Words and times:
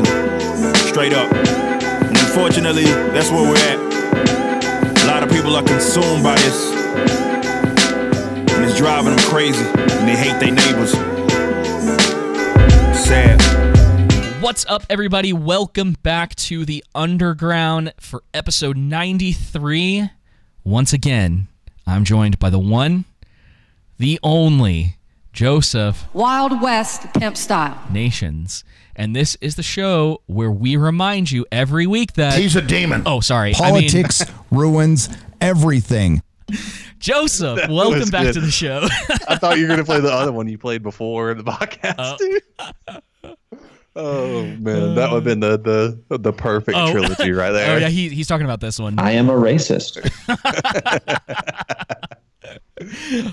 listen. 0.00 0.74
Straight 0.74 1.12
up. 1.12 1.32
And 1.32 2.16
unfortunately, 2.16 2.84
that's 2.84 3.30
where 3.30 3.42
we're 3.42 3.56
at. 3.56 5.04
A 5.04 5.06
lot 5.06 5.22
of 5.22 5.30
people 5.30 5.54
are 5.56 5.62
consumed 5.62 6.22
by 6.22 6.34
this. 6.36 6.72
And 8.52 8.64
it's 8.64 8.76
driving 8.76 9.14
them 9.16 9.24
crazy. 9.28 9.64
And 9.64 10.08
they 10.08 10.16
hate 10.16 10.38
their 10.40 10.52
neighbors. 10.52 10.92
Sad. 12.98 13.40
What's 14.42 14.64
up, 14.66 14.84
everybody? 14.88 15.32
Welcome 15.32 15.96
back 16.02 16.34
to 16.36 16.64
the 16.64 16.84
Underground 16.94 17.92
for 18.00 18.22
episode 18.32 18.76
93. 18.76 20.10
Once 20.64 20.92
again, 20.92 21.48
I'm 21.86 22.04
joined 22.04 22.38
by 22.38 22.50
the 22.50 22.58
one, 22.58 23.04
the 23.98 24.20
only 24.22 24.96
Joseph 25.32 26.06
Wild 26.12 26.60
West 26.60 27.12
pimp 27.14 27.36
style. 27.36 27.80
Nations. 27.90 28.64
And 28.98 29.14
this 29.14 29.36
is 29.40 29.54
the 29.54 29.62
show 29.62 30.22
where 30.26 30.50
we 30.50 30.76
remind 30.76 31.30
you 31.30 31.46
every 31.52 31.86
week 31.86 32.14
that. 32.14 32.36
He's 32.36 32.56
a 32.56 32.60
demon. 32.62 33.04
oh, 33.06 33.20
sorry. 33.20 33.52
Politics 33.52 34.24
ruins 34.50 35.08
everything. 35.40 36.20
I 36.48 36.52
mean, 36.54 36.60
Joseph, 36.98 37.68
welcome 37.70 38.08
back 38.10 38.24
good. 38.24 38.34
to 38.34 38.40
the 38.40 38.50
show. 38.50 38.88
I 39.28 39.36
thought 39.36 39.56
you 39.56 39.62
were 39.64 39.68
gonna 39.68 39.84
play 39.84 40.00
the 40.00 40.12
other 40.12 40.32
one 40.40 40.48
you 40.48 40.58
played 40.58 40.82
before 40.82 41.30
in 41.30 41.38
the 41.38 41.44
podcast, 41.44 42.18
Oh. 42.88 43.36
Oh 43.94 44.42
man, 44.58 44.94
that 44.96 45.10
would 45.12 45.16
have 45.18 45.24
been 45.24 45.38
the 45.40 45.58
the 46.08 46.18
the 46.18 46.32
perfect 46.32 46.76
Oh. 46.76 46.90
trilogy 46.90 47.30
right 47.30 47.50
oh, 47.50 47.52
there. 47.52 47.76
oh, 47.76 47.78
yeah, 47.78 47.88
he, 47.88 48.08
he's 48.08 48.26
talking 48.26 48.46
about 48.46 48.60
this 48.60 48.80
one. 48.80 48.98
I 48.98 49.12
am 49.12 49.28
a 49.28 49.32
racist. 49.34 49.98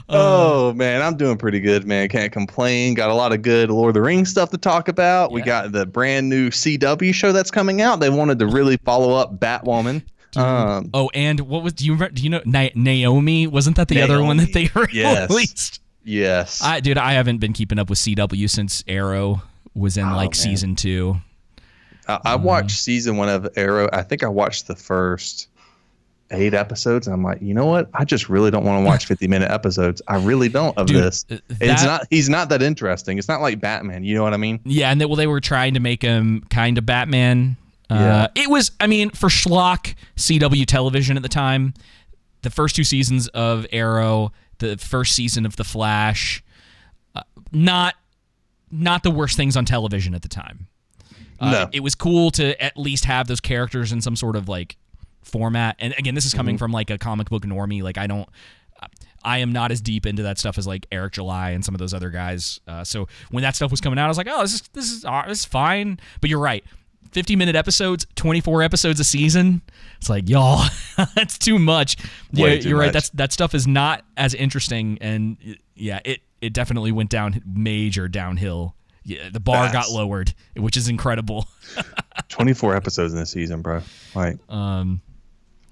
Oh 0.10 0.74
man, 0.74 1.02
I'm 1.02 1.18
doing 1.18 1.38
pretty 1.38 1.60
good, 1.60 1.86
man. 1.86 2.08
Can't 2.10 2.32
complain. 2.32 2.94
Got 2.94 3.10
a 3.10 3.14
lot 3.14 3.34
of 3.34 3.42
good 3.42 3.70
Lord 3.70 3.90
of 3.90 3.94
the 3.96 4.02
Rings 4.02 4.30
stuff 4.30 4.50
to 4.52 4.58
talk 4.58 4.88
about. 4.88 5.32
We 5.32 5.42
got 5.42 5.72
the 5.72 5.86
brand 5.86 6.30
new 6.30 6.50
CW 6.50 7.14
show 7.14 7.32
that's 7.32 7.52
coming 7.52 7.82
out. 7.82 8.00
They 8.00 8.10
wanted 8.10 8.40
to 8.40 8.48
really 8.48 8.78
follow 8.78 9.14
up 9.14 9.40
Batwoman. 9.40 10.04
Um, 10.36 10.90
Oh, 10.94 11.10
and 11.14 11.40
what 11.42 11.64
was 11.64 11.74
do 11.74 11.86
you 11.86 11.94
remember, 11.94 12.14
do 12.14 12.24
you 12.24 12.30
know 12.30 12.42
Na- 12.46 12.70
Naomi? 12.76 13.48
Wasn't 13.48 13.78
that 13.78 13.88
the 13.88 14.02
other 14.02 14.22
one 14.22 14.38
that 14.38 14.52
they 14.54 14.70
Naomi, 14.76 14.90
yes. 14.94 15.30
released? 15.30 15.82
yes. 16.04 16.62
I 16.62 16.80
dude, 16.82 16.98
I 16.98 17.14
haven't 17.14 17.38
been 17.38 17.54
keeping 17.54 17.80
up 17.80 17.90
with 17.90 18.00
CW 18.00 18.50
since 18.50 18.84
Arrow 18.88 19.42
was 19.74 19.98
in 19.98 20.06
Oh, 20.06 20.16
like 20.16 20.30
man. 20.32 20.34
season 20.34 20.76
two. 20.76 21.18
I, 22.08 22.20
I 22.26 22.36
watched 22.36 22.78
season 22.78 23.18
one 23.18 23.30
of 23.30 23.48
Arrow. 23.56 23.90
I 23.92 24.04
think 24.04 24.24
I 24.24 24.28
watched 24.28 24.68
the 24.68 24.76
first 24.76 25.48
eight 26.32 26.54
episodes. 26.54 27.08
And 27.08 27.14
I'm 27.14 27.24
like, 27.24 27.42
you 27.42 27.54
know 27.54 27.66
what? 27.66 27.90
I 27.94 28.04
just 28.06 28.30
really 28.30 28.50
don't 28.52 28.64
want 28.66 28.82
to 28.84 28.86
watch 28.86 29.06
50 29.06 29.28
minute 29.28 29.52
episodes. 29.52 30.02
I 30.08 30.18
really 30.18 30.50
don't 30.50 30.78
of 30.78 30.88
Dude, 30.88 30.98
this. 31.04 31.26
uh, 31.30 31.38
it's 31.62 31.84
not. 31.84 32.08
He's 32.10 32.30
not 32.30 32.50
that 32.50 32.62
interesting. 32.62 33.18
It's 33.18 33.28
not 33.28 33.42
like 33.42 33.60
Batman. 33.60 34.04
You 34.04 34.16
know 34.16 34.24
what 34.24 34.34
I 34.34 34.38
mean? 34.38 34.60
Yeah, 34.66 34.92
and 34.92 35.00
they, 35.00 35.06
well, 35.06 35.16
they 35.16 35.28
were 35.28 35.42
trying 35.42 35.74
to 35.76 35.80
make 35.80 36.02
him 36.02 36.44
kind 36.50 36.78
of 36.78 36.86
Batman. 36.86 37.58
Uh, 37.90 37.96
Yeah. 38.36 38.44
It 38.44 38.50
was, 38.50 38.72
I 38.80 38.88
mean, 38.88 39.12
for 39.12 39.30
schlock 39.30 39.94
CW 40.18 40.66
television 40.66 41.16
at 41.18 41.24
the 41.24 41.30
time, 41.30 41.74
the 42.42 42.50
first 42.50 42.76
two 42.76 42.84
seasons 42.84 43.28
of 43.30 43.66
Arrow, 43.72 44.32
the 44.60 44.78
first 44.78 45.16
season 45.16 45.46
of 45.46 45.56
The 45.56 45.64
Flash, 45.64 46.44
uh, 47.16 47.22
not 47.52 47.96
not 48.72 49.04
the 49.04 49.12
worst 49.12 49.38
things 49.38 49.56
on 49.56 49.64
television 49.64 50.14
at 50.16 50.22
the 50.24 50.28
time. 50.28 50.68
Uh, 51.40 51.52
No. 51.52 51.70
It 51.72 51.82
was 51.82 51.94
cool 51.96 52.32
to 52.32 52.62
at 52.62 52.76
least 52.78 53.06
have 53.06 53.28
those 53.28 53.40
characters 53.40 53.92
in 53.92 54.02
some 54.02 54.16
sort 54.16 54.36
of 54.36 54.50
like 54.50 54.76
format. 55.26 55.76
And 55.80 55.94
again, 55.98 56.16
this 56.16 56.26
is 56.26 56.34
coming 56.34 56.58
from 56.58 56.72
like 56.72 56.90
a 56.90 56.98
comic 56.98 57.30
book 57.30 57.44
normie. 57.44 57.84
Like 57.84 57.98
I 57.98 58.08
don't. 58.08 58.28
I 59.24 59.40
am 59.40 59.52
not 59.52 59.72
as 59.72 59.82
deep 59.82 60.06
into 60.06 60.22
that 60.24 60.38
stuff 60.38 60.58
as 60.60 60.68
like 60.68 60.86
Eric 60.92 61.14
July 61.14 61.50
and 61.52 61.66
some 61.66 61.74
of 61.74 61.80
those 61.80 61.96
other 61.96 62.12
guys. 62.12 62.60
Uh, 62.68 62.84
so 62.84 63.08
when 63.32 63.42
that 63.42 63.56
stuff 63.56 63.72
was 63.72 63.82
coming 63.82 63.98
out, 63.98 64.06
I 64.06 64.08
was 64.08 64.18
like, 64.18 64.28
oh, 64.30 64.42
this 64.44 64.54
is 64.54 64.62
this 64.74 64.92
is 64.92 65.04
uh, 65.06 65.24
this 65.28 65.40
is 65.40 65.46
fine. 65.46 66.00
But 66.22 66.30
you're 66.30 66.40
right. 66.40 66.64
50 67.12 67.36
minute 67.38 67.56
episodes, 67.56 68.06
24 68.16 68.62
episodes 68.62 69.00
a 69.00 69.04
season. 69.06 69.62
It's 69.98 70.10
like, 70.10 70.28
y'all, 70.30 70.66
that's 71.16 71.38
too 71.40 71.58
much. 71.58 71.96
Yeah, 72.32 72.44
Way 72.46 72.60
you're 72.60 72.78
right. 72.78 72.88
much. 72.88 72.94
That's 72.94 73.10
that 73.12 73.32
stuff 73.34 73.56
is 73.56 73.66
not 73.66 74.04
as 74.18 74.34
interesting 74.34 74.98
and 75.02 75.38
yeah, 75.76 76.02
it 76.06 76.22
it 76.42 76.54
definitely 76.54 76.92
went 76.92 77.10
down 77.10 77.42
major 77.46 78.08
downhill. 78.08 78.76
Yeah, 79.06 79.30
the 79.32 79.40
bar 79.40 79.72
got 79.72 79.90
lowered, 79.90 80.34
which 80.56 80.78
is 80.78 80.88
incredible. 80.88 81.48
24 82.30 82.76
episodes 82.76 83.14
in 83.14 83.20
a 83.20 83.26
season, 83.26 83.62
bro. 83.62 83.82
Like, 84.14 84.38
Um, 84.50 85.02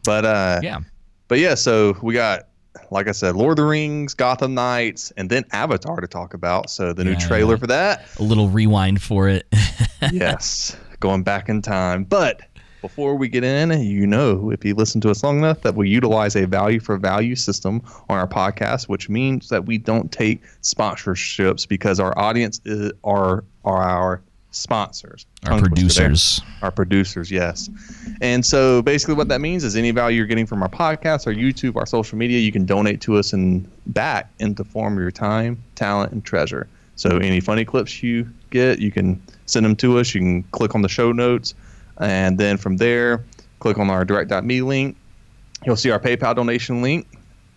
but 0.03 0.25
uh, 0.25 0.59
yeah. 0.63 0.79
But 1.27 1.39
yeah, 1.39 1.55
so 1.55 1.97
we 2.01 2.13
got, 2.13 2.47
like 2.91 3.07
I 3.07 3.11
said, 3.11 3.35
Lord 3.35 3.51
of 3.57 3.63
the 3.63 3.69
Rings, 3.69 4.13
Gotham 4.13 4.53
Knights, 4.53 5.11
and 5.17 5.29
then 5.29 5.45
Avatar 5.51 5.99
to 6.01 6.07
talk 6.07 6.33
about. 6.33 6.69
So 6.69 6.93
the 6.93 7.03
new 7.03 7.11
Yeah. 7.11 7.17
trailer 7.27 7.57
for 7.57 7.67
that. 7.67 8.05
A 8.19 8.23
little 8.23 8.49
rewind 8.49 9.01
for 9.01 9.29
it. 9.29 9.47
yes, 10.11 10.75
going 10.99 11.23
back 11.23 11.49
in 11.49 11.61
time. 11.61 12.03
But 12.03 12.41
before 12.81 13.15
we 13.15 13.29
get 13.29 13.43
in, 13.45 13.71
you 13.81 14.05
know, 14.05 14.51
if 14.51 14.65
you 14.65 14.75
listen 14.75 14.99
to 15.01 15.09
us 15.09 15.23
long 15.23 15.37
enough, 15.39 15.61
that 15.61 15.75
we 15.75 15.89
utilize 15.89 16.35
a 16.35 16.45
value 16.45 16.81
for 16.81 16.97
value 16.97 17.35
system 17.35 17.81
on 18.09 18.17
our 18.19 18.27
podcast, 18.27 18.89
which 18.89 19.07
means 19.09 19.47
that 19.49 19.65
we 19.65 19.77
don't 19.77 20.11
take 20.11 20.43
sponsorships 20.61 21.67
because 21.67 21.99
our 21.99 22.17
audience 22.19 22.59
is, 22.65 22.91
are 23.03 23.43
are 23.63 23.81
our 23.81 24.21
sponsors, 24.53 25.25
Our 25.45 25.51
Tongue 25.51 25.59
twister 25.59 25.99
there. 25.99 26.07
producers. 26.07 26.41
Our 26.61 26.71
producers, 26.71 27.31
yes. 27.31 27.69
And 28.21 28.45
so 28.45 28.81
basically, 28.81 29.15
what 29.15 29.27
that 29.27 29.41
means 29.41 29.63
is 29.63 29.75
any 29.75 29.91
value 29.91 30.17
you're 30.17 30.27
getting 30.27 30.45
from 30.45 30.61
our 30.61 30.69
podcast, 30.69 31.27
our 31.27 31.33
YouTube, 31.33 31.75
our 31.75 31.85
social 31.85 32.17
media, 32.17 32.39
you 32.39 32.51
can 32.51 32.65
donate 32.65 33.01
to 33.01 33.17
us 33.17 33.33
and 33.33 33.67
back 33.87 34.31
in 34.39 34.53
the 34.53 34.63
form 34.63 34.93
of 34.93 35.01
your 35.01 35.11
time, 35.11 35.61
talent, 35.75 36.11
and 36.11 36.23
treasure. 36.23 36.67
So 36.95 37.17
any 37.17 37.39
funny 37.39 37.65
clips 37.65 38.03
you 38.03 38.29
get, 38.51 38.79
you 38.79 38.91
can 38.91 39.21
send 39.47 39.65
them 39.65 39.75
to 39.77 39.97
us. 39.99 40.13
You 40.13 40.21
can 40.21 40.43
click 40.43 40.75
on 40.75 40.83
the 40.83 40.89
show 40.89 41.11
notes, 41.11 41.55
and 41.97 42.37
then 42.37 42.57
from 42.57 42.77
there, 42.77 43.23
click 43.59 43.79
on 43.79 43.89
our 43.89 44.05
direct.me 44.05 44.61
link. 44.61 44.95
You'll 45.65 45.75
see 45.75 45.89
our 45.89 45.99
PayPal 45.99 46.35
donation 46.35 46.81
link. 46.81 47.07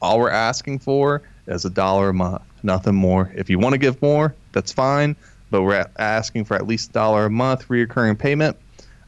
All 0.01 0.19
we're 0.19 0.31
asking 0.31 0.79
for 0.79 1.23
is 1.47 1.65
a 1.65 1.71
dollar 1.71 2.09
a 2.11 2.15
month, 2.15 2.43
nothing 2.63 2.95
more. 2.95 3.31
If 3.35 3.51
you 3.51 3.59
want 3.59 3.75
to 3.75 3.79
give 3.79 4.01
more, 4.01 4.35
that's 4.53 4.73
fine, 4.73 5.17
but 5.51 5.63
we're 5.63 5.87
asking 5.99 6.45
for 6.45 6.55
at 6.55 6.67
least 6.67 6.91
a 6.91 6.93
dollar 6.93 7.27
a 7.27 7.31
month 7.31 7.69
reoccurring 7.69 8.19
payment. 8.19 8.57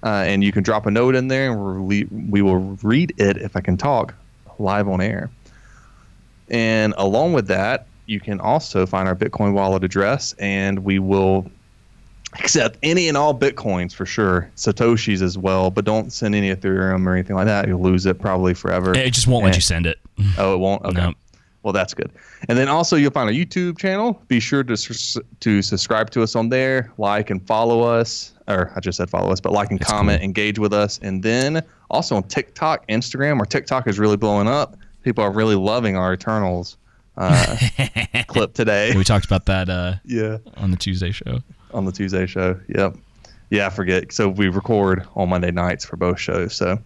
Uh, 0.02 0.08
and 0.26 0.44
you 0.44 0.52
can 0.52 0.62
drop 0.62 0.86
a 0.86 0.90
note 0.90 1.16
in 1.16 1.26
there, 1.28 1.50
and 1.50 1.88
le- 1.88 2.04
we 2.30 2.40
will 2.40 2.78
read 2.82 3.12
it 3.18 3.36
if 3.38 3.56
I 3.56 3.60
can 3.60 3.76
talk 3.76 4.14
live 4.60 4.88
on 4.88 5.00
air. 5.00 5.28
And 6.48 6.94
along 6.96 7.32
with 7.32 7.48
that, 7.48 7.86
you 8.06 8.20
can 8.20 8.40
also 8.40 8.86
find 8.86 9.08
our 9.08 9.14
Bitcoin 9.16 9.52
wallet 9.52 9.82
address, 9.84 10.34
and 10.38 10.78
we 10.84 10.98
will 10.98 11.50
accept 12.38 12.78
any 12.82 13.08
and 13.08 13.16
all 13.16 13.34
Bitcoins 13.36 13.92
for 13.92 14.06
sure, 14.06 14.48
Satoshis 14.56 15.20
as 15.20 15.36
well. 15.36 15.70
But 15.70 15.84
don't 15.84 16.12
send 16.12 16.34
any 16.34 16.54
Ethereum 16.54 17.06
or 17.06 17.12
anything 17.14 17.36
like 17.36 17.46
that; 17.46 17.66
you'll 17.66 17.82
lose 17.82 18.06
it 18.06 18.18
probably 18.20 18.54
forever. 18.54 18.94
It 18.96 19.12
just 19.12 19.26
won't 19.26 19.44
let 19.44 19.54
Eh. 19.54 19.56
you 19.56 19.62
send 19.62 19.86
it. 19.86 19.98
Oh, 20.38 20.54
it 20.54 20.58
won't. 20.58 20.82
Okay. 20.86 20.96
No. 21.00 21.12
Well, 21.62 21.72
that's 21.72 21.92
good. 21.92 22.12
And 22.48 22.56
then 22.56 22.68
also 22.68 22.96
you'll 22.96 23.10
find 23.10 23.28
our 23.28 23.34
YouTube 23.34 23.78
channel. 23.78 24.22
Be 24.28 24.40
sure 24.40 24.62
to 24.62 25.20
to 25.40 25.62
subscribe 25.62 26.10
to 26.10 26.22
us 26.22 26.36
on 26.36 26.48
there, 26.48 26.92
like 26.98 27.30
and 27.30 27.44
follow 27.46 27.82
us. 27.82 28.32
Or 28.46 28.72
I 28.74 28.80
just 28.80 28.96
said 28.96 29.10
follow 29.10 29.30
us, 29.30 29.40
but 29.40 29.52
like 29.52 29.70
and 29.70 29.80
comment, 29.80 30.22
engage 30.22 30.58
with 30.58 30.72
us. 30.72 30.98
And 31.02 31.22
then 31.22 31.62
also 31.90 32.16
on 32.16 32.22
TikTok, 32.24 32.86
Instagram. 32.88 33.38
Our 33.38 33.44
TikTok 33.44 33.86
is 33.88 33.98
really 33.98 34.16
blowing 34.16 34.48
up. 34.48 34.76
People 35.02 35.24
are 35.24 35.32
really 35.32 35.56
loving 35.56 35.96
our 35.96 36.14
Eternals 36.14 36.76
uh, 37.18 37.56
clip 38.28 38.54
today. 38.54 38.94
We 38.96 39.04
talked 39.04 39.26
about 39.26 39.46
that 39.46 39.68
uh, 39.68 39.94
yeah, 40.04 40.38
on 40.56 40.70
the 40.70 40.76
Tuesday 40.76 41.10
show. 41.10 41.40
on 41.74 41.84
the 41.84 41.92
Tuesday 41.92 42.26
show. 42.26 42.58
Yep. 42.68 42.96
Yeah, 43.50 43.66
I 43.66 43.70
forget. 43.70 44.12
So 44.12 44.28
we 44.28 44.48
record 44.48 45.06
on 45.16 45.28
Monday 45.30 45.50
nights 45.50 45.84
for 45.84 45.96
both 45.96 46.20
shows. 46.20 46.54
So, 46.54 46.78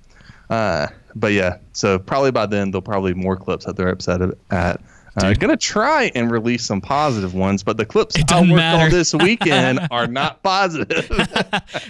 uh, 0.50 0.86
but 1.14 1.32
yeah, 1.32 1.58
so 1.72 1.98
probably 1.98 2.30
by 2.30 2.46
then 2.46 2.70
there'll 2.70 2.82
probably 2.82 3.14
be 3.14 3.20
more 3.20 3.36
clips 3.36 3.64
that 3.64 3.76
they're 3.76 3.88
upset 3.88 4.22
at. 4.22 4.34
at. 4.50 4.80
Uh, 5.14 5.34
gonna 5.34 5.58
try 5.58 6.10
and 6.14 6.30
release 6.30 6.64
some 6.64 6.80
positive 6.80 7.34
ones, 7.34 7.62
but 7.62 7.76
the 7.76 7.84
clips 7.84 8.16
I 8.16 8.40
worked 8.40 8.52
matter. 8.52 8.84
on 8.84 8.90
this 8.90 9.12
weekend 9.12 9.80
are 9.90 10.06
not 10.06 10.42
positive. 10.42 11.10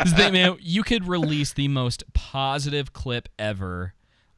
This 0.02 0.12
thing, 0.14 0.32
man, 0.32 0.56
you 0.60 0.82
could 0.82 1.06
release 1.06 1.52
the 1.52 1.68
most 1.68 2.02
positive 2.14 2.92
clip 2.92 3.28
ever 3.38 3.94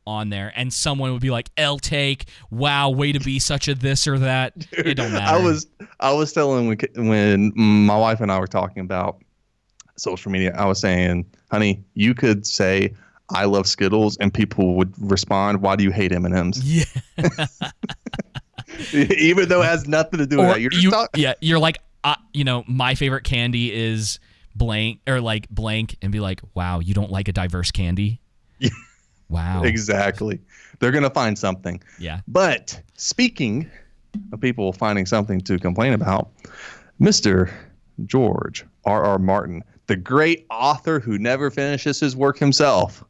on 0.07 0.29
there, 0.29 0.53
and 0.55 0.71
someone 0.71 1.13
would 1.13 1.23
be 1.23 1.31
like, 1.31 1.49
"L 1.57 1.79
take, 1.79 2.27
wow, 2.51 2.91
way 2.91 3.13
to 3.13 3.21
be 3.21 3.39
such 3.39 3.69
a 3.69 3.75
this 3.75 4.07
or 4.07 4.19
that." 4.19 4.53
it 4.73 4.95
don't 4.95 5.13
matter. 5.13 5.35
I 5.35 5.43
was 5.43 5.67
I 6.01 6.13
was 6.13 6.35
telling 6.35 6.67
when, 6.67 7.09
when 7.09 7.53
my 7.57 7.97
wife 7.97 8.21
and 8.21 8.31
I 8.31 8.39
were 8.39 8.47
talking 8.47 8.83
about 8.83 9.23
social 9.97 10.31
media, 10.31 10.55
I 10.55 10.67
was 10.67 10.79
saying, 10.79 11.25
honey, 11.51 11.83
you 11.95 12.15
could 12.15 12.47
say 12.47 12.93
I 13.31 13.45
love 13.47 13.67
Skittles, 13.67 14.17
and 14.19 14.33
people 14.33 14.75
would 14.75 14.93
respond, 14.99 15.63
"Why 15.63 15.77
do 15.77 15.85
you 15.85 15.91
hate 15.91 16.13
M 16.13 16.25
and 16.25 16.35
M's?" 16.35 16.63
yeah. 16.63 16.85
Even 18.93 19.49
though 19.49 19.63
it 19.63 19.67
has 19.67 19.87
nothing 19.87 20.19
to 20.19 20.27
do 20.27 20.39
with 20.39 20.47
or 20.47 20.55
that. 20.55 20.61
You're 20.61 20.73
you, 20.73 20.91
talking. 20.91 21.23
yeah, 21.23 21.35
you're 21.41 21.59
like, 21.59 21.79
uh, 22.03 22.17
you 22.33 22.45
know, 22.45 22.65
my 22.67 22.95
favorite 22.95 23.25
candy 23.25 23.73
is 23.73 24.19
blank 24.55 25.01
or 25.07 25.21
like 25.21 25.49
blank, 25.49 25.97
and 26.03 26.13
be 26.13 26.21
like, 26.21 26.41
"Wow, 26.55 26.81
you 26.81 26.93
don't 26.93 27.11
like 27.11 27.29
a 27.29 27.33
diverse 27.33 27.71
candy." 27.71 28.21
Yeah. 28.59 28.71
Wow. 29.31 29.63
Exactly. 29.63 30.39
They're 30.79 30.93
gonna 30.93 31.11
find 31.11 31.39
something. 31.39 31.83
Yeah. 31.99 32.21
But 32.29 32.81
speaking 32.97 33.71
of 34.33 34.41
people 34.41 34.73
finding 34.73 35.07
something 35.07 35.41
to 35.43 35.59
complain 35.59 35.95
about, 35.95 36.31
Mr. 37.01 37.51
George 38.05 38.65
R. 38.85 39.03
R. 39.03 39.19
Martin 39.19 39.65
the 39.87 39.97
great 39.97 40.47
author 40.51 41.01
who 41.01 41.19
never 41.19 41.51
finishes 41.51 42.01
his 42.01 42.17
work 42.17 42.39
himself. 42.39 43.05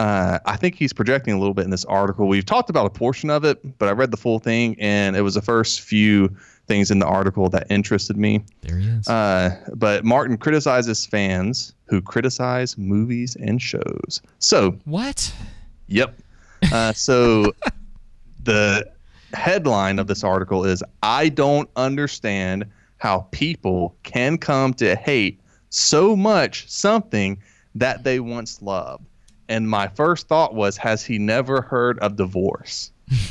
Uh, 0.00 0.38
I 0.46 0.56
think 0.56 0.76
he's 0.76 0.94
projecting 0.94 1.34
a 1.34 1.38
little 1.38 1.52
bit 1.52 1.64
in 1.64 1.70
this 1.70 1.84
article. 1.84 2.26
We've 2.26 2.46
talked 2.46 2.70
about 2.70 2.86
a 2.86 2.90
portion 2.90 3.28
of 3.28 3.44
it, 3.44 3.78
but 3.78 3.86
I 3.86 3.92
read 3.92 4.10
the 4.10 4.16
full 4.16 4.38
thing, 4.38 4.74
and 4.80 5.14
it 5.14 5.20
was 5.20 5.34
the 5.34 5.42
first 5.42 5.82
few 5.82 6.34
things 6.66 6.90
in 6.90 7.00
the 7.00 7.06
article 7.06 7.50
that 7.50 7.66
interested 7.68 8.16
me. 8.16 8.42
There 8.62 8.78
he 8.78 8.88
is. 8.88 9.06
Uh, 9.06 9.54
but 9.74 10.02
Martin 10.02 10.38
criticizes 10.38 11.04
fans 11.04 11.74
who 11.84 12.00
criticize 12.00 12.78
movies 12.78 13.36
and 13.36 13.60
shows. 13.60 14.22
So, 14.38 14.78
what? 14.86 15.34
yep. 15.86 16.18
Uh, 16.72 16.94
so, 16.94 17.52
the 18.44 18.90
headline 19.34 19.98
of 19.98 20.06
this 20.06 20.24
article 20.24 20.64
is 20.64 20.82
I 21.02 21.28
don't 21.28 21.68
understand 21.76 22.64
how 22.96 23.26
people 23.32 23.94
can 24.02 24.38
come 24.38 24.72
to 24.74 24.96
hate 24.96 25.42
so 25.68 26.16
much 26.16 26.70
something 26.70 27.36
that 27.74 28.02
they 28.02 28.18
once 28.18 28.62
loved. 28.62 29.04
And 29.50 29.68
my 29.68 29.88
first 29.88 30.28
thought 30.28 30.54
was, 30.54 30.76
has 30.78 31.04
he 31.04 31.18
never 31.18 31.60
heard 31.60 31.98
of 31.98 32.16
divorce? 32.16 32.90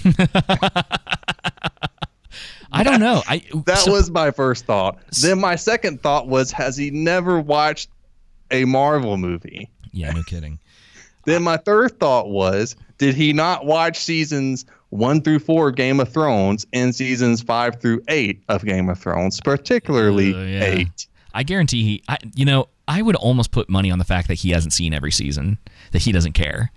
I 2.72 2.84
don't 2.84 3.00
know. 3.00 3.24
I 3.28 3.42
That 3.66 3.80
so- 3.80 3.92
was 3.94 4.12
my 4.12 4.32
first 4.32 4.66
thought. 4.66 5.00
Then 5.22 5.40
my 5.40 5.56
second 5.56 6.02
thought 6.04 6.28
was, 6.28 6.52
has 6.52 6.78
he 6.78 6.92
never 6.92 7.40
watched 7.40 7.90
a 8.52 8.66
Marvel 8.66 9.18
movie? 9.18 9.70
yeah, 9.92 10.12
no 10.12 10.24
kidding. 10.24 10.60
Then 11.26 11.44
my 11.44 11.58
third 11.58 12.00
thought 12.00 12.30
was, 12.30 12.76
did 12.98 13.14
he 13.14 13.34
not 13.34 13.66
watch 13.66 13.98
seasons 14.00 14.66
one 14.90 15.22
through 15.22 15.40
four 15.40 15.68
of 15.70 15.76
Game 15.76 16.00
of 16.00 16.12
Thrones 16.12 16.66
and 16.74 16.96
seasons 16.96 17.42
five 17.42 17.80
through 17.82 18.02
eight 18.08 18.42
of 18.50 18.64
Game 18.66 18.90
of 18.90 18.98
Thrones, 18.98 19.40
particularly 19.42 20.34
Uh, 20.34 20.40
yeah. 20.44 20.64
eight? 20.64 21.08
I 21.34 21.44
guarantee 21.44 21.84
he. 21.84 22.04
I, 22.08 22.18
you 22.36 22.46
know, 22.46 22.70
I 22.88 23.02
would 23.04 23.16
almost 23.18 23.52
put 23.52 23.70
money 23.70 23.92
on 23.92 24.00
the 24.00 24.06
fact 24.06 24.28
that 24.30 24.36
he 24.36 24.52
hasn't 24.52 24.74
seen 24.74 24.94
every 24.94 25.12
season. 25.12 25.60
That 25.92 26.02
he 26.02 26.12
doesn't 26.12 26.34
care. 26.34 26.72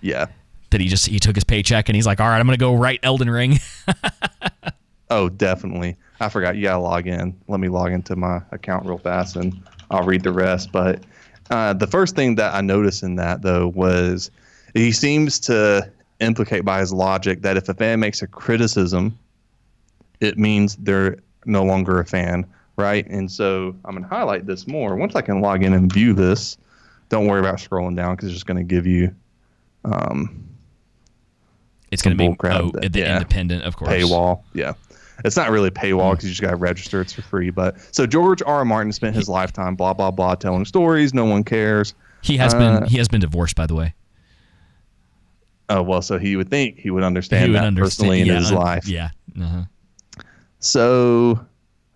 Yeah. 0.00 0.26
That 0.70 0.80
he 0.80 0.88
just 0.88 1.06
he 1.06 1.18
took 1.18 1.34
his 1.34 1.44
paycheck 1.44 1.88
and 1.88 1.96
he's 1.96 2.06
like, 2.06 2.20
all 2.20 2.28
right, 2.28 2.38
I'm 2.38 2.46
gonna 2.46 2.56
go 2.56 2.74
write 2.74 3.00
Elden 3.02 3.30
Ring. 3.30 3.58
Oh, 5.10 5.28
definitely. 5.28 5.96
I 6.20 6.28
forgot 6.28 6.56
you 6.56 6.64
gotta 6.64 6.82
log 6.82 7.06
in. 7.06 7.34
Let 7.48 7.60
me 7.60 7.68
log 7.68 7.92
into 7.92 8.16
my 8.16 8.42
account 8.50 8.86
real 8.86 8.98
fast 8.98 9.36
and 9.36 9.60
I'll 9.90 10.04
read 10.04 10.22
the 10.22 10.32
rest. 10.32 10.70
But 10.72 11.02
uh, 11.50 11.72
the 11.72 11.86
first 11.86 12.14
thing 12.14 12.34
that 12.34 12.54
I 12.54 12.60
noticed 12.60 13.02
in 13.02 13.16
that 13.16 13.42
though 13.42 13.68
was 13.68 14.30
he 14.74 14.92
seems 14.92 15.38
to 15.40 15.90
implicate 16.20 16.64
by 16.64 16.80
his 16.80 16.92
logic 16.92 17.42
that 17.42 17.56
if 17.56 17.68
a 17.68 17.74
fan 17.74 18.00
makes 18.00 18.20
a 18.22 18.26
criticism, 18.26 19.18
it 20.20 20.36
means 20.36 20.76
they're 20.76 21.16
no 21.46 21.64
longer 21.64 22.00
a 22.00 22.04
fan, 22.04 22.44
right? 22.76 23.06
And 23.06 23.30
so 23.30 23.74
I'm 23.84 23.94
gonna 23.94 24.08
highlight 24.08 24.46
this 24.46 24.66
more. 24.66 24.96
Once 24.96 25.14
I 25.14 25.22
can 25.22 25.40
log 25.40 25.62
in 25.62 25.72
and 25.72 25.90
view 25.90 26.12
this, 26.12 26.58
don't 27.08 27.26
worry 27.26 27.40
about 27.40 27.56
scrolling 27.56 27.96
down 27.96 28.14
because 28.16 28.28
it's 28.28 28.34
just 28.34 28.46
gonna 28.46 28.64
give 28.64 28.86
you 28.86 29.14
it's 31.90 32.02
gonna 32.02 32.16
be 32.16 32.26
Some 32.26 32.36
oh, 32.44 32.70
that- 32.72 32.92
the 32.92 33.00
yeah. 33.00 33.14
independent, 33.14 33.64
of 33.64 33.76
course. 33.76 33.90
paywall. 33.90 34.42
Yeah. 34.54 34.74
It's 35.24 35.36
not 35.36 35.50
really 35.50 35.70
paywall 35.70 36.12
because 36.12 36.24
you 36.24 36.30
just 36.30 36.42
got 36.42 36.50
to 36.50 36.56
register. 36.56 37.00
It's 37.00 37.12
for 37.12 37.22
free. 37.22 37.50
But 37.50 37.76
so 37.92 38.06
George 38.06 38.40
R. 38.42 38.58
R. 38.58 38.64
Martin 38.64 38.92
spent 38.92 39.16
his 39.16 39.28
lifetime, 39.28 39.74
blah, 39.74 39.92
blah, 39.92 40.12
blah, 40.12 40.36
telling 40.36 40.64
stories. 40.64 41.12
No 41.12 41.24
one 41.24 41.42
cares. 41.42 41.94
He 42.22 42.36
has 42.36 42.54
Uh, 42.54 42.58
been 42.58 42.88
he 42.88 42.98
has 42.98 43.08
been 43.08 43.20
divorced, 43.20 43.56
by 43.56 43.66
the 43.66 43.74
way. 43.74 43.94
Oh, 45.70 45.82
well, 45.82 46.02
so 46.02 46.18
he 46.18 46.36
would 46.36 46.50
think 46.50 46.78
he 46.78 46.90
would 46.90 47.02
understand 47.02 47.44
he 47.46 47.50
would 47.50 47.56
that 47.58 47.66
understand 47.66 48.08
personally 48.08 48.20
in 48.20 48.26
yeah, 48.28 48.36
his 48.36 48.52
uh, 48.52 48.56
life. 48.56 48.88
Yeah. 48.88 49.10
Uh-huh. 49.40 49.64
So, 50.60 51.44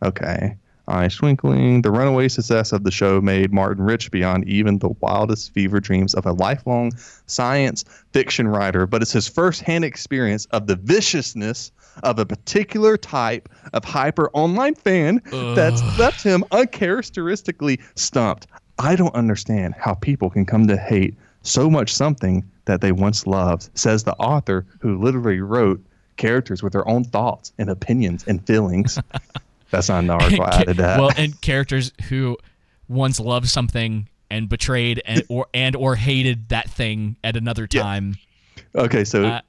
okay. 0.02 0.56
Eye 0.92 1.08
twinkling. 1.08 1.80
The 1.80 1.90
runaway 1.90 2.28
success 2.28 2.70
of 2.70 2.84
the 2.84 2.90
show 2.90 3.22
made 3.22 3.50
Martin 3.50 3.82
rich 3.82 4.10
beyond 4.10 4.46
even 4.46 4.78
the 4.78 4.90
wildest 5.00 5.54
fever 5.54 5.80
dreams 5.80 6.12
of 6.12 6.26
a 6.26 6.32
lifelong 6.32 6.92
science 7.26 7.82
fiction 8.12 8.46
writer, 8.46 8.86
but 8.86 9.00
it's 9.00 9.12
his 9.12 9.26
firsthand 9.26 9.86
experience 9.86 10.44
of 10.50 10.66
the 10.66 10.76
viciousness 10.76 11.72
of 12.02 12.18
a 12.18 12.26
particular 12.26 12.98
type 12.98 13.48
of 13.72 13.84
hyper 13.84 14.28
online 14.34 14.74
fan 14.74 15.22
that's 15.30 15.80
left 15.98 16.22
him 16.22 16.44
uncharacteristically 16.50 17.80
stumped. 17.94 18.46
I 18.78 18.94
don't 18.94 19.14
understand 19.14 19.74
how 19.78 19.94
people 19.94 20.28
can 20.28 20.44
come 20.44 20.66
to 20.68 20.76
hate 20.76 21.14
so 21.40 21.70
much 21.70 21.94
something 21.94 22.44
that 22.66 22.82
they 22.82 22.92
once 22.92 23.26
loved, 23.26 23.70
says 23.74 24.04
the 24.04 24.16
author 24.16 24.66
who 24.80 25.00
literally 25.00 25.40
wrote 25.40 25.82
characters 26.18 26.62
with 26.62 26.74
their 26.74 26.86
own 26.86 27.04
thoughts 27.04 27.54
and 27.56 27.70
opinions 27.70 28.24
and 28.26 28.46
feelings. 28.46 28.98
That's 29.72 29.88
not 29.88 30.04
an 30.04 30.10
article. 30.10 30.44
I 30.44 30.60
added 30.60 30.76
that. 30.76 31.00
well, 31.00 31.10
and 31.16 31.38
characters 31.40 31.90
who 32.08 32.36
once 32.88 33.18
loved 33.18 33.48
something 33.48 34.08
and 34.30 34.48
betrayed 34.48 35.02
and 35.04 35.24
or 35.28 35.46
and 35.52 35.74
or 35.74 35.96
hated 35.96 36.50
that 36.50 36.70
thing 36.70 37.16
at 37.24 37.36
another 37.36 37.66
Yeah. 37.70 37.82
time. 37.82 38.14
okay, 38.76 39.02
so 39.04 39.24
uh, 39.24 39.40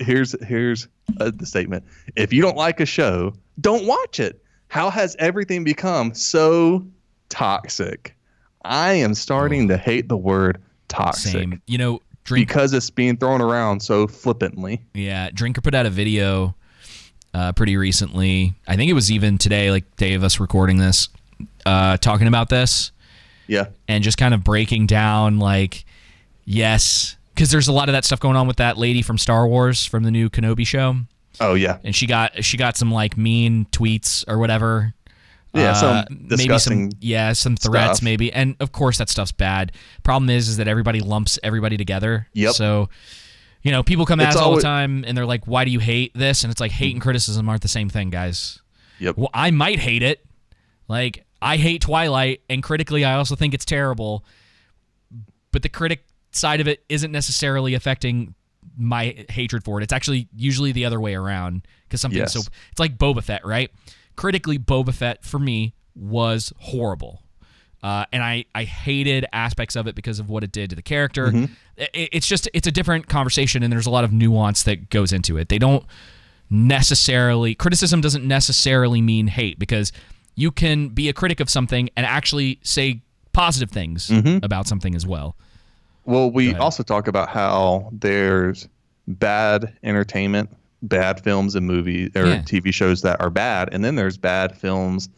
here's 0.00 0.34
here's 0.44 0.88
uh, 1.20 1.30
the 1.32 1.46
statement. 1.46 1.84
If 2.16 2.32
you 2.32 2.42
don't 2.42 2.56
like 2.56 2.80
a 2.80 2.86
show, 2.86 3.32
don't 3.60 3.86
watch 3.86 4.18
it. 4.18 4.42
How 4.68 4.90
has 4.90 5.14
everything 5.20 5.62
become 5.62 6.12
so 6.12 6.84
toxic? 7.28 8.14
I 8.64 8.94
am 8.94 9.14
starting 9.14 9.68
to 9.68 9.76
hate 9.76 10.08
the 10.08 10.16
word 10.16 10.60
toxic 10.88 11.32
Same. 11.32 11.62
You 11.66 11.78
know, 11.78 12.00
drink 12.24 12.48
because 12.48 12.72
it's 12.72 12.90
being 12.90 13.16
thrown 13.16 13.40
around 13.40 13.80
so 13.80 14.06
flippantly. 14.08 14.82
Yeah, 14.94 15.30
Drinker 15.30 15.60
put 15.60 15.74
out 15.74 15.86
a 15.86 15.90
video 15.90 16.54
uh, 17.36 17.52
pretty 17.52 17.76
recently. 17.76 18.54
I 18.66 18.76
think 18.76 18.90
it 18.90 18.94
was 18.94 19.12
even 19.12 19.36
today, 19.36 19.70
like 19.70 19.84
day 19.96 20.14
of 20.14 20.24
us 20.24 20.40
recording 20.40 20.78
this, 20.78 21.08
uh, 21.66 21.96
talking 21.98 22.28
about 22.28 22.48
this 22.48 22.92
Yeah. 23.46 23.66
and 23.88 24.02
just 24.02 24.16
kind 24.16 24.32
of 24.32 24.42
breaking 24.42 24.86
down 24.86 25.38
like, 25.38 25.84
yes, 26.44 27.16
because 27.34 27.50
there's 27.50 27.68
a 27.68 27.72
lot 27.72 27.88
of 27.88 27.92
that 27.92 28.04
stuff 28.04 28.20
going 28.20 28.36
on 28.36 28.46
with 28.46 28.56
that 28.56 28.78
lady 28.78 29.02
from 29.02 29.18
Star 29.18 29.46
Wars 29.46 29.84
from 29.84 30.02
the 30.04 30.10
new 30.10 30.30
Kenobi 30.30 30.66
show, 30.66 30.96
Oh 31.40 31.54
yeah. 31.54 31.78
and 31.84 31.94
she 31.94 32.06
got 32.06 32.42
she 32.44 32.56
got 32.56 32.76
some 32.76 32.90
like 32.90 33.16
mean 33.16 33.66
tweets 33.72 34.24
or 34.28 34.38
whatever. 34.38 34.94
Yeah, 35.54 35.72
some 35.74 35.96
Uh, 35.96 36.04
maybe 36.10 36.58
some 36.58 36.90
yeah 37.00 37.32
some 37.32 37.56
threats 37.56 37.98
stuff. 37.98 38.02
maybe 38.04 38.30
and 38.32 38.56
of 38.60 38.72
course 38.72 38.98
that 38.98 39.08
stuff's 39.08 39.32
bad 39.32 39.72
problem 40.02 40.28
is 40.28 40.48
is 40.48 40.58
that 40.58 40.68
everybody 40.68 41.00
lumps 41.00 41.38
everybody 41.42 41.78
together 41.78 42.26
Yep. 42.34 42.52
so 42.54 42.88
you 43.66 43.72
know 43.72 43.82
people 43.82 44.06
come 44.06 44.20
at 44.20 44.28
us 44.28 44.36
all 44.36 44.54
the 44.54 44.62
time 44.62 45.04
and 45.06 45.16
they're 45.16 45.26
like 45.26 45.44
why 45.46 45.64
do 45.64 45.70
you 45.70 45.80
hate 45.80 46.12
this? 46.14 46.44
And 46.44 46.50
it's 46.52 46.60
like 46.60 46.70
hate 46.72 46.94
and 46.94 47.02
criticism 47.02 47.48
aren't 47.48 47.62
the 47.62 47.68
same 47.68 47.88
thing 47.88 48.10
guys. 48.10 48.60
Yep. 48.98 49.16
well 49.18 49.30
i 49.34 49.50
might 49.50 49.78
hate 49.78 50.02
it. 50.02 50.24
Like 50.88 51.24
i 51.42 51.56
hate 51.56 51.82
twilight 51.82 52.40
and 52.48 52.62
critically 52.62 53.04
i 53.04 53.14
also 53.14 53.34
think 53.34 53.52
it's 53.54 53.64
terrible. 53.64 54.24
But 55.52 55.62
the 55.62 55.68
critic 55.68 56.04
side 56.32 56.60
of 56.60 56.68
it 56.68 56.84
isn't 56.88 57.12
necessarily 57.12 57.74
affecting 57.74 58.34
my 58.76 59.24
hatred 59.30 59.64
for 59.64 59.80
it. 59.80 59.84
It's 59.84 59.92
actually 59.92 60.28
usually 60.34 60.72
the 60.72 60.84
other 60.84 61.00
way 61.00 61.14
around 61.14 61.66
because 61.84 62.00
something 62.00 62.18
Yes. 62.20 62.32
so 62.34 62.40
it's 62.70 62.78
like 62.80 62.98
boba 62.98 63.22
fett 63.22 63.44
right? 63.44 63.70
Critically 64.16 64.58
boba 64.58 64.92
fett 64.94 65.24
for 65.24 65.38
me 65.38 65.74
was 65.94 66.52
horrible. 66.58 67.22
Uh, 67.82 68.04
and 68.12 68.22
I, 68.22 68.44
I 68.54 68.64
hated 68.64 69.26
aspects 69.32 69.76
of 69.76 69.86
it 69.86 69.94
because 69.94 70.18
of 70.18 70.28
what 70.28 70.42
it 70.42 70.50
did 70.50 70.70
to 70.70 70.76
the 70.76 70.82
character. 70.82 71.28
I- 71.28 71.48
it's 71.76 72.26
just 72.26 72.48
it's 72.54 72.66
a 72.66 72.72
different 72.72 73.08
conversation, 73.08 73.62
and 73.62 73.72
there's 73.72 73.86
a 73.86 73.90
lot 73.90 74.04
of 74.04 74.12
nuance 74.12 74.62
that 74.64 74.90
goes 74.90 75.12
into 75.12 75.36
it. 75.36 75.48
They 75.48 75.58
don't 75.58 75.84
necessarily 76.48 77.54
criticism 77.54 78.00
doesn't 78.00 78.26
necessarily 78.26 79.02
mean 79.02 79.26
hate 79.26 79.58
because 79.58 79.90
you 80.36 80.52
can 80.52 80.88
be 80.88 81.08
a 81.08 81.12
critic 81.12 81.40
of 81.40 81.50
something 81.50 81.90
and 81.96 82.06
actually 82.06 82.60
say 82.62 83.00
positive 83.32 83.70
things 83.70 84.08
mm-hmm. 84.08 84.44
about 84.44 84.68
something 84.68 84.94
as 84.94 85.06
well. 85.06 85.36
Well, 86.04 86.30
we 86.30 86.54
also 86.54 86.82
talk 86.82 87.08
about 87.08 87.28
how 87.28 87.90
there's 87.92 88.68
bad 89.08 89.76
entertainment, 89.82 90.50
bad 90.82 91.20
films 91.22 91.56
and 91.56 91.66
movies 91.66 92.10
or 92.14 92.26
Yeah. 92.26 92.42
TV 92.42 92.72
shows 92.72 93.02
that 93.02 93.20
are 93.20 93.30
bad, 93.30 93.70
and 93.72 93.84
then 93.84 93.96
there's 93.96 94.16
bad 94.16 94.56
films 94.56 95.08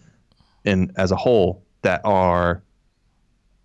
in 0.64 0.92
as 0.96 1.10
a 1.12 1.16
whole 1.16 1.62
that 1.82 2.00
are 2.04 2.62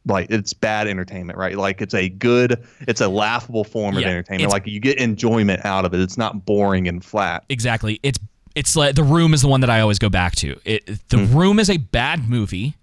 like 0.05 0.27
it's 0.29 0.53
bad 0.53 0.87
entertainment, 0.87 1.37
right? 1.39 1.55
Like 1.57 1.81
it's 1.81 1.93
a 1.93 2.09
good, 2.09 2.65
it's 2.81 3.01
a 3.01 3.07
laughable 3.07 3.63
form 3.63 3.95
of 3.97 4.03
entertainment. 4.03 4.51
Like 4.51 4.67
you 4.67 4.79
get 4.79 4.97
enjoyment 4.97 5.63
out 5.65 5.85
of 5.85 5.93
it. 5.93 5.99
It's 6.01 6.17
not 6.17 6.45
boring 6.45 6.87
and 6.87 7.03
flat. 7.03 7.45
Exactly. 7.49 7.99
It's 8.03 8.19
it's 8.55 8.75
like 8.75 8.95
the 8.95 9.03
room 9.03 9.33
is 9.33 9.41
the 9.41 9.47
one 9.47 9.61
that 9.61 9.69
I 9.69 9.79
always 9.79 9.99
go 9.99 10.09
back 10.09 10.35
to. 10.35 10.59
It 10.65 10.85
the 11.09 11.17
room 11.19 11.57
is 11.59 11.69
a 11.69 11.77
bad 11.77 12.29
movie, 12.29 12.75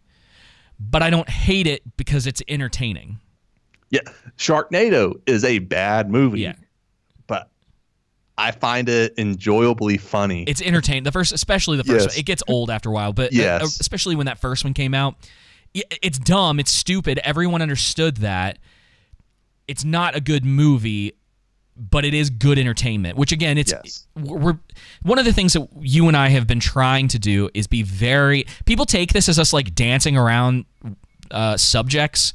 but 0.80 1.02
I 1.02 1.10
don't 1.10 1.28
hate 1.28 1.66
it 1.66 1.82
because 1.96 2.26
it's 2.26 2.42
entertaining. 2.48 3.18
Yeah, 3.90 4.00
Sharknado 4.38 5.20
is 5.26 5.44
a 5.44 5.58
bad 5.58 6.10
movie. 6.10 6.40
Yeah. 6.40 6.54
but 7.26 7.50
I 8.38 8.52
find 8.52 8.88
it 8.88 9.14
enjoyably 9.18 9.98
funny. 9.98 10.44
it's 10.44 10.62
entertaining. 10.62 11.02
The 11.02 11.12
first, 11.12 11.32
especially 11.32 11.76
the 11.76 11.84
first 11.84 12.06
Yes. 12.06 12.14
one, 12.14 12.20
it 12.20 12.24
gets 12.24 12.42
old 12.48 12.70
after 12.70 12.88
a 12.88 12.92
while, 12.92 13.12
but 13.12 13.26
uh, 13.26 13.36
Yes. 13.36 13.78
especially 13.80 14.16
when 14.16 14.26
that 14.26 14.38
first 14.40 14.64
one 14.64 14.72
came 14.74 14.94
out, 14.94 15.16
it's 15.74 16.18
dumb, 16.18 16.58
it's 16.58 16.70
stupid. 16.70 17.20
Everyone 17.24 17.62
understood 17.62 18.18
that. 18.18 18.58
It's 19.68 19.84
not 19.84 20.16
a 20.16 20.20
good 20.20 20.44
movie, 20.44 21.12
but 21.76 22.04
it 22.04 22.12
is 22.12 22.28
good 22.28 22.58
entertainment. 22.58 23.16
Which 23.16 23.30
again, 23.32 23.56
it's 23.56 23.72
Yes. 23.72 24.06
we're 24.16 24.58
one 25.02 25.18
of 25.18 25.24
the 25.24 25.32
things 25.32 25.52
that 25.52 25.68
you 25.80 26.08
and 26.08 26.16
I 26.16 26.28
have 26.30 26.46
been 26.46 26.60
trying 26.60 27.06
to 27.08 27.18
do 27.18 27.48
is 27.54 27.66
be 27.66 27.82
very. 27.82 28.46
People 28.66 28.84
take 28.84 29.12
this 29.12 29.28
as 29.28 29.38
us 29.38 29.52
like 29.52 29.74
dancing 29.74 30.16
around 30.16 30.64
uh, 31.30 31.56
subjects. 31.56 32.32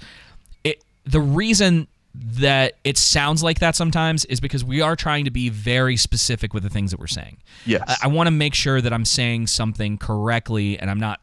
It 0.64 0.82
the 1.06 1.20
reason 1.20 1.88
that 2.18 2.78
it 2.86 2.98
sounds 2.98 3.44
like 3.44 3.60
that 3.60 3.76
sometimes 3.76 4.24
is 4.26 4.40
because 4.40 4.64
we 4.64 4.80
are 4.80 4.96
trying 4.96 5.26
to 5.26 5.32
be 5.32 5.50
very 5.50 5.98
specific 5.98 6.54
with 6.54 6.64
the 6.64 6.70
things 6.70 6.92
that 6.92 7.00
we're 7.02 7.08
saying. 7.08 7.38
Yes. 7.66 7.84
I, 7.86 7.98
I 8.04 8.08
want 8.08 8.28
to 8.28 8.32
make 8.32 8.54
sure 8.54 8.80
that 8.80 8.94
I'm 8.94 9.04
saying 9.04 9.48
something 9.48 9.98
correctly 9.98 10.80
and 10.80 10.90
I'm 10.90 11.00
not. 11.02 11.20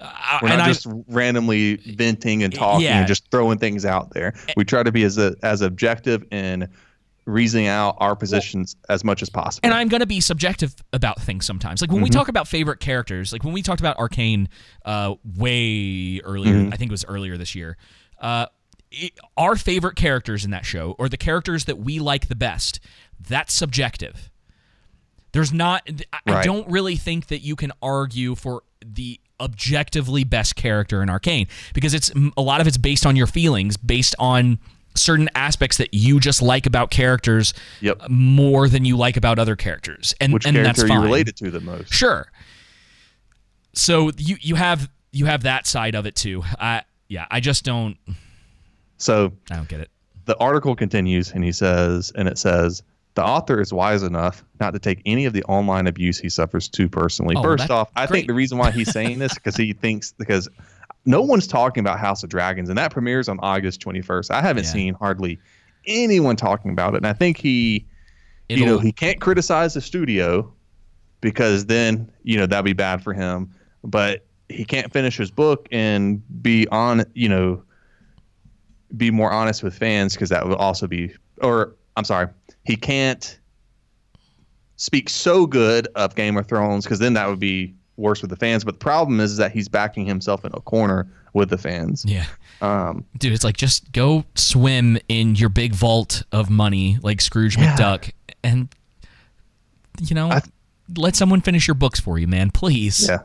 Uh, 0.00 0.38
We're 0.42 0.48
and 0.50 0.58
not 0.58 0.68
I- 0.68 0.72
just 0.72 0.86
randomly 1.08 1.76
venting 1.76 2.42
and 2.42 2.54
talking 2.54 2.84
Yeah. 2.86 2.98
and 2.98 3.06
just 3.08 3.30
throwing 3.30 3.58
things 3.58 3.84
out 3.84 4.12
there. 4.14 4.34
We 4.56 4.64
try 4.64 4.82
to 4.82 4.92
be 4.92 5.02
as 5.04 5.18
a, 5.18 5.34
as 5.42 5.60
objective 5.60 6.24
and 6.30 6.68
reasoning 7.26 7.66
out 7.66 7.94
our 7.98 8.16
positions 8.16 8.74
as 8.88 9.04
much 9.04 9.20
as 9.20 9.28
possible. 9.28 9.66
and 9.66 9.74
I'm 9.74 9.88
going 9.88 10.00
to 10.00 10.06
be 10.06 10.20
subjective 10.20 10.74
about 10.94 11.20
things 11.20 11.44
sometimes. 11.44 11.82
Like 11.82 11.90
when 11.90 11.98
Mm-hmm. 11.98 12.04
we 12.04 12.10
talk 12.10 12.28
about 12.28 12.48
favorite 12.48 12.80
characters, 12.80 13.32
like 13.34 13.44
when 13.44 13.52
we 13.52 13.60
talked 13.60 13.80
about 13.80 13.98
Arcane 13.98 14.48
uh, 14.86 15.14
way 15.36 16.20
earlier, 16.24 16.54
Mm-hmm. 16.54 16.72
I 16.72 16.76
think 16.76 16.90
it 16.90 16.92
was 16.92 17.04
earlier 17.04 17.36
this 17.36 17.54
year. 17.54 17.76
Uh, 18.20 18.46
it, 18.90 19.12
our 19.36 19.56
favorite 19.56 19.96
characters 19.96 20.44
in 20.46 20.52
that 20.52 20.64
show, 20.64 20.94
or 20.98 21.10
the 21.10 21.18
characters 21.18 21.66
that 21.66 21.78
we 21.78 21.98
like 21.98 22.28
the 22.28 22.34
best, 22.34 22.80
that's 23.20 23.52
subjective. 23.52 24.30
There's 25.32 25.52
not. 25.52 25.86
I 26.26 26.38
I 26.38 26.42
don't 26.42 26.66
really 26.70 26.96
think 26.96 27.26
that 27.26 27.40
you 27.40 27.54
can 27.56 27.72
argue 27.82 28.34
for 28.34 28.62
the 28.82 29.20
objectively 29.40 30.24
best 30.24 30.56
character 30.56 31.02
in 31.02 31.08
Arcane 31.10 31.46
because 31.74 31.94
it's 31.94 32.10
a 32.36 32.42
lot 32.42 32.60
of 32.60 32.66
it's 32.66 32.76
based 32.78 33.06
on 33.06 33.16
your 33.16 33.26
feelings, 33.26 33.76
based 33.76 34.14
on 34.18 34.58
certain 34.94 35.28
aspects 35.36 35.76
that 35.76 35.94
you 35.94 36.18
just 36.18 36.42
like 36.42 36.66
about 36.66 36.90
characters 36.90 37.54
Yep. 37.80 38.08
more 38.08 38.68
than 38.68 38.84
you 38.84 38.96
like 38.96 39.16
about 39.16 39.38
other 39.38 39.54
characters, 39.54 40.14
and 40.20 40.32
Which 40.32 40.44
and 40.46 40.56
that's 40.56 40.78
character 40.82 40.84
are 40.86 40.88
fine. 40.88 40.98
you 40.98 41.04
related 41.04 41.36
to 41.36 41.50
the 41.52 41.60
most? 41.60 41.92
Sure. 41.92 42.26
So 43.74 44.10
you 44.16 44.36
you 44.40 44.54
have 44.56 44.90
you 45.12 45.26
have 45.26 45.42
that 45.44 45.66
side 45.66 45.94
of 45.94 46.06
it 46.06 46.16
too. 46.16 46.42
I 46.58 46.82
yeah, 47.08 47.26
I 47.30 47.40
just 47.40 47.64
don't 47.64 47.96
So 48.96 49.32
I 49.50 49.56
don't 49.56 49.68
get 49.68 49.80
it. 49.80 49.90
the 50.24 50.36
article 50.38 50.74
continues 50.74 51.30
and 51.32 51.44
he 51.44 51.52
says, 51.52 52.12
and 52.16 52.28
it 52.28 52.38
says, 52.38 52.82
the 53.18 53.24
author 53.24 53.60
is 53.60 53.72
wise 53.72 54.04
enough 54.04 54.44
not 54.60 54.70
to 54.74 54.78
take 54.78 55.02
any 55.04 55.24
of 55.24 55.32
the 55.32 55.42
online 55.44 55.88
abuse 55.88 56.20
he 56.20 56.28
suffers 56.28 56.68
too 56.68 56.88
personally. 56.88 57.34
Oh, 57.36 57.42
First 57.42 57.68
off, 57.68 57.90
I 57.96 58.06
great. 58.06 58.18
think 58.18 58.26
the 58.28 58.34
reason 58.34 58.58
why 58.58 58.70
he's 58.70 58.92
saying 58.92 59.18
this 59.18 59.34
because 59.34 59.56
he 59.56 59.72
thinks 59.82 60.12
because 60.12 60.48
no 61.04 61.20
one's 61.20 61.48
talking 61.48 61.80
about 61.80 61.98
House 61.98 62.22
of 62.22 62.30
Dragons 62.30 62.68
and 62.68 62.78
that 62.78 62.92
premieres 62.92 63.28
on 63.28 63.40
August 63.40 63.80
21st. 63.80 64.30
I 64.30 64.40
haven't 64.40 64.64
Yeah. 64.66 64.70
seen 64.70 64.94
hardly 64.94 65.40
anyone 65.84 66.36
talking 66.36 66.70
about 66.70 66.94
it, 66.94 66.98
and 66.98 67.08
I 67.08 67.12
think 67.12 67.38
he, 67.38 67.86
you 68.48 68.64
know, 68.64 68.78
he 68.78 68.92
can't 68.92 69.20
criticize 69.20 69.74
the 69.74 69.80
studio 69.80 70.52
because 71.20 71.66
then 71.66 72.12
you 72.22 72.36
know 72.36 72.46
that'd 72.46 72.64
be 72.64 72.72
bad 72.72 73.02
for 73.02 73.12
him. 73.12 73.52
But 73.82 74.26
he 74.48 74.64
can't 74.64 74.92
finish 74.92 75.16
his 75.16 75.32
book 75.32 75.66
and 75.72 76.22
be 76.40 76.68
on, 76.68 77.04
you 77.14 77.28
know, 77.28 77.64
be 78.96 79.10
more 79.10 79.32
honest 79.32 79.64
with 79.64 79.76
fans 79.76 80.14
because 80.14 80.28
that 80.28 80.46
would 80.46 80.56
also 80.58 80.86
be 80.86 81.12
or 81.42 81.74
I'm 81.96 82.04
sorry, 82.04 82.28
he 82.68 82.76
can't 82.76 83.38
speak 84.76 85.08
so 85.08 85.46
good 85.46 85.88
of 85.96 86.14
Game 86.14 86.36
of 86.36 86.46
Thrones 86.46 86.84
because 86.84 86.98
then 87.00 87.14
that 87.14 87.28
would 87.28 87.40
be 87.40 87.74
worse 87.96 88.20
with 88.22 88.30
the 88.30 88.36
fans. 88.36 88.64
But 88.64 88.74
the 88.74 88.78
problem 88.84 89.18
is 89.18 89.36
that 89.38 89.50
he's 89.50 89.68
backing 89.68 90.06
himself 90.06 90.44
in 90.44 90.52
a 90.54 90.60
corner 90.60 91.08
with 91.32 91.50
the 91.50 91.58
fans. 91.58 92.04
Yeah. 92.06 92.26
Um, 92.60 93.04
Dude, 93.18 93.32
it's 93.32 93.44
like 93.44 93.56
just 93.56 93.90
go 93.92 94.24
swim 94.34 94.98
in 95.08 95.34
your 95.34 95.48
big 95.48 95.74
vault 95.74 96.22
of 96.32 96.50
money 96.50 96.98
like 97.02 97.20
Scrooge 97.20 97.56
Yeah. 97.56 97.74
McDuck 97.76 98.12
and 98.44 98.68
you 100.00 100.14
know, 100.14 100.30
I- 100.30 100.42
let 100.96 101.16
someone 101.16 101.40
finish 101.40 101.66
your 101.66 101.74
books 101.74 101.98
for 102.00 102.18
you, 102.18 102.26
man, 102.28 102.50
please. 102.50 103.08
yeah. 103.08 103.18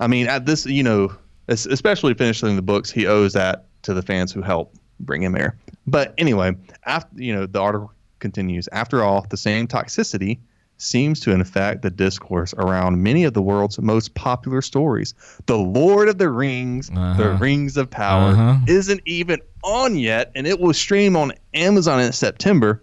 I 0.00 0.06
mean, 0.08 0.26
at 0.26 0.44
this, 0.44 0.66
you 0.66 0.82
know, 0.82 1.14
especially 1.48 2.14
finishing 2.14 2.56
the 2.56 2.62
books, 2.62 2.90
he 2.90 3.06
owes 3.06 3.32
that 3.34 3.66
to 3.82 3.94
the 3.94 4.02
fans 4.02 4.32
who 4.32 4.42
helped 4.42 4.76
bring 5.00 5.22
him 5.22 5.32
there. 5.32 5.56
But 5.86 6.14
anyway, 6.18 6.56
after 6.84 7.08
you 7.20 7.34
know, 7.34 7.46
the 7.46 7.60
article 7.60 7.92
continues. 8.22 8.66
After 8.72 9.04
all, 9.04 9.26
the 9.28 9.36
same 9.36 9.66
toxicity 9.68 10.38
seems 10.78 11.20
to 11.20 11.30
infect 11.32 11.82
the 11.82 11.90
discourse 11.90 12.54
around 12.54 13.02
many 13.02 13.24
of 13.24 13.34
the 13.34 13.42
world's 13.42 13.78
most 13.78 14.14
popular 14.14 14.62
stories. 14.62 15.14
The 15.46 15.58
Lord 15.58 16.08
of 16.08 16.16
the 16.18 16.30
Rings, 16.30 16.88
The 16.88 16.98
Uh-huh. 17.00 17.36
Rings 17.38 17.76
of 17.76 17.90
Power, 17.90 18.30
Uh-huh. 18.32 18.56
isn't 18.66 19.00
even 19.04 19.38
on 19.62 19.96
yet, 19.96 20.32
and 20.34 20.46
it 20.46 20.58
will 20.58 20.72
stream 20.72 21.14
on 21.16 21.32
Amazon 21.54 22.00
in 22.00 22.12
September. 22.12 22.82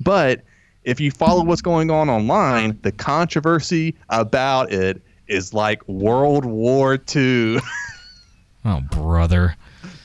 But 0.00 0.44
if 0.84 1.00
you 1.00 1.10
follow 1.10 1.42
what's 1.44 1.60
going 1.62 1.90
on 1.90 2.08
online, 2.08 2.78
the 2.82 2.92
controversy 2.92 3.96
about 4.08 4.72
it 4.72 5.02
is 5.26 5.52
like 5.52 5.86
World 5.88 6.44
War 6.44 6.98
II. 7.14 7.58
Oh, 8.64 8.80
brother. 8.90 9.56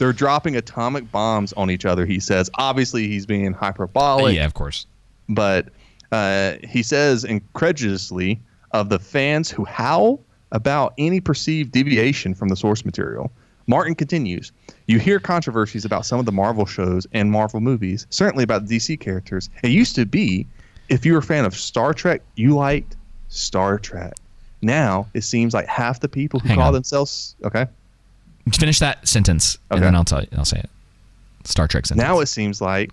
They're 0.03 0.11
dropping 0.11 0.57
atomic 0.57 1.09
bombs 1.13 1.53
on 1.53 1.71
each 1.71 1.85
other, 1.85 2.05
he 2.05 2.19
says. 2.19 2.49
Obviously, 2.55 3.07
he's 3.07 3.25
being 3.25 3.53
hyperbolic, 3.53 4.35
yeah, 4.35 4.43
of 4.43 4.53
course. 4.53 4.85
but 5.29 5.69
uh, 6.11 6.55
he 6.61 6.83
says 6.83 7.23
incredulously 7.23 8.41
of 8.71 8.89
the 8.89 8.99
fans 8.99 9.49
who 9.49 9.63
howl 9.63 10.19
about 10.51 10.93
any 10.97 11.21
perceived 11.21 11.71
deviation 11.71 12.33
from 12.33 12.49
the 12.49 12.57
source 12.57 12.83
material. 12.83 13.31
Martin 13.65 13.95
continues, 13.95 14.51
You 14.87 14.99
hear 14.99 15.21
controversies 15.21 15.85
about 15.85 16.05
some 16.05 16.19
of 16.19 16.25
the 16.25 16.33
Marvel 16.33 16.65
shows 16.65 17.07
and 17.13 17.31
Marvel 17.31 17.61
movies, 17.61 18.05
certainly 18.09 18.43
about 18.43 18.65
DC 18.65 18.99
characters. 18.99 19.49
It 19.63 19.69
used 19.69 19.95
to 19.95 20.05
be 20.05 20.45
if 20.89 21.05
you 21.05 21.13
were 21.13 21.19
a 21.19 21.23
fan 21.23 21.45
of 21.45 21.55
Star 21.55 21.93
Trek, 21.93 22.21
you 22.35 22.55
liked 22.55 22.97
Star 23.29 23.79
Trek. 23.79 24.15
Now 24.61 25.07
it 25.13 25.21
seems 25.21 25.53
like 25.53 25.67
half 25.67 26.01
the 26.01 26.09
people 26.09 26.41
who 26.41 26.49
Hang 26.49 26.57
call 26.57 26.67
on. 26.67 26.73
themselves 26.73 27.37
okay. 27.45 27.67
Finish 28.51 28.79
that 28.79 29.07
sentence 29.07 29.57
and 29.71 29.81
then 29.81 29.95
I'll 29.95 30.03
tell 30.03 30.21
you 30.21 30.27
I'll 30.37 30.43
say 30.45 30.59
it. 30.59 30.69
Star 31.45 31.67
Trek 31.67 31.85
sentence. 31.85 32.03
Now 32.05 32.19
it 32.19 32.25
seems 32.27 32.61
like 32.61 32.91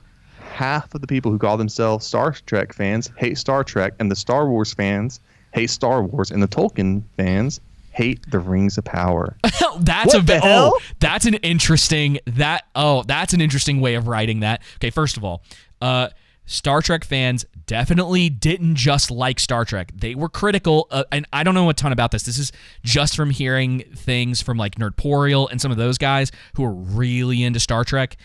half 0.53 0.95
of 0.95 1.01
the 1.01 1.07
people 1.07 1.31
who 1.33 1.39
call 1.39 1.57
themselves 1.57 2.07
Star 2.07 2.33
Trek 2.47 2.73
fans 2.73 3.11
hate 3.17 3.39
Star 3.39 3.65
Trek, 3.65 3.95
and 3.99 4.11
the 4.11 4.17
Star 4.17 4.49
Wars 4.49 4.73
fans 4.75 5.21
hate 5.53 5.71
Star 5.71 6.03
Wars, 6.03 6.31
and 6.31 6.43
the 6.43 6.49
Tolkien 6.49 7.03
fans 7.17 7.61
hate 7.93 8.21
the 8.31 8.39
Rings 8.39 8.79
of 8.79 8.85
Power. 8.85 9.37
that's 9.43 10.07
What 10.07 10.15
a 10.15 10.19
the 10.19 10.23
bit, 10.25 10.43
hell? 10.43 10.73
oh, 10.77 10.81
that's 11.01 11.27
an 11.27 11.35
interesting 11.35 12.19
that 12.27 12.65
oh, 12.77 13.03
that's 13.05 13.33
an 13.35 13.41
interesting 13.41 13.81
way 13.81 13.95
of 13.95 14.07
writing 14.09 14.41
that. 14.41 14.63
Okay, 14.77 14.91
first 14.91 15.17
of 15.17 15.25
all, 15.25 15.43
uh 15.83 16.09
Star 16.51 16.83
Trek 16.83 17.05
fans 17.05 17.47
definitely 17.67 18.29
didn't 18.29 18.75
just 18.75 19.09
like 19.09 19.39
Star 19.39 19.65
Trek. 19.65 19.93
They 19.95 20.17
were 20.17 20.29
critical, 20.29 20.89
uh, 20.91 21.05
and 21.13 21.25
I 21.33 21.45
don't 21.45 21.55
know 21.55 21.71
a 21.71 21.75
ton 21.75 21.93
about 21.93 22.11
this. 22.11 22.25
This 22.25 22.41
is 22.41 22.51
just 22.83 23.15
from 23.15 23.31
hearing 23.31 23.85
things 23.95 24.43
from 24.43 24.59
like 24.59 24.75
Nerdporial 24.75 25.49
and 25.49 25.61
some 25.61 25.71
of 25.71 25.77
those 25.77 25.97
guys 25.97 26.33
who 26.57 26.65
are 26.65 26.73
really 26.73 27.45
into 27.45 27.61
Star 27.61 27.85
Trek. 27.85 28.17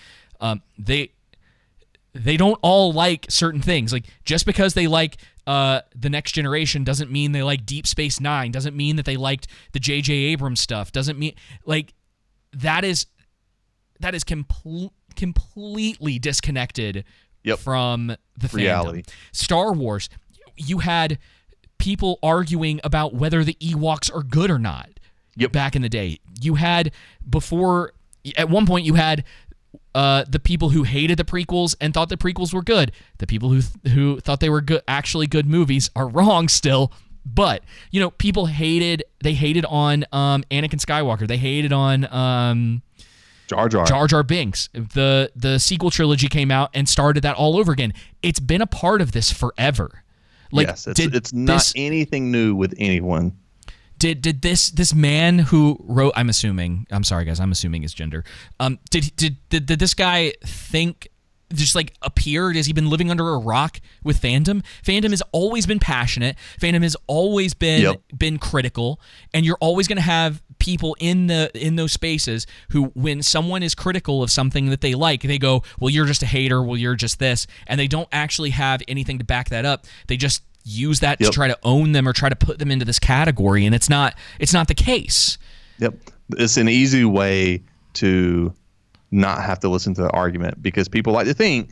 Um, 0.41 0.63
they 0.79 1.11
they 2.13 2.35
don't 2.35 2.57
all 2.63 2.91
like 2.93 3.27
certain 3.29 3.61
things. 3.61 3.93
Like 3.93 4.05
just 4.23 4.47
because 4.47 4.73
they 4.73 4.87
like 4.87 5.17
uh, 5.45 5.81
the 5.95 6.09
next 6.09 6.31
generation 6.31 6.83
doesn't 6.83 7.11
mean 7.11 7.31
they 7.31 7.43
like 7.43 7.63
Deep 7.63 7.85
Space 7.85 8.19
Nine. 8.19 8.51
Doesn't 8.51 8.75
mean 8.75 8.95
that 8.95 9.05
they 9.05 9.17
liked 9.17 9.45
the 9.73 9.79
J.J. 9.79 10.11
Abrams 10.11 10.61
stuff. 10.61 10.91
Doesn't 10.91 11.19
mean 11.19 11.35
like 11.67 11.93
that 12.53 12.83
is 12.83 13.05
that 13.99 14.15
is 14.15 14.23
complete 14.23 14.89
completely 15.15 16.19
disconnected 16.19 17.05
Yep. 17.45 17.59
from 17.59 18.07
the 18.37 18.49
Reality. 18.51 19.03
fandom. 19.03 19.13
Star 19.31 19.73
Wars, 19.73 20.09
you 20.57 20.79
had 20.79 21.17
people 21.77 22.19
arguing 22.21 22.81
about 22.83 23.13
whether 23.13 23.43
the 23.43 23.53
Ewoks 23.61 24.13
are 24.13 24.23
good 24.23 24.49
or 24.51 24.59
not. 24.59 24.89
Yep. 25.37 25.51
Back 25.51 25.75
in 25.75 25.81
the 25.81 25.89
day, 25.89 26.19
you 26.41 26.55
had 26.55 26.91
before 27.29 27.91
at 28.37 28.49
one 28.49 28.65
point 28.65 28.85
you 28.85 28.93
had 28.93 29.25
uh, 29.93 30.23
the 30.27 30.39
people 30.39 30.69
who 30.69 30.83
hated 30.83 31.17
the 31.17 31.23
prequels 31.23 31.75
and 31.81 31.93
thought 31.93 32.09
the 32.09 32.17
prequels 32.17 32.53
were 32.53 32.61
good. 32.61 32.91
The 33.17 33.27
people 33.27 33.49
who 33.49 33.61
who 33.89 34.19
thought 34.21 34.39
they 34.39 34.49
were 34.49 34.61
good, 34.61 34.81
actually 34.87 35.27
good 35.27 35.45
movies, 35.45 35.89
are 35.95 36.07
wrong 36.07 36.47
still. 36.47 36.91
But 37.25 37.63
you 37.91 37.99
know, 37.99 38.11
people 38.11 38.45
hated 38.45 39.03
they 39.23 39.33
hated 39.33 39.65
on 39.65 40.05
um, 40.11 40.43
Anakin 40.51 40.79
Skywalker. 40.79 41.27
They 41.27 41.37
hated 41.37 41.73
on 41.73 42.05
um, 42.13 42.81
Jar 43.47 43.69
Jar. 43.69 43.85
Jar 43.85 44.07
Jar 44.07 44.23
Binks. 44.23 44.69
The 44.73 45.31
the 45.35 45.59
sequel 45.59 45.91
trilogy 45.91 46.27
came 46.27 46.51
out 46.51 46.69
and 46.73 46.87
started 46.89 47.23
that 47.23 47.35
all 47.35 47.57
over 47.57 47.71
again. 47.71 47.93
It's 48.21 48.39
been 48.39 48.61
a 48.61 48.67
part 48.67 49.01
of 49.01 49.11
this 49.11 49.31
forever. 49.31 50.03
Like, 50.51 50.67
yes, 50.67 50.87
it's, 50.87 50.99
did 50.99 51.15
it's 51.15 51.33
not 51.33 51.55
this, 51.55 51.73
anything 51.75 52.31
new 52.31 52.55
with 52.55 52.73
anyone. 52.77 53.37
did 53.99 54.21
did 54.21 54.41
this 54.41 54.69
this 54.69 54.93
man 54.93 55.39
who 55.39 55.77
wrote? 55.81 56.13
I'm 56.15 56.29
assuming. 56.29 56.87
I'm 56.91 57.03
sorry, 57.03 57.25
guys. 57.25 57.39
I'm 57.39 57.51
assuming 57.51 57.81
his 57.81 57.93
gender. 57.93 58.23
Um, 58.59 58.79
did 58.89 59.15
did 59.15 59.37
did, 59.49 59.65
did 59.65 59.79
this 59.79 59.93
guy 59.93 60.33
think? 60.43 61.07
Just 61.53 61.75
like 61.75 61.93
appeared? 62.01 62.55
Has 62.55 62.65
he 62.65 62.73
been 62.73 62.89
living 62.89 63.11
under 63.11 63.29
a 63.29 63.37
rock 63.37 63.79
with 64.03 64.19
fandom? 64.21 64.63
Fandom 64.83 65.11
has 65.11 65.21
always 65.31 65.65
been 65.67 65.79
passionate. 65.79 66.35
Fandom 66.59 66.81
has 66.81 66.97
always 67.07 67.53
been 67.53 67.81
Yep. 67.83 68.01
been 68.17 68.37
critical, 68.39 68.99
and 69.33 69.45
you're 69.45 69.57
always 69.61 69.87
going 69.87 69.97
to 69.97 70.01
have 70.01 70.41
people 70.57 70.95
in 70.99 71.27
the 71.27 71.51
in 71.53 71.75
those 71.75 71.91
spaces 71.91 72.47
who, 72.69 72.85
when 72.95 73.21
someone 73.21 73.61
is 73.61 73.75
critical 73.75 74.23
of 74.23 74.31
something 74.31 74.69
that 74.71 74.81
they 74.81 74.95
like, 74.95 75.21
they 75.21 75.37
go, 75.37 75.61
"Well, 75.79 75.89
you're 75.91 76.07
just 76.07 76.23
a 76.23 76.25
hater. 76.25 76.63
Well, 76.63 76.77
you're 76.77 76.95
just 76.95 77.19
this," 77.19 77.45
and 77.67 77.79
they 77.79 77.87
don't 77.87 78.09
actually 78.11 78.49
have 78.49 78.81
anything 78.87 79.19
to 79.19 79.23
back 79.23 79.49
that 79.49 79.65
up. 79.65 79.85
They 80.07 80.17
just 80.17 80.41
use 80.63 80.99
that 81.01 81.19
to 81.19 81.29
try 81.29 81.47
to 81.47 81.59
own 81.61 81.91
them 81.91 82.07
or 82.07 82.13
try 82.13 82.27
to 82.27 82.35
put 82.35 82.57
them 82.57 82.71
into 82.71 82.85
this 82.85 82.97
category, 82.97 83.67
and 83.67 83.75
it's 83.75 83.87
not 83.89 84.15
it's 84.39 84.53
not 84.53 84.67
the 84.67 84.73
case. 84.73 85.37
Yep. 85.77 85.93
It's 86.37 86.57
an 86.57 86.67
easy 86.69 87.05
way 87.05 87.61
to 87.93 88.53
not 89.15 89.41
have 89.41 89.59
to 89.61 89.69
listen 89.69 89.93
to 89.95 90.01
the 90.03 90.11
argument 90.11 90.61
because 90.61 90.87
people 90.87 91.13
like 91.13 91.25
to 91.25 91.33
think 91.33 91.71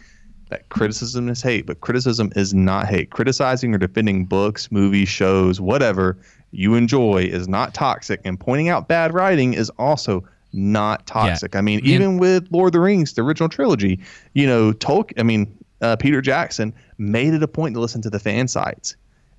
that 0.50 0.70
criticism 0.70 1.30
is 1.30 1.42
hate, 1.42 1.66
but 1.66 1.82
criticism 1.82 2.32
is 2.36 2.54
not 2.54 2.88
hate. 2.88 3.10
Criticizing 3.12 3.74
or 3.74 3.78
defending 3.78 4.26
books, 4.26 4.72
movies, 4.72 5.10
shows, 5.10 5.60
whatever 5.60 6.18
you 6.52 6.76
enjoy 6.76 7.24
is 7.24 7.48
not 7.48 7.74
toxic, 7.74 8.22
and 8.24 8.40
pointing 8.40 8.70
out 8.70 8.88
bad 8.88 9.14
writing 9.14 9.54
is 9.54 9.70
also 9.72 10.24
not 10.54 11.06
toxic. 11.08 11.56
I 11.56 11.62
mean, 11.62 11.80
Yeah. 11.84 11.96
even 11.96 12.18
with 12.20 12.48
Lord 12.52 12.68
of 12.68 12.74
the 12.74 12.80
Rings, 12.80 13.14
the 13.14 13.24
original 13.24 13.50
trilogy, 13.50 14.00
you 14.34 14.46
know, 14.46 14.72
Tolkien, 14.72 15.20
I 15.20 15.24
mean, 15.24 15.58
uh, 15.82 15.96
Peter 15.96 16.22
Jackson 16.22 16.74
made 16.98 17.34
it 17.34 17.42
a 17.42 17.48
point 17.48 17.74
to 17.74 17.82
listen 17.82 18.02
to 18.04 18.10
the 18.10 18.20
fan 18.20 18.48
sites. 18.48 18.96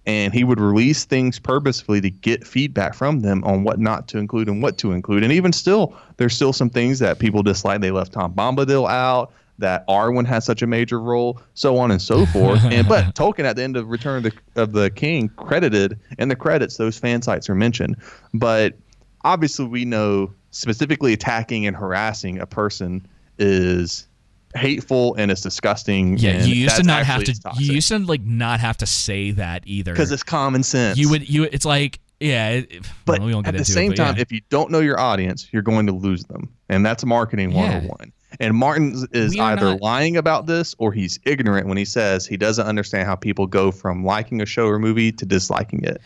And 0.06 0.34
he 0.34 0.44
would 0.44 0.60
release 0.60 1.06
things 1.06 1.38
purposefully 1.38 2.00
to 2.02 2.10
get 2.10 2.46
feedback 2.46 2.94
from 2.94 3.20
them 3.20 3.42
on 3.44 3.64
what 3.64 3.78
not 3.78 4.06
to 4.08 4.18
include 4.18 4.48
and 4.48 4.62
what 4.62 4.76
to 4.78 4.92
include. 4.92 5.22
And 5.22 5.32
even 5.32 5.52
still, 5.52 5.96
there's 6.18 6.34
still 6.34 6.52
some 6.52 6.68
things 6.68 6.98
that 6.98 7.18
people 7.18 7.42
dislike. 7.42 7.80
They 7.80 7.90
left 7.90 8.12
Tom 8.12 8.34
Bombadil 8.34 8.88
out, 8.88 9.32
that 9.58 9.86
Arwen 9.86 10.26
has 10.26 10.44
such 10.44 10.62
a 10.62 10.66
major 10.66 11.00
role, 11.00 11.40
so 11.54 11.78
on 11.78 11.90
and 11.90 12.02
so 12.02 12.26
forth. 12.26 12.62
and 12.64 12.88
but 12.88 13.14
Tolkien 13.14 13.44
at 13.44 13.56
the 13.56 13.62
end 13.62 13.76
of 13.76 13.88
Return 13.88 14.24
of 14.24 14.32
the, 14.32 14.62
of 14.62 14.72
the 14.72 14.90
King 14.90 15.28
credited 15.36 15.98
in 16.18 16.28
the 16.28 16.36
credits 16.36 16.76
those 16.76 16.98
fan 16.98 17.22
sites 17.22 17.48
are 17.48 17.54
mentioned. 17.54 17.96
But 18.32 18.74
obviously, 19.22 19.66
we 19.66 19.84
know 19.84 20.32
specifically 20.50 21.12
attacking 21.12 21.66
and 21.66 21.76
harassing 21.76 22.38
a 22.38 22.46
person 22.46 23.06
is 23.38 24.06
hateful 24.54 25.14
and 25.16 25.30
it's 25.30 25.40
disgusting. 25.40 26.18
Yeah, 26.18 26.44
you 26.44 26.54
used 26.54 26.76
to 26.76 26.82
not 26.82 27.04
have 27.04 27.24
to. 27.24 27.34
You 27.58 27.74
used 27.74 27.88
to 27.88 27.98
like 27.98 28.22
not 28.22 28.60
have 28.60 28.76
to 28.78 28.86
say 28.86 29.32
that 29.32 29.62
either. 29.66 29.92
because 29.92 30.10
it's 30.12 30.22
common 30.22 30.62
sense. 30.62 30.98
you 30.98 31.10
would 31.10 31.28
you. 31.28 31.44
It's 31.44 31.64
like 31.64 32.00
yeah. 32.20 32.50
It, 32.50 32.86
but 33.04 33.20
well, 33.20 33.28
we 33.28 33.34
at 33.34 33.56
the 33.56 33.64
same 33.64 33.92
it, 33.92 33.96
time, 33.96 34.16
yeah. 34.16 34.22
if 34.22 34.32
you 34.32 34.40
don't 34.48 34.70
know 34.70 34.80
your 34.80 34.98
audience, 34.98 35.48
you're 35.52 35.62
going 35.62 35.86
to 35.86 35.92
lose 35.92 36.24
them, 36.24 36.48
and 36.68 36.84
that's 36.84 37.04
marketing 37.04 37.50
Yeah. 37.50 37.80
101. 37.80 38.12
And 38.40 38.56
Martin 38.56 39.06
is 39.12 39.36
either 39.36 39.72
not- 39.72 39.82
lying 39.82 40.16
about 40.16 40.46
this 40.46 40.74
or 40.78 40.92
he's 40.92 41.18
ignorant 41.24 41.68
when 41.68 41.76
he 41.76 41.84
says 41.84 42.26
he 42.26 42.36
doesn't 42.36 42.66
understand 42.66 43.06
how 43.06 43.14
people 43.14 43.46
go 43.46 43.70
from 43.70 44.04
liking 44.04 44.40
a 44.40 44.46
show 44.46 44.66
or 44.66 44.78
movie 44.78 45.12
to 45.12 45.24
disliking 45.24 45.84
it. 45.84 46.00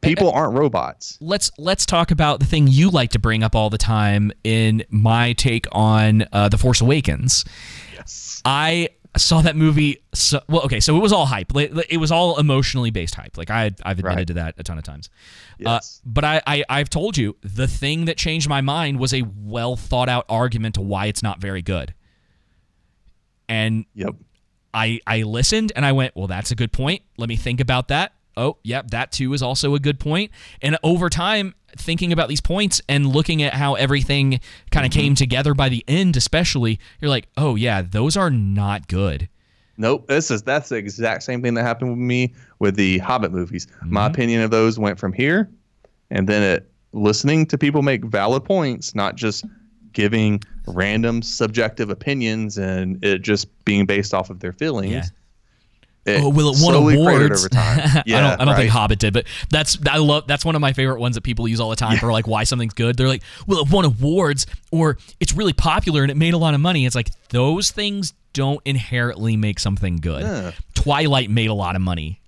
people 0.00 0.30
aren't 0.30 0.56
robots. 0.56 1.18
let's 1.20 1.50
let's 1.58 1.84
talk 1.84 2.10
about 2.10 2.40
the 2.40 2.46
thing 2.46 2.68
you 2.68 2.90
like 2.90 3.10
to 3.10 3.18
bring 3.18 3.42
up 3.42 3.54
all 3.54 3.70
the 3.70 3.78
time 3.78 4.32
in 4.44 4.82
my 4.88 5.32
take 5.34 5.66
on 5.72 6.24
uh, 6.32 6.48
the 6.48 6.58
Force 6.58 6.80
Awakens. 6.80 7.44
I 8.44 8.90
saw 9.16 9.40
that 9.42 9.54
movie. 9.56 10.02
So, 10.12 10.40
well, 10.48 10.62
okay, 10.62 10.80
so 10.80 10.96
it 10.96 11.00
was 11.00 11.12
all 11.12 11.26
hype. 11.26 11.52
It 11.56 11.98
was 11.98 12.10
all 12.10 12.38
emotionally 12.38 12.90
based 12.90 13.14
hype. 13.14 13.36
Like 13.38 13.48
I, 13.50 13.70
I've 13.84 13.98
admitted 14.00 14.04
Right. 14.16 14.26
to 14.28 14.34
that 14.34 14.54
a 14.58 14.62
ton 14.64 14.76
of 14.78 14.84
times. 14.84 15.08
Yes. 15.58 16.00
Uh, 16.04 16.08
but 16.10 16.24
I, 16.24 16.42
I, 16.46 16.64
I've 16.68 16.90
told 16.90 17.16
you 17.16 17.36
the 17.42 17.68
thing 17.68 18.06
that 18.06 18.16
changed 18.16 18.48
my 18.48 18.60
mind 18.60 18.98
was 18.98 19.14
a 19.14 19.22
well 19.36 19.76
thought 19.76 20.08
out 20.08 20.24
argument 20.28 20.74
to 20.74 20.80
why 20.80 21.06
it's 21.06 21.22
not 21.22 21.40
very 21.40 21.62
good. 21.62 21.94
And 23.48 23.84
Yep. 23.94 24.14
I 24.72 25.00
I 25.06 25.22
listened 25.22 25.72
and 25.76 25.84
I 25.86 25.92
went, 25.92 26.16
well, 26.16 26.26
that's 26.26 26.50
a 26.50 26.54
good 26.56 26.72
point. 26.72 27.02
Let 27.16 27.28
me 27.28 27.36
think 27.36 27.60
about 27.60 27.88
that. 27.88 28.12
Oh, 28.36 28.56
yep, 28.64 28.90
that 28.90 29.12
too 29.12 29.32
is 29.32 29.42
also 29.42 29.76
a 29.76 29.78
good 29.78 30.00
point. 30.00 30.32
And 30.60 30.76
over 30.82 31.08
time, 31.08 31.54
thinking 31.76 32.12
about 32.12 32.28
these 32.28 32.40
points 32.40 32.80
and 32.88 33.06
looking 33.06 33.42
at 33.42 33.54
how 33.54 33.74
everything 33.74 34.40
kind 34.70 34.86
of 34.86 34.92
came 34.92 35.14
together 35.14 35.54
by 35.54 35.68
the 35.68 35.84
end, 35.88 36.16
especially, 36.16 36.78
you're 37.00 37.10
like, 37.10 37.28
oh 37.36 37.54
yeah, 37.56 37.82
those 37.82 38.16
are 38.16 38.30
not 38.30 38.88
good. 38.88 39.28
Nope. 39.76 40.06
This 40.06 40.30
is 40.30 40.42
that's 40.42 40.68
the 40.68 40.76
exact 40.76 41.22
same 41.24 41.42
thing 41.42 41.54
that 41.54 41.62
happened 41.62 41.90
with 41.90 41.98
me 41.98 42.34
with 42.58 42.76
the 42.76 42.98
Hobbit 42.98 43.32
movies. 43.32 43.66
Mm-hmm. 43.66 43.92
My 43.92 44.06
opinion 44.06 44.42
of 44.42 44.50
those 44.50 44.78
went 44.78 44.98
from 44.98 45.12
here, 45.12 45.50
and 46.10 46.28
then 46.28 46.42
it 46.42 46.70
listening 46.92 47.46
to 47.46 47.58
people 47.58 47.82
make 47.82 48.04
valid 48.04 48.44
points, 48.44 48.94
not 48.94 49.16
just 49.16 49.44
giving 49.92 50.42
random 50.66 51.22
subjective 51.22 51.90
opinions 51.90 52.58
and 52.58 53.02
it 53.04 53.22
just 53.22 53.48
being 53.64 53.86
based 53.86 54.14
off 54.14 54.30
of 54.30 54.40
their 54.40 54.52
feelings. 54.52 54.92
Yeah. 54.92 55.04
It 56.06 56.20
oh, 56.22 56.28
will 56.28 56.52
it 56.52 56.58
won 56.60 56.74
awards? 56.74 57.40
over 57.40 57.48
time. 57.48 58.02
Yeah, 58.04 58.18
I 58.18 58.20
don't. 58.20 58.40
I 58.40 58.44
don't 58.44 58.56
think. 58.56 58.70
Hobbit 58.70 58.98
did, 58.98 59.14
but 59.14 59.26
that's 59.48 59.78
I 59.88 59.96
love. 59.96 60.26
That's 60.26 60.44
one 60.44 60.54
of 60.54 60.60
my 60.60 60.74
favorite 60.74 61.00
ones 61.00 61.14
that 61.14 61.22
people 61.22 61.48
use 61.48 61.60
all 61.60 61.70
the 61.70 61.76
time 61.76 61.96
for 61.98 62.12
like 62.12 62.26
why 62.26 62.44
something's 62.44 62.74
good. 62.74 62.96
They're 62.96 63.08
like, 63.08 63.22
well, 63.46 63.60
it 63.60 63.70
won 63.70 63.84
awards, 63.86 64.46
or 64.70 64.98
it's 65.18 65.32
really 65.32 65.54
popular 65.54 66.02
and 66.02 66.10
it 66.10 66.16
made 66.16 66.34
a 66.34 66.38
lot 66.38 66.52
of 66.52 66.60
money. 66.60 66.84
It's 66.84 66.94
like 66.94 67.08
those 67.30 67.70
things 67.70 68.12
don't 68.34 68.60
inherently 68.66 69.36
make 69.36 69.58
something 69.58 69.96
good. 69.96 70.22
Yeah. 70.22 70.52
Twilight 70.74 71.30
made 71.30 71.48
a 71.48 71.54
lot 71.54 71.76
of 71.76 71.82
money. 71.82 72.20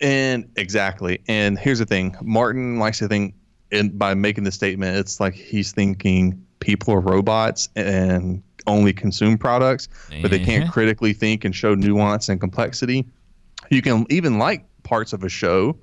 And 0.00 0.48
exactly. 0.56 1.20
And 1.26 1.58
here's 1.58 1.80
the 1.80 1.86
thing: 1.86 2.16
Martin 2.22 2.78
likes 2.78 3.00
to 3.00 3.08
think, 3.08 3.34
and 3.72 3.98
by 3.98 4.14
making 4.14 4.44
the 4.44 4.52
statement, 4.52 4.96
it's 4.96 5.18
like 5.18 5.34
he's 5.34 5.72
thinking 5.72 6.44
people 6.60 6.94
are 6.94 7.00
robots 7.00 7.68
and 7.74 8.42
only 8.68 8.92
consume 8.92 9.36
products, 9.38 9.88
but 10.22 10.30
they 10.30 10.38
can't 10.38 10.64
Uh-huh. 10.64 10.72
critically 10.72 11.12
think 11.12 11.44
and 11.44 11.54
show 11.54 11.74
nuance 11.74 12.28
and 12.28 12.40
complexity. 12.40 13.04
You 13.70 13.82
can 13.82 14.06
even 14.10 14.38
like 14.38 14.64
parts 14.84 15.12
of 15.12 15.24
a 15.24 15.28
show 15.28 15.76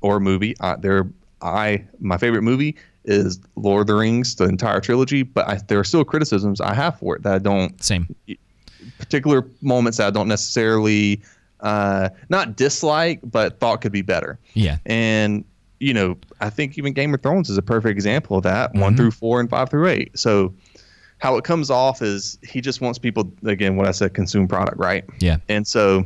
or 0.00 0.16
a 0.16 0.20
movie. 0.20 0.54
Uh, 0.60 0.76
there, 0.76 1.06
I 1.42 1.84
my 2.00 2.16
favorite 2.16 2.42
movie 2.42 2.76
is 3.04 3.40
Lord 3.56 3.82
of 3.82 3.86
the 3.88 3.94
Rings, 3.94 4.34
the 4.36 4.44
entire 4.44 4.80
trilogy. 4.80 5.22
But 5.22 5.48
I, 5.48 5.56
there 5.68 5.78
are 5.78 5.84
still 5.84 6.04
criticisms 6.04 6.60
I 6.60 6.74
have 6.74 6.98
for 6.98 7.16
it 7.16 7.22
that 7.22 7.34
I 7.34 7.38
don't 7.38 7.82
Same. 7.82 8.14
particular 8.98 9.46
moments 9.60 9.98
that 9.98 10.06
I 10.06 10.10
don't 10.10 10.28
necessarily 10.28 11.22
uh, 11.60 12.08
not 12.28 12.56
dislike, 12.56 13.20
but 13.22 13.60
thought 13.60 13.80
could 13.82 13.92
be 13.92 14.02
better. 14.02 14.38
Yeah. 14.54 14.78
And 14.86 15.44
you 15.78 15.94
know, 15.94 16.18
I 16.42 16.50
think 16.50 16.76
even 16.76 16.92
Game 16.92 17.14
of 17.14 17.22
Thrones 17.22 17.48
is 17.48 17.56
a 17.56 17.62
perfect 17.62 17.92
example 17.92 18.36
of 18.36 18.42
that. 18.42 18.74
One 18.74 18.96
through 18.96 19.12
four 19.12 19.40
and 19.40 19.48
five 19.48 19.70
through 19.70 19.88
eight. 19.88 20.18
So 20.18 20.52
how 21.20 21.36
it 21.36 21.44
comes 21.44 21.70
off 21.70 22.02
is 22.02 22.38
he 22.42 22.60
just 22.60 22.80
wants 22.80 22.98
people 22.98 23.30
again 23.44 23.76
what 23.76 23.86
I 23.86 23.92
said 23.92 24.14
consume 24.14 24.48
product 24.48 24.78
right. 24.78 25.04
Yeah. 25.20 25.36
And 25.48 25.66
so 25.66 26.04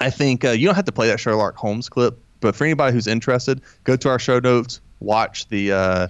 I 0.00 0.10
think 0.10 0.44
uh, 0.44 0.50
you 0.50 0.66
don't 0.66 0.74
have 0.74 0.84
to 0.84 0.92
play 0.92 1.08
that 1.08 1.20
Sherlock 1.20 1.56
Holmes 1.56 1.88
clip, 1.88 2.18
but 2.40 2.54
for 2.54 2.64
anybody 2.64 2.92
who's 2.92 3.06
interested, 3.06 3.62
go 3.84 3.96
to 3.96 4.08
our 4.08 4.18
show 4.18 4.40
notes, 4.40 4.80
watch 5.00 5.48
the 5.48 5.72
uh, 5.72 6.08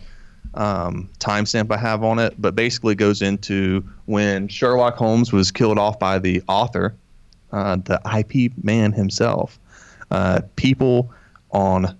um, 0.54 1.10
timestamp 1.18 1.70
I 1.70 1.76
have 1.76 2.02
on 2.02 2.18
it. 2.18 2.34
But 2.38 2.54
basically, 2.54 2.94
goes 2.94 3.22
into 3.22 3.84
when 4.06 4.48
Sherlock 4.48 4.96
Holmes 4.96 5.32
was 5.32 5.50
killed 5.50 5.78
off 5.78 5.98
by 5.98 6.18
the 6.18 6.42
author, 6.48 6.94
uh, 7.52 7.76
the 7.76 8.00
IP 8.18 8.52
man 8.62 8.92
himself. 8.92 9.58
Uh, 10.10 10.40
people 10.56 11.10
on 11.50 11.96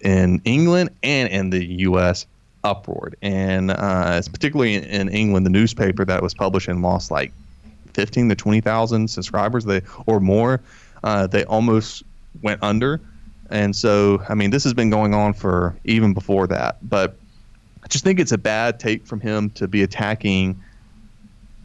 in 0.00 0.40
England 0.44 0.90
and 1.02 1.28
in 1.28 1.50
the 1.50 1.64
U.S. 1.80 2.26
uproared, 2.64 3.16
and 3.22 3.70
uh, 3.70 4.20
particularly 4.32 4.74
in, 4.74 4.84
in 4.84 5.08
England, 5.08 5.46
the 5.46 5.50
newspaper 5.50 6.04
that 6.04 6.22
was 6.22 6.34
publishing 6.34 6.82
lost 6.82 7.10
like 7.10 7.32
fifteen 7.94 8.28
to 8.28 8.34
twenty 8.34 8.60
thousand 8.60 9.08
subscribers, 9.08 9.64
they 9.64 9.82
or 10.06 10.20
more. 10.20 10.60
Uh, 11.02 11.26
they 11.26 11.44
almost 11.44 12.02
went 12.42 12.62
under, 12.62 13.00
and 13.48 13.74
so 13.74 14.22
I 14.28 14.34
mean, 14.34 14.50
this 14.50 14.64
has 14.64 14.74
been 14.74 14.90
going 14.90 15.14
on 15.14 15.32
for 15.32 15.76
even 15.84 16.12
before 16.14 16.46
that. 16.48 16.76
But 16.82 17.16
I 17.82 17.88
just 17.88 18.04
think 18.04 18.20
it's 18.20 18.32
a 18.32 18.38
bad 18.38 18.78
take 18.78 19.06
from 19.06 19.20
him 19.20 19.50
to 19.50 19.66
be 19.66 19.82
attacking, 19.82 20.62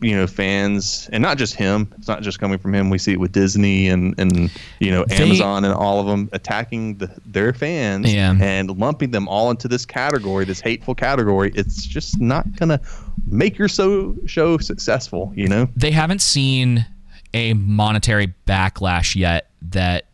you 0.02 0.16
know, 0.16 0.28
fans, 0.28 1.10
and 1.12 1.22
not 1.22 1.38
just 1.38 1.56
him. 1.56 1.92
It's 1.98 2.08
not 2.08 2.22
just 2.22 2.40
coming 2.40 2.60
from 2.60 2.76
him. 2.76 2.90
We 2.90 2.98
see 2.98 3.14
it 3.14 3.20
with 3.20 3.32
Disney 3.32 3.88
and 3.88 4.14
and 4.18 4.52
you 4.80 4.92
know 4.92 5.06
They- 5.06 5.16
Amazon 5.18 5.64
and 5.66 5.74
all 5.74 6.00
of 6.00 6.06
them 6.08 6.30
attacking 6.34 6.98
the, 6.98 7.10
their 7.26 7.54
fans 7.54 8.14
Yeah. 8.14 8.36
and 8.40 8.78
lumping 8.78 9.12
them 9.12 9.28
all 9.28 9.50
into 9.52 9.68
this 9.68 9.86
category, 9.86 10.46
this 10.46 10.60
hateful 10.60 10.96
category. 10.96 11.52
It's 11.56 11.86
just 11.86 12.20
not 12.20 12.56
gonna 12.58 12.82
make 13.26 13.58
your 13.58 13.68
so 13.68 14.16
show 14.26 14.58
successful. 14.58 15.32
You 15.36 15.48
know. 15.48 15.70
They 15.76 15.92
haven't 15.92 16.22
seen 16.22 16.86
a 17.34 17.54
monetary 17.54 18.34
backlash 18.48 19.16
yet 19.16 19.50
that 19.62 20.06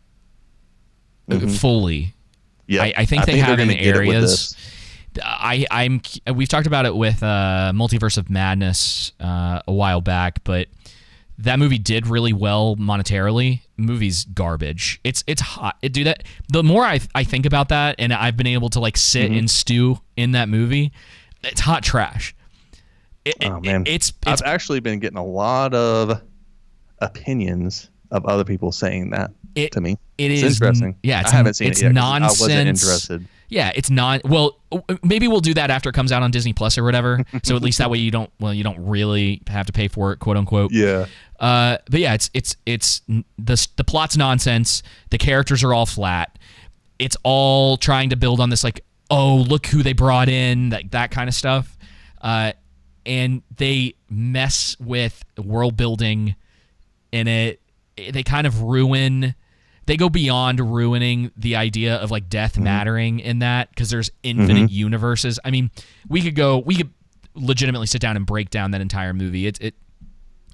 mm-hmm. 1.30 1.48
fully 1.48 2.14
Yeah, 2.66 2.82
I, 2.82 2.92
I 2.98 3.04
think 3.04 3.26
they 3.26 3.38
have 3.38 3.58
in 3.58 3.68
gonna 3.68 3.80
it 3.80 3.86
with 3.86 3.96
areas. 3.96 4.56
I 5.22 5.66
I'm 5.70 6.00
we've 6.34 6.48
talked 6.48 6.66
about 6.66 6.86
it 6.86 6.94
with 6.94 7.22
uh, 7.22 7.72
Multiverse 7.74 8.16
of 8.18 8.30
Madness 8.30 9.12
uh, 9.20 9.60
a 9.66 9.72
while 9.72 10.00
back, 10.00 10.42
but 10.44 10.68
that 11.38 11.58
movie 11.58 11.78
did 11.78 12.06
really 12.06 12.32
well 12.32 12.76
monetarily. 12.76 13.62
Movie's 13.76 14.24
garbage. 14.26 15.00
It's 15.02 15.24
it's 15.26 15.40
hot. 15.42 15.76
It 15.82 15.92
do 15.92 16.04
that. 16.04 16.22
The 16.52 16.62
more 16.62 16.84
I 16.84 17.00
I 17.14 17.24
think 17.24 17.46
about 17.46 17.68
that, 17.70 17.96
and 17.98 18.12
I've 18.12 18.36
been 18.36 18.46
able 18.46 18.68
to 18.70 18.80
like 18.80 18.96
sit 18.96 19.30
Mm-hmm. 19.30 19.38
and 19.40 19.50
stew 19.50 20.00
in 20.16 20.32
that 20.32 20.48
movie, 20.48 20.92
it's 21.42 21.60
hot 21.60 21.82
trash. 21.82 22.34
It, 23.24 23.36
Oh 23.42 23.56
it- 23.56 23.64
man, 23.64 23.84
it's 23.86 24.12
it's 24.26 24.42
I've 24.42 24.48
actually 24.48 24.80
been 24.80 24.98
getting 25.00 25.18
a 25.18 25.24
lot 25.24 25.74
of 25.74 26.20
opinions 27.00 27.90
of 28.10 28.24
other 28.26 28.44
people 28.44 28.72
saying 28.72 29.10
that 29.10 29.30
It- 29.54 29.72
to 29.72 29.80
me. 29.80 29.98
it 30.18 30.30
it's 30.30 30.42
is 30.42 30.60
interesting. 30.60 30.96
Yeah, 31.02 31.20
it's, 31.20 31.32
I 31.32 31.36
haven't 31.36 31.54
seen 31.54 31.68
it's 31.68 31.80
it 31.80 31.84
yet. 31.84 31.88
'cause 31.90 31.94
nonsense. 31.94 32.40
I 32.40 32.44
wasn't 32.44 32.68
interested. 32.68 33.26
Yeah, 33.48 33.70
it's 33.74 33.90
not. 33.90 34.24
Well, 34.24 34.58
maybe 35.02 35.28
we'll 35.28 35.40
do 35.40 35.52
that 35.54 35.70
after 35.70 35.90
it 35.90 35.92
comes 35.92 36.10
out 36.10 36.22
on 36.22 36.30
Disney 36.30 36.54
Plus 36.54 36.78
or 36.78 36.84
whatever. 36.84 37.22
so 37.42 37.54
at 37.54 37.60
least 37.62 37.78
that 37.78 37.90
way 37.90 37.98
you 37.98 38.10
don't. 38.10 38.30
Well, 38.40 38.54
you 38.54 38.64
don't 38.64 38.78
really 38.86 39.42
have 39.48 39.66
to 39.66 39.72
pay 39.72 39.88
for 39.88 40.12
it, 40.12 40.20
quote 40.20 40.38
unquote. 40.38 40.72
Yeah, 40.72 41.04
Uh, 41.38 41.76
but 41.90 42.00
yeah, 42.00 42.14
it's 42.14 42.30
it's 42.32 42.56
it's 42.64 43.02
the 43.08 43.68
the 43.76 43.84
plot's 43.84 44.16
nonsense. 44.16 44.82
The 45.10 45.18
characters 45.18 45.62
are 45.62 45.74
all 45.74 45.84
flat. 45.86 46.38
It's 46.98 47.16
all 47.24 47.76
trying 47.76 48.08
to 48.10 48.16
build 48.16 48.40
on 48.40 48.48
this 48.48 48.64
like 48.64 48.84
oh 49.10 49.36
look 49.48 49.66
who 49.66 49.82
they 49.82 49.92
brought 49.92 50.30
in 50.30 50.70
that 50.70 50.90
that 50.92 51.10
kind 51.10 51.28
of 51.28 51.34
stuff 51.34 51.76
uh, 52.22 52.52
and 53.04 53.42
they 53.56 53.92
mess 54.08 54.74
with 54.80 55.22
world 55.36 55.76
building 55.76 56.34
in 57.10 57.28
it 57.28 57.60
they 58.10 58.22
kind 58.22 58.46
of 58.46 58.62
ruin 58.62 59.34
they 59.86 59.96
go 59.96 60.08
beyond 60.08 60.60
ruining 60.60 61.30
the 61.36 61.56
idea 61.56 61.96
of 61.96 62.10
like 62.10 62.28
death 62.28 62.58
mattering 62.58 63.20
in 63.20 63.40
that 63.40 63.68
because 63.70 63.90
there's 63.90 64.10
infinite 64.22 64.70
universes 64.70 65.38
i 65.44 65.50
mean 65.50 65.70
we 66.08 66.20
could 66.22 66.34
go 66.36 66.58
we 66.58 66.74
could 66.76 66.90
legitimately 67.34 67.86
sit 67.86 68.00
down 68.00 68.16
and 68.16 68.26
break 68.26 68.50
down 68.50 68.70
that 68.72 68.80
entire 68.80 69.12
movie 69.14 69.46
it, 69.46 69.60
it 69.60 69.74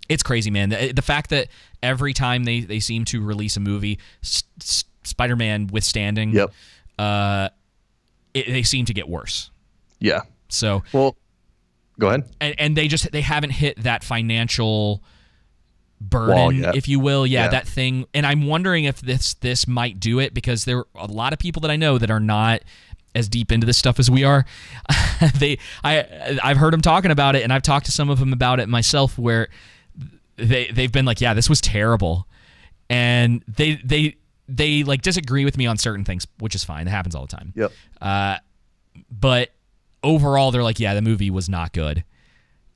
it's 0.08 0.22
crazy 0.22 0.50
man 0.50 0.68
the, 0.70 0.92
the 0.92 1.02
fact 1.02 1.30
that 1.30 1.48
every 1.82 2.12
time 2.12 2.44
they 2.44 2.60
they 2.60 2.80
seem 2.80 3.04
to 3.04 3.20
release 3.22 3.56
a 3.56 3.60
movie 3.60 3.98
S- 4.22 4.44
S- 4.60 4.84
spider-man 5.04 5.66
withstanding 5.68 6.30
Yep. 6.32 6.52
uh 6.98 7.48
it, 8.34 8.46
they 8.46 8.62
seem 8.62 8.84
to 8.86 8.94
get 8.94 9.08
worse 9.08 9.50
Yeah. 10.00 10.20
so 10.48 10.82
Well, 10.92 11.16
go 11.98 12.08
ahead. 12.08 12.28
and, 12.40 12.54
and 12.58 12.76
they 12.76 12.86
just 12.88 13.10
they 13.10 13.22
haven't 13.22 13.50
hit 13.50 13.82
that 13.82 14.04
financial 14.04 15.02
Wall 16.00 16.50
burden 16.52 16.64
if 16.76 16.86
you 16.88 17.00
will. 17.00 17.26
Yeah, 17.26 17.44
Yeah. 17.44 17.48
that 17.48 17.66
thing. 17.68 18.06
And 18.14 18.24
i'm 18.26 18.46
wondering 18.46 18.84
if 18.84 19.00
this 19.00 19.34
this 19.34 19.66
might 19.66 19.98
do 20.00 20.18
it 20.20 20.32
because 20.34 20.64
there 20.64 20.78
are 20.78 20.86
a 20.96 21.06
lot 21.06 21.32
of 21.32 21.38
people 21.38 21.60
that 21.60 21.70
i 21.70 21.76
know 21.76 21.98
that 21.98 22.10
are 22.10 22.20
not 22.20 22.60
as 23.14 23.28
deep 23.28 23.50
into 23.50 23.66
this 23.66 23.78
stuff 23.78 23.98
as 23.98 24.10
we 24.10 24.22
are 24.22 24.44
they 25.38 25.58
i 25.82 26.38
i've 26.44 26.56
heard 26.58 26.72
them 26.72 26.80
talking 26.82 27.10
about 27.10 27.34
it 27.34 27.42
and 27.42 27.52
i've 27.52 27.62
talked 27.62 27.86
to 27.86 27.92
some 27.92 28.10
of 28.10 28.18
them 28.20 28.32
about 28.32 28.60
it 28.60 28.68
myself 28.68 29.18
where 29.18 29.48
they 30.36 30.66
they've 30.68 30.92
been 30.92 31.04
like 31.04 31.20
yeah 31.20 31.34
this 31.34 31.48
was 31.48 31.60
terrible. 31.60 32.26
And 32.90 33.42
they 33.48 33.74
they 33.84 34.16
they 34.48 34.82
like 34.84 35.02
disagree 35.02 35.44
with 35.44 35.58
me 35.58 35.66
on 35.66 35.76
certain 35.76 36.04
things 36.04 36.26
which 36.38 36.54
is 36.54 36.64
fine. 36.64 36.86
It 36.86 36.90
happens 36.90 37.14
all 37.14 37.26
the 37.26 37.36
time. 37.36 37.52
Yep. 37.56 37.72
Uh, 38.00 38.36
but 39.10 39.50
overall 40.02 40.50
they're 40.52 40.62
like 40.62 40.78
yeah 40.80 40.94
the 40.94 41.02
movie 41.02 41.28
was 41.30 41.48
not 41.48 41.72
good 41.72 42.04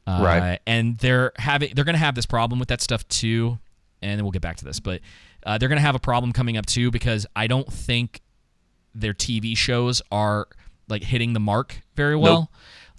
uh, 0.06 0.20
Right. 0.22 0.58
and 0.66 0.96
they're 0.98 1.32
having 1.36 1.72
they're 1.74 1.84
gonna 1.84 1.98
have 1.98 2.14
this 2.14 2.26
problem 2.26 2.58
with 2.58 2.68
that 2.68 2.80
stuff 2.80 3.06
too 3.08 3.58
and 4.02 4.18
then 4.18 4.24
we'll 4.24 4.32
get 4.32 4.42
back 4.42 4.56
to 4.56 4.64
this 4.64 4.80
but 4.80 5.00
uh, 5.44 5.58
they're 5.58 5.68
gonna 5.68 5.80
have 5.80 5.94
a 5.94 5.98
problem 6.00 6.32
coming 6.32 6.56
up 6.56 6.66
too 6.66 6.90
because 6.90 7.26
i 7.36 7.46
don't 7.46 7.72
think 7.72 8.20
their 8.94 9.14
tv 9.14 9.56
shows 9.56 10.02
are 10.10 10.48
like 10.88 11.02
hitting 11.02 11.32
the 11.32 11.40
mark 11.40 11.80
very 11.96 12.16
well 12.16 12.50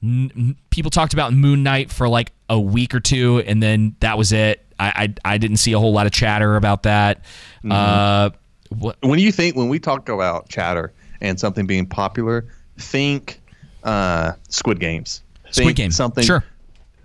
N- 0.02 0.32
n- 0.36 0.56
people 0.70 0.92
talked 0.92 1.14
about 1.14 1.34
moon 1.34 1.62
knight 1.64 1.92
for 1.92 2.08
like 2.10 2.32
a 2.50 2.60
week 2.60 2.94
or 2.96 3.00
two 3.00 3.44
and 3.46 3.62
then 3.62 3.96
that 4.00 4.18
was 4.18 4.32
it 4.32 4.66
i 4.80 5.14
i, 5.26 5.34
I 5.34 5.38
didn't 5.38 5.58
see 5.58 5.74
a 5.74 5.80
whole 5.80 5.94
lot 5.94 6.06
of 6.06 6.12
chatter 6.14 6.56
about 6.56 6.84
that 6.84 7.24
uh 7.70 8.30
what 8.70 8.98
when 9.02 9.20
you 9.20 9.32
think 9.32 9.56
when 9.56 9.70
we 9.70 9.78
talk 9.80 10.10
about 10.10 10.50
chatter 10.50 10.94
and 11.22 11.40
something 11.40 11.66
being 11.68 11.86
popular, 11.86 12.46
think 12.78 13.40
uh, 13.84 14.34
Squid 14.50 14.80
Games. 14.80 15.22
Squid 15.52 15.68
Think 15.68 15.78
Game. 15.78 15.92
Something. 15.92 16.24
Sure. 16.26 16.44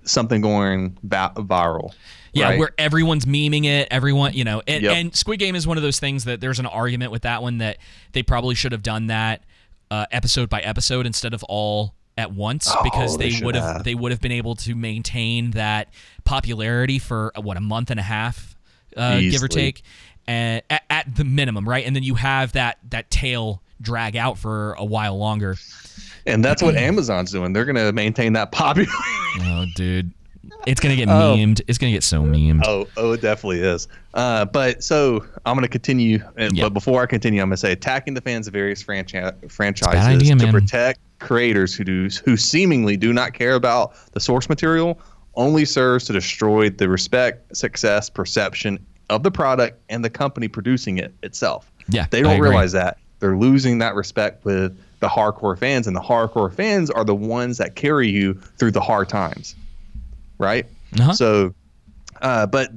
Something 0.09 0.41
going 0.41 0.97
va- 1.03 1.33
viral. 1.37 1.93
Yeah, 2.33 2.51
right? 2.51 2.59
where 2.59 2.71
everyone's 2.79 3.25
memeing 3.25 3.65
it, 3.65 3.89
everyone, 3.91 4.35
you 4.35 4.45
know, 4.45 4.63
and, 4.67 4.83
Yep. 4.83 4.97
and 4.97 5.17
Squid 5.17 5.39
Game 5.41 5.55
is 5.55 5.67
one 5.67 5.77
of 5.77 5.83
those 5.83 5.99
things 5.99 6.25
that 6.25 6.41
there's 6.41 6.59
an 6.61 6.67
argument 6.67 7.11
with 7.11 7.23
that 7.23 7.43
one 7.43 7.59
that 7.59 7.79
they 8.13 8.23
probably 8.23 8.55
should 8.55 8.73
have 8.73 8.83
done 8.83 9.07
that 9.09 9.43
uh, 9.91 10.05
episode 10.13 10.49
by 10.51 10.61
episode 10.61 11.07
instead 11.07 11.33
of 11.33 11.43
all 11.45 11.95
at 12.19 12.31
once 12.33 12.71
because 12.85 13.15
Oh, 13.15 13.19
they 13.19 13.31
they, 13.31 13.45
would 13.45 13.55
have 13.55 13.65
have. 13.77 13.85
they 13.85 13.95
would 13.95 14.13
have 14.13 14.21
been 14.21 14.33
able 14.33 14.55
to 14.57 14.75
maintain 14.75 15.53
that 15.53 15.89
popularity 16.25 16.99
for 16.99 17.33
uh, 17.37 17.41
what 17.41 17.57
a 17.57 17.61
month 17.61 17.91
and 17.91 17.99
a 17.99 18.03
half, 18.03 18.55
uh, 18.97 19.21
give 19.21 19.43
or 19.43 19.49
take, 19.49 19.83
and 20.27 20.63
at, 20.69 20.83
at 20.91 21.15
the 21.17 21.25
minimum, 21.25 21.67
right? 21.69 21.87
And 21.87 21.97
then 21.97 22.03
you 22.03 22.17
have 22.17 22.53
that 22.53 22.79
that 22.91 23.11
tail 23.11 23.63
drag 23.81 24.17
out 24.17 24.39
for 24.39 24.73
a 24.75 24.85
while 24.85 25.17
longer. 25.19 25.57
and 26.27 26.45
that's 26.45 26.63
what 26.63 26.77
Amazon's 26.77 27.31
doing. 27.33 27.53
They're 27.53 27.65
going 27.65 27.77
to 27.77 27.93
maintain 27.93 28.33
that 28.35 28.53
popular. 28.53 28.89
Oh, 29.41 29.67
dude, 29.77 30.11
it's 30.67 30.81
gonna 30.81 30.97
get 30.97 31.09
Oh. 31.09 31.35
memed. 31.37 31.61
It's 31.69 31.79
gonna 31.79 31.93
get 31.93 32.03
so 32.03 32.23
memed. 32.23 32.63
Oh, 32.65 32.89
oh, 32.97 33.13
it 33.13 33.21
definitely 33.21 33.61
is. 33.61 33.87
Uh, 34.15 34.47
but 34.47 34.83
so 34.83 35.25
I'm 35.47 35.55
going 35.55 35.63
to 35.63 35.69
continue. 35.69 36.19
And, 36.37 36.57
Yeah. 36.57 36.65
But 36.65 36.71
before 36.75 37.03
I 37.03 37.07
continue, 37.07 37.41
I'm 37.41 37.49
going 37.49 37.55
to 37.55 37.61
say 37.61 37.71
attacking 37.73 38.15
the 38.15 38.21
fans 38.21 38.47
of 38.49 38.53
various 38.55 38.83
franchi- 38.83 39.21
franchises 39.49 40.07
idea, 40.23 40.35
to 40.35 40.45
man. 40.47 40.53
protect 40.53 40.99
creators 41.21 41.75
who 41.75 41.85
do 41.85 42.09
who 42.25 42.37
seemingly 42.37 42.97
do 42.97 43.13
not 43.13 43.33
care 43.35 43.55
about 43.55 43.93
the 44.13 44.21
source 44.21 44.49
material 44.49 44.99
only 45.35 45.65
serves 45.65 46.05
to 46.07 46.13
destroy 46.13 46.69
the 46.71 46.89
respect, 46.89 47.55
success, 47.57 48.11
perception 48.11 48.85
of 49.11 49.23
the 49.23 49.31
product 49.31 49.79
and 49.89 50.05
the 50.05 50.11
company 50.11 50.49
producing 50.49 50.99
it 50.99 51.15
itself. 51.23 51.71
Yeah, 51.89 52.07
they 52.11 52.23
don't 52.23 52.41
realize 52.41 52.73
that 52.73 52.99
they're 53.21 53.37
losing 53.37 53.79
that 53.79 53.95
respect 53.95 54.45
with 54.45 54.79
the 55.01 55.09
hardcore 55.09 55.59
fans, 55.59 55.87
and 55.87 55.95
the 55.95 56.01
hardcore 56.01 56.53
fans 56.53 56.91
are 56.91 57.05
the 57.05 57.15
ones 57.15 57.59
that 57.59 57.75
carry 57.75 58.09
you 58.09 58.35
through 58.35 58.73
the 58.73 58.81
hard 58.81 59.09
times, 59.09 59.55
right? 60.39 60.67
Uh-huh. 60.99 61.13
So, 61.13 61.55
uh, 62.23 62.47
but 62.47 62.71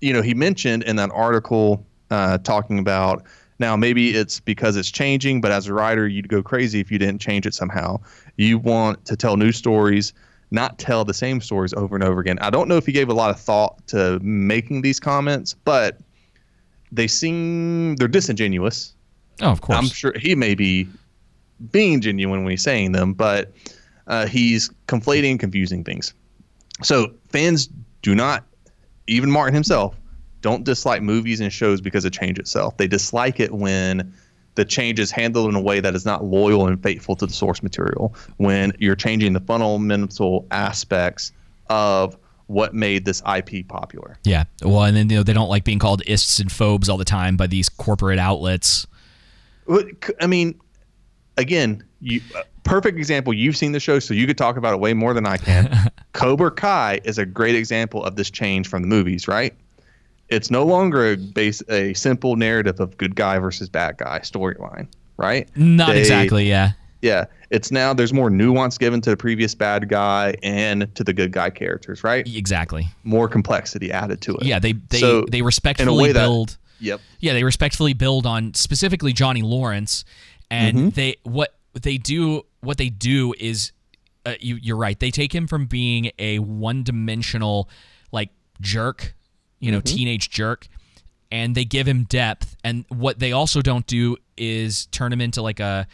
you 0.00 0.12
know, 0.12 0.22
he 0.22 0.34
mentioned 0.34 0.82
in 0.84 0.96
that 0.96 1.10
article 1.12 1.84
uh, 2.10 2.38
talking 2.38 2.78
about 2.78 3.24
now 3.58 3.76
maybe 3.76 4.10
it's 4.10 4.40
because 4.40 4.76
it's 4.76 4.90
changing, 4.90 5.40
but 5.40 5.52
as 5.52 5.66
a 5.66 5.74
writer, 5.74 6.06
you'd 6.06 6.28
go 6.28 6.42
crazy 6.42 6.80
if 6.80 6.90
you 6.90 6.98
didn't 6.98 7.20
change 7.20 7.46
it 7.46 7.54
somehow. 7.54 8.00
You 8.36 8.58
want 8.58 9.04
to 9.06 9.16
tell 9.16 9.36
new 9.36 9.52
stories, 9.52 10.12
not 10.50 10.78
tell 10.78 11.04
the 11.04 11.14
same 11.14 11.40
stories 11.40 11.72
over 11.74 11.94
and 11.94 12.04
over 12.04 12.20
again. 12.20 12.38
I 12.40 12.50
don't 12.50 12.68
know 12.68 12.76
if 12.76 12.86
he 12.86 12.92
gave 12.92 13.08
a 13.08 13.14
lot 13.14 13.30
of 13.30 13.40
thought 13.40 13.86
to 13.88 14.18
making 14.20 14.82
these 14.82 14.98
comments, 14.98 15.54
but 15.54 15.98
they 16.90 17.06
seem 17.06 17.96
they're 17.96 18.08
disingenuous. 18.08 18.94
Oh, 19.42 19.50
of 19.50 19.60
course. 19.60 19.78
I'm 19.78 19.86
sure 19.86 20.12
he 20.18 20.34
may 20.34 20.54
be 20.54 20.88
being 21.70 22.00
genuine 22.00 22.42
when 22.44 22.50
he's 22.50 22.62
saying 22.62 22.92
them, 22.92 23.12
but 23.12 23.52
uh, 24.06 24.26
he's 24.26 24.70
conflating 24.86 25.32
and 25.32 25.40
confusing 25.40 25.84
things. 25.84 26.14
So 26.82 27.12
fans 27.28 27.68
do 28.02 28.14
not, 28.14 28.44
even 29.06 29.30
Martin 29.30 29.54
himself, 29.54 29.94
don't 30.40 30.64
dislike 30.64 31.02
movies 31.02 31.40
and 31.40 31.52
shows 31.52 31.80
because 31.80 32.04
of 32.04 32.12
change 32.12 32.38
itself. 32.38 32.76
They 32.76 32.86
dislike 32.86 33.40
it 33.40 33.52
when 33.52 34.12
the 34.56 34.64
change 34.64 34.98
is 34.98 35.10
handled 35.10 35.48
in 35.48 35.54
a 35.54 35.60
way 35.60 35.80
that 35.80 35.94
is 35.94 36.04
not 36.04 36.24
loyal 36.24 36.66
and 36.66 36.80
faithful 36.82 37.16
to 37.16 37.26
the 37.26 37.32
source 37.32 37.62
material. 37.62 38.14
When 38.36 38.72
you're 38.78 38.94
changing 38.94 39.32
the 39.32 39.40
fundamental 39.40 40.46
aspects 40.50 41.32
of 41.68 42.16
what 42.46 42.74
made 42.74 43.04
this 43.04 43.22
IP 43.26 43.66
popular. 43.66 44.18
Yeah. 44.24 44.44
Well, 44.62 44.82
and 44.82 44.96
then 44.96 45.08
you 45.08 45.16
know 45.16 45.22
they 45.22 45.32
don't 45.32 45.48
like 45.48 45.64
being 45.64 45.78
called 45.78 46.02
ists 46.06 46.38
and 46.38 46.52
phobes 46.52 46.88
all 46.88 46.98
the 46.98 47.04
time 47.04 47.36
by 47.36 47.46
these 47.46 47.68
corporate 47.68 48.18
outlets. 48.18 48.86
I 50.20 50.26
mean, 50.26 50.60
again, 51.36 51.84
you 52.00 52.20
uh, 52.36 52.42
perfect 52.64 52.98
example. 52.98 53.32
You've 53.32 53.56
seen 53.56 53.72
the 53.72 53.80
show, 53.80 53.98
so 53.98 54.14
you 54.14 54.26
could 54.26 54.38
talk 54.38 54.56
about 54.56 54.74
it 54.74 54.80
way 54.80 54.94
more 54.94 55.14
than 55.14 55.26
I 55.26 55.36
can. 55.36 55.90
Cobra 56.12 56.50
Kai 56.50 57.00
is 57.04 57.18
a 57.18 57.26
great 57.26 57.54
example 57.54 58.04
of 58.04 58.16
this 58.16 58.30
change 58.30 58.68
from 58.68 58.82
the 58.82 58.88
movies, 58.88 59.28
right? 59.28 59.54
It's 60.28 60.50
no 60.50 60.64
longer 60.64 61.12
a 61.12 61.16
base 61.16 61.62
a 61.68 61.94
simple 61.94 62.36
narrative 62.36 62.80
of 62.80 62.96
good 62.96 63.14
guy 63.14 63.38
versus 63.38 63.68
bad 63.68 63.98
guy 63.98 64.20
storyline, 64.20 64.88
right? 65.16 65.48
Not 65.56 65.92
They- 65.92 66.00
exactly. 66.00 66.48
Yeah. 66.48 66.72
Yeah, 67.02 67.26
it's 67.50 67.70
now 67.70 67.92
there's 67.92 68.14
more 68.14 68.30
nuance 68.30 68.78
given 68.78 69.02
to 69.02 69.10
the 69.10 69.16
previous 69.18 69.54
bad 69.54 69.90
guy 69.90 70.36
and 70.42 70.92
to 70.94 71.04
the 71.04 71.12
good 71.12 71.32
guy 71.32 71.50
characters, 71.50 72.02
right? 72.02 72.26
Exactly. 72.26 72.88
More 73.02 73.28
complexity 73.28 73.92
added 73.92 74.22
to 74.22 74.36
it. 74.36 74.44
Yeah. 74.44 74.58
They 74.58 74.72
they 74.72 75.00
So, 75.00 75.26
they 75.30 75.42
respectfully 75.42 76.14
build. 76.14 76.56
Yep. 76.84 77.00
Yeah, 77.20 77.32
they 77.32 77.44
respectfully 77.44 77.92
build 77.94 78.26
on 78.26 78.54
specifically 78.54 79.12
Johnny 79.12 79.42
Lawrence, 79.42 80.04
and 80.50 80.76
Mm-hmm. 80.76 80.88
they 80.90 81.16
what 81.24 81.54
they 81.74 81.96
do 81.98 82.44
what 82.60 82.78
they 82.78 82.88
do 82.88 83.34
is, 83.38 83.72
uh, 84.26 84.34
you 84.40 84.56
you're 84.56 84.76
right. 84.76 84.98
They 84.98 85.10
take 85.10 85.34
him 85.34 85.46
from 85.46 85.66
being 85.66 86.10
a 86.18 86.38
one 86.38 86.82
dimensional 86.82 87.68
like 88.12 88.30
jerk, 88.60 89.14
you 89.60 89.72
know, 89.72 89.78
Mm-hmm. 89.78 89.96
teenage 89.96 90.30
jerk, 90.30 90.68
and 91.32 91.54
they 91.54 91.64
give 91.64 91.88
him 91.88 92.04
depth. 92.04 92.56
And 92.62 92.84
what 92.88 93.18
they 93.18 93.32
also 93.32 93.60
don't 93.62 93.86
do 93.86 94.16
is 94.36 94.86
turn 94.86 95.12
him 95.12 95.20
into 95.20 95.42
like 95.42 95.60
a 95.60 95.86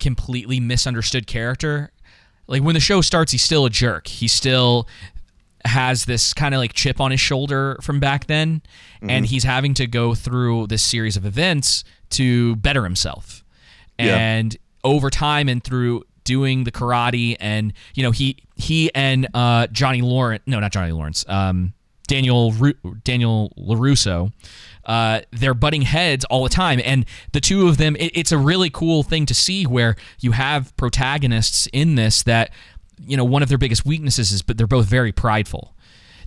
completely 0.00 0.58
misunderstood 0.60 1.26
character. 1.26 1.90
Like 2.48 2.62
when 2.62 2.74
the 2.74 2.80
show 2.80 3.00
starts, 3.00 3.32
he's 3.32 3.42
still 3.42 3.64
a 3.64 3.70
jerk. 3.70 4.08
He's 4.08 4.32
still 4.32 4.88
has 5.64 6.04
this 6.04 6.34
kind 6.34 6.54
of 6.54 6.58
like 6.58 6.72
chip 6.72 7.00
on 7.00 7.10
his 7.10 7.20
shoulder 7.20 7.78
from 7.82 8.00
back 8.00 8.26
then, 8.26 8.62
and 9.02 9.26
he's 9.26 9.44
having 9.44 9.74
to 9.74 9.86
go 9.86 10.14
through 10.14 10.66
this 10.68 10.82
series 10.82 11.16
of 11.16 11.24
events 11.26 11.84
to 12.10 12.56
better 12.56 12.84
himself. 12.84 13.44
Yeah. 13.98 14.16
And 14.16 14.56
over 14.84 15.10
time 15.10 15.48
and 15.48 15.62
through 15.62 16.04
doing 16.24 16.64
the 16.64 16.72
karate 16.72 17.36
and 17.40 17.72
you 17.94 18.02
know 18.02 18.10
he 18.10 18.36
he 18.54 18.94
and 18.94 19.28
uh, 19.34 19.66
Johnny 19.68 20.02
Lawrence 20.02 20.42
no 20.46 20.60
not 20.60 20.72
Johnny 20.72 20.92
Lawrence 20.92 21.24
um, 21.28 21.72
Daniel 22.06 22.52
Ru- 22.52 22.74
Daniel 23.04 23.52
Larusso 23.58 24.32
uh, 24.84 25.20
they're 25.30 25.54
butting 25.54 25.82
heads 25.82 26.24
all 26.26 26.42
the 26.42 26.48
time 26.48 26.80
and 26.84 27.04
the 27.32 27.40
two 27.40 27.68
of 27.68 27.76
them 27.76 27.96
it, 27.96 28.12
it's 28.14 28.32
a 28.32 28.38
really 28.38 28.70
cool 28.70 29.02
thing 29.02 29.26
to 29.26 29.34
see 29.34 29.66
where 29.66 29.96
you 30.20 30.32
have 30.32 30.76
protagonists 30.76 31.68
in 31.72 31.94
this 31.94 32.22
that 32.22 32.50
you 33.06 33.16
know 33.16 33.24
one 33.24 33.42
of 33.42 33.48
their 33.48 33.58
biggest 33.58 33.84
weaknesses 33.84 34.32
is 34.32 34.42
but 34.42 34.56
they're 34.56 34.66
both 34.66 34.86
very 34.86 35.12
prideful 35.12 35.74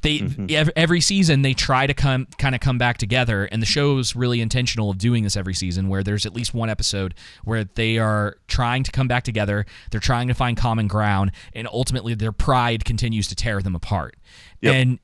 they 0.06 0.20
mm-hmm. 0.20 0.46
ev- 0.50 0.70
every 0.76 1.02
season 1.02 1.42
they 1.42 1.56
try 1.56 1.88
to 1.88 1.94
come 1.94 2.28
kind 2.38 2.54
of 2.54 2.62
come 2.62 2.78
back 2.78 3.00
together, 3.00 3.46
and 3.46 3.60
the 3.60 3.66
show's 3.66 4.16
really 4.16 4.40
intentional 4.40 4.92
of 4.92 5.00
doing 5.00 5.24
this 5.24 5.36
every 5.36 5.56
season, 5.56 5.90
where 5.90 6.04
there's 6.04 6.28
at 6.28 6.34
least 6.36 6.54
one 6.54 6.70
episode 6.70 7.16
where 7.44 7.64
they 7.64 7.98
are 7.98 8.38
trying 8.48 8.84
to 8.84 8.92
come 8.92 9.08
back 9.08 9.24
together. 9.24 9.66
They're 9.90 10.00
trying 10.00 10.28
to 10.28 10.36
find 10.36 10.58
common 10.58 10.88
ground, 10.88 11.32
and 11.54 11.68
ultimately 11.68 12.14
their 12.14 12.32
pride 12.32 12.86
continues 12.86 13.28
to 13.30 13.36
tear 13.36 13.62
them 13.62 13.76
apart. 13.76 14.16
Yep. 14.62 14.76
And 14.76 15.00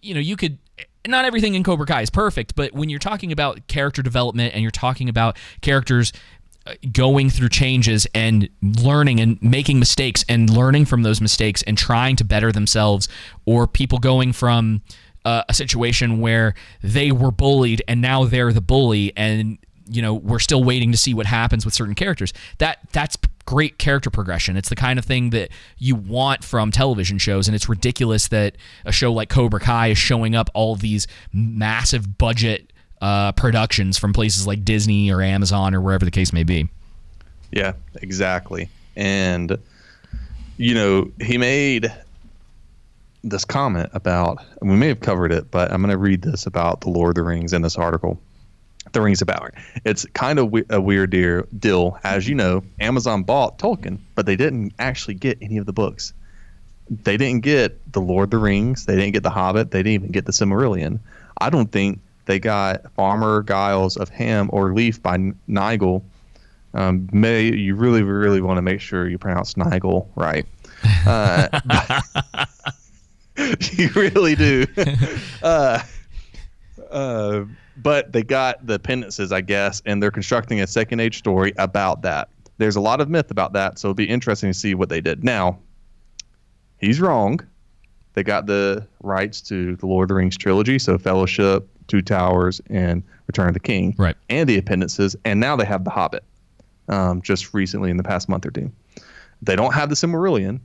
you 0.00 0.12
know, 0.14 0.20
you 0.20 0.36
could 0.36 0.58
not 1.06 1.24
everything 1.24 1.54
in 1.54 1.62
Cobra 1.62 1.86
Kai 1.86 2.02
is 2.02 2.10
perfect, 2.10 2.56
but 2.56 2.72
when 2.72 2.88
you're 2.88 2.98
talking 2.98 3.32
about 3.32 3.66
character 3.68 4.02
development 4.02 4.54
and 4.54 4.62
you're 4.62 4.70
talking 4.70 5.08
about 5.08 5.36
characters 5.60 6.12
going 6.92 7.30
through 7.30 7.48
changes 7.48 8.06
and 8.14 8.48
learning 8.62 9.20
and 9.20 9.40
making 9.42 9.78
mistakes 9.78 10.24
and 10.28 10.48
learning 10.50 10.84
from 10.84 11.02
those 11.02 11.20
mistakes 11.20 11.62
and 11.62 11.76
trying 11.76 12.16
to 12.16 12.24
better 12.24 12.52
themselves 12.52 13.08
or 13.44 13.66
people 13.66 13.98
going 13.98 14.32
from 14.32 14.82
uh, 15.24 15.42
a 15.48 15.54
situation 15.54 16.20
where 16.20 16.54
they 16.82 17.12
were 17.12 17.30
bullied 17.30 17.82
and 17.88 18.00
now 18.00 18.24
they're 18.24 18.52
the 18.52 18.60
bully 18.60 19.12
and 19.16 19.58
you 19.88 20.00
know 20.00 20.14
we're 20.14 20.38
still 20.38 20.62
waiting 20.62 20.92
to 20.92 20.98
see 20.98 21.14
what 21.14 21.26
happens 21.26 21.64
with 21.64 21.74
certain 21.74 21.94
characters. 21.94 22.32
That 22.58 22.78
that's 22.92 23.16
great 23.44 23.78
character 23.78 24.10
progression. 24.10 24.56
It's 24.56 24.68
the 24.68 24.76
kind 24.76 24.98
of 24.98 25.04
thing 25.04 25.30
that 25.30 25.50
you 25.78 25.96
want 25.96 26.44
from 26.44 26.70
television 26.70 27.18
shows 27.18 27.48
and 27.48 27.54
it's 27.54 27.68
ridiculous 27.68 28.28
that 28.28 28.56
a 28.84 28.92
show 28.92 29.12
like 29.12 29.28
cobra 29.28 29.60
kai 29.60 29.88
is 29.88 29.98
showing 29.98 30.34
up 30.34 30.48
all 30.54 30.76
these 30.76 31.06
massive 31.32 32.18
budget 32.18 32.71
uh, 33.02 33.32
productions 33.32 33.98
from 33.98 34.14
places 34.14 34.46
like 34.46 34.64
disney 34.64 35.10
or 35.12 35.20
amazon 35.20 35.74
or 35.74 35.80
wherever 35.80 36.04
the 36.04 36.10
case 36.10 36.32
may 36.32 36.42
be 36.42 36.68
Yeah, 37.52 37.74
exactly. 37.96 38.70
And 38.96 39.58
you 40.56 40.74
know, 40.74 41.10
he 41.20 41.38
made 41.38 41.92
this 43.24 43.44
comment 43.44 43.90
about 43.92 44.38
we 44.60 44.74
may 44.74 44.88
have 44.88 45.00
covered 45.00 45.32
it, 45.32 45.50
but 45.50 45.70
I'm 45.70 45.80
going 45.82 45.92
to 45.92 45.98
read 45.98 46.22
this 46.22 46.46
about 46.46 46.80
the 46.80 46.88
Lord 46.88 47.10
of 47.10 47.14
the 47.16 47.28
Rings 47.28 47.52
in 47.52 47.62
this 47.62 47.76
article. 47.76 48.20
The 48.92 49.00
Rings 49.00 49.22
of 49.22 49.28
Power. 49.28 49.52
It's 49.84 50.04
kind 50.06 50.38
of 50.38 50.52
a 50.68 50.80
weird 50.80 51.10
deal, 51.10 51.44
deal. 51.58 51.98
As 52.02 52.28
you 52.28 52.34
know, 52.34 52.64
Amazon 52.80 53.22
bought 53.22 53.58
Tolkien, 53.58 53.98
but 54.16 54.26
they 54.26 54.34
didn't 54.34 54.74
actually 54.78 55.14
get 55.14 55.38
any 55.40 55.56
of 55.56 55.66
the 55.66 55.72
books. 55.72 56.12
They 56.90 57.16
didn't 57.16 57.42
get 57.42 57.92
the 57.92 58.00
Lord 58.00 58.24
of 58.24 58.30
the 58.30 58.38
Rings. 58.38 58.86
They 58.86 58.96
didn't 58.96 59.12
get 59.12 59.22
the 59.22 59.30
Hobbit. 59.30 59.70
They 59.70 59.78
didn't 59.84 59.92
even 59.92 60.10
get 60.10 60.26
the 60.26 60.32
Silmarillion. 60.32 60.98
I 61.38 61.48
don't 61.48 61.70
think 61.70 62.00
they 62.32 62.38
got 62.38 62.90
Farmer 62.94 63.42
Giles 63.42 63.98
of 63.98 64.08
Ham 64.08 64.48
or 64.54 64.72
Leaf 64.72 65.02
by 65.02 65.18
Niggle. 65.18 66.02
Um, 66.72 67.06
may 67.12 67.42
you 67.42 67.74
really, 67.74 68.02
really 68.02 68.40
want 68.40 68.56
to 68.56 68.62
make 68.62 68.80
sure 68.80 69.06
you 69.06 69.18
pronounce 69.18 69.54
Niggle 69.58 70.08
right. 70.16 70.46
Uh, 71.06 71.60
you 73.60 73.90
really 73.90 74.34
do. 74.34 74.64
uh, 75.42 75.80
uh, 76.90 77.44
but 77.76 78.12
they 78.14 78.22
got 78.22 78.66
the 78.66 78.78
penances, 78.78 79.30
I 79.30 79.42
guess, 79.42 79.82
and 79.84 80.02
they're 80.02 80.10
constructing 80.10 80.62
a 80.62 80.66
second 80.66 81.00
age 81.00 81.18
story 81.18 81.52
about 81.58 82.00
that. 82.00 82.30
There's 82.56 82.76
a 82.76 82.80
lot 82.80 83.02
of 83.02 83.10
myth 83.10 83.30
about 83.30 83.52
that, 83.52 83.78
so 83.78 83.88
it'll 83.88 83.94
be 83.94 84.08
interesting 84.08 84.48
to 84.48 84.58
see 84.58 84.74
what 84.74 84.88
they 84.88 85.02
did. 85.02 85.22
Now, 85.22 85.58
he's 86.78 86.98
wrong. 86.98 87.40
They 88.14 88.22
got 88.22 88.46
the 88.46 88.86
rights 89.02 89.42
to 89.42 89.76
the 89.76 89.86
Lord 89.86 90.04
of 90.04 90.08
the 90.08 90.14
Rings 90.14 90.38
trilogy, 90.38 90.78
so 90.78 90.96
Fellowship, 90.96 91.68
Two 91.88 92.02
Towers, 92.02 92.60
and 92.70 93.02
Return 93.26 93.48
of 93.48 93.54
the 93.54 93.60
King, 93.60 93.94
Right. 93.98 94.16
and 94.28 94.48
the 94.48 94.58
appendices, 94.58 95.16
and 95.24 95.40
now 95.40 95.56
they 95.56 95.64
have 95.64 95.84
the 95.84 95.90
Hobbit. 95.90 96.24
Um, 96.88 97.22
just 97.22 97.54
recently 97.54 97.90
in 97.90 97.96
the 97.96 98.02
past 98.02 98.28
month 98.28 98.44
or 98.44 98.50
two, 98.50 98.70
they 99.40 99.54
don't 99.56 99.72
have 99.72 99.88
the 99.88 99.94
Silmarillion, 99.94 100.60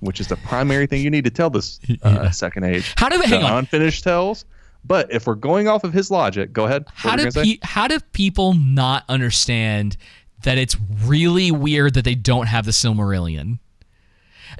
which 0.00 0.20
is 0.20 0.28
the 0.28 0.36
primary 0.36 0.86
thing 0.86 1.02
you 1.02 1.10
need 1.10 1.24
to 1.24 1.30
tell 1.30 1.50
this 1.50 1.80
uh, 1.90 1.94
Yeah. 2.04 2.30
second 2.30 2.64
age. 2.64 2.94
How 2.96 3.08
do- 3.08 3.18
the 3.18 3.26
hang 3.26 3.42
on. 3.42 3.52
unfinished 3.58 4.04
tales. 4.04 4.44
But 4.84 5.12
if 5.12 5.26
we're 5.26 5.34
going 5.34 5.66
off 5.66 5.82
of 5.82 5.92
his 5.92 6.10
logic, 6.10 6.52
go 6.52 6.64
ahead. 6.64 6.84
How 6.94 7.16
do 7.16 7.22
you 7.24 7.30
gonna 7.32 7.44
say? 7.46 7.56
pe- 7.56 7.58
how 7.66 7.88
do 7.88 7.98
people 8.12 8.54
not 8.54 9.04
understand 9.08 9.96
that 10.44 10.56
it's 10.56 10.76
really 11.04 11.50
weird 11.50 11.94
that 11.94 12.04
they 12.04 12.14
don't 12.14 12.46
have 12.46 12.64
the 12.64 12.70
Silmarillion? 12.70 13.58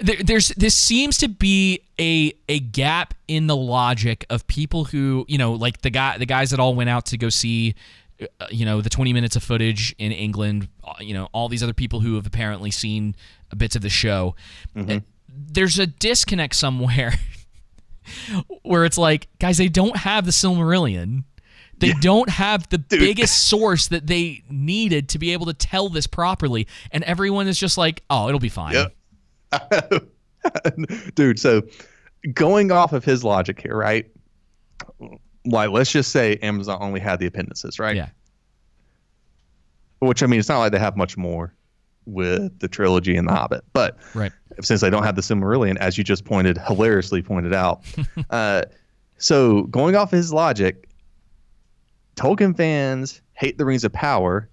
There, 0.01 0.16
there's 0.22 0.48
this 0.48 0.74
seems 0.74 1.18
to 1.18 1.29
be 1.29 1.81
a 1.98 2.33
a 2.48 2.61
gap 2.61 3.14
in 3.27 3.46
the 3.46 3.57
logic 3.57 4.24
of 4.31 4.46
people 4.46 4.85
who 4.85 5.24
you 5.29 5.38
know 5.38 5.53
like 5.53 5.83
the 5.83 5.90
guy 5.90 6.18
the 6.18 6.27
guys 6.27 6.51
that 6.51 6.61
all 6.61 6.74
went 6.74 6.90
out 6.90 7.07
to 7.07 7.18
go 7.18 7.29
see 7.29 7.74
uh, 8.20 8.46
you 8.51 8.64
know 8.64 8.81
the 8.81 8.90
20 8.90 9.12
minutes 9.12 9.37
of 9.37 9.42
footage 9.42 9.94
in 9.98 10.12
England 10.12 10.68
uh, 10.85 10.94
you 11.01 11.14
know 11.14 11.29
all 11.33 11.48
these 11.48 11.62
other 11.62 11.72
people 11.72 12.01
who 12.01 12.14
have 12.16 12.27
apparently 12.27 12.70
seen 12.70 13.14
bits 13.57 13.77
of 13.77 13.83
the 13.83 13.88
show. 13.88 14.35
Mm-hmm. 14.77 14.90
Uh, 14.90 15.01
there's 15.29 15.79
a 15.79 15.87
disconnect 15.87 16.55
somewhere 16.55 17.14
where 18.62 18.85
it's 18.85 18.98
like 18.98 19.29
guys 19.38 19.59
they 19.59 19.68
don't 19.68 19.96
have 19.96 20.24
the 20.24 20.33
Silmarillion. 20.33 21.24
They 21.81 21.92
don't 21.92 22.29
have 22.29 22.68
the 22.70 22.79
biggest 22.79 23.46
source 23.46 23.87
that 23.88 24.09
they 24.09 24.42
needed 24.51 25.11
to 25.11 25.18
be 25.20 25.33
able 25.33 25.46
to 25.46 25.55
tell 25.55 25.88
this 25.88 26.09
properly. 26.09 26.66
And 26.90 27.05
everyone 27.05 27.46
is 27.46 27.59
just 27.59 27.79
like 27.79 28.03
oh 28.11 28.29
it'll 28.29 28.40
be 28.40 28.48
fine. 28.48 28.74
Yep. 28.74 28.94
Dude, 31.14 31.38
so 31.38 31.62
going 32.34 32.70
off 32.70 32.92
of 32.92 33.04
his 33.04 33.24
logic 33.24 33.61
here, 33.61 33.76
right? 33.76 34.11
Like, 35.44 35.70
let's 35.70 35.90
just 35.90 36.12
say 36.12 36.37
Amazon 36.37 36.78
only 36.80 37.00
had 37.00 37.18
the 37.18 37.26
appendices, 37.26 37.78
right? 37.78 37.96
yeah 37.96 38.08
Which 40.00 40.22
I 40.22 40.26
mean, 40.26 40.40
it's 40.40 40.48
not 40.48 40.58
like 40.58 40.72
they 40.72 40.78
have 40.78 40.96
much 40.96 41.16
more 41.16 41.54
with 42.06 42.58
the 42.61 42.68
trilogy 42.68 43.16
and 43.16 43.28
the 43.28 43.32
Hobbit, 43.32 43.64
but 43.72 43.96
right 44.14 44.32
since 44.61 44.80
they 44.80 44.90
don't 44.90 45.04
have 45.04 45.16
the 45.16 45.22
Silmarillion, 45.22 45.76
as 45.78 45.96
you 45.96 46.04
just 46.04 46.24
pointed, 46.24 46.58
hilariously 46.58 47.22
pointed 47.22 47.54
out. 47.54 47.82
uh, 48.30 48.62
so 49.18 49.62
going 49.64 49.96
off 49.96 50.11
his 50.11 50.32
logic, 50.32 50.88
Tolkien 52.16 52.56
fans 52.56 53.20
hate 53.34 53.58
the 53.58 53.64
Rings 53.64 53.84
of 53.84 53.92
Power 53.92 54.48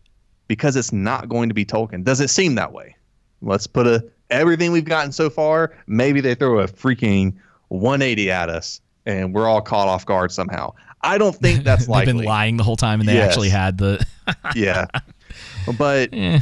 because 0.47 0.75
it's 0.75 0.91
not 0.91 1.29
going 1.29 1.49
to 1.49 1.55
be 1.55 1.65
Tolkien. 1.65 2.03
Does 2.03 2.21
it 2.21 2.29
seem 2.29 2.55
that 2.55 2.71
way? 2.71 2.95
Let's 3.41 3.67
put 3.67 3.87
a 3.87 4.05
everything 4.29 4.71
we've 4.71 4.85
gotten 4.85 5.11
so 5.11 5.29
far. 5.29 5.75
Maybe 5.87 6.21
they 6.21 6.35
throw 6.35 6.59
a 6.59 6.67
freaking 6.67 7.33
180 7.69 8.31
at 8.31 8.49
us, 8.49 8.81
and 9.05 9.33
we're 9.33 9.47
all 9.47 9.61
caught 9.61 9.87
off 9.87 10.05
guard 10.05 10.31
somehow. 10.31 10.73
I 11.01 11.17
don't 11.17 11.35
think 11.35 11.63
that's 11.63 11.83
They've 11.83 11.89
likely. 11.89 12.13
been 12.13 12.23
lying 12.23 12.57
the 12.57 12.63
whole 12.63 12.75
time, 12.77 12.99
and 12.99 13.07
they 13.09 13.15
Yes. 13.15 13.29
actually 13.29 13.49
had 13.49 13.77
the. 13.77 14.05
yeah, 14.55 14.85
but 15.77 16.09
Eh. 16.13 16.39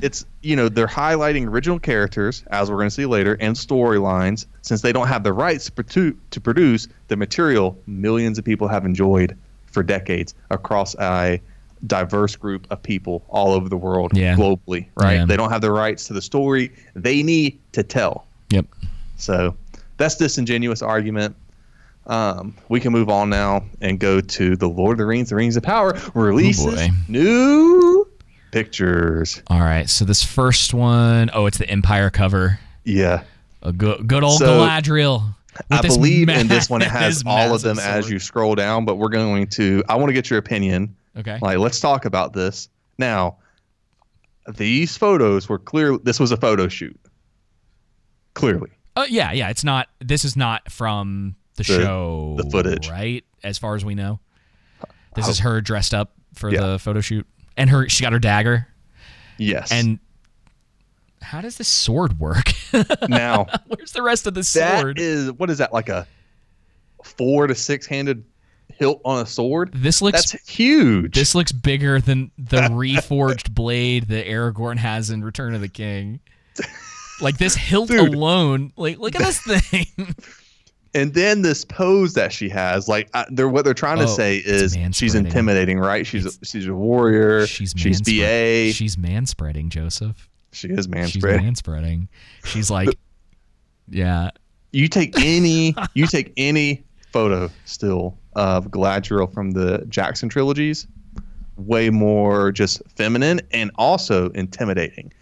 it's 0.00 0.24
you 0.40 0.56
know 0.56 0.68
they're 0.68 0.86
highlighting 0.86 1.46
original 1.46 1.78
characters 1.78 2.42
as 2.50 2.70
we're 2.70 2.76
going 2.78 2.88
to 2.88 2.94
see 2.94 3.06
later 3.06 3.36
and 3.40 3.54
storylines 3.54 4.46
since 4.62 4.80
they 4.80 4.92
don't 4.92 5.06
have 5.08 5.22
the 5.22 5.32
rights 5.32 5.70
to, 5.88 6.16
to 6.30 6.40
produce 6.40 6.88
the 7.08 7.16
material 7.16 7.78
millions 7.86 8.38
of 8.38 8.44
people 8.44 8.66
have 8.68 8.84
enjoyed 8.84 9.36
for 9.66 9.82
decades 9.82 10.34
across 10.50 10.94
a 10.98 11.40
diverse 11.86 12.36
group 12.36 12.66
of 12.70 12.82
people 12.82 13.24
all 13.28 13.52
over 13.52 13.68
the 13.68 13.76
world 13.76 14.16
Yeah. 14.16 14.36
globally 14.36 14.86
right 14.96 15.14
Yeah. 15.14 15.24
they 15.26 15.36
don't 15.36 15.50
have 15.50 15.60
the 15.62 15.70
rights 15.72 16.06
to 16.08 16.12
the 16.12 16.22
story 16.22 16.70
they 16.94 17.22
need 17.22 17.58
to 17.72 17.82
tell 17.82 18.24
Yep. 18.50 18.66
so 19.16 19.56
that's 19.96 20.16
disingenuous 20.16 20.80
argument 20.82 21.34
um, 22.06 22.54
we 22.68 22.80
can 22.80 22.92
move 22.92 23.08
on 23.08 23.30
now 23.30 23.64
and 23.80 23.98
go 24.00 24.20
to 24.20 24.56
the 24.56 24.68
Lord 24.68 24.94
of 24.94 24.98
the 24.98 25.06
Rings, 25.06 25.28
the 25.30 25.36
Rings 25.36 25.56
of 25.56 25.62
Power 25.62 25.96
releases 26.14 26.74
boy. 26.74 26.88
new 27.06 28.08
pictures. 28.50 29.40
All 29.46 29.60
right. 29.60 29.88
So 29.88 30.04
this 30.04 30.22
first 30.22 30.74
one, 30.74 31.30
oh, 31.32 31.46
it's 31.46 31.58
the 31.58 31.68
Empire 31.70 32.10
cover. 32.10 32.58
Yeah, 32.84 33.22
A 33.62 33.72
good, 33.72 34.06
good 34.08 34.24
old 34.24 34.38
So, 34.38 34.46
Galadriel. 34.66 35.22
with 35.54 35.64
I 35.70 35.80
believe 35.82 36.26
ma- 36.26 36.34
in 36.34 36.48
this 36.48 36.68
one 36.68 36.82
it 36.82 36.88
has 36.90 37.22
all 37.24 37.54
of 37.54 37.62
them 37.62 37.76
massive 37.76 38.04
as 38.06 38.10
you 38.10 38.18
scroll 38.18 38.54
down, 38.56 38.84
but 38.84 38.96
we're 38.96 39.08
going 39.08 39.46
to. 39.48 39.84
I 39.88 39.94
want 39.96 40.08
to 40.08 40.12
get 40.14 40.28
your 40.28 40.38
opinion. 40.40 40.96
Okay. 41.16 41.38
Like, 41.42 41.58
let's 41.58 41.78
talk 41.80 42.04
about 42.04 42.32
this 42.32 42.68
now. 42.98 43.36
These 44.56 44.96
photos 44.96 45.48
were 45.48 45.58
clear. 45.58 45.98
This 45.98 46.18
was 46.18 46.32
a 46.32 46.36
photo 46.36 46.68
shoot. 46.68 46.98
Clearly, 48.34 48.70
Oh 48.96 49.04
yeah, 49.04 49.32
yeah. 49.32 49.50
It's 49.50 49.62
not. 49.64 49.88
This 50.00 50.24
is 50.24 50.36
not 50.36 50.70
from 50.72 51.36
the, 51.56 51.64
The- 51.64 51.64
show. 51.82 52.34
the 52.42 52.50
footage. 52.50 52.88
right? 52.88 53.24
As 53.44 53.58
far 53.58 53.74
as 53.74 53.84
we 53.84 53.94
know, 53.94 54.20
this 55.14 55.28
is 55.28 55.40
her 55.40 55.60
dressed 55.60 55.92
up 55.94 56.12
for 56.34 56.48
Yeah. 56.50 56.60
the 56.66 56.78
photo 56.78 57.00
shoot, 57.00 57.26
and 57.56 57.68
her 57.70 57.88
she 57.88 58.02
got 58.02 58.12
her 58.12 58.18
dagger. 58.18 58.66
yes. 59.38 59.70
And 59.70 59.98
how 61.20 61.40
does 61.42 61.56
this 61.58 61.68
sword 61.68 62.18
work? 62.18 62.52
now 63.08 63.46
Where's 63.66 63.92
the 63.92 64.02
rest 64.02 64.26
of 64.26 64.34
the 64.34 64.42
sword? 64.42 64.98
is 64.98 65.30
what 65.32 65.50
is 65.50 65.58
that 65.58 65.72
like 65.72 65.88
a 65.90 66.06
four 67.04 67.46
to 67.46 67.54
six 67.54 67.86
handed 67.86 68.24
hilt 68.82 69.00
on 69.04 69.22
a 69.22 69.26
sword? 69.26 69.70
this 69.74 70.02
looks 70.02 70.32
That's 70.32 70.48
huge. 70.50 71.14
This 71.14 71.34
looks 71.34 71.52
bigger 71.52 72.00
than 72.00 72.30
the 72.36 72.56
reforged 72.62 73.54
blade 73.54 74.08
that 74.08 74.26
Aragorn 74.26 74.76
has 74.78 75.10
in 75.10 75.22
Return 75.24 75.54
of 75.54 75.60
the 75.60 75.68
King. 75.68 76.20
Like 77.20 77.38
this 77.38 77.54
hilt 77.54 77.88
Dude. 77.88 78.14
alone, 78.14 78.72
like 78.76 78.98
look 78.98 79.14
at 79.14 79.20
this 79.20 79.40
thing. 79.70 79.86
and 80.92 81.14
then 81.14 81.42
this 81.42 81.64
pose 81.64 82.14
that 82.14 82.32
she 82.32 82.48
has, 82.48 82.88
like 82.88 83.08
uh, 83.14 83.26
they're 83.30 83.48
what 83.48 83.64
they're 83.64 83.74
trying 83.74 83.98
to 83.98 84.04
Oh, 84.04 84.06
say 84.08 84.38
is 84.38 84.76
she's 84.90 85.14
intimidating, 85.14 85.78
right? 85.78 86.04
She's 86.04 86.26
a, 86.26 86.44
she's 86.44 86.66
a 86.66 86.74
warrior. 86.74 87.46
She's 87.46 87.74
she's 87.76 88.00
BA. 88.00 88.72
She's 88.72 88.98
man 88.98 89.26
spreading, 89.26 89.70
Joseph. 89.70 90.28
she 90.50 90.68
is 90.68 90.88
man 90.88 91.06
She's 91.06 91.22
spread. 91.22 91.42
man 91.42 91.54
spreading. 91.54 92.08
She's 92.44 92.70
like, 92.72 92.88
yeah, 93.88 94.30
You 94.72 94.88
take 94.88 95.16
any 95.20 95.76
you 95.94 96.06
take 96.08 96.32
any 96.36 96.82
photo 97.12 97.50
still 97.64 98.18
of 98.34 98.68
Galadriel 98.68 99.32
from 99.32 99.52
the 99.52 99.84
Jackson 99.88 100.28
trilogies. 100.28 100.86
Way 101.56 101.90
more 101.90 102.50
just 102.50 102.82
feminine 102.96 103.40
and 103.52 103.70
also 103.76 104.30
intimidating. 104.30 105.12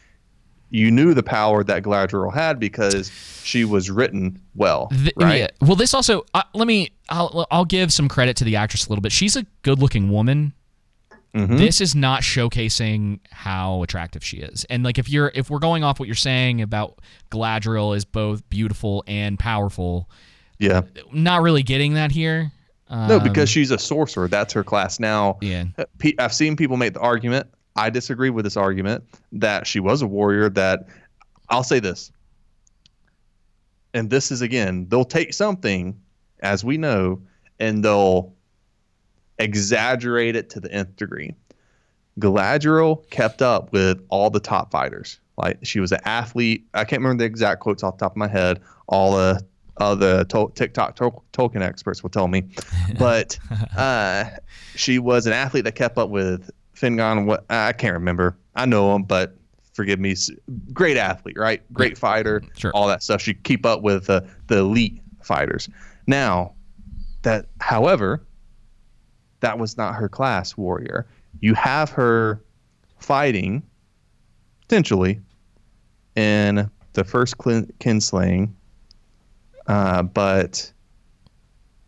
You 0.70 0.90
knew 0.90 1.12
the 1.12 1.24
power 1.24 1.64
that 1.64 1.82
Galadriel 1.82 2.32
had 2.32 2.60
because 2.60 3.10
she 3.42 3.64
was 3.64 3.90
written 3.90 4.40
well, 4.54 4.88
Th- 4.90 5.12
right? 5.16 5.40
yeah. 5.40 5.48
Well, 5.60 5.74
this 5.74 5.92
also 5.92 6.24
uh, 6.32 6.44
let 6.54 6.68
me. 6.68 6.92
I'll 7.08 7.46
I'll 7.50 7.64
give 7.64 7.92
some 7.92 8.08
credit 8.08 8.36
to 8.36 8.44
the 8.44 8.54
actress 8.54 8.86
a 8.86 8.88
little 8.88 9.02
bit. 9.02 9.10
She's 9.10 9.34
a 9.34 9.44
good-looking 9.62 10.10
woman. 10.10 10.54
Mm-hmm. 11.34 11.56
This 11.56 11.80
is 11.80 11.94
not 11.94 12.22
showcasing 12.22 13.18
how 13.30 13.82
attractive 13.82 14.24
she 14.24 14.38
is. 14.38 14.64
And 14.70 14.84
like 14.84 14.98
if 14.98 15.08
you're 15.08 15.32
if 15.34 15.50
we're 15.50 15.58
going 15.58 15.84
off 15.84 15.98
what 15.98 16.06
you're 16.06 16.14
saying 16.14 16.62
about 16.62 17.00
Galadriel 17.30 17.96
is 17.96 18.04
both 18.04 18.48
beautiful 18.48 19.04
and 19.06 19.38
powerful, 19.38 20.08
Yeah. 20.60 20.82
not 21.12 21.42
really 21.42 21.62
getting 21.64 21.94
that 21.94 22.12
here. 22.12 22.52
No, 22.90 23.16
Um, 23.16 23.22
because 23.24 23.48
she's 23.48 23.70
a 23.70 23.78
sorcerer. 23.78 24.28
That's 24.28 24.52
her 24.52 24.62
class. 24.64 25.00
Now, 25.00 25.38
Yeah. 25.40 25.64
uh, 25.78 25.84
I've 26.18 26.32
seen 26.34 26.56
people 26.56 26.76
make 26.76 26.92
the 26.94 27.00
argument. 27.00 27.46
I 27.76 27.88
disagree 27.90 28.30
with 28.30 28.44
this 28.44 28.56
argument 28.56 29.04
that 29.32 29.66
she 29.66 29.80
was 29.80 30.02
a 30.02 30.06
warrior. 30.06 30.48
That 30.50 30.86
I'll 31.48 31.62
say 31.64 31.78
this, 31.80 32.12
and 33.94 34.10
this 34.10 34.30
is 34.30 34.42
again, 34.42 34.86
they'll 34.88 35.04
take 35.04 35.32
something, 35.34 35.98
as 36.40 36.64
we 36.64 36.76
know, 36.78 37.22
and 37.58 37.84
they'll 37.84 38.34
exaggerate 39.38 40.36
it 40.36 40.50
to 40.50 40.60
the 40.60 40.70
nth 40.72 40.96
degree. 40.96 41.34
Galadriel 42.18 43.08
kept 43.10 43.40
up 43.40 43.72
with 43.72 44.04
all 44.10 44.30
the 44.30 44.40
top 44.40 44.70
fighters. 44.70 45.20
Like 45.38 45.58
she 45.62 45.80
was 45.80 45.92
an 45.92 46.00
athlete. 46.04 46.66
I 46.74 46.84
can't 46.84 47.00
remember 47.00 47.22
the 47.22 47.26
exact 47.26 47.60
quotes 47.60 47.82
off 47.82 47.96
the 47.96 48.04
top 48.04 48.12
of 48.12 48.16
my 48.16 48.28
head. 48.28 48.60
All 48.88 49.16
the 49.16 49.40
uh, 49.80 49.94
the 49.94 50.24
to- 50.26 50.52
TikTok 50.54 50.96
to- 50.96 51.22
Tolkien 51.32 51.62
experts 51.62 52.02
will 52.02 52.10
tell 52.10 52.28
me, 52.28 52.44
but 52.98 53.38
uh, 53.76 54.24
she 54.76 54.98
was 54.98 55.26
an 55.26 55.32
athlete 55.32 55.64
that 55.64 55.74
kept 55.74 55.98
up 55.98 56.10
with 56.10 56.50
Fingon. 56.76 57.24
What 57.26 57.44
I 57.50 57.72
can't 57.72 57.94
remember. 57.94 58.36
I 58.54 58.66
know 58.66 58.94
him, 58.94 59.04
but 59.04 59.36
forgive 59.72 59.98
me. 59.98 60.14
Great 60.72 60.96
athlete, 60.96 61.38
right? 61.38 61.62
Great 61.72 61.96
fighter. 61.96 62.42
Sure. 62.56 62.70
All 62.74 62.86
that 62.88 63.02
stuff. 63.02 63.20
She 63.20 63.34
keep 63.34 63.64
up 63.64 63.82
with 63.82 64.10
uh, 64.10 64.20
the 64.48 64.58
elite 64.58 65.00
fighters. 65.22 65.68
Now, 66.06 66.54
that 67.22 67.46
however, 67.60 68.24
that 69.40 69.58
was 69.58 69.76
not 69.76 69.94
her 69.94 70.08
class 70.08 70.56
warrior. 70.56 71.06
You 71.40 71.54
have 71.54 71.90
her 71.90 72.42
fighting 72.98 73.62
potentially 74.62 75.20
in 76.16 76.70
the 76.92 77.04
first 77.04 77.38
kin- 77.38 77.72
kinslaying, 77.78 78.52
uh, 79.70 80.02
but 80.02 80.72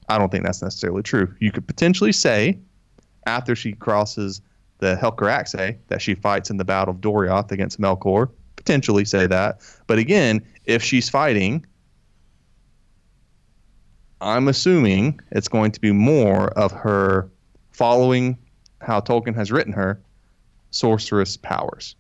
I 0.08 0.18
don't 0.18 0.30
think 0.30 0.44
that's 0.44 0.62
necessarily 0.62 1.02
true. 1.02 1.34
You 1.40 1.50
could 1.50 1.66
potentially 1.66 2.12
say 2.12 2.58
after 3.26 3.56
she 3.56 3.72
crosses 3.72 4.40
the 4.78 4.96
Helcaraxe 4.96 5.78
that 5.88 6.02
she 6.02 6.14
fights 6.14 6.50
in 6.50 6.56
the 6.56 6.64
Battle 6.64 6.94
of 6.94 7.00
Doriath 7.00 7.50
against 7.50 7.80
Melkor. 7.80 8.30
Potentially 8.56 9.04
say 9.04 9.26
that, 9.26 9.60
but 9.86 9.98
again, 9.98 10.44
if 10.64 10.82
she's 10.82 11.08
fighting 11.08 11.66
I'm 14.22 14.46
assuming 14.46 15.18
it's 15.32 15.48
going 15.48 15.72
to 15.72 15.80
be 15.80 15.90
more 15.90 16.50
of 16.50 16.70
her 16.70 17.28
following 17.72 18.38
how 18.80 19.00
Tolkien 19.00 19.34
has 19.34 19.50
written 19.50 19.72
her 19.72 20.00
sorceress 20.70 21.36
powers. 21.36 21.96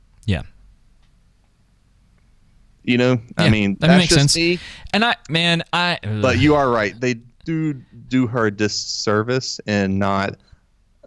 Yeah. 2.84 2.92
You 2.92 2.98
know, 2.98 3.20
I 3.36 3.48
mean, 3.50 3.76
that 3.80 3.96
makes 3.96 4.14
sense. 4.14 4.34
me. 4.36 4.58
And 4.92 5.04
I 5.04 5.16
man, 5.28 5.62
I 5.72 5.98
But 6.20 6.38
you 6.38 6.54
are 6.54 6.70
right. 6.70 6.98
They 7.00 7.14
do 7.44 7.74
do 8.08 8.26
her 8.26 8.46
a 8.46 8.50
disservice 8.50 9.60
in 9.66 9.98
not 9.98 10.36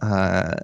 uh, 0.02 0.54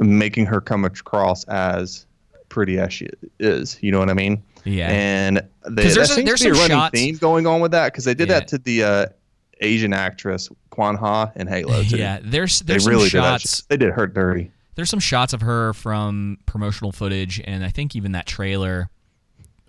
making 0.00 0.46
her 0.46 0.60
come 0.60 0.84
across 0.84 1.44
as 1.44 2.06
pretty 2.48 2.78
as 2.78 2.92
she 2.92 3.08
is. 3.38 3.78
You 3.82 3.92
know 3.92 3.98
what 3.98 4.10
I 4.10 4.14
mean? 4.14 4.42
Yeah. 4.64 4.88
And 4.90 5.38
they, 5.68 5.82
there's 5.84 5.94
that 6.08 6.18
a- 6.18 6.22
there's 6.22 6.40
to 6.40 6.46
be 6.46 6.50
a 6.50 6.60
running 6.60 6.76
shots- 6.76 6.98
theme 6.98 7.16
going 7.16 7.46
on 7.46 7.60
with 7.60 7.72
that 7.72 7.92
because 7.92 8.04
they 8.04 8.14
did 8.14 8.28
Yeah. 8.28 8.40
that 8.40 8.48
to 8.48 8.58
the 8.58 8.82
uh, 8.84 9.06
Asian 9.60 9.92
actress 9.92 10.48
Kwan 10.70 10.96
Ha 10.96 11.32
in 11.36 11.46
Halo. 11.46 11.82
Too. 11.82 11.96
yeah, 11.96 12.18
there's 12.22 12.60
they 12.60 12.72
there's 12.74 12.86
really 12.88 13.08
some 13.08 13.20
did 13.22 13.26
shots. 13.40 13.62
They 13.68 13.76
did 13.76 13.90
her 13.92 14.06
dirty. 14.06 14.50
There's 14.74 14.90
some 14.90 15.00
shots 15.00 15.32
of 15.32 15.40
her 15.42 15.72
from 15.74 16.38
promotional 16.46 16.90
footage, 16.90 17.40
and 17.44 17.64
I 17.64 17.68
think 17.68 17.94
even 17.94 18.12
that 18.12 18.26
trailer. 18.26 18.90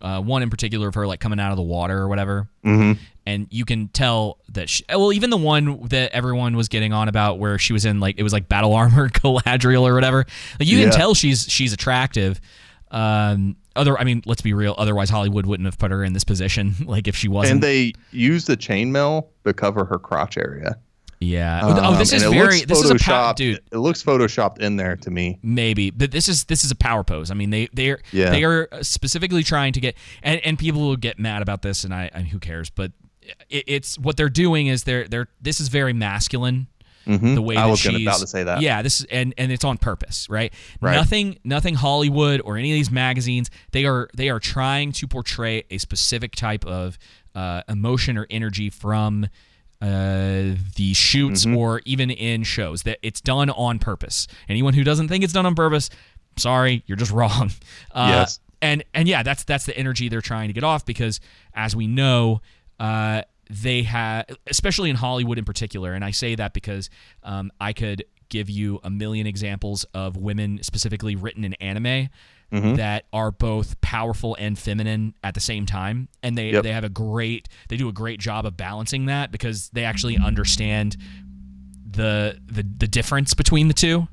Uh, 0.02 0.22
one 0.22 0.44
in 0.44 0.50
particular 0.50 0.88
of 0.90 0.96
her 0.96 1.08
like 1.08 1.20
coming 1.20 1.40
out 1.40 1.52
of 1.52 1.58
the 1.58 1.64
water 1.64 1.98
or 1.98 2.08
whatever, 2.10 2.48
Mm-hmm. 2.64 3.02
and 3.26 3.48
you 3.50 3.64
can 3.66 3.88
tell 3.88 4.38
that. 4.50 4.70
She, 4.70 4.84
well, 4.90 5.14
even 5.14 5.30
the 5.30 5.38
one 5.38 5.88
that 5.88 6.12
everyone 6.12 6.56
was 6.58 6.68
getting 6.68 6.92
on 6.94 7.08
about, 7.08 7.40
where 7.40 7.58
she 7.58 7.72
was 7.74 7.86
in 7.86 8.00
like 8.02 8.16
it 8.20 8.24
was 8.24 8.34
like 8.34 8.48
battle 8.50 8.74
armor 8.76 9.10
Galadriel 9.10 9.82
or 9.84 9.94
whatever. 9.96 10.26
Like 10.60 10.68
you 10.70 10.78
Yeah. 10.78 10.90
can 10.90 10.94
tell 10.94 11.14
she's 11.16 11.50
she's 11.50 11.74
attractive. 11.74 12.40
Um, 12.92 13.56
other, 13.76 13.98
I 14.00 14.04
mean, 14.04 14.22
let's 14.26 14.42
be 14.42 14.54
real. 14.54 14.76
Otherwise, 14.78 15.10
Hollywood 15.10 15.46
wouldn't 15.46 15.66
have 15.66 15.78
put 15.78 15.92
her 15.92 16.04
in 16.04 16.14
this 16.14 16.24
position. 16.24 16.76
Like 16.86 17.08
if 17.08 17.16
she 17.16 17.28
wasn't. 17.28 17.56
And 17.56 17.64
they 17.64 17.94
used 18.12 18.48
the 18.48 18.56
chainmail 18.58 19.28
to 19.46 19.54
cover 19.54 19.86
her 19.86 19.98
crotch 19.98 20.38
area. 20.38 20.78
Yeah. 21.26 21.60
oh, 21.64 21.96
this 21.98 22.12
Um, 22.12 22.18
is 22.18 22.24
very. 22.24 22.62
This 22.62 22.82
is 22.84 22.90
a 22.92 22.96
pow- 22.96 23.34
dude. 23.34 23.60
It 23.72 23.78
looks 23.78 24.04
photoshopped 24.04 24.60
in 24.60 24.76
there 24.78 24.96
to 24.98 25.10
me. 25.12 25.40
maybe 25.44 25.90
but 25.92 26.12
this 26.12 26.28
is 26.28 26.46
this 26.46 26.64
is 26.64 26.72
a 26.72 26.76
power 26.76 27.04
pose 27.04 27.32
i 27.32 27.34
mean 27.34 27.50
they 27.50 27.68
they're 27.74 28.00
Yeah. 28.12 28.30
they 28.30 28.44
are 28.44 28.68
specifically 28.82 29.44
trying 29.44 29.74
to 29.74 29.80
get 29.80 29.96
and, 30.24 30.40
and 30.46 30.58
people 30.60 30.82
will 30.82 30.96
get 30.98 31.20
mad 31.20 31.42
about 31.42 31.62
this 31.62 31.84
and 31.84 31.94
i, 31.94 32.10
I 32.14 32.22
who 32.22 32.40
cares 32.40 32.70
but 32.70 32.92
it, 33.50 33.64
it's 33.68 33.98
what 34.00 34.18
they're 34.18 34.30
doing 34.30 34.68
is 34.68 34.84
they're 34.84 35.08
they're 35.08 35.28
this 35.42 35.60
is 35.60 35.68
very 35.70 35.94
masculine 35.94 36.68
the 37.08 37.40
way 37.42 37.56
I 37.56 37.68
was 37.68 37.80
she's 37.80 38.02
about 38.02 38.20
to 38.20 38.28
say 38.28 38.44
that. 38.44 38.62
yeah 38.62 38.82
this 38.82 39.00
is 39.02 39.06
and 39.12 39.34
and 39.38 39.52
it's 39.52 39.64
on 39.64 39.78
purpose 39.78 40.28
right 40.30 40.52
Right. 40.82 40.96
nothing 40.96 41.38
nothing 41.44 41.76
hollywood 41.76 42.42
or 42.44 42.58
any 42.58 42.72
of 42.72 42.76
these 42.76 42.90
magazines 42.92 43.52
they 43.74 43.86
are 43.86 44.10
they 44.16 44.30
are 44.30 44.40
trying 44.40 44.92
to 44.94 45.08
portray 45.08 45.64
a 45.70 45.78
specific 45.78 46.36
type 46.36 46.66
of 46.66 46.98
uh, 47.36 47.62
emotion 47.70 48.18
or 48.18 48.26
energy 48.32 48.70
from 48.70 49.28
uh, 49.82 50.56
the 50.76 50.94
shoots 50.94 51.46
Mm-hmm. 51.46 51.58
or 51.58 51.82
even 51.86 52.10
in 52.10 52.44
shows 52.44 52.84
that 52.84 53.00
it's 53.02 53.22
done 53.22 53.50
on 53.50 53.80
purpose. 53.80 54.28
Anyone 54.50 54.74
who 54.74 54.84
doesn't 54.84 55.08
think 55.08 55.24
it's 55.24 55.34
done 55.34 55.46
on 55.46 55.56
purpose, 55.56 55.90
sorry, 56.38 56.84
you're 56.88 56.98
just 56.98 57.12
wrong. 57.20 57.52
Uh, 57.92 58.08
Yes. 58.10 58.40
And 58.62 58.84
and 58.94 59.08
yeah, 59.08 59.22
that's 59.22 59.44
that's 59.44 59.66
the 59.66 59.78
energy 59.78 60.10
they're 60.10 60.22
trying 60.22 60.48
to 60.48 60.54
get 60.54 60.64
off 60.64 60.86
because 60.86 61.20
as 61.54 61.76
we 61.76 61.88
know, 61.88 62.42
uh, 62.80 63.22
they 63.50 63.84
have, 63.84 64.26
especially 64.48 64.90
in 64.90 64.96
Hollywood 64.96 65.38
in 65.38 65.46
particular, 65.46 65.94
and 65.94 66.04
I 66.04 66.12
say 66.12 66.34
that 66.36 66.54
because 66.54 66.90
um, 67.22 67.52
I 67.62 67.74
could 67.74 68.06
give 68.30 68.50
you 68.50 68.80
a 68.84 68.90
million 68.90 69.28
examples 69.28 69.84
of 69.94 70.18
women 70.18 70.64
specifically 70.64 71.16
written 71.16 71.44
in 71.44 71.54
anime 71.56 72.10
Mm-hmm. 72.56 72.76
that 72.76 73.06
are 73.12 73.32
both 73.32 73.80
powerful 73.82 74.36
and 74.40 74.58
feminine 74.58 75.14
at 75.24 75.34
the 75.34 75.40
same 75.40 75.66
time 75.66 76.08
and 76.24 76.38
they 76.38 76.52
Yep. 76.52 76.64
they 76.64 76.72
have 76.72 76.84
a 76.84 76.90
great 76.90 77.50
they 77.70 77.78
do 77.78 77.90
a 77.90 77.94
great 77.94 78.20
job 78.20 78.46
of 78.46 78.56
balancing 78.56 79.08
that 79.08 79.32
because 79.32 79.70
they 79.70 79.84
actually 79.84 80.18
understand 80.18 80.96
the 81.90 82.38
the 82.48 82.64
the 82.78 82.88
difference 82.88 83.34
between 83.34 83.68
the 83.68 83.74
two 83.74 84.08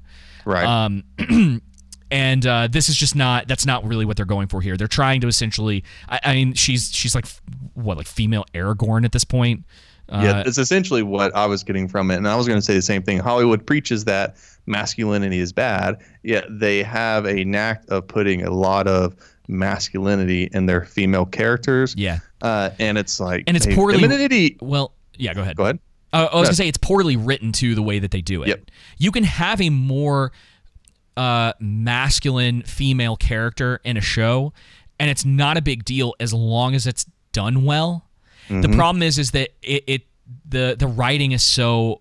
Right. 0.45 0.65
um, 0.65 1.05
and 2.11 2.47
uh, 2.47 2.69
this 2.71 2.89
is 2.89 2.97
just 2.97 3.15
not. 3.15 3.47
That's 3.49 3.65
not 3.65 3.85
really 3.87 4.05
what 4.05 4.17
they're 4.17 4.27
going 4.27 4.49
for 4.49 4.61
here. 4.61 4.77
They're 4.77 4.89
trying 4.89 5.21
to 5.23 5.29
essentially. 5.29 5.85
I, 6.09 6.21
I 6.25 6.35
mean, 6.35 6.55
she's 6.55 6.93
she's 6.93 7.15
like 7.15 7.27
what 7.75 7.97
like 7.97 8.07
female 8.09 8.45
Aragorn 8.53 9.05
at 9.05 9.13
this 9.13 9.25
point. 9.25 9.65
Uh, 10.09 10.21
yeah, 10.23 10.43
it's 10.47 10.59
essentially 10.59 11.03
what 11.03 11.35
I 11.35 11.47
was 11.47 11.63
getting 11.65 11.89
from 11.89 12.11
it, 12.11 12.17
and 12.17 12.29
I 12.29 12.37
was 12.37 12.47
going 12.47 12.59
to 12.59 12.63
say 12.65 12.75
the 12.75 12.83
same 12.83 13.03
thing. 13.03 13.19
Hollywood 13.19 13.67
preaches 13.67 14.05
that 14.05 14.37
masculinity 14.67 15.39
is 15.39 15.53
bad, 15.53 16.03
yet 16.23 16.45
they 16.51 16.83
have 16.83 17.25
a 17.27 17.45
knack 17.45 17.83
of 17.89 18.07
putting 18.07 18.43
a 18.43 18.51
lot 18.51 18.87
of 18.87 19.15
masculinity 19.49 20.49
in 20.53 20.67
their 20.67 20.85
female 20.85 21.25
characters. 21.27 21.95
yeah. 21.97 22.19
uh, 22.43 22.71
and 22.79 22.99
it's 22.99 23.21
like 23.21 23.45
And 23.47 23.57
it's 23.57 23.67
hey, 23.67 23.75
poorly- 23.75 23.95
femininity. 24.01 24.57
Well, 24.61 24.93
yeah. 25.17 25.35
Go 25.35 25.43
ahead. 25.43 25.57
Go 25.57 25.65
ahead. 25.65 25.79
Uh, 26.13 26.29
I 26.31 26.35
was 26.37 26.43
No. 26.43 26.43
gonna 26.49 26.55
say 26.55 26.69
it's 26.69 26.79
poorly 26.79 27.17
written 27.17 27.53
too, 27.53 27.75
the 27.75 27.83
way 27.83 27.99
that 27.99 28.11
they 28.11 28.21
do 28.21 28.43
it. 28.43 28.49
Yep. 28.49 28.71
You 28.99 29.11
can 29.13 29.25
have 29.25 29.61
a 29.63 29.71
more 29.71 30.33
uh, 31.17 31.53
masculine 31.61 32.63
female 32.63 33.17
character 33.17 33.81
in 33.85 33.97
a 33.97 34.01
show, 34.01 34.53
and 35.01 35.09
it's 35.11 35.25
not 35.25 35.57
a 35.57 35.63
big 35.63 35.85
deal 35.85 36.15
as 36.21 36.33
long 36.35 36.75
as 36.75 36.87
it's 36.87 37.07
done 37.33 37.65
well. 37.65 38.07
The 38.49 38.69
problem 38.69 39.03
is, 39.03 39.19
is 39.19 39.31
that 39.33 39.51
it, 39.63 39.85
it 39.87 40.03
the 40.49 40.77
the 40.79 40.87
writing 40.87 41.33
is 41.33 41.43
so 41.43 42.01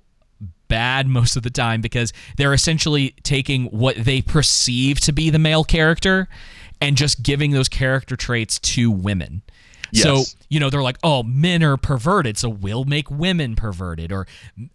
bad 0.68 1.06
most 1.08 1.36
of 1.36 1.44
the 1.44 1.50
time 1.50 1.82
because 1.82 2.14
they're 2.38 2.54
essentially 2.54 3.14
taking 3.24 3.66
what 3.66 3.96
they 3.98 4.22
perceive 4.22 5.00
to 5.02 5.12
be 5.12 5.30
the 5.30 5.39
male 5.39 5.66
character 5.66 6.30
and 6.80 6.96
just 6.96 7.22
giving 7.22 7.52
those 7.52 7.68
character 7.68 8.16
traits 8.16 8.58
to 8.60 8.89
women. 8.89 9.42
So 10.04 10.24
you 10.48 10.60
know 10.60 10.70
they're 10.70 10.82
like, 10.82 10.98
oh, 11.04 11.24
men 11.24 11.64
are 11.64 11.76
perverted, 11.76 12.38
so 12.38 12.48
we'll 12.48 12.86
make 12.86 13.12
women 13.12 13.58
perverted, 13.58 14.12
or 14.14 14.26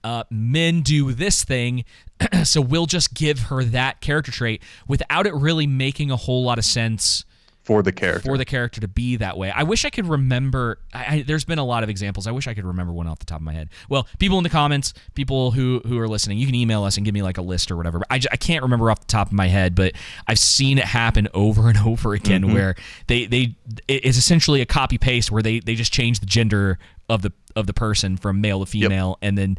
uh, 0.05 0.25
men 0.31 0.83
do 0.83 1.13
this 1.13 1.43
thing, 1.43 1.85
so 2.45 2.61
we'll 2.61 2.87
just 2.87 3.15
give 3.15 3.41
her 3.45 3.65
that 3.65 4.03
character 4.03 4.31
trait 4.31 4.63
without 4.87 5.27
it 5.27 5.35
really 5.35 5.67
making 5.67 6.11
a 6.11 6.17
whole 6.17 6.45
lot 6.45 6.59
of 6.59 6.65
sense 6.67 7.25
for 7.67 7.83
the 7.83 7.91
character. 7.91 8.23
for 8.29 8.39
the 8.39 8.45
character 8.45 8.81
to 8.81 8.87
be 8.87 9.17
that 9.17 9.37
way. 9.37 9.51
I 9.51 9.65
wish 9.65 9.85
I 9.85 9.91
could 9.91 10.07
remember. 10.07 10.79
I, 10.95 11.17
I, 11.17 11.23
there's 11.27 11.45
been 11.45 11.59
a 11.59 11.65
lot 11.65 11.83
of 11.83 11.89
examples. 11.89 12.29
I 12.29 12.31
wish 12.31 12.47
I 12.47 12.55
could 12.55 12.65
remember 12.65 12.93
one 12.93 13.09
off 13.09 13.19
the 13.19 13.25
top 13.25 13.39
of 13.41 13.43
my 13.43 13.53
head. 13.53 13.71
Well, 13.89 14.07
people 14.21 14.39
in 14.39 14.45
the 14.45 14.51
comments, 14.51 14.95
people 15.15 15.51
who 15.51 15.81
who 15.85 15.99
are 15.99 16.07
listening, 16.07 16.39
you 16.39 16.47
can 16.47 16.55
email 16.55 16.85
us 16.85 16.97
and 16.97 17.05
give 17.05 17.13
me 17.13 17.23
like 17.23 17.39
a 17.39 17.43
list 17.43 17.71
or 17.73 17.77
whatever. 17.77 17.99
But 17.99 18.07
I, 18.09 18.19
j- 18.21 18.29
I 18.31 18.37
can't 18.37 18.63
remember 18.63 18.89
off 18.91 19.01
the 19.01 19.07
top 19.07 19.27
of 19.27 19.33
my 19.33 19.49
head, 19.49 19.75
but 19.75 19.93
I've 20.29 20.39
seen 20.39 20.79
it 20.79 20.85
happen 20.85 21.27
over 21.35 21.69
and 21.69 21.79
over 21.79 22.15
again 22.15 22.43
Mm-hmm. 22.43 22.55
where 22.55 22.75
they 23.09 23.27
they 23.27 23.57
it 23.89 24.05
is 24.05 24.17
essentially 24.17 24.61
a 24.61 24.67
copy 24.67 24.97
paste 24.99 25.33
where 25.33 25.43
they 25.43 25.59
they 25.59 25.75
just 25.75 25.93
change 25.93 26.21
the 26.21 26.27
gender 26.27 26.79
of 27.09 27.23
the 27.23 27.33
of 27.57 27.67
the 27.67 27.73
person 27.75 28.17
from 28.17 28.41
male 28.41 28.61
to 28.61 28.67
female 28.67 29.19
and 29.23 29.37
then 29.37 29.57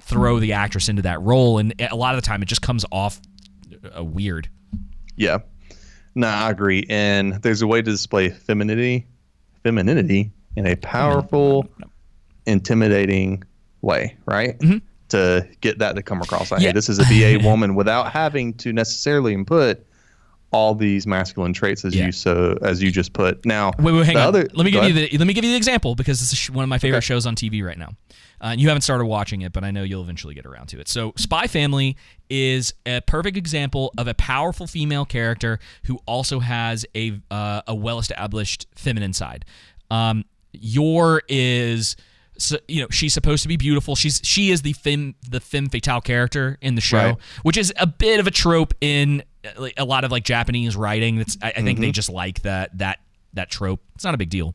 throw 0.00 0.38
the 0.40 0.52
actress 0.52 0.88
into 0.88 1.02
that 1.02 1.20
role 1.22 1.58
and 1.58 1.72
a 1.90 1.96
lot 1.96 2.14
of 2.14 2.20
the 2.20 2.26
time 2.26 2.42
it 2.42 2.46
just 2.46 2.62
comes 2.62 2.84
off 2.92 3.20
uh, 3.96 4.04
weird. 4.04 4.48
Yeah. 5.16 5.38
No, 6.18 6.26
I 6.26 6.50
agree. 6.50 6.84
And 6.90 7.34
there's 7.42 7.62
a 7.62 7.66
way 7.66 7.80
to 7.80 7.90
display 7.90 8.28
femininity, 8.30 9.06
femininity 9.62 10.32
in 10.56 10.66
a 10.66 10.74
powerful, 10.76 11.68
intimidating 12.46 13.44
way, 13.82 14.16
right? 14.26 14.58
Mm-hmm. 14.58 14.78
To 15.10 15.48
get 15.60 15.78
that 15.78 15.96
to 15.96 16.02
come 16.02 16.20
across. 16.20 16.50
Like, 16.50 16.60
Yeah. 16.60 16.68
hey, 16.68 16.72
this 16.72 16.88
is 16.88 16.98
a 16.98 17.04
BA 17.04 17.38
woman 17.48 17.74
without 17.74 18.10
having 18.12 18.52
to 18.54 18.72
necessarily 18.72 19.32
input 19.32 19.84
all 20.50 20.74
these 20.74 21.06
masculine 21.06 21.52
traits 21.52 21.84
as 21.84 21.94
Yeah. 21.94 22.06
you 22.06 22.12
so 22.12 22.58
as 22.62 22.82
you 22.82 22.90
just 22.90 23.12
put. 23.12 23.44
Now, 23.46 23.70
Wait, 23.78 23.92
wait, 23.92 24.06
hang 24.06 24.16
on. 24.16 24.22
other- 24.24 24.48
let 24.54 24.64
me 24.64 24.70
give 24.70 24.84
you 24.84 24.92
the 24.92 25.18
let 25.18 25.26
me 25.26 25.34
give 25.34 25.44
you 25.44 25.50
the 25.50 25.56
example 25.56 25.94
because 25.94 26.20
this 26.20 26.32
is 26.32 26.50
one 26.50 26.62
of 26.62 26.68
my 26.68 26.78
favorite 26.78 26.98
Okay. 26.98 27.04
shows 27.06 27.26
on 27.26 27.36
TV 27.36 27.62
right 27.64 27.78
now. 27.78 27.90
Uh, 28.40 28.54
you 28.56 28.68
haven't 28.68 28.82
started 28.82 29.04
watching 29.06 29.40
it, 29.42 29.52
but 29.52 29.64
I 29.64 29.70
know 29.70 29.82
you'll 29.82 30.02
eventually 30.02 30.34
get 30.34 30.46
around 30.46 30.68
to 30.68 30.80
it. 30.80 30.88
So, 30.88 31.12
Spy 31.16 31.46
Family 31.46 31.96
is 32.30 32.72
a 32.86 33.00
perfect 33.00 33.36
example 33.36 33.92
of 33.98 34.06
a 34.06 34.14
powerful 34.14 34.66
female 34.66 35.04
character 35.04 35.58
who 35.84 35.98
also 36.06 36.40
has 36.40 36.86
a 36.94 37.20
uh, 37.30 37.62
a 37.66 37.74
well 37.74 37.98
established 37.98 38.66
feminine 38.76 39.12
side. 39.12 39.44
Um, 39.90 40.24
Yor 40.52 41.22
is. 41.28 41.96
So, 42.40 42.56
you 42.68 42.80
know 42.82 42.86
she's 42.92 43.12
supposed 43.12 43.42
to 43.42 43.48
be 43.48 43.56
beautiful. 43.56 43.96
She's 43.96 44.20
she 44.22 44.50
is 44.52 44.62
the 44.62 44.72
femme 44.72 45.16
the 45.28 45.40
femme 45.40 45.68
fatale 45.68 46.00
character 46.00 46.56
in 46.60 46.76
the 46.76 46.80
show, 46.80 46.96
Right. 46.96 47.16
which 47.42 47.56
is 47.56 47.72
a 47.76 47.86
bit 47.88 48.20
of 48.20 48.28
a 48.28 48.30
trope 48.30 48.74
in 48.80 49.24
uh, 49.44 49.70
a 49.76 49.84
lot 49.84 50.04
of 50.04 50.12
like 50.12 50.22
Japanese 50.22 50.76
writing. 50.76 51.16
That's 51.16 51.36
I, 51.42 51.48
I 51.48 51.52
think 51.54 51.70
Mm-hmm. 51.70 51.80
they 51.80 51.90
just 51.90 52.08
like 52.10 52.42
that 52.42 52.78
that 52.78 53.00
that 53.32 53.50
trope. 53.50 53.80
It's 53.96 54.04
not 54.04 54.14
a 54.14 54.18
big 54.18 54.30
deal. 54.30 54.54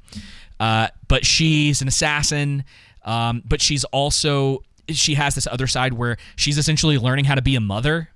Uh, 0.62 0.88
but 1.10 1.26
she's 1.26 1.82
an 1.82 1.90
assassin. 1.90 2.64
Um, 3.04 3.42
but 3.46 3.62
she's 3.62 3.84
also 3.86 4.64
she 4.90 5.14
has 5.16 5.36
this 5.36 5.48
other 5.48 5.68
side 5.68 5.94
where 5.94 6.18
she's 6.36 6.58
essentially 6.58 6.98
learning 6.98 7.26
how 7.26 7.36
to 7.36 7.42
be 7.42 7.56
a 7.56 7.62
mother. 7.62 8.10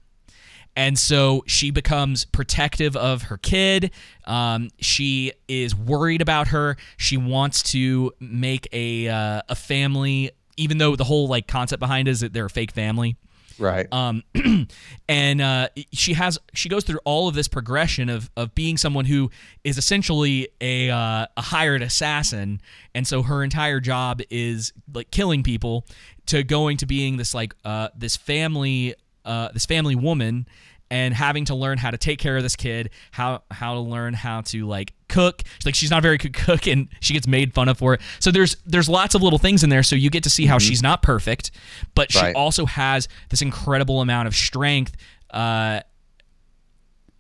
And 0.76 0.98
so 1.00 1.44
she 1.48 1.72
becomes 1.72 2.26
protective 2.26 2.96
of 2.96 3.24
her 3.24 3.38
kid. 3.38 3.92
Um, 4.26 4.70
she 4.80 5.34
is 5.48 5.76
worried 5.76 6.22
about 6.22 6.50
her. 6.50 6.78
She 6.98 7.18
wants 7.18 7.64
to 7.72 8.12
make 8.20 8.68
a 8.72 9.08
uh, 9.08 9.42
a 9.50 9.56
family, 9.56 10.32
even 10.56 10.78
though 10.78 10.96
the 10.96 11.04
whole 11.04 11.28
like 11.28 11.48
concept 11.48 11.80
behind 11.80 12.08
it 12.08 12.12
is 12.12 12.20
that 12.20 12.34
they're 12.34 12.46
a 12.46 12.50
fake 12.50 12.72
family 12.72 13.18
right. 13.60 13.88
um, 13.92 14.24
and 15.10 15.42
uh, 15.42 15.70
she 15.92 16.14
has 16.14 16.38
she 16.54 16.70
goes 16.70 16.84
through 16.84 17.00
all 17.06 17.28
of 17.28 17.36
this 17.36 17.48
progression 17.48 18.10
of 18.10 18.30
of 18.38 18.54
being 18.56 18.78
someone 18.78 19.06
who 19.06 19.30
is 19.64 19.78
essentially 19.78 20.48
a 20.62 20.90
uh, 20.90 21.28
a 21.36 21.42
hired 21.42 21.82
assassin, 21.82 22.62
and 22.94 23.08
so 23.08 23.24
her 23.24 23.44
entire 23.44 23.80
job 23.80 24.22
is 24.30 24.74
like 24.94 25.12
killing 25.12 25.44
people, 25.44 25.86
to 26.28 26.44
going 26.44 26.78
to 26.78 26.86
being 26.86 27.18
this 27.18 27.34
like 27.34 27.54
uh, 27.66 27.90
this 27.96 28.16
family 28.16 28.96
uh, 29.26 29.50
this 29.54 29.66
family 29.66 29.96
woman. 29.96 30.48
And 30.90 31.14
having 31.14 31.46
to 31.46 31.56
learn 31.56 31.78
how 31.78 31.92
to 31.92 31.98
take 31.98 32.18
care 32.18 32.38
of 32.38 32.44
this 32.44 32.56
kid, 32.56 32.92
how 33.12 33.44
how 33.52 33.74
to 33.74 33.82
learn 33.82 34.14
how 34.14 34.42
to 34.42 34.66
like 34.66 34.94
cook. 35.10 35.44
She's 35.58 35.66
like 35.66 35.76
she's 35.76 35.92
not 35.92 36.00
a 36.00 36.02
very 36.02 36.18
good 36.18 36.34
cook, 36.34 36.66
and 36.66 36.88
she 37.02 37.14
gets 37.14 37.28
made 37.28 37.54
fun 37.54 37.68
of 37.68 37.78
for 37.78 37.96
it. 37.96 38.02
So 38.20 38.32
there's 38.32 38.56
there's 38.66 38.88
lots 38.88 39.14
of 39.14 39.22
little 39.22 39.40
things 39.40 39.64
in 39.64 39.70
there. 39.70 39.84
So 39.84 39.98
you 39.98 40.10
get 40.10 40.24
to 40.24 40.30
see 40.30 40.46
how 40.46 40.60
she's 40.60 40.82
not 40.82 41.02
perfect, 41.02 41.52
but 41.94 42.12
she 42.12 42.32
also 42.34 42.66
has 42.66 43.10
this 43.30 43.42
incredible 43.42 44.00
amount 44.00 44.28
of 44.28 44.36
strength 44.36 44.96
uh, 45.32 45.82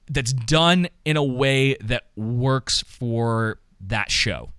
that's 0.10 0.34
done 0.34 0.88
in 1.06 1.18
a 1.18 1.24
way 1.24 1.76
that 1.82 2.04
works 2.16 2.82
for 2.84 3.60
that 3.82 4.10
show 4.10 4.50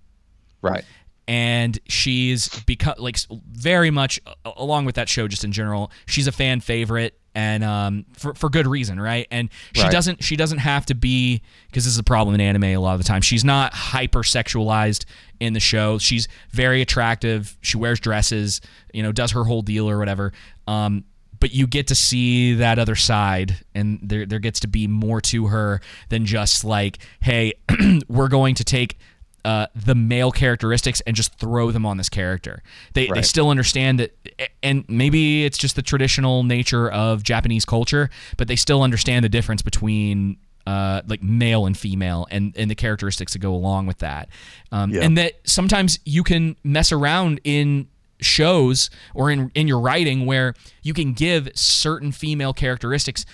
right. 0.61 0.85
and 1.27 1.79
she's 1.87 2.49
become 2.63 2.95
like 2.97 3.17
very 3.51 3.91
much 3.91 4.19
along 4.45 4.85
with 4.85 4.95
that 4.95 5.09
show 5.09 5.27
just 5.27 5.43
in 5.43 5.51
general 5.51 5.91
she's 6.05 6.27
a 6.27 6.31
fan 6.31 6.59
favorite 6.59 7.18
and 7.35 7.63
um, 7.63 8.05
for, 8.17 8.33
for 8.33 8.49
good 8.49 8.65
reason 8.67 8.99
right? 8.99 9.27
And 9.31 9.49
she 9.73 9.83
Right. 9.83 9.91
doesn't 9.91 10.23
she 10.23 10.35
doesn't 10.35 10.57
have 10.59 10.85
to 10.87 10.95
be 10.95 11.41
because 11.67 11.85
this 11.85 11.93
is 11.93 11.99
a 11.99 12.03
problem 12.03 12.35
in 12.35 12.41
anime 12.41 12.63
a 12.63 12.77
lot 12.77 12.93
of 12.93 12.99
the 12.99 13.03
time. 13.03 13.21
She's 13.21 13.45
not 13.45 13.73
hyper 13.73 14.21
sexualized 14.21 15.05
in 15.39 15.53
the 15.53 15.59
show. 15.59 15.97
She's 15.99 16.27
very 16.51 16.81
attractive. 16.81 17.57
She 17.61 17.77
wears 17.77 17.99
dresses 17.99 18.61
you 18.93 19.03
know 19.03 19.11
does 19.11 19.31
her 19.31 19.43
whole 19.43 19.61
deal 19.61 19.89
or 19.89 19.97
whatever. 19.97 20.33
Um, 20.67 21.03
but 21.39 21.53
you 21.53 21.67
get 21.67 21.87
to 21.87 21.95
see 21.95 22.55
that 22.55 22.79
other 22.79 22.95
side 22.95 23.55
and 23.73 23.99
there 24.01 24.25
there 24.25 24.39
gets 24.39 24.59
to 24.61 24.67
be 24.67 24.87
more 24.87 25.21
to 25.21 25.47
her 25.47 25.79
than 26.09 26.25
just 26.25 26.65
like 26.65 26.97
hey 27.21 27.53
we're 28.09 28.27
going 28.27 28.55
to 28.55 28.63
take 28.65 28.97
uh, 29.45 29.67
the 29.75 29.95
male 29.95 30.31
characteristics 30.31 31.01
and 31.07 31.15
just 31.15 31.35
throw 31.35 31.71
them 31.71 31.85
on 31.85 31.97
this 31.97 32.09
character. 32.09 32.61
They, 32.93 33.07
they 33.07 33.21
still 33.21 33.49
understand 33.49 33.99
that, 33.99 34.15
and 34.61 34.85
maybe 34.87 35.45
it's 35.45 35.57
just 35.57 35.75
the 35.75 35.81
traditional 35.81 36.43
nature 36.43 36.89
of 36.89 37.23
Japanese 37.23 37.65
culture, 37.65 38.09
but 38.37 38.47
they 38.47 38.55
still 38.55 38.81
understand 38.81 39.23
the 39.25 39.29
difference 39.29 39.61
between 39.61 40.37
uh, 40.67 41.01
like 41.07 41.23
male 41.23 41.65
and 41.65 41.77
female 41.77 42.27
and, 42.29 42.55
and 42.57 42.69
the 42.69 42.75
characteristics 42.75 43.33
that 43.33 43.39
go 43.39 43.53
along 43.53 43.87
with 43.87 43.99
that. 43.99 44.29
Um, 44.71 44.91
Yeah. 44.91 45.01
And 45.01 45.17
that 45.17 45.33
sometimes 45.45 45.99
you 46.05 46.23
can 46.23 46.57
mess 46.63 46.91
around 46.91 47.41
in 47.43 47.87
shows 48.21 48.89
or 49.15 49.31
in, 49.31 49.49
in 49.55 49.67
your 49.67 49.79
writing 49.79 50.25
where 50.25 50.53
you 50.83 50.93
can 50.93 51.13
give 51.13 51.49
certain 51.55 52.11
female 52.11 52.53
characteristics 52.53 53.25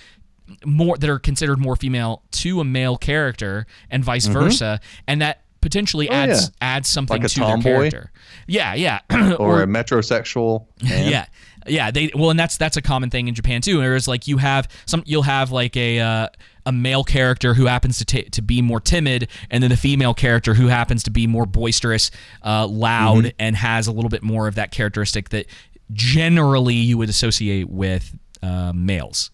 more 0.64 0.96
that 0.96 1.10
are 1.10 1.18
considered 1.18 1.58
more 1.58 1.74
female 1.74 2.22
to 2.30 2.60
a 2.60 2.64
male 2.64 2.96
character 2.96 3.66
and 3.90 4.04
vice 4.04 4.26
versa 4.28 4.80
and 5.08 5.20
that 5.20 5.42
potentially 5.66 6.08
adds. 6.08 6.46
Oh, 6.48 6.52
yeah. 6.62 6.76
adds 6.76 6.88
something 6.88 7.16
Like 7.20 7.26
a 7.26 7.28
to 7.34 7.40
their 7.40 7.58
character 7.58 8.12
yeah 8.46 8.74
yeah 8.74 9.00
Or, 9.38 9.62
a 9.62 9.66
metrosexual. 9.66 10.66
man. 10.82 11.10
yeah 11.10 11.26
yeah 11.66 11.90
they 11.90 12.12
well 12.14 12.30
and 12.30 12.38
that's 12.38 12.56
that's 12.56 12.76
a 12.76 12.82
common 12.82 13.10
thing 13.10 13.26
in 13.26 13.34
japan 13.34 13.60
too 13.60 13.78
whereas 13.78 14.06
like 14.06 14.28
you 14.28 14.36
have 14.36 14.68
some 14.86 15.02
you'll 15.04 15.22
have 15.24 15.50
like 15.50 15.76
a 15.76 15.98
uh, 15.98 16.28
a 16.64 16.70
male 16.70 17.02
character 17.02 17.54
who 17.54 17.66
happens 17.66 17.98
to 17.98 18.04
ta- 18.04 18.28
to 18.30 18.40
be 18.42 18.62
more 18.62 18.78
timid 18.80 19.28
and 19.50 19.64
then 19.64 19.72
a 19.72 19.76
female 19.76 20.14
character 20.14 20.54
who 20.54 20.68
happens 20.68 21.02
to 21.02 21.10
be 21.10 21.26
more 21.26 21.44
boisterous 21.46 22.12
uh, 22.44 22.66
loud 22.68 23.24
Mm-hmm. 23.24 23.36
and 23.40 23.56
has 23.56 23.88
a 23.88 23.92
little 23.92 24.10
bit 24.10 24.22
more 24.22 24.46
of 24.46 24.54
that 24.54 24.70
characteristic 24.70 25.30
that 25.30 25.46
generally 25.92 26.74
you 26.74 26.98
would 26.98 27.08
associate 27.08 27.68
with 27.68 28.16
uh, 28.42 28.72
males 28.74 29.30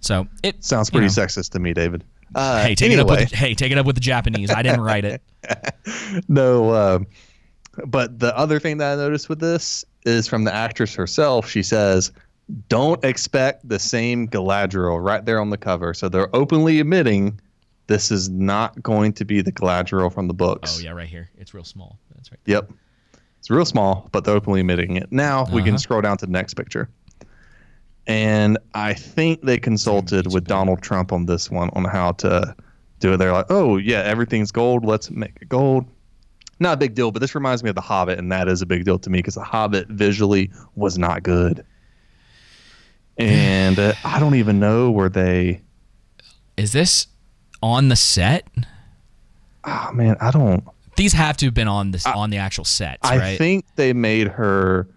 so 0.00 0.26
it 0.42 0.62
Sounds 0.64 0.88
you 0.88 0.98
pretty 0.98 1.06
know. 1.14 1.26
sexist 1.26 1.50
to 1.52 1.58
me, 1.58 1.72
David. 1.74 2.04
Uh, 2.34 2.62
hey 2.62 2.74
take 2.74 2.92
anyway. 2.92 3.00
it 3.00 3.02
up 3.02 3.18
with 3.20 3.32
hey 3.32 3.54
take 3.54 3.72
it 3.72 3.78
up 3.78 3.86
with 3.86 3.96
the 3.96 4.00
japanese. 4.00 4.50
I 4.50 4.62
didn't 4.62 4.82
write 4.82 5.04
it. 5.04 5.22
No 6.28 6.70
uh, 6.70 6.98
but 7.86 8.18
the 8.18 8.36
other 8.36 8.58
thing 8.60 8.78
that 8.78 8.92
i 8.92 8.96
noticed 8.96 9.28
with 9.28 9.38
this 9.40 9.84
is 10.04 10.26
from 10.28 10.44
the 10.44 10.52
actress 10.54 10.94
herself 10.94 11.48
she 11.48 11.62
says 11.62 12.12
don't 12.68 13.02
expect 13.04 13.68
the 13.68 13.78
same 13.78 14.26
galadriel 14.28 15.02
right 15.02 15.24
there 15.24 15.40
on 15.40 15.50
the 15.50 15.56
cover. 15.56 15.94
So 15.94 16.08
they're 16.08 16.34
openly 16.34 16.80
admitting 16.80 17.40
this 17.86 18.10
is 18.10 18.28
not 18.28 18.82
going 18.82 19.12
to 19.14 19.24
be 19.24 19.40
the 19.40 19.52
galadriel 19.52 20.12
from 20.12 20.26
the 20.26 20.34
books. 20.34 20.78
Oh 20.78 20.82
yeah 20.82 20.90
right 20.90 21.08
here. 21.08 21.30
It's 21.38 21.54
real 21.54 21.62
small. 21.62 21.98
That's 22.16 22.30
right. 22.32 22.40
Yep. 22.46 22.72
It's 23.38 23.50
real 23.50 23.64
small 23.64 24.08
but 24.12 24.24
they're 24.24 24.34
openly 24.34 24.60
admitting 24.60 24.96
it. 24.96 25.12
Now 25.12 25.44
we 25.44 25.60
Uh-huh. 25.60 25.64
can 25.66 25.78
scroll 25.78 26.00
down 26.00 26.16
to 26.18 26.26
the 26.26 26.32
next 26.32 26.54
picture 26.54 26.88
and 28.06 28.58
i 28.74 28.92
think 28.94 29.42
they 29.42 29.58
consulted 29.58 30.32
with 30.32 30.44
donald 30.44 30.82
trump 30.82 31.12
on 31.12 31.26
this 31.26 31.50
one 31.50 31.70
on 31.74 31.84
how 31.84 32.12
to 32.12 32.54
do 32.98 33.12
it 33.12 33.16
they're 33.16 33.32
like 33.32 33.46
oh 33.50 33.76
yeah 33.76 34.00
everything's 34.00 34.50
gold 34.52 34.84
let's 34.84 35.10
make 35.10 35.36
it 35.40 35.48
gold 35.48 35.84
not 36.62 36.74
a 36.74 36.76
big 36.76 36.94
deal, 36.94 37.10
but 37.10 37.20
this 37.20 37.34
reminds 37.34 37.62
me 37.62 37.70
of 37.70 37.74
The 37.74 37.80
Hobbit, 37.80 38.18
and 38.18 38.30
that 38.32 38.46
is 38.46 38.60
a 38.60 38.66
big 38.66 38.84
deal 38.84 38.98
to 38.98 39.08
me 39.08 39.20
because 39.20 39.34
The 39.34 39.42
Hobbit 39.42 39.88
visually 39.88 40.50
was 40.74 40.98
not 40.98 41.22
good. 41.22 41.64
And 43.16 43.78
uh, 43.78 43.94
I 44.04 44.20
don't 44.20 44.34
even 44.34 44.60
know 44.60 44.90
where 44.90 45.08
they. 45.08 45.62
is 46.58 46.72
this 46.72 47.06
on 47.62 47.88
the 47.88 47.96
set 47.96 48.46
Oh 49.64 49.90
man, 49.92 50.16
I 50.20 50.30
don't. 50.30 50.64
these 50.96 51.12
have 51.12 51.36
to 51.38 51.46
have 51.46 51.54
been 51.54 51.68
on 51.68 51.90
this 51.90 52.06
on 52.06 52.30
the 52.30 52.38
actual 52.38 52.64
set. 52.64 52.98
I 53.02 53.18
right? 53.18 53.38
think 53.38 53.66
they 53.76 53.92
made 53.92 54.28
her, 54.28 54.88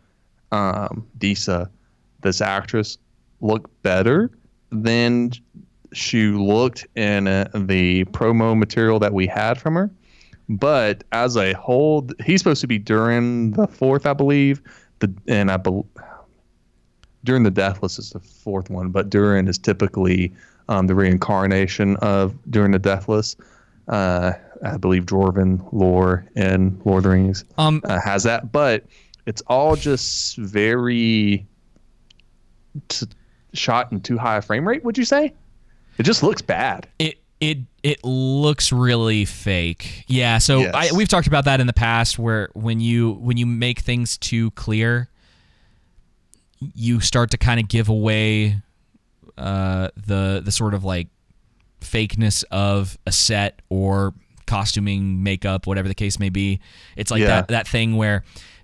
um, 0.52 1.08
Disa, 1.18 1.70
this 2.24 2.42
actress, 2.42 2.98
look 3.42 3.70
better 3.84 4.32
than 4.72 5.32
she 5.94 6.28
looked 6.28 6.88
in 6.96 7.28
uh, 7.28 7.48
the 7.54 8.06
promo 8.06 8.58
material 8.58 9.00
that 9.00 9.14
we 9.14 9.28
had 9.28 9.60
from 9.60 9.76
her. 9.76 9.92
But 10.50 11.04
as 11.12 11.38
a 11.38 11.54
whole, 11.54 12.08
he's 12.26 12.42
supposed 12.42 12.62
to 12.62 12.68
be 12.68 12.78
Durin 12.80 13.52
the 13.52 13.68
fourth, 13.68 14.06
I 14.06 14.14
believe. 14.14 14.62
The 15.00 15.14
and 15.28 15.52
I 15.52 15.58
bel 15.58 15.86
Durin 17.24 17.44
the 17.44 17.52
Deathless 17.52 18.00
is 18.00 18.10
the 18.10 18.20
fourth 18.20 18.70
one, 18.70 18.90
but 18.90 19.10
Durin 19.10 19.48
is 19.48 19.58
typically 19.58 20.34
um, 20.68 20.88
the 20.88 20.96
reincarnation 20.96 21.96
of 21.98 22.36
Durin 22.50 22.72
the 22.72 22.80
Deathless. 22.80 23.36
Uh, 23.88 24.34
I 24.66 24.78
believe 24.78 25.06
Dwarven 25.06 25.62
lore 25.72 26.26
and 26.36 26.80
Lord 26.86 27.00
of 27.00 27.04
the 27.04 27.10
Rings 27.10 27.44
Um, 27.58 27.82
uh, 27.84 28.00
has 28.00 28.24
that, 28.24 28.52
but 28.52 28.86
it's 29.26 29.42
all 29.48 29.76
just 29.76 30.38
very 30.38 31.46
t- 32.90 33.08
shot 33.54 33.92
in 33.92 34.02
too 34.02 34.18
high 34.18 34.38
a 34.38 34.42
frame 34.42 34.68
rate. 34.68 34.84
Would 34.84 34.98
you 34.98 35.06
say? 35.06 35.34
It 35.98 36.04
just 36.04 36.24
looks 36.24 36.42
bad. 36.42 36.88
it 37.00 37.20
it 37.40 37.58
it 37.84 38.04
looks 38.06 38.72
really 38.72 39.26
fake. 39.26 40.06
Yeah, 40.08 40.38
so 40.38 40.60
Yes. 40.60 40.74
I, 40.94 40.96
we've 40.96 41.10
talked 41.10 41.28
about 41.28 41.46
that 41.46 41.60
in 41.60 41.68
the 41.68 41.74
past, 41.74 42.18
where 42.18 42.50
when 42.54 42.80
you 42.80 43.12
when 43.12 43.36
you 43.38 43.46
make 43.46 43.80
things 43.80 44.18
too 44.18 44.52
clear, 44.52 45.10
you 46.74 47.00
start 47.00 47.32
to 47.32 47.38
kind 47.38 47.60
of 47.60 47.68
give 47.68 47.90
away 47.90 48.62
uh, 49.38 49.90
the 49.98 50.42
the 50.44 50.52
sort 50.52 50.74
of 50.74 50.84
like 50.84 51.08
fakeness 51.82 52.44
of 52.52 52.98
a 53.06 53.12
set 53.12 53.62
or 53.70 54.14
costuming, 54.46 55.22
makeup, 55.24 55.68
whatever 55.68 55.88
the 55.90 55.96
case 55.96 56.20
may 56.20 56.30
be. 56.30 56.60
It's 56.96 57.12
like 57.12 57.22
Yeah. 57.22 57.28
that 57.28 57.48
that 57.50 57.68
thing 57.68 57.96
where. 57.98 58.24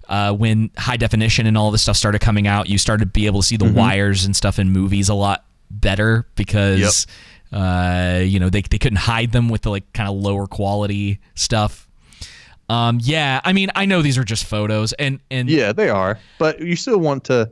Uh, 0.10 0.34
when 0.34 0.72
high 0.76 0.98
definition 0.98 1.46
and 1.46 1.56
all 1.56 1.70
this 1.72 1.84
stuff 1.84 1.96
started 1.96 2.20
coming 2.20 2.48
out, 2.48 2.68
you 2.68 2.78
started 2.80 3.06
to 3.06 3.12
be 3.12 3.28
able 3.28 3.42
to 3.42 3.48
see 3.48 3.58
the 3.58 3.66
Mm-hmm. 3.66 3.78
wires 3.78 4.26
and 4.26 4.36
stuff 4.36 4.58
in 4.60 4.72
movies 4.72 5.08
a 5.08 5.14
lot 5.14 5.46
better 5.70 6.26
because 6.36 7.06
uh, 7.54 8.20
you 8.24 8.40
know 8.40 8.50
they, 8.50 8.62
they 8.64 8.78
couldn't 8.80 8.98
hide 8.98 9.32
them 9.32 9.50
with 9.50 9.62
the 9.62 9.70
like 9.70 9.92
kind 9.94 10.10
of 10.10 10.16
lower 10.16 10.48
quality 10.48 11.20
stuff. 11.36 11.88
Um, 12.70 13.00
yeah, 13.02 13.40
I 13.44 13.54
mean 13.54 13.70
I 13.76 13.86
know 13.86 14.02
these 14.02 14.18
are 14.18 14.24
just 14.24 14.46
photos 14.46 14.94
and 14.94 15.20
and 15.32 15.50
Yeah, 15.50 15.74
they 15.74 15.90
are, 15.90 16.20
but 16.38 16.60
you 16.60 16.76
still 16.76 17.00
want 17.00 17.24
to. 17.26 17.50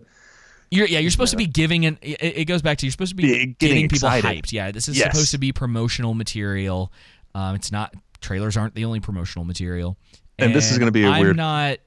you're 0.71 0.87
yeah 0.87 0.99
you're 0.99 1.11
supposed 1.11 1.31
to 1.31 1.37
be 1.37 1.47
giving 1.47 1.85
an 1.85 1.97
it, 2.01 2.21
it 2.21 2.45
goes 2.45 2.61
back 2.61 2.77
to 2.79 2.85
you're 2.85 2.91
supposed 2.91 3.11
to 3.11 3.15
be 3.15 3.23
Yeah, 3.27 3.33
getting 3.33 3.55
getting 3.59 3.89
people 3.89 4.09
hyped. 4.09 4.51
Yeah, 4.51 4.71
this 4.71 4.87
is 4.87 4.97
Yes. 4.97 5.11
supposed 5.11 5.31
to 5.31 5.37
be 5.39 5.51
promotional 5.51 6.13
material. 6.13 6.91
Um, 7.33 7.55
it's 7.55 7.71
not 7.71 7.93
trailers 8.21 8.57
aren't 8.57 8.75
the 8.75 8.85
only 8.85 8.99
promotional 8.99 9.45
material. 9.45 9.95
And 10.39 10.53
this 10.53 10.71
is 10.71 10.77
gonna 10.77 10.91
be 10.91 11.03
a 11.03 11.09
I'm 11.09 11.21
weird- 11.21 11.37
not. 11.37 11.77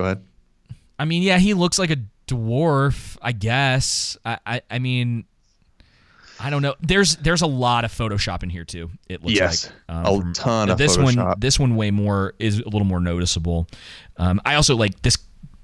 Go 0.00 0.04
ahead. 0.06 0.24
I 0.98 1.04
mean, 1.04 1.22
yeah, 1.22 1.38
he 1.38 1.52
looks 1.52 1.78
like 1.78 1.90
a 1.90 1.96
dwarf, 2.26 3.18
I 3.20 3.32
guess. 3.32 4.16
I, 4.24 4.38
I, 4.46 4.62
I 4.70 4.78
mean, 4.78 5.24
I 6.38 6.48
don't 6.48 6.62
know. 6.62 6.74
There's 6.80 7.16
there's 7.16 7.42
a 7.42 7.46
lot 7.46 7.84
of 7.84 7.92
Photoshop 7.92 8.42
in 8.42 8.48
here 8.48 8.64
too. 8.64 8.88
It 9.10 9.22
looks 9.22 9.34
Yes, 9.34 9.70
like 9.88 10.06
um, 10.06 10.30
a 10.30 10.32
ton 10.32 10.70
of 10.70 10.78
this 10.78 10.96
one. 10.96 11.34
This 11.38 11.58
one 11.58 11.76
way 11.76 11.90
more 11.90 12.32
is 12.38 12.60
a 12.60 12.64
little 12.64 12.84
more 12.86 12.98
noticeable. 13.00 13.66
Um, 14.16 14.40
I 14.46 14.54
also 14.54 14.74
like 14.74 15.02
this. 15.02 15.18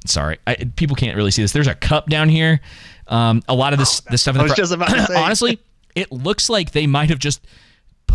Sorry, 0.05 0.39
I, 0.47 0.55
people 0.77 0.97
can't 0.97 1.17
really 1.17 1.31
see 1.31 1.41
this. 1.41 1.53
There's 1.53 1.67
a 1.67 1.75
cup 1.75 2.11
down 2.11 2.29
here. 2.29 2.61
Um, 3.09 3.43
a 3.49 3.55
lot 3.55 3.73
of 3.73 3.79
this 3.79 4.01
this 4.01 4.21
stuff. 4.21 4.35
In 4.35 4.43
I 4.43 4.45
the 4.45 4.49
was 4.49 4.53
fr- 4.53 4.61
just 4.61 4.73
about 4.75 4.91
to 4.91 5.07
say. 5.07 5.17
honestly, 5.17 5.59
it 5.95 6.13
looks 6.13 6.51
like 6.51 6.73
they 6.73 6.87
might 6.87 7.09
have 7.09 7.19
just 7.19 7.41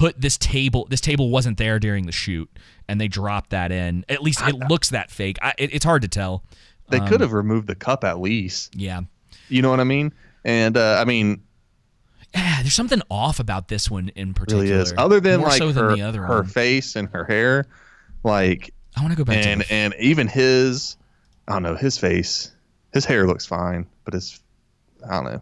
put 0.02 0.20
this 0.20 0.38
table. 0.38 0.88
This 0.90 1.02
table 1.02 1.30
wasn't 1.30 1.58
there 1.58 1.80
during 1.80 2.06
the 2.08 2.12
shoot, 2.12 2.50
and 2.88 3.00
they 3.00 3.08
dropped 3.08 3.52
that 3.52 3.72
in. 3.72 4.04
At 4.10 4.22
least 4.24 4.42
it 4.42 4.56
looks 4.70 4.90
that 4.90 5.12
fake. 5.12 5.38
I, 5.42 5.54
it, 5.58 5.74
it's 5.74 5.86
hard 5.86 6.02
to 6.02 6.08
tell. 6.08 6.44
They 6.90 6.98
Um, 7.00 7.08
could 7.08 7.22
have 7.22 7.34
removed 7.34 7.68
the 7.68 7.76
cup 7.76 8.04
at 8.04 8.20
least. 8.20 8.76
Yeah. 8.76 9.02
You 9.48 9.62
know 9.62 9.70
what 9.70 9.80
I 9.80 9.84
mean? 9.86 10.12
And 10.44 10.76
uh, 10.76 10.98
I 11.00 11.06
mean, 11.06 11.44
Yeah, 12.34 12.62
there's 12.62 12.74
something 12.74 13.02
off 13.10 13.40
about 13.40 13.68
this 13.68 13.90
one 13.92 14.10
in 14.16 14.34
particular. 14.34 14.64
really 14.64 14.76
is. 14.76 14.94
Other 14.98 15.20
than 15.20 15.40
More 15.42 15.50
like 15.50 15.58
so 15.60 15.72
her, 15.72 15.96
than 15.96 16.14
her 16.16 16.28
one. 16.38 16.46
face 16.48 16.96
and 16.96 17.08
her 17.10 17.24
hair, 17.26 17.66
like 18.24 18.74
I 18.98 19.02
want 19.02 19.12
to 19.12 19.18
go 19.18 19.24
back 19.24 19.46
and 19.46 19.64
and 19.70 19.94
even 20.00 20.28
his, 20.28 20.98
I 21.48 21.54
don't 21.54 21.64
know, 21.64 21.76
his 21.76 21.98
face, 21.98 22.52
his 22.94 23.06
hair 23.06 23.28
looks 23.28 23.46
fine, 23.46 23.86
but 24.04 24.14
his, 24.16 24.40
I 25.08 25.14
don't 25.16 25.26
know, 25.26 25.42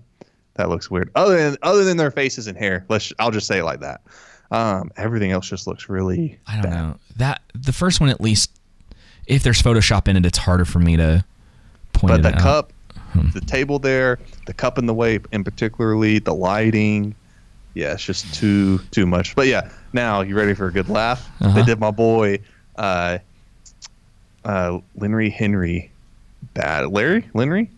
that 0.55 0.69
looks 0.69 0.91
weird. 0.91 1.11
Other 1.15 1.37
than 1.37 1.57
other 1.61 1.83
than 1.83 1.97
their 1.97 2.11
faces 2.11 2.47
and 2.47 2.57
hair, 2.57 2.85
let's 2.89 3.13
I'll 3.19 3.31
just 3.31 3.47
say 3.47 3.59
it 3.59 3.63
like 3.63 3.79
that. 3.79 4.01
Um, 4.51 4.91
everything 4.97 5.31
else 5.31 5.47
just 5.47 5.67
looks 5.67 5.89
really. 5.89 6.39
I 6.47 6.53
don't 6.55 6.63
bad. 6.63 6.71
know 6.73 6.95
that 7.17 7.41
the 7.53 7.73
first 7.73 7.99
one 8.01 8.09
at 8.09 8.19
least. 8.21 8.51
If 9.27 9.43
there's 9.43 9.61
Photoshop 9.61 10.07
in 10.07 10.17
it, 10.17 10.25
it's 10.25 10.39
harder 10.39 10.65
for 10.65 10.79
me 10.79 10.97
to 10.97 11.23
point 11.93 12.13
out. 12.13 12.21
But 12.23 12.29
the 12.31 12.35
out. 12.37 12.41
cup, 12.41 12.73
the 13.33 13.41
table 13.41 13.77
there, 13.77 14.17
the 14.47 14.53
cup 14.53 14.79
in 14.79 14.87
the 14.87 14.93
way, 14.93 15.19
and 15.31 15.45
particularly 15.45 16.17
the 16.17 16.33
lighting, 16.33 17.13
yeah, 17.75 17.93
it's 17.93 18.03
just 18.03 18.33
too 18.33 18.79
too 18.89 19.05
much. 19.05 19.35
But 19.35 19.45
yeah, 19.45 19.69
now 19.93 20.21
you 20.21 20.35
ready 20.35 20.55
for 20.55 20.65
a 20.65 20.71
good 20.71 20.89
laugh? 20.89 21.29
Uh-huh. 21.41 21.53
They 21.59 21.63
did 21.63 21.79
my 21.79 21.91
boy, 21.91 22.39
uh, 22.75 23.19
uh, 24.45 24.79
Lenry 24.97 25.31
Henry, 25.31 25.91
bad. 26.55 26.87
Larry 26.87 27.21
Lenry, 27.35 27.69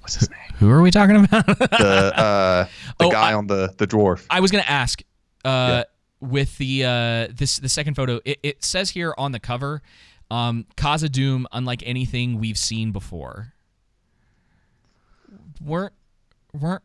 what's 0.00 0.16
his 0.16 0.28
name? 0.28 0.38
Who 0.58 0.70
are 0.70 0.82
we 0.82 0.90
talking 0.90 1.16
about? 1.24 1.46
The 1.46 2.12
uh, 2.16 2.64
the 2.64 2.70
Oh, 3.06 3.10
guy 3.12 3.30
I- 3.30 3.34
on 3.34 3.46
the 3.46 3.72
the 3.76 3.86
dwarf. 3.86 4.26
I 4.28 4.40
was 4.40 4.50
gonna 4.50 4.64
ask. 4.66 5.02
Uh, 5.44 5.48
Yeah. 5.48 5.82
With 6.20 6.58
the 6.58 6.84
uh, 6.84 7.28
this 7.34 7.58
the 7.58 7.68
second 7.68 7.94
photo, 7.94 8.20
it, 8.24 8.38
it 8.42 8.64
says 8.64 8.90
here 8.90 9.14
on 9.16 9.32
the 9.32 9.40
cover, 9.40 9.80
um, 10.30 10.66
Khazad-dûm, 10.76 11.46
unlike 11.50 11.82
anything 11.86 12.38
we've 12.38 12.58
seen 12.58 12.92
before. 12.92 13.54
We're 15.62 15.90
we're 16.58 16.80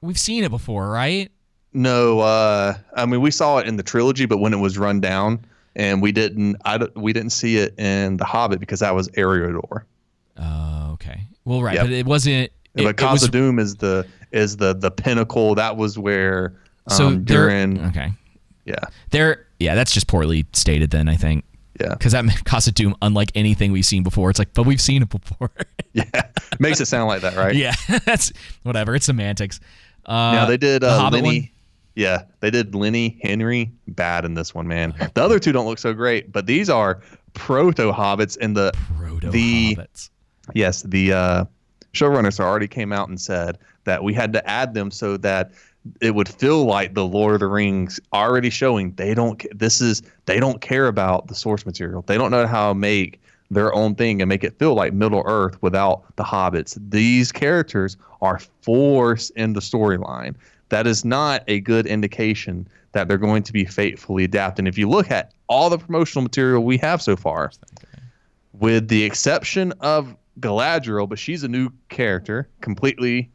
we've 0.00 0.18
seen 0.18 0.44
it 0.44 0.50
before, 0.50 0.90
right? 0.90 1.30
No, 1.72 2.20
uh, 2.20 2.74
I 2.96 3.06
mean 3.06 3.20
we 3.20 3.30
saw 3.30 3.58
it 3.58 3.66
in 3.66 3.76
the 3.76 3.82
trilogy, 3.82 4.26
but 4.26 4.38
when 4.38 4.52
it 4.52 4.58
was 4.58 4.78
run 4.78 5.00
down, 5.00 5.44
and 5.74 6.02
we 6.02 6.12
didn't, 6.12 6.56
I 6.64 6.78
we 6.94 7.12
didn't 7.12 7.30
see 7.30 7.56
it 7.56 7.78
in 7.78 8.16
the 8.16 8.24
Hobbit 8.24 8.60
because 8.60 8.80
that 8.80 8.94
was 8.94 9.08
Eriador. 9.10 9.84
Oh, 10.38 10.90
okay. 10.94 11.22
Well, 11.44 11.62
right, 11.62 11.74
Yep. 11.74 11.84
but 11.84 11.92
it 11.92 12.06
wasn't. 12.06 12.50
It, 12.74 12.84
but 12.84 12.96
Casa 12.96 13.24
was, 13.24 13.30
Doom 13.30 13.58
is 13.58 13.76
the 13.76 14.06
is 14.32 14.56
the 14.56 14.74
the 14.74 14.90
pinnacle. 14.90 15.54
That 15.54 15.76
was 15.76 15.98
where 15.98 16.54
so 16.88 17.10
they're 17.10 17.18
during 17.48 17.80
okay. 17.86 18.12
yeah 18.64 18.76
They're 19.10 19.46
yeah, 19.58 19.74
that's 19.74 19.92
just 19.92 20.08
poorly 20.08 20.44
stated. 20.52 20.90
Then 20.90 21.08
I 21.08 21.16
think 21.16 21.44
yeah 21.80 21.90
because 21.90 22.12
that 22.12 22.24
makes 22.24 22.42
Khazad-dûm 22.42 22.94
unlike 23.02 23.30
anything 23.34 23.72
we've 23.72 23.84
seen 23.86 24.02
before. 24.02 24.30
It's 24.30 24.38
like, 24.38 24.52
but 24.54 24.66
we've 24.66 24.80
seen 24.80 25.02
it 25.02 25.08
before. 25.08 25.50
yeah 25.92 26.04
makes 26.58 26.80
it 26.80 26.86
sound 26.86 27.08
like 27.08 27.20
that 27.22 27.36
right 27.36 27.54
yeah, 27.54 27.74
that's 28.04 28.32
whatever. 28.62 28.94
It's 28.94 29.06
semantics. 29.06 29.60
Uh, 30.06 30.32
now 30.32 30.46
they 30.46 30.56
did 30.56 30.82
uh, 30.82 30.98
Hobbit 30.98 31.22
Lenny 31.22 31.40
one? 31.40 31.48
yeah 31.94 32.22
they 32.40 32.50
did 32.50 32.74
Lenny 32.74 33.18
Henry 33.22 33.70
bad 33.88 34.24
in 34.24 34.34
this 34.34 34.54
one 34.54 34.66
man 34.66 34.94
the 35.14 35.22
other 35.22 35.38
two 35.38 35.52
don't 35.52 35.66
look 35.66 35.78
so 35.78 35.92
great 35.92 36.32
but 36.32 36.46
these 36.46 36.68
are 36.70 37.00
proto 37.34 37.92
hobbits 37.92 38.36
and 38.40 38.56
the 38.56 38.72
Proto 38.98 39.30
hobbits. 39.30 40.10
yes 40.54 40.82
the 40.82 41.12
uh, 41.12 41.44
showrunners 41.92 42.40
already 42.40 42.66
came 42.66 42.92
out 42.92 43.08
and 43.08 43.20
said 43.20 43.58
that 43.84 44.02
we 44.02 44.14
had 44.14 44.32
to 44.32 44.48
add 44.48 44.74
them 44.74 44.90
so 44.90 45.16
that 45.18 45.52
it 46.00 46.14
would 46.14 46.28
feel 46.28 46.64
like 46.64 46.94
the 46.94 47.06
Lord 47.06 47.34
of 47.34 47.40
the 47.40 47.46
Rings 47.46 48.00
already 48.12 48.50
showing 48.50 48.92
they 48.92 49.14
don't 49.14 49.44
this 49.56 49.80
is 49.80 50.02
they 50.26 50.38
don't 50.38 50.60
care 50.60 50.86
about 50.86 51.28
the 51.28 51.34
source 51.34 51.66
material. 51.66 52.02
They 52.06 52.16
don't 52.16 52.30
know 52.30 52.46
how 52.46 52.68
to 52.68 52.74
make 52.74 53.20
their 53.50 53.74
own 53.74 53.94
thing 53.94 54.22
and 54.22 54.28
make 54.28 54.44
it 54.44 54.58
feel 54.58 54.74
like 54.74 54.92
Middle 54.92 55.22
Earth 55.26 55.60
without 55.60 56.16
the 56.16 56.22
hobbits. 56.24 56.78
These 56.90 57.32
characters 57.32 57.96
are 58.22 58.38
forced 58.62 59.30
in 59.32 59.52
the 59.52 59.60
storyline. 59.60 60.34
That 60.70 60.86
is 60.86 61.04
not 61.04 61.44
a 61.48 61.60
good 61.60 61.86
indication 61.86 62.66
that 62.92 63.08
they're 63.08 63.18
going 63.18 63.42
to 63.42 63.52
be 63.52 63.64
faithfully 63.64 64.24
adapted. 64.24 64.60
And 64.60 64.68
if 64.68 64.78
you 64.78 64.88
look 64.88 65.10
at 65.10 65.32
all 65.48 65.68
the 65.68 65.78
promotional 65.78 66.22
material 66.22 66.62
we 66.62 66.78
have 66.78 67.02
so 67.02 67.16
far, 67.16 67.50
with 68.54 68.88
the 68.88 69.02
exception 69.04 69.72
of 69.80 70.16
Galadriel, 70.40 71.08
but 71.08 71.18
she's 71.18 71.42
a 71.42 71.48
new 71.48 71.70
character, 71.88 72.48
completely 72.60 73.30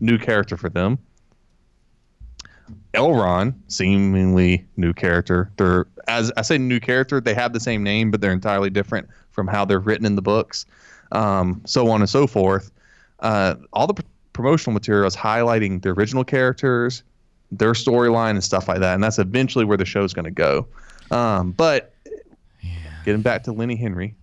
new 0.00 0.18
character 0.18 0.56
for 0.56 0.68
them. 0.68 0.98
Elrond, 2.94 3.54
seemingly 3.68 4.64
new 4.76 4.92
character. 4.92 5.50
They're 5.56 5.86
as 6.08 6.32
I 6.36 6.42
say 6.42 6.58
new 6.58 6.80
character, 6.80 7.20
they 7.20 7.34
have 7.34 7.52
the 7.52 7.60
same 7.60 7.82
name, 7.82 8.10
but 8.10 8.20
they're 8.20 8.32
entirely 8.32 8.70
different 8.70 9.08
from 9.30 9.46
how 9.46 9.64
they're 9.64 9.80
written 9.80 10.06
in 10.06 10.16
the 10.16 10.22
books. 10.22 10.66
Um, 11.12 11.62
so 11.64 11.90
on 11.90 12.00
and 12.00 12.10
so 12.10 12.26
forth. 12.26 12.70
Uh, 13.20 13.56
all 13.72 13.86
the 13.86 13.94
pr- 13.94 14.02
promotional 14.32 14.72
material 14.74 15.06
is 15.06 15.16
highlighting 15.16 15.82
the 15.82 15.90
original 15.90 16.24
characters, 16.24 17.02
their 17.50 17.72
storyline, 17.72 18.30
and 18.30 18.44
stuff 18.44 18.68
like 18.68 18.80
that. 18.80 18.94
And 18.94 19.02
that's 19.02 19.18
eventually 19.18 19.64
where 19.64 19.76
the 19.76 19.84
show's 19.84 20.12
going 20.12 20.24
to 20.24 20.30
go. 20.30 20.66
Um, 21.10 21.52
but 21.52 21.94
getting 23.04 23.22
back 23.22 23.44
to 23.44 23.52
Lenny 23.52 23.76
Henry, 23.76 24.14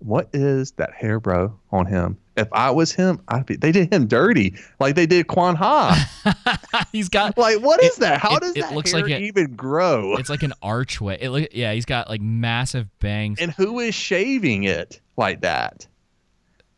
what 0.00 0.28
is 0.32 0.72
that 0.72 0.92
hair, 0.92 1.20
bro, 1.20 1.56
on 1.70 1.86
him? 1.86 2.18
If 2.36 2.48
I 2.52 2.70
was 2.70 2.92
him, 2.92 3.20
I'd 3.28 3.46
be. 3.46 3.56
They 3.56 3.72
did 3.72 3.92
him 3.92 4.06
dirty, 4.06 4.54
like 4.80 4.94
they 4.94 5.06
did 5.06 5.26
Kwan 5.26 5.54
Ha. 5.56 6.58
He's 6.92 7.08
got 7.08 7.36
like, 7.38 7.58
what 7.60 7.82
is 7.82 7.96
It- 7.96 8.00
that? 8.00 8.20
How 8.20 8.36
it- 8.36 8.40
does 8.40 8.56
it 8.56 8.60
that 8.60 8.74
looks 8.74 8.92
hair 8.92 9.00
like 9.02 9.10
it- 9.10 9.22
even 9.22 9.54
grow? 9.56 10.14
it's 10.16 10.28
like 10.30 10.42
an 10.42 10.52
archway. 10.62 11.18
It 11.20 11.30
look 11.30 11.48
yeah, 11.52 11.72
he's 11.72 11.86
got 11.86 12.08
like 12.08 12.20
massive 12.20 12.86
bangs. 13.00 13.38
And 13.40 13.50
who 13.50 13.80
is 13.80 13.94
shaving 13.94 14.64
it 14.64 15.00
like 15.16 15.40
that? 15.40 15.86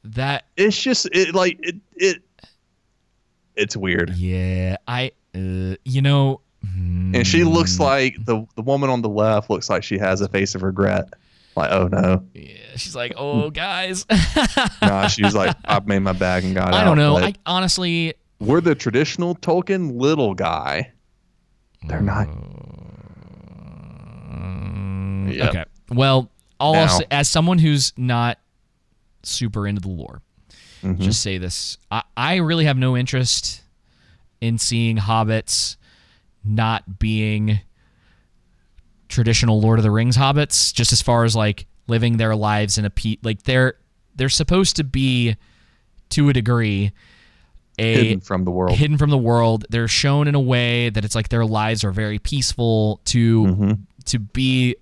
that 0.04 0.44
It's 0.56 0.80
just 0.80 1.08
it 1.12 1.34
like 1.34 1.58
it 1.62 1.76
it. 1.96 2.22
It's 3.56 3.76
weird, 3.76 4.10
yeah, 4.16 4.76
I 4.88 5.12
uh, 5.34 5.76
you 5.84 6.02
know. 6.02 6.40
and 6.62 7.26
she 7.26 7.44
looks 7.44 7.76
mm, 7.76 7.80
like 7.80 8.16
the 8.24 8.44
the 8.56 8.62
woman 8.62 8.90
on 8.90 9.00
the 9.02 9.08
left 9.08 9.48
looks 9.50 9.70
like 9.70 9.84
she 9.84 9.96
has 9.98 10.20
a 10.20 10.28
face 10.28 10.54
of 10.54 10.62
regret. 10.62 11.08
Like, 11.56 11.70
oh 11.70 11.86
no, 11.86 12.24
Yeah, 12.34 12.56
she's 12.76 12.96
like, 12.96 13.12
oh 13.16 13.50
guys. 13.50 14.06
nah. 14.82 15.06
She 15.06 15.22
was 15.22 15.36
like, 15.36 15.54
I've 15.64 15.86
made 15.86 16.00
my 16.00 16.12
bag 16.12 16.42
and 16.42 16.52
got 16.52 16.68
out. 16.68 16.74
I 16.74 16.82
don't 16.84 16.96
know. 16.98 17.14
but 17.14 17.22
I 17.24 17.34
honestly, 17.46 18.14
we're 18.44 18.60
the 18.60 18.74
traditional 18.74 19.34
Tolkien 19.36 19.98
little 20.00 20.34
guy. 20.34 20.92
They're 21.86 22.00
not. 22.00 22.28
Yeah. 25.28 25.48
Okay. 25.48 25.64
Well, 25.90 26.30
I'll 26.60 26.72
Now- 26.74 27.00
as 27.10 27.28
someone 27.28 27.58
who's 27.58 27.92
not 27.96 28.38
super 29.22 29.66
into 29.66 29.80
the 29.80 29.88
lore, 29.88 30.20
Mm-hmm. 30.82 31.00
just 31.02 31.22
say 31.22 31.38
this: 31.38 31.78
I, 31.90 32.02
I 32.14 32.36
really 32.36 32.66
have 32.66 32.76
no 32.76 32.94
interest 32.94 33.62
in 34.42 34.58
seeing 34.58 34.98
hobbits 34.98 35.76
not 36.44 36.98
being 36.98 37.60
traditional 39.08 39.62
Lord 39.62 39.78
of 39.78 39.82
the 39.82 39.90
Rings 39.90 40.16
hobbits. 40.18 40.74
Just 40.74 40.92
as 40.92 41.00
far 41.00 41.24
as 41.24 41.34
like 41.34 41.66
living 41.86 42.18
their 42.18 42.36
lives 42.36 42.76
in 42.76 42.84
a 42.84 42.90
pe 42.90 43.16
like 43.22 43.44
they're 43.44 43.74
they're 44.14 44.28
supposed 44.28 44.76
to 44.76 44.84
be 44.84 45.36
to 46.10 46.28
a 46.28 46.34
degree 46.34 46.92
a 47.78 47.94
Hidden 47.94 48.20
from 48.20 48.44
the 48.44 48.50
world. 48.50 48.76
hidden 48.76 48.98
from 48.98 49.10
the 49.10 49.18
world. 49.18 49.64
They're 49.70 49.88
shown 49.88 50.28
in 50.28 50.34
a 50.34 50.40
way 50.40 50.90
that 50.90 51.04
it's 51.04 51.14
like 51.14 51.28
their 51.28 51.44
lives 51.44 51.84
are 51.84 51.90
very 51.92 52.18
peaceful 52.18 53.00
to 53.06 53.44
Mm-hmm. 53.44 53.72
to 54.06 54.18
be 54.18 54.76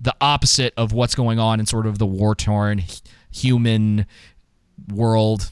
the 0.00 0.14
opposite 0.20 0.74
of 0.76 0.92
what's 0.92 1.14
going 1.14 1.38
on 1.38 1.60
in 1.60 1.66
sort 1.66 1.86
of 1.86 1.98
the 1.98 2.06
war 2.06 2.34
torn 2.34 2.82
human 3.30 4.06
world 4.92 5.50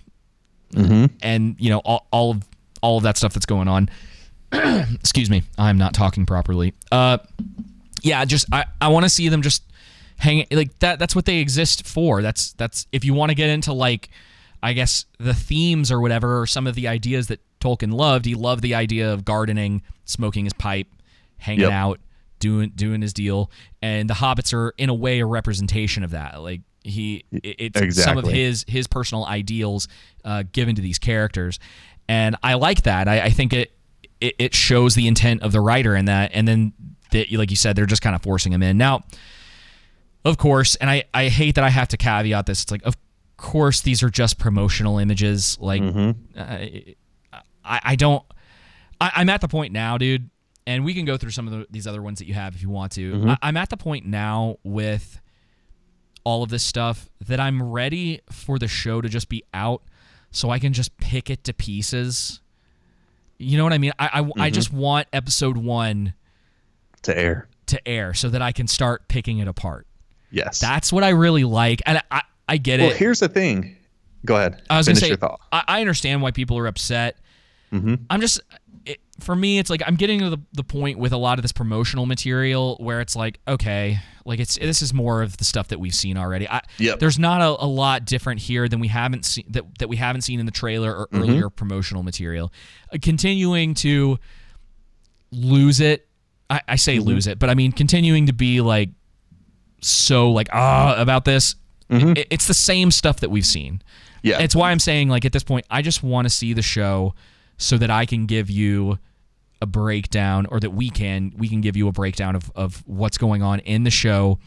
Mm-hmm. 0.72 1.14
and 1.22 1.56
you 1.58 1.68
know 1.68 1.80
all, 1.80 2.06
all 2.10 2.30
of 2.30 2.44
all 2.80 2.96
of 2.96 3.02
that 3.02 3.18
stuff 3.18 3.34
that's 3.34 3.44
going 3.44 3.68
on 3.68 3.90
excuse 4.52 5.28
me 5.28 5.42
i'm 5.58 5.76
not 5.76 5.92
talking 5.92 6.24
properly 6.24 6.72
uh 6.90 7.18
yeah 8.00 8.24
just 8.24 8.46
i 8.52 8.64
i 8.80 8.88
want 8.88 9.04
to 9.04 9.10
see 9.10 9.28
them 9.28 9.42
just 9.42 9.62
hang 10.16 10.46
like 10.50 10.78
that 10.78 10.98
that's 10.98 11.14
what 11.14 11.26
they 11.26 11.38
exist 11.40 11.86
for 11.86 12.22
that's 12.22 12.54
that's 12.54 12.86
if 12.90 13.04
you 13.04 13.12
want 13.12 13.28
to 13.28 13.34
get 13.34 13.50
into 13.50 13.72
like 13.74 14.08
i 14.62 14.72
guess 14.72 15.06
the 15.18 15.34
themes 15.34 15.90
or 15.90 16.00
whatever 16.00 16.40
or 16.40 16.46
some 16.46 16.66
of 16.66 16.74
the 16.74 16.88
ideas 16.88 17.26
that 17.28 17.40
tolkien 17.60 17.92
loved. 17.92 18.24
He 18.24 18.34
loved 18.34 18.60
the 18.62 18.74
idea 18.74 19.12
of 19.12 19.24
gardening 19.24 19.82
smoking 20.04 20.44
his 20.46 20.52
pipe 20.52 20.88
hanging 21.38 21.60
Yep. 21.60 21.70
out 21.72 22.00
doing 22.40 22.72
doing 22.74 23.00
his 23.02 23.12
deal. 23.12 23.52
And 23.80 24.10
the 24.10 24.14
hobbits 24.14 24.52
are 24.52 24.74
in 24.76 24.88
a 24.88 24.94
way 24.94 25.20
a 25.20 25.26
representation 25.26 26.02
of 26.02 26.10
that. 26.10 26.42
Like 26.42 26.62
he 26.82 27.24
it- 27.30 27.70
it's 27.76 28.02
some 28.02 28.18
of 28.18 28.24
his 28.26 28.64
his 28.66 28.88
personal 28.88 29.24
ideals 29.26 29.86
uh, 30.24 30.42
given 30.50 30.74
to 30.74 30.82
these 30.82 30.98
characters. 30.98 31.60
And 32.08 32.34
i 32.42 32.54
like 32.54 32.82
that. 32.82 33.06
I, 33.06 33.20
I 33.26 33.30
think 33.30 33.52
it, 33.52 33.70
it 34.20 34.34
it 34.40 34.54
shows 34.54 34.96
the 34.96 35.06
intent 35.06 35.42
of 35.42 35.52
the 35.52 35.60
writer 35.60 35.94
in 35.94 36.06
that. 36.06 36.32
And 36.34 36.48
then 36.48 36.72
that 37.12 37.30
like 37.30 37.50
you 37.50 37.56
said 37.56 37.76
they're 37.76 37.86
just 37.86 38.02
kind 38.02 38.16
of 38.16 38.22
forcing 38.22 38.52
him 38.52 38.62
in. 38.64 38.76
Now 38.76 39.04
of 40.24 40.36
course 40.36 40.74
and 40.76 40.88
i 40.90 41.04
i 41.14 41.28
hate 41.28 41.54
that 41.56 41.64
i 41.64 41.70
have 41.70 41.86
to 41.88 41.96
caveat 41.96 42.46
this. 42.46 42.64
It's 42.64 42.72
like 42.72 42.82
of 42.84 42.96
course 43.42 43.82
these 43.82 44.02
are 44.02 44.08
just 44.08 44.38
promotional 44.38 44.98
images. 44.98 45.58
Like 45.60 45.82
mm-hmm. 45.82 46.40
I, 46.40 46.94
I 47.64 47.80
I 47.84 47.96
don't 47.96 48.24
I, 49.00 49.12
i'm 49.16 49.28
at 49.28 49.40
the 49.40 49.48
point 49.48 49.72
now 49.72 49.98
dude 49.98 50.30
and 50.66 50.84
we 50.84 50.94
can 50.94 51.04
go 51.04 51.16
through 51.16 51.30
some 51.30 51.48
of 51.48 51.52
the, 51.52 51.66
these 51.70 51.86
other 51.86 52.00
ones 52.00 52.20
that 52.20 52.26
you 52.26 52.34
have 52.34 52.54
if 52.54 52.62
you 52.62 52.70
want 52.70 52.92
to. 52.92 53.12
Mm-hmm. 53.12 53.30
I, 53.30 53.38
i'm 53.42 53.56
at 53.56 53.68
the 53.68 53.76
point 53.76 54.06
now 54.06 54.56
with 54.64 55.20
all 56.24 56.42
of 56.42 56.50
this 56.50 56.62
stuff 56.62 57.10
that 57.26 57.40
i'm 57.40 57.62
ready 57.62 58.20
for 58.30 58.58
the 58.58 58.68
show 58.68 59.00
to 59.00 59.08
just 59.08 59.28
be 59.28 59.44
out 59.52 59.82
so 60.30 60.50
i 60.50 60.58
can 60.58 60.72
just 60.72 60.96
pick 60.96 61.28
it 61.28 61.44
to 61.44 61.52
pieces. 61.52 62.40
You 63.38 63.58
know 63.58 63.64
what 63.64 63.72
i 63.72 63.78
mean? 63.78 63.92
I 63.98 64.06
i, 64.06 64.18
I 64.18 64.22
mm-hmm. 64.22 64.54
just 64.54 64.72
want 64.72 65.08
episode 65.12 65.56
one 65.56 66.14
to 67.02 67.18
air. 67.18 67.48
to 67.66 67.88
air 67.88 68.14
so 68.14 68.28
that 68.28 68.40
i 68.40 68.52
can 68.52 68.66
start 68.68 69.08
picking 69.08 69.38
it 69.38 69.48
apart. 69.48 69.86
Yes. 70.30 70.60
that's 70.60 70.90
what 70.90 71.04
i 71.04 71.10
really 71.10 71.44
like 71.44 71.82
and 71.84 72.02
i 72.10 72.22
i 72.48 72.56
get 72.56 72.78
well, 72.80 72.88
it 72.88 72.90
Well, 72.92 72.98
here's 72.98 73.20
the 73.20 73.28
thing. 73.28 73.76
Go 74.24 74.36
ahead. 74.36 74.62
I 74.70 74.76
was 74.78 74.86
Finish 74.86 75.00
gonna 75.00 75.06
say, 75.06 75.08
your 75.08 75.16
thought. 75.16 75.40
I, 75.50 75.64
I 75.66 75.80
understand 75.80 76.22
why 76.22 76.30
people 76.30 76.56
are 76.58 76.66
upset. 76.66 77.16
I'm 77.72 78.20
just, 78.20 78.38
it, 78.84 78.98
for 79.18 79.34
me, 79.34 79.58
it's 79.58 79.70
like 79.70 79.82
I'm 79.86 79.96
getting 79.96 80.20
to 80.20 80.28
the, 80.30 80.38
the 80.52 80.62
point 80.62 80.98
with 80.98 81.12
a 81.12 81.16
lot 81.16 81.38
of 81.38 81.42
this 81.42 81.52
promotional 81.52 82.04
material 82.04 82.76
where 82.80 83.00
it's 83.00 83.16
like, 83.16 83.40
okay, 83.48 83.98
like 84.26 84.38
it's 84.40 84.58
this 84.58 84.82
is 84.82 84.92
more 84.92 85.22
of 85.22 85.38
the 85.38 85.44
stuff 85.44 85.68
that 85.68 85.80
we've 85.80 85.94
seen 85.94 86.18
already. 86.18 86.46
I, 86.46 86.60
Yep. 86.78 86.98
There's 87.00 87.18
not 87.18 87.40
a, 87.40 87.64
a 87.64 87.66
lot 87.66 88.04
different 88.04 88.40
here 88.42 88.68
than 88.68 88.78
we 88.78 88.88
haven't 88.88 89.24
seen 89.24 89.46
that 89.48 89.64
that 89.78 89.88
we 89.88 89.96
haven't 89.96 90.20
seen 90.20 90.38
in 90.38 90.44
the 90.46 90.52
trailer 90.52 90.94
or 90.94 91.06
Mm-hmm. 91.08 91.22
earlier 91.22 91.48
promotional 91.50 92.02
material. 92.02 92.52
Uh, 92.92 92.98
continuing 93.00 93.72
to 93.76 94.18
lose 95.30 95.80
it, 95.80 96.06
I, 96.50 96.60
I 96.68 96.76
say 96.76 96.98
Mm-hmm. 96.98 97.08
lose 97.08 97.26
it, 97.26 97.38
but 97.38 97.48
I 97.50 97.54
mean 97.54 97.72
continuing 97.72 98.26
to 98.26 98.32
be 98.34 98.60
like 98.60 98.90
so 99.80 100.30
like 100.30 100.48
ah 100.52 100.94
about 101.00 101.24
this. 101.24 101.56
It, 102.16 102.26
it's 102.30 102.46
the 102.46 102.54
same 102.54 102.90
stuff 102.90 103.20
that 103.20 103.30
we've 103.30 103.46
seen. 103.46 103.74
Mm-hmm. 103.74 104.28
Yeah. 104.28 104.40
It's 104.40 104.54
why 104.54 104.70
I'm 104.70 104.78
saying 104.78 105.08
like 105.08 105.24
at 105.24 105.32
this 105.32 105.42
point 105.42 105.66
I 105.70 105.82
just 105.82 106.02
want 106.02 106.26
to 106.26 106.30
see 106.30 106.52
the 106.52 106.62
show 106.62 107.14
so 107.56 107.76
that 107.78 107.90
I 107.90 108.06
can 108.06 108.26
give 108.26 108.50
you 108.50 108.98
a 109.60 109.66
breakdown 109.66 110.46
or 110.46 110.58
that 110.60 110.70
we 110.70 110.90
can 110.90 111.32
we 111.36 111.48
can 111.48 111.60
give 111.60 111.76
you 111.76 111.88
a 111.88 111.92
breakdown 111.92 112.34
of, 112.34 112.50
of 112.54 112.82
what's 112.86 113.16
going 113.16 113.42
on 113.42 113.60
in 113.60 113.84
the 113.84 113.90
show 113.90 114.38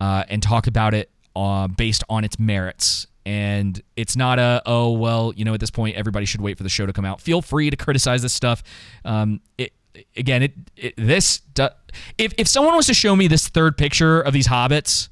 uh, 0.00 0.24
and 0.28 0.42
talk 0.42 0.66
about 0.66 0.94
it 0.94 1.10
uh, 1.36 1.68
based 1.68 2.02
on 2.08 2.24
its 2.24 2.38
merits 2.38 3.06
and 3.24 3.82
it's 3.96 4.16
not 4.16 4.38
a 4.38 4.62
oh 4.66 4.92
well 4.92 5.32
you 5.36 5.44
know 5.44 5.54
at 5.54 5.60
this 5.60 5.70
point 5.70 5.96
everybody 5.96 6.26
should 6.26 6.40
wait 6.40 6.56
for 6.56 6.64
the 6.64 6.68
show 6.68 6.86
to 6.86 6.92
come 6.92 7.04
out 7.04 7.20
feel 7.20 7.40
free 7.40 7.70
to 7.70 7.76
criticize 7.76 8.22
this 8.22 8.32
stuff 8.32 8.62
um, 9.04 9.40
it 9.58 9.72
again 10.16 10.42
it, 10.42 10.54
it 10.76 10.94
this 10.96 11.38
do, 11.54 11.68
if, 12.16 12.32
if 12.36 12.48
someone 12.48 12.74
was 12.74 12.86
to 12.86 12.94
show 12.94 13.14
me 13.14 13.28
this 13.28 13.46
third 13.48 13.76
picture 13.76 14.20
of 14.20 14.32
these 14.32 14.48
hobbits 14.48 15.08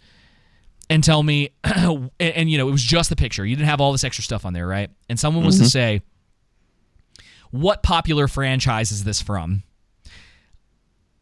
and 0.88 1.02
tell 1.02 1.22
me 1.22 1.50
and, 1.64 2.10
and, 2.20 2.50
you 2.50 2.58
know 2.58 2.68
it 2.68 2.72
was 2.72 2.82
just 2.82 3.10
the 3.10 3.16
picture 3.16 3.44
you 3.44 3.56
didn't 3.56 3.68
have 3.68 3.80
all 3.80 3.92
this 3.92 4.04
extra 4.04 4.22
stuff 4.24 4.44
on 4.46 4.52
there 4.52 4.66
right 4.66 4.90
and 5.08 5.18
someone 5.18 5.44
was 5.44 5.58
to 5.58 5.68
say 5.68 6.00
what 7.50 7.82
popular 7.82 8.28
franchise 8.28 8.92
is 8.92 9.04
this 9.04 9.20
from 9.22 9.62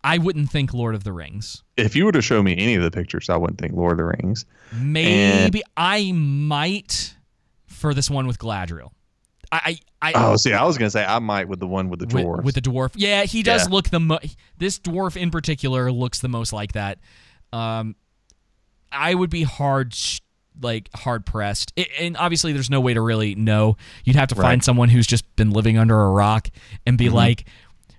i 0.02 0.18
wouldn't 0.18 0.50
think 0.50 0.74
lord 0.74 0.94
of 0.94 1.04
the 1.04 1.12
rings 1.12 1.62
if 1.76 1.96
you 1.96 2.04
were 2.04 2.12
to 2.12 2.22
show 2.22 2.42
me 2.42 2.56
any 2.56 2.76
of 2.76 2.82
the 2.84 2.90
pictures, 2.90 3.28
I 3.28 3.36
wouldn't 3.36 3.58
think 3.58 3.72
Lord 3.72 3.92
of 3.92 3.98
the 3.98 4.04
Rings. 4.04 4.46
maybe 4.72 5.62
i 5.76 6.12
might 6.12 7.16
for 7.66 7.92
this 7.94 8.08
one 8.10 8.26
with 8.26 8.38
Galadriel 8.38 8.90
i 9.50 9.78
i, 10.02 10.10
I 10.10 10.12
Oh, 10.14 10.36
see, 10.36 10.52
I 10.52 10.64
was 10.64 10.76
gonna 10.78 10.90
say 10.90 11.04
I 11.04 11.18
might 11.18 11.48
with 11.48 11.60
the 11.60 11.66
one 11.66 11.88
with 11.88 11.98
the 12.00 12.06
with, 12.14 12.44
with 12.44 12.54
the 12.54 12.60
dwarf. 12.60 12.90
Yeah, 12.94 13.22
he 13.24 13.42
does 13.42 13.66
Yeah. 13.66 13.72
look 13.72 13.88
the 13.88 14.00
mo- 14.00 14.18
this 14.58 14.78
dwarf 14.78 15.16
in 15.16 15.30
particular 15.30 15.90
looks 15.90 16.18
the 16.20 16.28
most 16.28 16.52
like 16.52 16.72
that. 16.72 16.98
Um, 17.54 17.96
I 18.95 19.14
would 19.14 19.30
be 19.30 19.42
hard 19.42 19.95
like 20.61 20.88
hard 20.95 21.26
pressed, 21.26 21.72
I 21.76 21.86
and 22.01 22.16
obviously 22.16 22.53
there's 22.53 22.70
no 22.70 22.80
way 22.80 22.95
to 22.95 23.01
really 23.01 23.34
know. 23.34 23.76
You'd 24.05 24.16
have 24.16 24.28
to 24.28 24.34
find 24.34 24.45
Right. 24.45 24.53
Mm-hmm. 24.59 24.62
someone 24.62 24.88
who's 24.88 25.07
just 25.07 25.24
been 25.36 25.51
living 25.51 25.76
under 25.78 26.01
a 26.01 26.11
rock 26.11 26.49
and 26.86 26.97
be 26.99 27.09
like. 27.11 27.45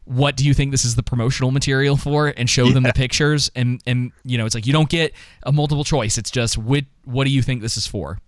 What 0.07 0.37
do 0.37 0.45
you 0.45 0.53
think 0.53 0.69
this 0.69 0.85
is 0.85 0.93
the 0.93 1.01
promotional 1.01 1.49
material 1.49 1.97
for? 1.97 2.31
And 2.37 2.47
show 2.47 2.69
them 2.69 2.83
the 2.83 2.93
pictures, 2.93 3.49
and 3.55 3.81
and 3.87 4.11
you 4.23 4.37
know 4.37 4.45
it's 4.45 4.53
like 4.53 4.67
you 4.67 4.71
don't 4.71 4.87
get 4.87 5.13
a 5.41 5.51
multiple 5.51 5.83
choice. 5.83 6.19
It's 6.19 6.29
just 6.29 6.59
what 6.59 6.83
what 7.05 7.23
do 7.23 7.31
you 7.31 7.41
think 7.41 7.63
this 7.63 7.75
is 7.75 7.87
for? 7.87 8.19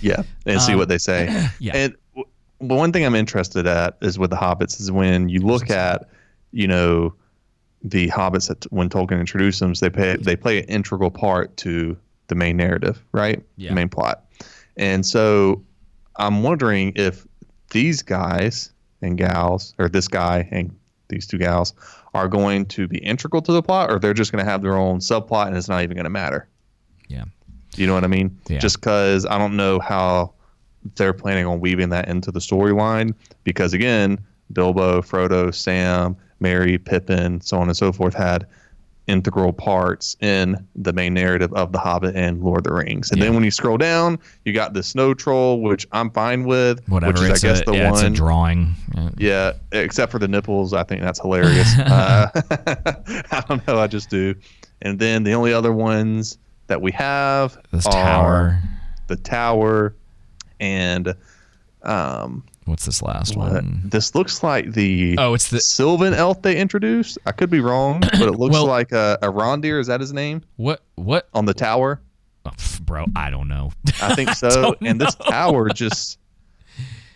yeah, 0.00 0.22
and 0.46 0.62
see 0.62 0.74
what 0.74 0.88
they 0.88 0.96
say. 0.96 1.28
Um, 1.28 1.50
yeah. 1.60 1.76
And 1.76 1.96
w- 2.14 2.26
one 2.56 2.90
thing 2.90 3.04
I'm 3.04 3.14
interested 3.14 3.66
at 3.66 3.98
is 4.00 4.18
with 4.18 4.30
the 4.30 4.36
hobbits 4.36 4.80
is 4.80 4.90
when 4.90 5.28
you 5.28 5.40
look 5.40 5.68
at, 5.68 6.08
you 6.52 6.66
know, 6.66 7.12
the 7.82 8.08
hobbits 8.08 8.48
that 8.48 8.64
when 8.72 8.88
Tolkien 8.88 9.20
introduced 9.20 9.60
them, 9.60 9.74
they 9.74 9.90
play 9.90 10.16
they 10.16 10.36
play 10.36 10.60
an 10.60 10.64
integral 10.70 11.10
part 11.10 11.54
to 11.58 11.98
the 12.28 12.34
main 12.34 12.56
narrative, 12.56 13.02
right? 13.12 13.42
Yeah. 13.56 13.70
The 13.70 13.74
main 13.74 13.88
plot. 13.88 14.24
And 14.76 15.04
so 15.04 15.62
I'm 16.16 16.42
wondering 16.42 16.92
if 16.96 17.26
these 17.70 18.02
guys 18.02 18.72
and 19.02 19.16
gals, 19.18 19.74
or 19.78 19.88
this 19.88 20.08
guy 20.08 20.48
and 20.50 20.74
these 21.08 21.26
two 21.26 21.38
gals, 21.38 21.72
are 22.14 22.28
going 22.28 22.66
to 22.66 22.88
be 22.88 22.98
integral 22.98 23.42
to 23.42 23.52
the 23.52 23.62
plot, 23.62 23.90
or 23.90 23.98
they're 23.98 24.14
just 24.14 24.32
going 24.32 24.44
to 24.44 24.50
have 24.50 24.62
their 24.62 24.76
own 24.76 24.98
subplot 24.98 25.48
and 25.48 25.56
it's 25.56 25.68
not 25.68 25.82
even 25.82 25.96
going 25.96 26.04
to 26.04 26.10
matter. 26.10 26.48
Yeah, 27.08 27.24
You 27.76 27.86
know 27.86 27.94
what 27.94 28.04
I 28.04 28.08
mean? 28.08 28.38
Yeah. 28.48 28.58
Just 28.58 28.80
because 28.80 29.26
I 29.26 29.38
don't 29.38 29.56
know 29.56 29.78
how 29.78 30.32
they're 30.96 31.12
planning 31.12 31.46
on 31.46 31.60
weaving 31.60 31.90
that 31.90 32.08
into 32.08 32.32
the 32.32 32.40
storyline. 32.40 33.14
Because 33.44 33.74
again, 33.74 34.18
Bilbo, 34.52 35.02
Frodo, 35.02 35.54
Sam, 35.54 36.16
Merry, 36.40 36.78
Pippin, 36.78 37.40
so 37.40 37.58
on 37.58 37.68
and 37.68 37.76
so 37.76 37.92
forth 37.92 38.14
had 38.14 38.46
integral 39.08 39.52
parts 39.52 40.16
in 40.20 40.66
the 40.74 40.92
main 40.92 41.14
narrative 41.14 41.52
of 41.54 41.72
The 41.72 41.78
Hobbit 41.78 42.16
and 42.16 42.42
Lord 42.42 42.58
of 42.58 42.64
the 42.64 42.72
Rings. 42.72 43.10
And 43.12 43.22
then 43.22 43.34
when 43.34 43.44
you 43.44 43.50
scroll 43.52 43.76
down, 43.78 44.18
you 44.44 44.52
got 44.52 44.72
the 44.74 44.82
Snow 44.82 45.14
Troll, 45.14 45.60
which 45.62 45.86
I'm 45.92 46.10
fine 46.10 46.44
with. 46.44 46.86
whatever. 46.88 47.12
Which 47.12 47.30
is, 47.30 47.44
I 47.44 47.48
guess, 47.48 47.60
a, 47.62 47.64
the 47.66 47.72
yeah, 47.76 47.90
it's 47.90 48.00
a 48.00 48.04
one. 48.04 48.12
drawing. 48.14 48.74
Uh, 48.96 49.10
Yeah, 49.16 49.52
except 49.72 50.10
for 50.10 50.18
the 50.18 50.26
nipples, 50.28 50.72
I 50.72 50.82
think 50.82 51.02
that's 51.02 51.20
hilarious. 51.20 51.78
uh, 51.78 52.28
I 53.30 53.44
don't 53.48 53.66
know, 53.68 53.78
I 53.78 53.86
just 53.86 54.10
do. 54.10 54.34
And 54.82 54.98
then 54.98 55.22
the 55.22 55.32
only 55.34 55.52
other 55.52 55.72
ones 55.72 56.38
that 56.66 56.82
we 56.82 56.90
have 56.92 57.56
this 57.70 57.86
are 57.86 57.92
tower. 57.92 58.58
the 59.06 59.16
tower, 59.16 59.94
and 60.58 61.14
um, 61.82 62.44
What's 62.66 62.84
this 62.84 63.00
last 63.02 63.36
what- 63.36 63.52
one? 63.52 63.80
this 63.84 64.14
looks 64.14 64.42
like 64.42 64.72
the 64.72 65.16
Oh, 65.18 65.34
it's 65.34 65.48
the 65.48 65.60
Sylvan 65.60 66.12
elf 66.14 66.42
they 66.42 66.56
introduced. 66.56 67.16
I 67.24 67.32
could 67.32 67.48
be 67.50 67.60
wrong, 67.60 68.00
but 68.00 68.22
it 68.22 68.32
looks 68.38 68.52
Well- 68.52 68.66
like 68.66 68.92
a, 68.92 69.18
Arondir. 69.22 69.80
Is 69.80 69.86
that 69.86 70.00
his 70.00 70.12
name 70.12 70.42
what? 70.56 70.82
What? 70.96 71.28
on 71.32 71.44
the 71.46 71.54
tower? 71.54 72.00
Oh, 72.44 72.50
bro, 72.82 73.06
I 73.16 73.30
don't 73.30 73.48
know. 73.48 73.70
I 74.02 74.14
think 74.14 74.30
so. 74.34 74.50
don't 74.50 74.78
and 74.82 75.00
this 75.00 75.14
tower 75.14 75.68
just, 75.74 76.18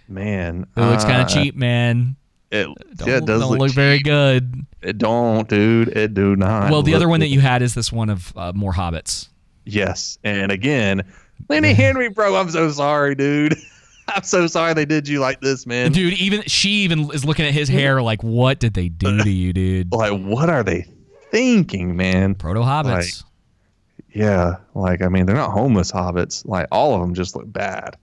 man, 0.09 0.66
It 0.76 0.80
looks 0.80 1.05
kind 1.05 1.18
uh, 1.22 1.24
of 1.24 1.28
cheap, 1.28 1.55
man. 1.57 2.16
It, 2.51 2.64
Don't, 2.96 3.09
yeah, 3.09 3.16
it 3.18 3.26
does 3.26 3.40
don't 3.42 3.51
look, 3.51 3.59
look 3.61 3.70
very 3.72 4.01
good. 4.01 4.66
It 4.82 4.98
don't, 4.98 5.48
dude. 5.48 5.96
It 5.96 6.14
do 6.14 6.34
not. 6.34 6.72
Well, 6.72 6.82
the 6.82 6.94
other 6.94 7.09
one 7.09 7.20
that 7.20 7.28
you 7.28 7.38
had 7.40 7.62
is 7.62 7.74
this 7.74 7.92
one 7.92 8.11
of 8.11 8.32
uh, 8.36 8.53
more 8.57 8.72
hobbits. 8.72 9.28
Yes, 9.64 10.18
and 10.24 10.51
again, 10.51 11.03
Lenny 11.48 11.74
Henry, 11.74 12.09
bro. 12.09 12.34
I'm 12.34 12.51
so 12.51 12.68
sorry, 12.72 13.14
dude. 13.14 13.55
I'm 14.14 14.22
so 14.22 14.46
sorry 14.46 14.74
they 14.74 14.84
did 14.84 15.08
you 15.08 15.20
like 15.20 15.40
this, 15.40 15.66
man. 15.66 15.92
Dude, 15.92 16.14
even 16.14 16.42
she 16.42 16.70
even 16.84 17.11
is 17.12 17.24
looking 17.24 17.46
at 17.46 17.52
his 17.52 17.68
hair 17.68 18.02
like, 18.02 18.22
what 18.22 18.58
did 18.58 18.74
they 18.74 18.88
do 18.88 19.22
to 19.22 19.30
you, 19.30 19.52
dude? 19.52 19.92
Like, 20.00 20.18
what 20.20 20.48
are 20.48 20.62
they 20.62 20.86
thinking, 21.30 21.96
man? 21.96 22.34
Proto 22.34 22.61
hobbits. 22.61 23.24
Yeah, 24.12 24.56
like 24.74 25.02
I 25.02 25.08
mean, 25.08 25.26
they're 25.26 25.36
not 25.36 25.52
homeless 25.52 25.92
hobbits. 25.92 26.46
Like 26.46 26.66
all 26.72 26.94
of 26.94 27.00
them 27.00 27.14
just 27.14 27.36
look 27.36 27.50
bad, 27.52 27.96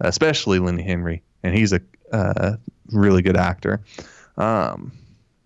especially 0.00 0.58
Lenny 0.58 0.82
Henry, 0.82 1.22
and 1.42 1.54
he's 1.54 1.72
a 1.72 1.80
uh, 2.12 2.56
really 2.90 3.22
good 3.22 3.36
actor. 3.36 3.82
Um, 4.36 4.92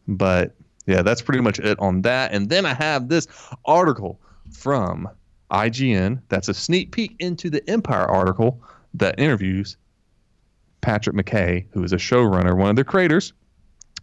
but 0.07 0.55
yeah, 0.87 1.03
that's 1.03 1.23
pretty 1.23 1.41
much 1.41 1.59
it 1.59 1.79
on 1.81 2.03
that. 2.03 2.33
And 2.33 2.49
then 2.49 2.67
I 2.67 2.75
have 2.75 3.09
this 3.09 3.27
article 3.65 4.21
from 4.53 5.09
IGN. 5.51 6.21
That's 6.29 6.49
a 6.49 6.55
sneak 6.55 6.93
peek 6.93 7.17
into 7.19 7.51
the 7.51 7.69
Empire 7.69 8.07
article 8.07 8.61
that 8.95 9.19
interviews 9.19 9.77
Patrick 10.81 11.17
McKay, 11.17 11.67
who 11.73 11.83
is 11.83 11.93
a 11.93 11.97
showrunner, 11.97 12.57
one 12.57 12.71
of 12.71 12.77
the 12.77 12.85
creators, 12.85 13.33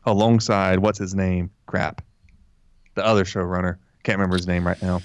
alongside 0.05 0.79
what's 0.79 0.99
his 0.99 1.15
name? 1.15 1.49
Crap, 1.65 2.01
the 2.95 3.05
other 3.05 3.23
showrunner. 3.23 3.77
Can't 4.03 4.17
remember 4.17 4.35
his 4.35 4.47
name 4.47 4.67
right 4.67 4.81
now. 4.81 5.01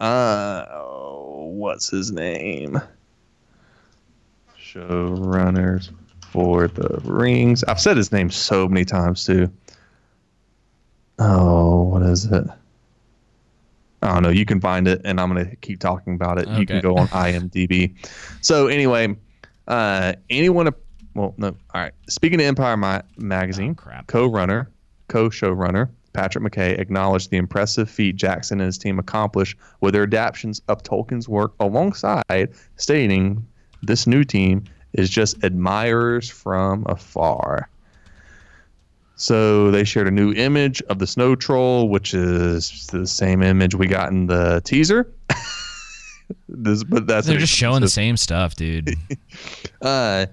Uh, 0.00 0.66
what's 0.66 1.88
his 1.88 2.12
name? 2.12 2.80
Showrunners 4.60 5.90
for 6.30 6.68
the 6.68 7.00
Rings. 7.04 7.64
I've 7.64 7.80
said 7.80 7.96
his 7.96 8.12
name 8.12 8.30
so 8.30 8.68
many 8.68 8.84
times 8.84 9.24
too. 9.24 9.50
Oh, 11.18 11.82
what 11.82 12.02
is 12.02 12.26
it? 12.26 12.44
I 14.02 14.14
don't 14.14 14.22
know. 14.22 14.28
You 14.28 14.44
can 14.44 14.60
find 14.60 14.86
it, 14.86 15.00
and 15.04 15.20
I'm 15.20 15.28
gonna 15.28 15.56
keep 15.56 15.80
talking 15.80 16.14
about 16.14 16.38
it. 16.38 16.48
You 16.50 16.66
can 16.66 16.80
go 16.80 16.96
on 16.96 17.08
IMDb. 17.08 17.94
So 18.40 18.68
anyway, 18.68 19.16
uh, 19.66 20.12
anyone? 20.30 20.72
Well, 21.18 21.34
no. 21.36 21.48
All 21.48 21.80
right. 21.80 21.92
Speaking 22.08 22.40
of 22.40 22.46
Empire 22.46 22.76
Ma- 22.76 23.02
magazine, 23.16 23.76
Oh, 23.84 24.00
co-runner, 24.06 24.70
co-showrunner 25.08 25.88
Patrick 26.12 26.44
McKay 26.44 26.78
acknowledged 26.78 27.30
the 27.30 27.36
impressive 27.36 27.90
feat 27.90 28.14
Jackson 28.16 28.60
and 28.60 28.66
his 28.66 28.78
team 28.78 28.98
accomplished 28.98 29.56
with 29.80 29.94
their 29.94 30.04
adaptations 30.04 30.62
of 30.68 30.82
Tolkien's 30.82 31.28
work, 31.28 31.54
alongside 31.60 32.50
stating 32.76 33.44
this 33.82 34.06
new 34.06 34.22
team 34.24 34.64
is 34.92 35.10
just 35.10 35.42
admirers 35.42 36.30
from 36.30 36.84
afar. 36.88 37.68
So 39.16 39.72
they 39.72 39.82
shared 39.82 40.06
a 40.06 40.12
new 40.12 40.32
image 40.32 40.80
of 40.82 41.00
the 41.00 41.06
snow 41.06 41.34
troll, 41.34 41.88
which 41.88 42.14
is 42.14 42.86
the 42.92 43.06
same 43.06 43.42
image 43.42 43.74
we 43.74 43.88
got 43.88 44.10
in 44.10 44.26
the 44.26 44.62
teaser. 44.64 45.12
this, 46.48 46.84
but 46.84 47.08
that's 47.08 47.26
They're 47.26 47.38
just 47.38 47.52
showing 47.52 47.80
the 47.80 47.88
same 47.88 48.16
stuff, 48.16 48.54
dude. 48.54 48.94
Uh, 49.80 50.26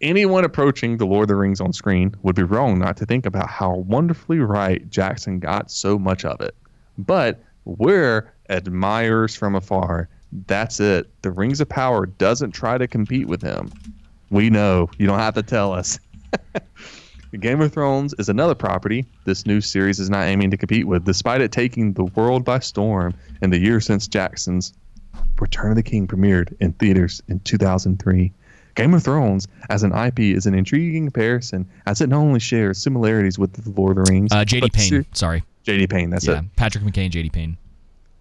anyone 0.00 0.44
approaching 0.44 0.96
the 0.96 1.06
Lord 1.06 1.24
of 1.24 1.28
the 1.28 1.36
Rings 1.36 1.60
on 1.60 1.72
screen 1.72 2.14
would 2.22 2.36
be 2.36 2.42
wrong 2.42 2.78
not 2.78 2.96
to 2.98 3.06
think 3.06 3.26
about 3.26 3.48
how 3.48 3.74
wonderfully 3.74 4.38
right 4.38 4.88
Jackson 4.90 5.38
got 5.38 5.70
so 5.70 5.98
much 5.98 6.24
of 6.24 6.40
it. 6.40 6.54
But 6.98 7.42
we're 7.64 8.32
admirers 8.48 9.34
from 9.34 9.54
afar. 9.54 10.08
That's 10.46 10.80
it. 10.80 11.10
The 11.22 11.30
Rings 11.30 11.60
of 11.60 11.68
Power 11.68 12.06
doesn't 12.06 12.52
try 12.52 12.78
to 12.78 12.86
compete 12.86 13.26
with 13.26 13.42
him. 13.42 13.72
We 14.30 14.50
know. 14.50 14.90
You 14.98 15.06
don't 15.06 15.18
have 15.18 15.34
to 15.34 15.42
tell 15.42 15.72
us. 15.72 15.98
Game 17.40 17.60
of 17.60 17.72
Thrones 17.72 18.14
is 18.18 18.28
another 18.28 18.54
property 18.54 19.04
this 19.24 19.46
new 19.46 19.60
series 19.60 19.98
is 19.98 20.08
not 20.08 20.24
aiming 20.24 20.50
to 20.52 20.56
compete 20.56 20.86
with, 20.86 21.04
despite 21.04 21.40
it 21.40 21.52
taking 21.52 21.92
the 21.92 22.04
world 22.04 22.44
by 22.44 22.60
storm 22.60 23.14
in 23.42 23.50
the 23.50 23.58
year 23.58 23.80
since 23.80 24.08
Jackson's 24.08 24.72
Return 25.38 25.70
of 25.70 25.76
the 25.76 25.82
King 25.82 26.06
premiered 26.06 26.54
in 26.60 26.72
theaters 26.74 27.22
in 27.28 27.40
2003. 27.40 28.32
Game 28.76 28.94
of 28.94 29.02
Thrones, 29.02 29.48
as 29.70 29.82
an 29.82 29.92
IP, 29.92 30.20
is 30.20 30.46
an 30.46 30.54
intriguing 30.54 31.06
comparison 31.06 31.68
as 31.86 32.00
it 32.00 32.08
not 32.08 32.18
only 32.18 32.38
shares 32.40 32.78
similarities 32.78 33.38
with 33.38 33.52
The 33.54 33.70
Lord 33.70 33.98
of 33.98 34.04
the 34.04 34.12
Rings. 34.12 34.30
Uh, 34.32 34.44
JD 34.44 34.72
Payne. 34.72 34.88
ser- 34.88 35.06
Sorry. 35.12 35.42
JD 35.64 35.88
Payne, 35.90 36.10
that's 36.10 36.26
Yeah. 36.26 36.40
it. 36.40 36.44
Patrick 36.56 36.84
McKay 36.84 37.04
and 37.06 37.12
JD 37.12 37.30
Payne. 37.32 37.56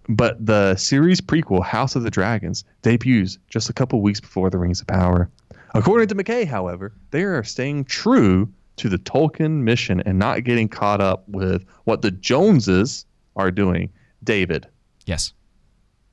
But 0.08 0.44
the 0.46 0.76
series 0.76 1.20
prequel, 1.22 1.64
House 1.64 1.96
of 1.96 2.04
the 2.04 2.10
Dragons, 2.12 2.64
debuts 2.84 3.38
just 3.50 3.70
a 3.70 3.74
couple 3.74 4.02
weeks 4.02 4.20
before 4.22 4.50
The 4.50 4.58
Rings 4.58 4.80
of 4.82 4.88
Power. 4.88 5.30
According 5.74 6.08
to 6.10 6.16
McKay, 6.16 6.48
however, 6.48 6.94
they 7.12 7.24
are 7.24 7.44
staying 7.44 7.86
true 7.86 8.48
to 8.78 8.88
the 8.90 8.98
Tolkien 8.98 9.62
mission 9.64 10.02
and 10.06 10.18
not 10.20 10.44
getting 10.44 10.68
caught 10.70 11.02
up 11.02 11.28
with 11.28 11.66
what 11.84 12.02
the 12.02 12.12
Joneses 12.12 13.06
are 13.36 13.52
doing. 13.52 13.90
David, 14.24 14.68
Yes. 15.06 15.34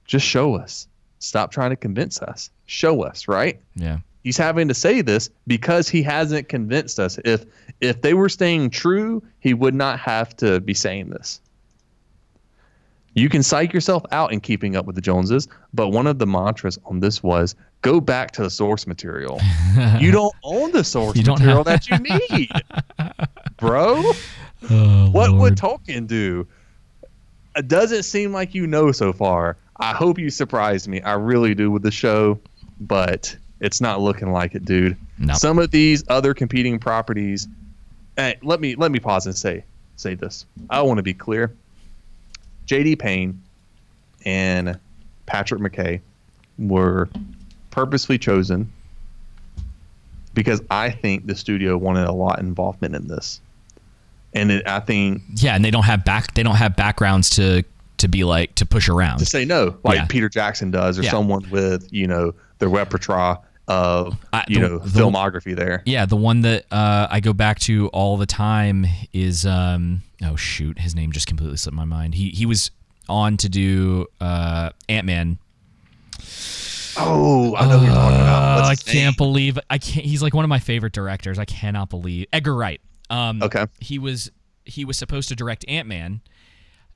just 0.04 0.26
show 0.26 0.54
us. 0.54 0.88
Stop 1.20 1.52
trying 1.52 1.70
to 1.70 1.76
convince 1.76 2.20
us. 2.20 2.50
Show 2.66 3.02
us, 3.02 3.28
right? 3.28 3.60
Yeah. 3.76 3.98
He's 4.22 4.36
having 4.36 4.68
to 4.68 4.74
say 4.74 5.00
this 5.00 5.30
because 5.46 5.88
he 5.88 6.02
hasn't 6.02 6.48
convinced 6.48 7.00
us. 7.00 7.18
If 7.24 7.44
if 7.80 8.02
they 8.02 8.14
were 8.14 8.28
staying 8.28 8.70
true, 8.70 9.22
he 9.40 9.54
would 9.54 9.74
not 9.74 9.98
have 9.98 10.36
to 10.38 10.60
be 10.60 10.74
saying 10.74 11.10
this. 11.10 11.40
You 13.14 13.28
can 13.28 13.42
psych 13.42 13.72
yourself 13.74 14.04
out 14.10 14.32
in 14.32 14.40
keeping 14.40 14.74
up 14.74 14.86
with 14.86 14.94
the 14.94 15.02
Joneses, 15.02 15.46
but 15.74 15.88
one 15.88 16.06
of 16.06 16.18
the 16.18 16.26
mantras 16.26 16.78
on 16.86 17.00
this 17.00 17.22
was 17.22 17.54
go 17.82 18.00
back 18.00 18.30
to 18.32 18.42
the 18.42 18.48
source 18.50 18.86
material. 18.86 19.38
you 19.98 20.10
don't 20.12 20.34
own 20.44 20.72
the 20.72 20.84
source 20.84 21.16
You 21.16 21.24
material 21.24 21.64
that 21.64 21.88
you 21.90 21.98
need. 22.28 22.48
Bro, 23.58 24.02
Oh, 24.70 25.10
what 25.10 25.34
would 25.34 25.56
Tolkien 25.56 26.06
do? 26.06 26.46
It 27.56 27.68
doesn't 27.68 28.04
seem 28.04 28.32
like 28.32 28.54
you 28.54 28.66
know 28.66 28.92
so 28.92 29.12
far. 29.12 29.56
I 29.76 29.92
hope 29.92 30.18
you 30.18 30.30
surprised 30.30 30.86
me. 30.88 31.00
I 31.02 31.14
really 31.14 31.54
do 31.54 31.70
with 31.70 31.82
the 31.82 31.90
show, 31.90 32.38
but 32.80 33.36
it's 33.62 33.80
not 33.80 34.00
looking 34.00 34.32
like 34.32 34.54
it, 34.54 34.64
dude. 34.66 34.96
No. 35.18 35.32
Some 35.34 35.58
of 35.58 35.70
these 35.70 36.04
other 36.08 36.34
competing 36.34 36.78
properties. 36.78 37.48
Hey, 38.16 38.36
let 38.42 38.60
me 38.60 38.74
let 38.74 38.90
me 38.92 38.98
pause 38.98 39.24
and 39.24 39.34
say 39.36 39.64
say 39.96 40.14
this. 40.14 40.44
I 40.68 40.82
want 40.82 40.98
to 40.98 41.02
be 41.02 41.14
clear. 41.14 41.54
J.D. 42.66 42.96
Payne 42.96 43.40
and 44.24 44.78
Patrick 45.26 45.60
McKay 45.60 46.00
were 46.58 47.08
purposely 47.70 48.18
chosen 48.18 48.70
because 50.34 50.60
I 50.70 50.90
think 50.90 51.26
the 51.26 51.34
studio 51.36 51.76
wanted 51.76 52.06
a 52.06 52.12
lot 52.12 52.38
of 52.40 52.44
involvement 52.46 52.94
in 52.94 53.06
this, 53.08 53.40
and 54.34 54.50
it, 54.50 54.66
I 54.66 54.80
think 54.80 55.22
Yeah, 55.36 55.54
and 55.54 55.64
they 55.64 55.70
don't 55.70 55.84
have 55.84 56.04
back. 56.04 56.34
They 56.34 56.42
don't 56.42 56.56
have 56.56 56.74
backgrounds 56.76 57.30
to 57.30 57.62
to 57.98 58.08
be 58.08 58.24
like 58.24 58.54
to 58.56 58.66
push 58.66 58.88
around. 58.88 59.18
to 59.18 59.26
say 59.26 59.44
no, 59.44 59.76
like 59.84 59.96
Yeah. 59.98 60.06
Peter 60.06 60.28
Jackson 60.28 60.70
does, 60.72 60.98
or 60.98 61.02
Yeah. 61.02 61.10
someone 61.12 61.48
with 61.50 61.86
you 61.92 62.06
know 62.08 62.34
their 62.58 62.68
repertoire 62.68 63.38
of 63.68 64.16
I- 64.32 64.44
you 64.48 64.60
the- 64.60 64.68
know 64.68 64.78
the- 64.78 65.00
filmography 65.00 65.54
there. 65.56 65.82
Yeah, 65.86 66.06
the 66.06 66.16
one 66.16 66.40
that 66.42 66.64
uh, 66.72 67.06
I 67.10 67.20
go 67.20 67.32
back 67.32 67.58
to 67.60 67.88
all 67.88 68.16
the 68.16 68.26
time 68.26 68.86
is 69.12 69.46
um 69.46 70.02
oh 70.24 70.36
shoot, 70.36 70.78
his 70.78 70.94
name 70.94 71.12
just 71.12 71.26
completely 71.26 71.56
slipped 71.56 71.76
my 71.76 71.84
mind. 71.84 72.14
He 72.14 72.30
he 72.30 72.46
was 72.46 72.70
on 73.08 73.36
to 73.38 73.48
do 73.48 74.06
uh, 74.20 74.70
Ant 74.88 75.06
Man. 75.06 75.38
Oh, 76.96 77.56
I 77.56 77.66
know 77.68 77.78
who 77.78 77.86
you're 77.86 77.94
talking 77.94 78.20
about. 78.20 78.56
What's 78.64 78.68
I 78.86 78.92
can't 78.92 79.04
name? 79.04 79.14
believe 79.16 79.58
I 79.70 79.78
can't. 79.78 80.04
He's 80.04 80.22
like 80.22 80.34
one 80.34 80.44
of 80.44 80.48
my 80.50 80.58
favorite 80.58 80.92
directors. 80.92 81.38
I 81.38 81.44
cannot 81.46 81.88
believe 81.88 82.26
Edgar 82.32 82.54
Wright. 82.54 82.80
Um, 83.10 83.42
Okay. 83.42 83.66
He 83.80 83.98
was 83.98 84.30
he 84.64 84.84
was 84.84 84.98
supposed 84.98 85.28
to 85.30 85.36
direct 85.36 85.64
Ant 85.68 85.88
Man, 85.88 86.20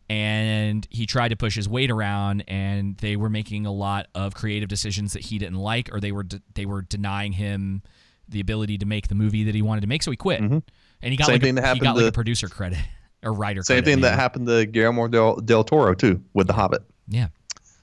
and 0.09 0.86
he 0.90 1.07
tried 1.07 1.28
to 1.28 1.36
push 1.36 1.54
his 1.57 1.68
weight 1.68 1.90
around, 1.90 2.44
and 2.48 2.96
they 2.98 3.16
were 3.16 3.30
making 3.30 3.66
a 3.66 3.72
lot 3.72 4.07
of 4.14 4.34
creative 4.34 4.68
decisions 4.68 5.12
that 5.14 5.22
he 5.22 5.38
didn't 5.38 5.59
like, 5.59 5.88
or 5.92 6.00
they 6.00 6.12
were 6.12 6.22
de- 6.22 6.42
they 6.54 6.66
were 6.66 6.82
denying 6.82 7.32
him 7.32 7.82
the 8.28 8.40
ability 8.40 8.78
to 8.78 8.86
make 8.86 9.09
the 9.09 9.14
movie 9.14 9.44
that 9.44 9.54
he 9.54 9.62
wanted 9.62 9.80
to 9.82 9.86
make. 9.86 10.02
So 10.02 10.11
he 10.11 10.16
quit, 10.16 10.40
and 10.40 10.62
he 11.02 11.16
got 11.16 11.24
Mm-hmm. 11.24 11.24
Same 11.24 11.34
like 11.34 11.42
thing 11.42 11.50
a, 11.50 11.54
that 11.54 11.62
he 11.62 11.66
happened 11.66 11.82
got 11.82 11.96
like 11.96 12.07
a 12.07 12.12
producer 12.12 12.48
credit 12.48 12.78
or 13.22 13.32
writer. 13.32 13.62
Credit. 13.62 13.66
Same 13.66 13.74
credit, 13.76 13.90
thing 13.90 14.00
that 14.02 14.14
happened 14.18 14.46
to 14.46 14.66
Guillermo 14.66 15.09
del, 15.09 15.36
del 15.36 15.64
Toro 15.64 15.94
too 15.94 16.22
with 16.34 16.46
The 16.46 16.52
Hobbit. 16.52 16.82
Yeah. 17.09 17.28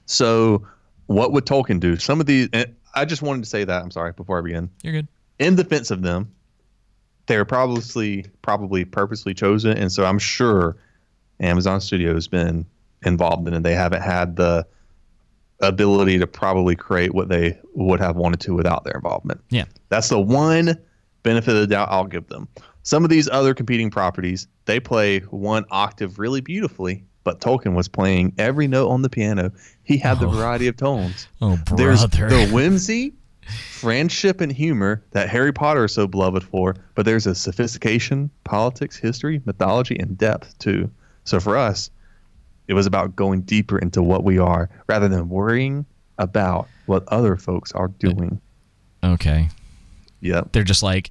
So, 0.06 0.66
what 1.06 1.32
would 1.32 1.46
Tolkien 1.46 1.80
do? 1.80 1.96
Some 1.96 2.20
of 2.20 2.26
these, 2.26 2.48
and 2.52 2.74
I 2.94 3.04
just 3.04 3.22
wanted 3.22 3.42
to 3.42 3.48
say 3.48 3.64
that. 3.64 3.82
I'm 3.82 3.90
sorry 3.90 4.12
before 4.12 4.38
I 4.38 4.42
begin. 4.42 4.70
You're 4.82 4.92
good. 4.92 5.08
In 5.38 5.56
defense 5.56 5.90
of 5.90 6.02
them, 6.02 6.30
they're 7.26 7.44
probably 7.44 8.26
probably 8.42 8.84
purposely 8.84 9.34
chosen, 9.34 9.76
and 9.76 9.90
so 9.90 10.04
I'm 10.04 10.18
sure 10.18 10.76
Amazon 11.40 11.80
Studios 11.80 12.14
has 12.14 12.28
been 12.28 12.64
involved 13.04 13.46
in 13.48 13.54
it. 13.54 13.62
They 13.62 13.74
haven't 13.74 14.02
had 14.02 14.36
the 14.36 14.66
ability 15.60 16.18
to 16.18 16.26
probably 16.26 16.74
create 16.76 17.14
what 17.14 17.28
they 17.28 17.58
would 17.74 18.00
have 18.00 18.16
wanted 18.16 18.40
to 18.40 18.54
without 18.54 18.84
their 18.84 18.94
involvement. 18.94 19.40
Yeah. 19.50 19.64
That's 19.88 20.08
the 20.08 20.20
one 20.20 20.76
benefit 21.22 21.54
of 21.54 21.60
the 21.60 21.66
doubt 21.66 21.88
I'll 21.90 22.06
give 22.06 22.26
them. 22.28 22.48
Some 22.82 23.02
of 23.04 23.10
these 23.10 23.28
other 23.28 23.54
competing 23.54 23.90
properties, 23.90 24.46
they 24.66 24.78
play 24.78 25.20
one 25.20 25.64
octave 25.70 26.18
really 26.18 26.40
beautifully, 26.42 27.04
but 27.22 27.40
Tolkien 27.40 27.74
was 27.74 27.88
playing 27.88 28.34
every 28.36 28.68
note 28.68 28.90
on 28.90 29.00
the 29.02 29.08
piano. 29.08 29.52
He 29.84 29.96
had 29.96 30.20
the 30.20 30.26
Oh. 30.26 30.30
variety 30.30 30.66
of 30.66 30.76
tones. 30.76 31.26
Oh, 31.40 31.56
brother. 31.64 31.76
There's 31.82 32.02
the 32.02 32.48
whimsy 32.52 33.14
friendship 33.70 34.40
and 34.40 34.52
humor 34.52 35.02
that 35.12 35.28
Harry 35.30 35.52
Potter 35.52 35.84
is 35.84 35.92
so 35.92 36.06
beloved 36.06 36.42
for, 36.42 36.74
but 36.94 37.04
there's 37.06 37.26
a 37.26 37.34
sophistication, 37.34 38.30
politics, 38.44 38.96
history, 38.96 39.40
mythology, 39.46 39.98
and 39.98 40.16
depth 40.18 40.58
too. 40.58 40.90
So 41.24 41.40
for 41.40 41.56
us, 41.56 41.90
it 42.68 42.74
was 42.74 42.86
about 42.86 43.16
going 43.16 43.42
deeper 43.42 43.78
into 43.78 44.02
what 44.02 44.24
we 44.24 44.38
are 44.38 44.70
rather 44.86 45.08
than 45.08 45.28
worrying 45.28 45.84
about 46.18 46.68
what 46.86 47.04
other 47.08 47.36
folks 47.36 47.72
are 47.72 47.88
doing. 47.88 48.40
Okay. 49.02 49.48
Yeah. 50.20 50.42
They're 50.52 50.62
just 50.64 50.82
like, 50.82 51.10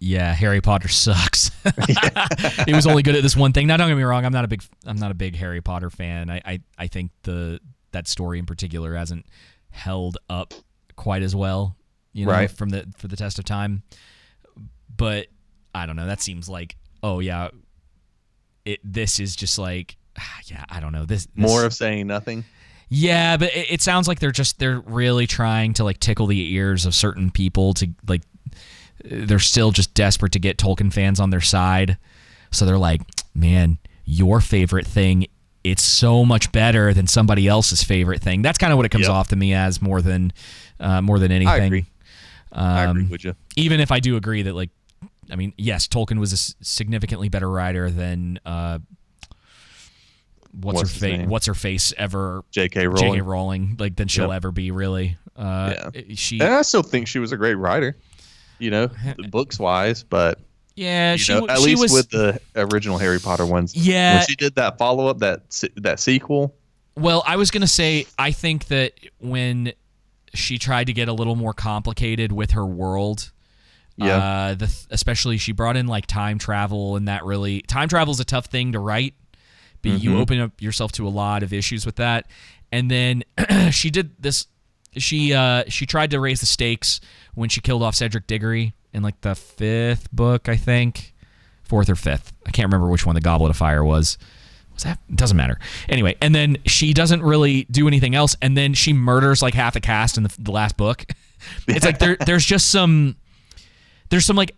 yeah, 0.00 0.34
Harry 0.34 0.60
Potter 0.60 0.88
sucks. 0.88 1.50
it 1.64 2.74
was 2.74 2.86
only 2.86 3.02
good 3.02 3.14
at 3.14 3.22
this 3.22 3.36
one 3.36 3.52
thing. 3.52 3.66
Now, 3.68 3.76
don't 3.76 3.88
get 3.88 3.96
me 3.96 4.02
wrong. 4.02 4.24
I'm 4.24 4.32
not 4.32 4.44
a 4.44 4.48
big, 4.48 4.62
I'm 4.84 4.96
not 4.98 5.10
a 5.10 5.14
big 5.14 5.36
Harry 5.36 5.60
Potter 5.60 5.90
fan. 5.90 6.28
I, 6.28 6.42
I, 6.44 6.60
I 6.76 6.86
think 6.88 7.12
the 7.22 7.60
that 7.92 8.08
story 8.08 8.38
in 8.38 8.46
particular 8.46 8.94
hasn't 8.96 9.26
held 9.70 10.18
up 10.28 10.54
quite 10.96 11.22
as 11.22 11.36
well, 11.36 11.76
you 12.12 12.26
know, 12.26 12.32
Right. 12.32 12.50
from 12.50 12.70
the 12.70 12.86
for 12.96 13.06
the 13.06 13.16
test 13.16 13.38
of 13.38 13.44
time. 13.44 13.82
But 14.94 15.28
I 15.74 15.86
don't 15.86 15.96
know. 15.96 16.06
That 16.06 16.20
seems 16.20 16.48
like, 16.48 16.76
oh 17.02 17.20
yeah, 17.20 17.48
it. 18.64 18.80
This 18.84 19.18
is 19.20 19.34
just 19.36 19.58
like, 19.58 19.96
yeah, 20.46 20.64
I 20.68 20.80
don't 20.80 20.92
know. 20.92 21.04
This, 21.04 21.26
this 21.26 21.32
More 21.36 21.64
of 21.64 21.72
saying 21.72 22.06
nothing. 22.06 22.44
yeah, 22.88 23.36
but 23.36 23.54
it, 23.54 23.72
it 23.72 23.82
sounds 23.82 24.06
like 24.08 24.20
they're 24.20 24.30
just 24.32 24.58
they're 24.58 24.80
really 24.80 25.26
trying 25.26 25.72
to 25.74 25.84
like 25.84 25.98
tickle 26.00 26.26
the 26.26 26.54
ears 26.54 26.84
of 26.86 26.94
certain 26.94 27.30
people 27.30 27.74
to 27.74 27.88
like 28.06 28.22
they're 29.04 29.38
still 29.38 29.70
just 29.72 29.94
desperate 29.94 30.32
to 30.32 30.38
get 30.38 30.58
Tolkien 30.58 30.92
fans 30.92 31.18
on 31.20 31.30
their 31.30 31.40
side. 31.40 31.96
So 32.50 32.66
they're 32.66 32.78
like, 32.78 33.00
"Man, 33.34 33.78
your 34.04 34.40
favorite 34.40 34.86
thing 34.86 35.26
it's 35.64 35.82
so 35.84 36.24
much 36.24 36.50
better 36.50 36.92
than 36.92 37.06
somebody 37.06 37.46
else's 37.48 37.82
favorite 37.82 38.20
thing." 38.22 38.42
That's 38.42 38.58
kind 38.58 38.72
of 38.72 38.76
what 38.76 38.84
it 38.86 38.90
comes 38.90 39.06
Yep. 39.06 39.10
off 39.12 39.28
to 39.28 39.36
me 39.36 39.54
as 39.54 39.80
more 39.80 40.02
than 40.02 40.32
uh, 40.78 41.00
more 41.02 41.18
than 41.18 41.32
anything. 41.32 41.48
I 41.62 41.64
agree. 41.64 41.86
I 42.52 42.84
agree 42.84 43.02
Um, 43.04 43.08
with 43.10 43.24
you. 43.24 43.34
Even 43.56 43.80
if 43.80 43.90
I 43.90 43.98
do 44.00 44.16
agree 44.16 44.42
that 44.42 44.54
like 44.54 44.70
I 45.30 45.36
mean, 45.36 45.52
yes, 45.56 45.86
Tolkien 45.88 46.18
was 46.18 46.32
a 46.32 46.64
significantly 46.64 47.28
better 47.28 47.50
writer 47.50 47.90
than 47.90 48.38
uh 48.44 48.78
what's, 50.52 50.76
What's 50.78 50.92
her 50.92 50.98
face 50.98 51.26
what's 51.28 51.46
her 51.46 51.54
face 51.54 51.92
ever 51.96 52.44
J.K. 52.50 52.86
Rowling. 52.86 53.12
J.K. 53.12 53.20
Rowling, 53.22 53.76
like 53.78 53.96
than 53.96 54.08
she'll 54.08 54.28
Yep. 54.28 54.36
ever 54.36 54.52
be, 54.52 54.70
really. 54.70 55.16
Uh, 55.36 55.90
Yeah. 55.94 56.02
She, 56.14 56.40
And 56.40 56.52
I 56.52 56.62
still 56.62 56.82
think 56.82 57.08
she 57.08 57.18
was 57.18 57.32
a 57.32 57.36
great 57.36 57.54
writer, 57.54 57.96
you 58.58 58.70
know, 58.70 58.90
books 59.30 59.58
wise, 59.58 60.02
but 60.02 60.38
yeah, 60.74 61.16
she, 61.16 61.32
know, 61.34 61.48
at 61.48 61.58
she 61.58 61.64
least 61.66 61.82
was. 61.82 61.92
with 61.92 62.10
the 62.10 62.40
original 62.56 62.98
Harry 62.98 63.18
Potter 63.18 63.46
ones. 63.46 63.74
Yeah. 63.74 64.16
When 64.16 64.26
she 64.26 64.36
did 64.36 64.54
that 64.56 64.78
follow 64.78 65.06
up, 65.06 65.18
that 65.20 65.42
that 65.76 66.00
sequel, 66.00 66.54
well, 66.96 67.22
I 67.26 67.36
was 67.36 67.50
gonna 67.50 67.66
say, 67.66 68.06
I 68.18 68.32
think 68.32 68.66
that 68.66 68.92
when 69.20 69.72
she 70.34 70.58
tried 70.58 70.86
to 70.88 70.92
get 70.92 71.08
a 71.08 71.12
little 71.12 71.36
more 71.36 71.52
complicated 71.54 72.32
with 72.32 72.52
her 72.52 72.64
world, 72.66 73.32
Yeah. 74.04 74.16
uh, 74.16 74.54
the 74.54 74.66
th- 74.66 74.86
especially 74.90 75.38
she 75.38 75.52
brought 75.52 75.76
in 75.76 75.86
like 75.86 76.06
time 76.06 76.38
travel, 76.38 76.96
and 76.96 77.08
that 77.08 77.24
really 77.24 77.62
time 77.62 77.88
travel 77.88 78.12
is 78.12 78.20
a 78.20 78.24
tough 78.24 78.46
thing 78.46 78.72
to 78.72 78.78
write. 78.78 79.14
But 79.82 80.00
you 80.00 80.10
Mm-hmm. 80.10 80.20
open 80.20 80.40
up 80.40 80.62
yourself 80.62 80.92
to 80.92 81.06
a 81.06 81.10
lot 81.10 81.42
of 81.42 81.52
issues 81.52 81.84
with 81.84 81.96
that, 81.96 82.26
and 82.70 82.90
then 82.90 83.24
she 83.70 83.90
did 83.90 84.20
this. 84.22 84.46
She 84.96 85.32
uh, 85.32 85.64
she 85.68 85.86
tried 85.86 86.10
to 86.10 86.20
raise 86.20 86.40
the 86.40 86.46
stakes 86.46 87.00
when 87.34 87.48
she 87.48 87.60
killed 87.60 87.82
off 87.82 87.94
Cedric 87.94 88.26
Diggory 88.26 88.74
in 88.92 89.02
like 89.02 89.20
the 89.22 89.34
fifth 89.34 90.10
book, 90.12 90.48
I 90.48 90.56
think, 90.56 91.14
fourth 91.64 91.88
or 91.90 91.94
fifth. 91.96 92.32
I 92.46 92.50
can't 92.50 92.66
remember 92.66 92.88
which 92.90 93.06
one 93.06 93.14
the 93.14 93.20
Goblet 93.22 93.50
of 93.50 93.56
Fire 93.56 93.82
was. 93.82 94.18
Was 94.74 94.84
that? 94.84 94.98
It 95.08 95.16
doesn't 95.16 95.36
matter. 95.36 95.58
Anyway, 95.88 96.14
and 96.20 96.34
then 96.34 96.58
she 96.66 96.92
doesn't 96.94 97.22
really 97.22 97.64
do 97.70 97.88
anything 97.88 98.14
else, 98.14 98.36
and 98.40 98.56
then 98.56 98.74
she 98.74 98.92
murders 98.92 99.42
like 99.42 99.54
half 99.54 99.74
the 99.74 99.80
cast 99.80 100.16
in 100.16 100.22
the, 100.22 100.34
the 100.38 100.50
last 100.52 100.76
book. 100.76 101.06
it's 101.68 101.84
like 101.84 101.98
there 101.98 102.16
there's 102.26 102.44
just 102.44 102.70
some 102.70 103.16
there's 104.12 104.26
some 104.26 104.36
like, 104.36 104.54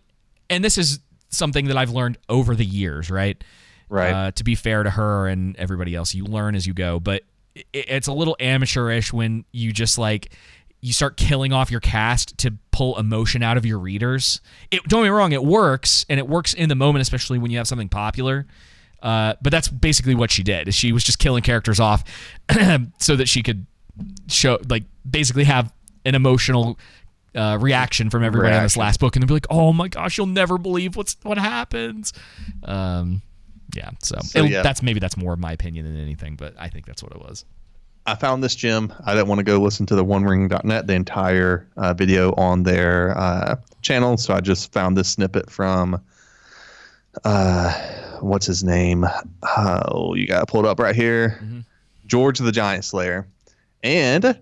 and 0.49 0.61
this 0.61 0.77
is 0.77 0.99
something 1.29 1.67
that 1.67 1.77
I've 1.77 1.89
learned 1.89 2.17
over 2.27 2.55
the 2.55 2.65
years, 2.65 3.09
right? 3.09 3.41
Right. 3.87 4.11
Uh, 4.11 4.31
to 4.31 4.43
be 4.43 4.53
fair 4.53 4.83
to 4.83 4.89
her 4.89 5.27
and 5.27 5.55
everybody 5.55 5.95
else, 5.95 6.13
you 6.13 6.25
learn 6.25 6.55
as 6.55 6.67
you 6.67 6.73
go, 6.73 6.99
but 6.99 7.23
it, 7.55 7.65
it's 7.71 8.07
a 8.07 8.13
little 8.13 8.35
amateurish 8.41 9.13
when 9.13 9.45
you 9.53 9.71
just 9.71 9.97
like 9.97 10.33
you 10.81 10.91
start 10.91 11.15
killing 11.15 11.53
off 11.53 11.71
your 11.71 11.79
cast 11.79 12.37
to 12.39 12.53
pull 12.71 12.99
emotion 12.99 13.43
out 13.43 13.55
of 13.55 13.65
your 13.65 13.79
readers. 13.79 14.41
It, 14.71 14.83
don't 14.83 15.03
get 15.03 15.09
me 15.09 15.09
wrong, 15.15 15.31
it 15.31 15.43
works, 15.43 16.05
and 16.09 16.19
it 16.19 16.27
works 16.27 16.53
in 16.53 16.67
the 16.67 16.75
moment, 16.75 17.01
especially 17.01 17.39
when 17.39 17.49
you 17.49 17.57
have 17.57 17.67
something 17.67 17.89
popular. 17.89 18.45
Uh, 19.01 19.35
but 19.41 19.51
that's 19.51 19.69
basically 19.69 20.15
what 20.15 20.31
she 20.31 20.43
did. 20.43 20.73
She 20.73 20.91
was 20.91 21.05
just 21.05 21.17
killing 21.17 21.43
characters 21.43 21.79
off 21.79 22.03
so 22.99 23.15
that 23.15 23.29
she 23.29 23.41
could 23.41 23.65
show, 24.27 24.59
like, 24.67 24.83
basically 25.09 25.45
have 25.45 25.71
an 26.03 26.13
emotional 26.13 26.77
uh, 27.35 27.57
reaction 27.59 28.09
from 28.09 28.23
everybody 28.23 28.55
on 28.55 28.63
this 28.63 28.77
last 28.77 28.99
book, 28.99 29.15
and 29.15 29.23
they'll 29.23 29.27
be 29.27 29.33
like, 29.33 29.47
"Oh 29.49 29.73
my 29.73 29.87
gosh, 29.87 30.17
you'll 30.17 30.27
never 30.27 30.57
believe 30.57 30.95
what's 30.95 31.17
what 31.23 31.37
happens." 31.37 32.13
Um, 32.63 33.21
yeah, 33.75 33.89
so, 33.99 34.17
So, 34.23 34.43
it- 34.45 34.51
yeah. 34.51 34.61
that's 34.61 34.81
maybe 34.81 34.99
that's 34.99 35.17
more 35.17 35.33
of 35.33 35.39
my 35.39 35.51
opinion 35.51 35.85
than 35.85 35.97
anything, 35.97 36.35
but 36.35 36.53
I 36.57 36.69
think 36.69 36.85
that's 36.85 37.03
what 37.03 37.11
it 37.11 37.19
was. 37.19 37.45
I 38.07 38.13
found 38.15 38.43
this 38.43 38.55
gym. 38.55 38.93
I 39.03 39.13
didn't 39.15 39.27
want 39.27 39.39
to 39.39 39.43
go 39.43 39.57
listen 39.59 39.85
to 39.87 39.95
the 39.95 40.05
OneRing.net, 40.05 40.85
the 40.85 40.93
entire 40.93 41.67
uh, 41.75 41.93
video 41.95 42.33
on 42.35 42.61
their 42.63 43.17
uh, 43.17 43.55
channel, 43.81 44.15
so 44.17 44.33
I 44.35 44.41
just 44.41 44.71
found 44.71 44.95
this 44.95 45.09
snippet 45.09 45.49
from, 45.49 45.99
uh, 47.23 47.73
what's 48.21 48.45
his 48.45 48.63
name? 48.63 49.05
Oh, 49.57 50.13
you 50.15 50.27
got 50.27 50.47
it 50.53 50.65
up 50.65 50.79
right 50.79 50.95
here. 50.95 51.41
George 52.05 52.37
the 52.39 52.51
Giant 52.51 52.85
Slayer. 52.85 53.27
And 53.83 54.39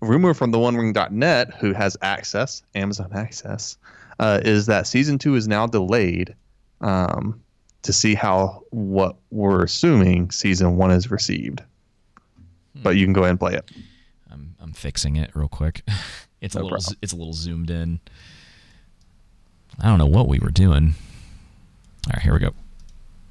rumor 0.00 0.34
from 0.34 0.50
the 0.50 0.58
OneRing.net, 0.58 1.54
who 1.54 1.72
has 1.72 1.96
access, 2.02 2.62
Amazon 2.74 3.10
access, 3.14 3.76
uh, 4.18 4.40
is 4.44 4.66
that 4.66 4.86
season 4.86 5.18
two 5.18 5.34
is 5.34 5.46
now 5.48 5.66
delayed 5.66 6.34
um, 6.80 7.40
to 7.82 7.92
see 7.92 8.14
how 8.14 8.62
what 8.70 9.16
we're 9.30 9.64
assuming 9.64 10.30
season 10.30 10.76
one 10.76 10.90
is 10.90 11.10
received. 11.10 11.62
But 12.82 12.96
you 12.96 13.06
can 13.06 13.12
go 13.12 13.22
ahead 13.22 13.30
and 13.30 13.40
play 13.40 13.54
it. 13.54 13.70
I'm 14.30 14.54
I'm 14.60 14.72
fixing 14.72 15.16
it 15.16 15.30
real 15.34 15.48
quick. 15.48 15.82
It's 16.38 16.54
a 16.54 16.58
little 16.58 16.70
problem. 16.72 16.98
it's 17.00 17.12
a 17.14 17.16
little 17.16 17.32
zoomed 17.32 17.70
in. 17.70 17.98
I 19.80 19.86
don't 19.88 19.96
know 19.98 20.06
what 20.06 20.28
we 20.28 20.38
were 20.38 20.50
doing. 20.50 20.94
All 22.06 22.12
right, 22.12 22.22
here 22.22 22.34
we 22.34 22.38
go. 22.40 22.52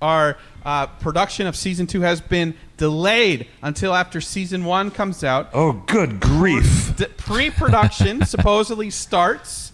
Our 0.01 0.37
uh, 0.65 0.87
production 0.87 1.47
of 1.47 1.55
season 1.55 1.87
two 1.87 2.01
has 2.01 2.21
been 2.21 2.53
delayed 2.77 3.47
until 3.61 3.93
after 3.93 4.19
season 4.19 4.65
one 4.65 4.91
comes 4.91 5.23
out. 5.23 5.49
Oh, 5.53 5.73
good 5.73 6.19
grief. 6.19 6.95
D- 6.97 7.05
pre-production 7.17 8.25
supposedly 8.25 8.89
starts 8.89 9.71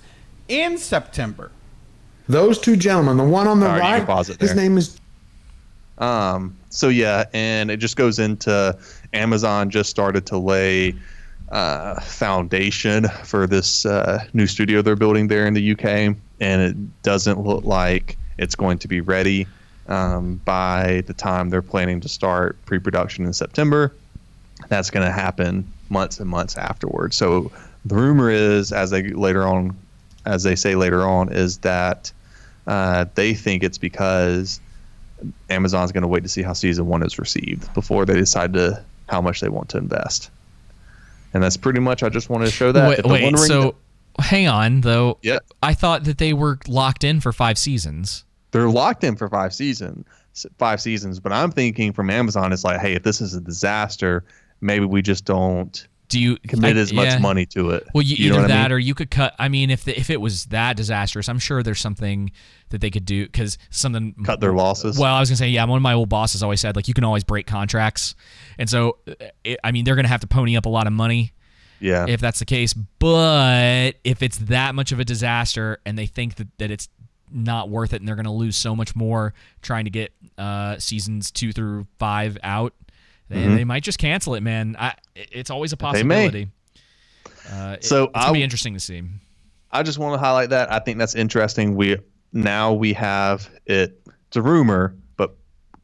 in 0.47 0.77
September. 0.77 1.51
Those 2.27 2.59
two 2.59 2.75
gentlemen, 2.75 3.17
the 3.17 3.23
one 3.23 3.47
on 3.47 3.59
the 3.59 3.69
All 3.69 3.77
right, 3.77 4.07
right, 4.07 4.27
his 4.27 4.37
there. 4.37 4.55
name 4.55 4.77
is 4.77 4.99
Um, 5.97 6.55
so 6.69 6.87
yeah, 6.89 7.25
and 7.33 7.69
it 7.71 7.77
just 7.77 7.97
goes 7.97 8.19
into 8.19 8.77
Amazon 9.13 9.69
just 9.69 9.89
started 9.89 10.25
to 10.27 10.37
lay 10.37 10.95
uh, 11.49 11.99
foundation 11.99 13.07
for 13.23 13.47
this 13.47 13.85
uh, 13.85 14.23
new 14.33 14.47
studio 14.47 14.81
they're 14.81 14.95
building 14.95 15.27
there 15.27 15.45
in 15.45 15.53
the 15.53 15.71
UK, 15.71 16.15
and 16.39 16.61
it 16.61 17.01
doesn't 17.01 17.41
look 17.41 17.65
like 17.65 18.17
it's 18.37 18.55
going 18.55 18.77
to 18.79 18.87
be 18.87 19.01
ready 19.01 19.45
um, 19.87 20.35
by 20.45 21.03
the 21.07 21.13
time 21.13 21.49
they're 21.49 21.61
planning 21.61 21.99
to 22.01 22.09
start 22.09 22.57
pre-production 22.65 23.25
in 23.25 23.33
September. 23.33 23.93
That's 24.69 24.89
going 24.89 25.05
to 25.05 25.11
happen 25.11 25.71
months 25.89 26.19
and 26.19 26.29
months 26.29 26.57
afterwards. 26.57 27.15
So 27.15 27.51
the 27.85 27.95
rumor 27.95 28.29
is, 28.29 28.71
as 28.71 28.91
they 28.91 29.03
later 29.03 29.45
on, 29.45 29.75
as 30.25 30.43
they 30.43 30.55
say 30.55 30.75
later 30.75 31.03
on, 31.03 31.31
is 31.31 31.57
that 31.59 32.11
uh, 32.67 33.05
they 33.15 33.33
think 33.33 33.63
it's 33.63 33.77
because 33.77 34.59
Amazon's 35.49 35.91
going 35.91 36.03
to 36.03 36.07
wait 36.07 36.23
to 36.23 36.29
see 36.29 36.43
how 36.43 36.53
season 36.53 36.87
one 36.87 37.03
is 37.03 37.17
received 37.17 37.73
before 37.73 38.05
they 38.05 38.13
decide 38.13 38.53
to 38.53 38.83
how 39.09 39.21
much 39.21 39.41
they 39.41 39.49
want 39.49 39.69
to 39.69 39.77
invest. 39.77 40.29
And 41.33 41.41
that's 41.41 41.57
pretty 41.57 41.79
much. 41.79 42.03
I 42.03 42.09
just 42.09 42.29
wanted 42.29 42.45
to 42.45 42.51
show 42.51 42.71
that. 42.71 43.05
wait, 43.05 43.05
wait 43.05 43.37
so 43.39 43.75
hang 44.19 44.47
on 44.47 44.81
though. 44.81 45.17
Yeah. 45.21 45.39
I 45.63 45.73
thought 45.73 46.03
that 46.05 46.17
they 46.17 46.33
were 46.33 46.59
locked 46.67 47.03
in 47.03 47.19
for 47.19 47.31
five 47.31 47.57
seasons. 47.57 48.25
They're 48.51 48.69
locked 48.69 49.03
in 49.03 49.15
for 49.15 49.29
five 49.29 49.53
seasons, 49.53 50.05
five 50.57 50.81
seasons. 50.81 51.19
But 51.19 51.31
I'm 51.31 51.51
thinking 51.51 51.93
from 51.93 52.09
Amazon, 52.09 52.51
it's 52.53 52.63
like, 52.63 52.79
hey, 52.79 52.93
if 52.93 53.03
this 53.03 53.21
is 53.21 53.33
a 53.33 53.41
disaster, 53.41 54.23
maybe 54.59 54.85
we 54.85 55.01
just 55.01 55.25
don't 55.25 55.87
Do 56.09 56.19
you 56.19 56.37
commit 56.47 56.75
I- 56.77 56.79
as 56.81 56.93
much 56.93 57.05
yeah. 57.07 57.19
money 57.19 57.45
to 57.47 57.71
it. 57.71 57.87
Well, 57.93 58.01
you, 58.03 58.15
You 58.17 58.29
know 58.29 58.35
either 58.35 58.41
what 58.43 58.51
I 58.51 58.55
that 58.55 58.63
mean? 58.63 58.71
or 58.73 58.79
you 58.79 58.93
could 58.93 59.09
cut. 59.09 59.33
I 59.39 59.47
mean, 59.47 59.69
if 59.69 59.85
the, 59.85 59.97
if 59.97 60.09
it 60.09 60.19
was 60.19 60.45
that 60.47 60.75
disastrous, 60.77 61.29
I'm 61.29 61.39
sure 61.39 61.63
there's 61.63 61.79
something 61.79 62.31
that 62.69 62.81
they 62.81 62.89
could 62.89 63.05
do 63.05 63.25
because 63.25 63.57
something 63.69 64.13
Cut 64.25 64.39
their 64.41 64.53
losses. 64.53 64.97
Well, 64.99 65.13
I 65.13 65.19
was 65.19 65.29
gonna 65.29 65.37
say, 65.37 65.49
yeah. 65.49 65.63
One 65.65 65.77
of 65.77 65.83
my 65.83 65.93
old 65.93 66.09
bosses 66.09 66.43
always 66.43 66.59
said 66.61 66.75
like 66.75 66.87
you 66.87 66.93
can 66.93 67.03
always 67.03 67.23
break 67.23 67.47
contracts, 67.47 68.15
and 68.57 68.69
so 68.69 68.97
it, 69.43 69.59
I 69.63 69.71
mean 69.71 69.85
they're 69.85 69.95
gonna 69.95 70.07
have 70.09 70.21
to 70.21 70.27
pony 70.27 70.55
up 70.57 70.65
a 70.65 70.69
lot 70.69 70.87
of 70.87 70.93
money 70.93 71.33
yeah, 71.79 72.05
if 72.07 72.21
that's 72.21 72.39
the 72.39 72.45
case. 72.45 72.73
But 72.73 73.93
if 74.03 74.21
it's 74.21 74.37
that 74.37 74.75
much 74.75 74.91
of 74.91 74.99
a 74.99 75.05
disaster 75.05 75.79
and 75.85 75.97
they 75.97 76.05
think 76.05 76.35
that, 76.35 76.47
that 76.59 76.69
it's 76.71 76.87
not 77.33 77.69
worth 77.69 77.93
it 77.93 78.01
and 78.01 78.07
they're 78.07 78.15
going 78.15 78.25
to 78.25 78.31
lose 78.31 78.55
so 78.57 78.75
much 78.75 78.95
more 78.95 79.33
trying 79.61 79.85
to 79.85 79.91
get 79.91 80.11
uh, 80.37 80.77
seasons 80.77 81.31
two 81.31 81.51
through 81.51 81.87
five 81.99 82.37
out, 82.43 82.73
they, 83.29 83.47
they 83.47 83.63
might 83.63 83.83
just 83.83 83.97
cancel 83.97 84.35
it, 84.35 84.41
man. 84.41 84.75
I, 84.77 84.93
it's 85.15 85.49
always 85.49 85.71
a 85.73 85.77
Mm-hmm. 85.77 85.93
They 85.93 86.03
may. 86.03 86.15
possibility. 86.25 86.51
Uh, 87.51 87.75
it- 87.79 87.85
So 87.85 88.03
it's 88.05 88.13
gonna 88.13 88.33
be 88.33 88.43
interesting 88.43 88.73
to 88.73 88.79
see. 88.79 89.01
I 89.71 89.83
just 89.83 89.97
want 89.99 90.13
to 90.15 90.17
highlight 90.19 90.49
that. 90.49 90.71
I 90.71 90.79
think 90.79 90.97
that's 90.97 91.15
interesting. 91.15 91.75
We 91.75 91.97
now 92.33 92.73
we 92.73 92.91
have 92.93 93.49
it. 93.65 94.01
It's 94.27 94.35
a 94.37 94.41
rumor, 94.41 94.95
but 95.15 95.35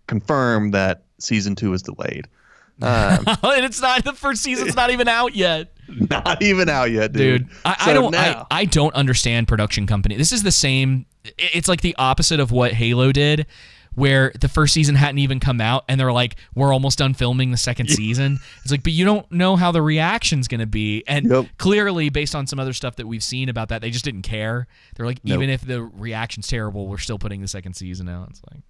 confirmed 0.08 0.74
that 0.74 1.04
season 1.20 1.56
two 1.56 1.74
is 1.74 1.82
delayed. 1.82 2.28
Um, 2.80 3.26
and 3.26 3.66
it's 3.66 3.82
not 3.82 4.04
the 4.06 4.14
first 4.14 4.44
season's 4.44 4.76
not 4.76 4.92
even 4.92 5.08
out 5.08 5.36
yet. 5.36 5.74
not 6.10 6.42
even 6.42 6.70
out 6.70 6.92
yet, 6.92 7.12
dude. 7.14 7.48
dude. 7.48 7.58
I, 7.66 7.76
I 7.88 7.94
don't. 7.94 8.12
now- 8.12 8.48
I, 8.52 8.62
I 8.62 8.66
don't 8.66 8.94
understand 8.96 9.48
production 9.48 9.88
company. 9.88 10.16
This 10.16 10.32
is 10.32 10.44
the 10.44 10.52
same. 10.52 11.06
It's 11.38 11.68
like 11.68 11.82
the 11.82 11.96
opposite 11.98 12.40
of 12.40 12.52
what 12.52 12.72
Halo 12.74 13.12
did, 13.12 13.48
where 13.96 14.32
the 14.40 14.48
first 14.48 14.74
season 14.74 14.96
hadn't 14.96 15.18
even 15.20 15.40
come 15.40 15.60
out, 15.60 15.84
and 15.90 16.00
they're 16.00 16.14
like, 16.14 16.36
"We're 16.56 16.72
almost 16.74 16.98
done 17.00 17.14
filming 17.14 17.52
the 17.52 17.58
second 17.58 17.90
season." 17.90 18.40
It's 18.64 18.72
like, 18.72 18.84
but 18.84 18.94
you 18.94 19.04
don't 19.04 19.30
know 19.32 19.56
how 19.58 19.72
the 19.74 19.82
reaction's 19.82 20.48
going 20.48 20.62
to 20.62 20.66
be, 20.68 21.04
and 21.08 21.30
Yep. 21.30 21.46
clearly, 21.58 22.10
based 22.10 22.34
on 22.34 22.48
some 22.48 22.60
other 22.60 22.74
stuff 22.74 22.96
that 22.96 23.08
we've 23.08 23.24
seen 23.24 23.50
about 23.50 23.70
that, 23.70 23.82
they 23.82 23.90
just 23.90 24.06
didn't 24.06 24.22
care. 24.22 24.68
They're 24.96 25.06
like, 25.06 25.20
Nope. 25.26 25.36
even 25.36 25.50
if 25.50 25.62
the 25.66 25.82
reaction's 25.84 26.48
terrible, 26.48 26.88
we're 26.88 26.98
still 26.98 27.20
putting 27.20 27.42
the 27.42 27.48
second 27.50 27.74
season 27.74 28.08
out. 28.08 28.30
It's 28.30 28.42
like, 28.52 28.62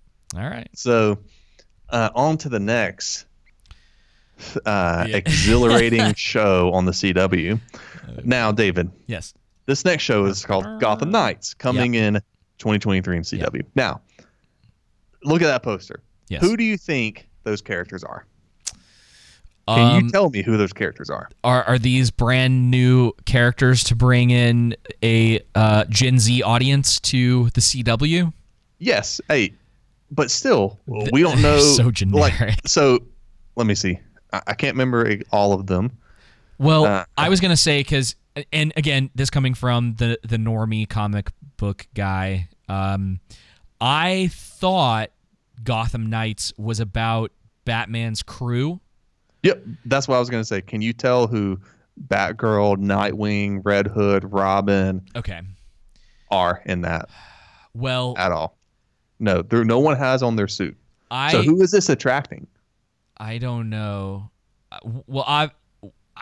all 0.43 0.49
right. 0.49 0.67
So, 0.73 1.19
uh, 1.89 2.09
on 2.15 2.37
to 2.39 2.49
the 2.49 2.59
next 2.59 3.25
uh, 4.65 5.05
Yeah. 5.07 5.17
exhilarating 5.17 6.13
show 6.15 6.71
on 6.73 6.85
the 6.85 6.91
CW. 6.91 7.59
Now, 8.23 8.51
David, 8.51 8.89
Yes. 9.07 9.33
this 9.65 9.83
next 9.85 10.03
show 10.03 10.25
is 10.25 10.45
called 10.45 10.65
Gotham 10.79 11.11
Knights, 11.11 11.53
coming 11.53 11.95
in 11.95 12.15
2023 12.57 13.17
in 13.17 13.23
CW. 13.23 13.63
Now, 13.75 14.01
look 15.23 15.41
at 15.41 15.47
that 15.47 15.63
poster. 15.63 16.01
Yes. 16.29 16.41
Who 16.41 16.57
do 16.57 16.63
you 16.63 16.77
think 16.77 17.27
those 17.43 17.61
characters 17.61 18.03
are? 18.03 18.25
Can 19.67 19.79
Um, 19.97 20.05
you 20.05 20.11
tell 20.11 20.29
me 20.29 20.43
who 20.43 20.55
those 20.55 20.71
characters 20.71 21.09
are? 21.09 21.29
are 21.43 21.63
are 21.65 21.77
these 21.77 22.09
brand 22.09 22.71
new 22.71 23.11
characters 23.25 23.83
to 23.85 23.95
bring 23.95 24.29
in 24.29 24.75
a 25.03 25.41
uh, 25.55 25.83
Gen 25.89 26.19
Z 26.19 26.41
audience 26.41 27.01
to 27.01 27.49
the 27.49 27.59
CW? 27.59 28.31
Yes, 28.79 29.19
hey, 29.27 29.53
but 30.09 30.31
still, 30.31 30.79
we 31.11 31.21
don't 31.21 31.41
know. 31.41 31.59
so 31.59 31.91
generic. 31.91 32.39
Like, 32.39 32.59
so, 32.67 32.99
let 33.57 33.67
me 33.67 33.75
see. 33.75 33.99
I, 34.33 34.53
can't 34.53 34.73
remember 34.75 35.19
all 35.31 35.53
of 35.53 35.67
them. 35.67 35.91
Well, 36.57 36.85
Uh, 36.85 37.05
I 37.17 37.29
was 37.29 37.39
gonna 37.39 37.55
say 37.57 37.79
because, 37.79 38.15
and 38.51 38.73
again, 38.75 39.09
this 39.15 39.29
coming 39.29 39.53
from 39.53 39.95
the 39.95 40.19
the 40.23 40.37
normie 40.37 40.87
comic 40.87 41.31
book 41.57 41.87
guy. 41.93 42.49
Um, 42.69 43.19
I 43.79 44.29
thought 44.33 45.11
Gotham 45.63 46.09
Knights 46.09 46.51
was 46.57 46.79
about 46.79 47.31
Batman's 47.65 48.23
crew. 48.23 48.79
Yep, 49.43 49.63
that's 49.85 50.07
what 50.07 50.15
I 50.15 50.19
was 50.19 50.29
gonna 50.29 50.43
say. 50.43 50.61
Can 50.61 50.81
you 50.81 50.93
tell 50.93 51.27
who 51.27 51.59
Batgirl, 52.07 52.77
Nightwing, 52.77 53.61
Red 53.63 53.87
Hood, 53.87 54.31
Robin 54.31 55.01
Okay. 55.15 55.41
are 56.31 56.61
in 56.65 56.81
that 56.81 57.09
Well, 57.73 58.15
at 58.17 58.31
all? 58.31 58.57
No, 59.19 59.41
there, 59.41 59.63
no 59.63 59.79
one 59.79 59.95
has 59.97 60.21
on 60.21 60.35
their 60.35 60.47
suit. 60.47 60.75
I 61.09 61.31
so 61.31 61.41
who 61.41 61.61
is 61.61 61.71
this 61.71 61.89
attracting? 61.89 62.45
I 63.19 63.37
don't 63.37 63.69
know. 63.69 64.29
Uh, 64.71 64.77
Well, 65.07 65.25
I, 65.27 65.49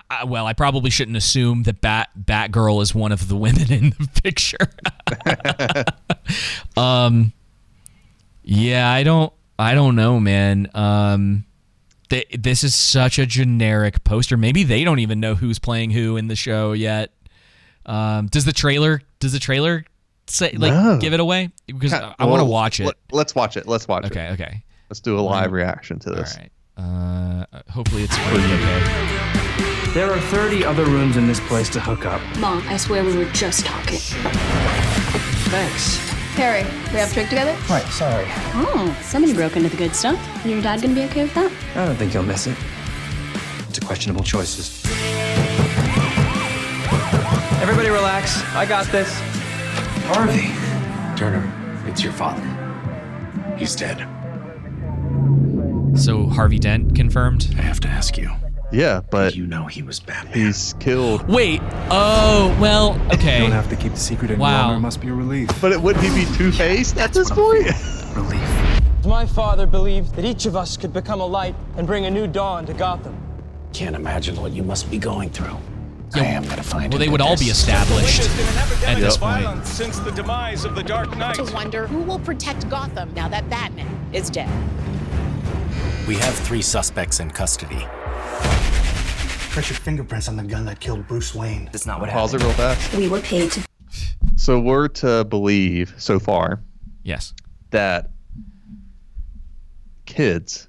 I 0.09 0.23
well, 0.25 0.45
I 0.45 0.53
probably 0.53 0.89
shouldn't 0.89 1.17
assume 1.17 1.63
that 1.63 1.81
Bat 1.81 2.09
Batgirl 2.19 2.81
is 2.81 2.93
one 2.93 3.11
of 3.11 3.27
the 3.27 3.35
women 3.35 3.71
in 3.71 3.89
the 3.91 4.09
picture. 4.23 4.57
um, 6.81 7.33
yeah, 8.43 8.89
I 8.91 9.03
don't, 9.03 9.33
I 9.57 9.73
don't 9.73 9.95
know, 9.95 10.19
man. 10.19 10.69
Um, 10.73 11.45
th- 12.09 12.27
this 12.37 12.63
is 12.63 12.75
such 12.75 13.17
a 13.19 13.25
generic 13.25 14.03
poster. 14.03 14.37
Maybe 14.37 14.63
they 14.63 14.83
don't 14.83 14.99
even 14.99 15.19
know 15.19 15.35
who's 15.35 15.59
playing 15.59 15.91
who 15.91 16.17
in 16.17 16.27
the 16.27 16.35
show 16.35 16.73
yet. 16.73 17.11
Um, 17.85 18.27
does 18.27 18.45
the 18.45 18.53
trailer? 18.53 19.01
Does 19.19 19.31
the 19.33 19.39
trailer 19.39 19.85
say 20.27 20.51
like 20.51 20.73
No. 20.73 20.97
give 20.99 21.13
it 21.13 21.19
away? 21.19 21.51
Because 21.67 21.93
I, 21.93 22.13
I 22.19 22.25
want 22.25 22.41
to 22.41 22.45
watch 22.45 22.79
it. 22.79 22.91
Let, 23.11 23.27
us 23.27 23.35
watch 23.35 23.57
it. 23.57 23.67
Let's 23.67 23.87
watch 23.87 24.05
it. 24.05 24.11
Okay, 24.11 24.29
okay. 24.31 24.63
Let's 24.89 24.99
do 24.99 25.17
a 25.17 25.21
live 25.21 25.51
reaction 25.51 25.99
to 25.99 26.09
this. 26.11 26.35
right. 26.37 26.51
Uh, 26.77 27.45
hopefully 27.69 28.03
it's 28.03 28.17
pretty 28.27 28.43
okay. 28.43 29.91
There 29.93 30.11
are 30.11 30.19
30 30.19 30.65
other 30.65 30.83
rooms 30.85 31.15
in 31.15 31.25
this 31.25 31.39
place 31.39 31.69
to 31.69 31.79
hook 31.79 32.05
up. 32.05 32.21
Mom, 32.37 32.61
I 32.67 32.75
swear 32.75 33.03
we 33.03 33.15
were 33.15 33.31
just 33.31 33.65
talking. 33.65 33.99
Thanks. 35.49 35.97
Harry, 36.35 36.63
we 36.91 36.99
have 36.99 37.09
a 37.11 37.13
drink 37.13 37.29
together? 37.29 37.55
Right, 37.69 37.85
sorry. 37.93 38.25
Oh, 38.55 38.97
somebody 39.01 39.33
broke 39.33 39.55
into 39.55 39.69
the 39.69 39.77
good 39.77 39.95
stuff. 39.95 40.19
Your 40.45 40.61
dad 40.61 40.81
gonna 40.81 40.93
be 40.93 41.03
okay 41.03 41.23
with 41.23 41.33
that? 41.35 41.49
I 41.75 41.85
don't 41.85 41.95
think 41.95 42.11
he'll 42.11 42.23
miss 42.23 42.45
it. 42.45 42.57
It's 43.69 43.77
a 43.77 43.81
questionable 43.81 44.23
choices. 44.23 44.83
Everybody 47.61 47.87
relax. 47.89 48.43
I 48.53 48.65
got 48.65 48.85
this. 48.87 49.09
Harvey. 50.07 50.51
Turner, 51.17 51.49
it's 51.87 52.03
your 52.03 52.11
father. 52.11 52.43
He's 53.57 53.73
dead. 53.77 54.05
So 55.95 56.27
Harvey 56.27 56.59
Dent 56.59 56.95
confirmed. 56.95 57.53
I 57.57 57.61
have 57.61 57.79
to 57.81 57.87
ask 57.87 58.17
you. 58.17 58.29
Yeah, 58.71 59.01
but 59.09 59.35
You 59.35 59.47
know 59.47 59.65
he 59.67 59.81
was 59.81 59.99
Batman. 59.99 60.33
he's 60.33 60.75
killed. 60.79 61.27
Wait. 61.29 61.61
Oh 61.89 62.55
well. 62.59 62.99
Okay. 63.13 63.37
you 63.37 63.43
Don't 63.43 63.51
have 63.51 63.69
to 63.69 63.75
keep 63.75 63.93
the 63.93 63.99
secret 63.99 64.31
any 64.31 64.39
Wow. 64.39 64.67
longer. 64.67 64.79
Must 64.81 64.99
be 65.01 65.07
a 65.07 65.13
relief. 65.13 65.49
But 65.61 65.71
it 65.71 65.81
wouldn't 65.81 66.03
he 66.05 66.25
be 66.25 66.31
Two 66.37 66.51
Faced 66.51 66.97
at 66.97 67.13
this 67.13 67.29
point? 67.31 67.67
Relief. 68.15 68.81
My 69.05 69.25
father 69.25 69.65
believed 69.67 70.15
that 70.15 70.25
each 70.25 70.45
of 70.45 70.55
us 70.55 70.77
could 70.77 70.91
become 70.93 71.19
a 71.21 71.25
light 71.25 71.53
and 71.77 71.85
bring 71.85 72.05
a 72.05 72.11
new 72.11 72.27
dawn 72.27 72.65
to 72.65 72.73
Gotham. 72.73 73.15
Can't 73.73 73.95
imagine 73.95 74.35
what 74.41 74.51
you 74.53 74.63
must 74.63 74.89
be 74.89 74.97
going 74.97 75.29
through. 75.29 75.57
I 76.13 76.19
am 76.25 76.43
gonna 76.47 76.63
find 76.63 76.91
Well, 76.93 76.99
they 76.99 77.09
would 77.09 77.19
in 77.21 77.27
all 77.27 77.35
be 77.37 77.45
this. 77.45 77.57
established 77.59 78.21
at 78.87 78.99
this 78.99 79.17
point. 79.17 79.65
since 79.67 79.99
the 79.99 80.11
demise 80.11 80.63
of 80.65 80.75
the 80.75 80.83
Dark 80.83 81.15
Knight. 81.17 81.35
to 81.35 81.43
wonder 81.53 81.87
who 81.87 81.99
will 81.99 82.19
protect 82.19 82.69
Gotham 82.69 83.13
now 83.15 83.27
that 83.27 83.49
Batman 83.49 83.87
is 84.13 84.29
dead. 84.29 84.49
We 86.07 86.15
have 86.17 86.35
three 86.35 86.61
suspects 86.61 87.19
in 87.19 87.31
custody. 87.31 87.79
Pressure 89.51 89.73
fingerprints 89.73 90.27
on 90.27 90.35
the 90.35 90.43
gun 90.43 90.65
that 90.65 90.79
killed 90.79 91.07
Bruce 91.07 91.33
Wayne. 91.33 91.65
That's 91.71 91.85
not 91.87 91.99
what 91.99 92.09
Pause 92.09 92.35
it 92.35 92.43
real 92.43 92.51
fast. 92.53 92.93
We 92.93 93.07
were 93.07 93.21
paid 93.21 93.51
to. 93.53 93.61
So 94.35 94.59
we're 94.59 94.87
to 94.89 95.23
believe 95.25 95.95
so 95.97 96.19
far 96.19 96.61
Yes. 97.03 97.33
that 97.71 98.11
kids, 100.05 100.67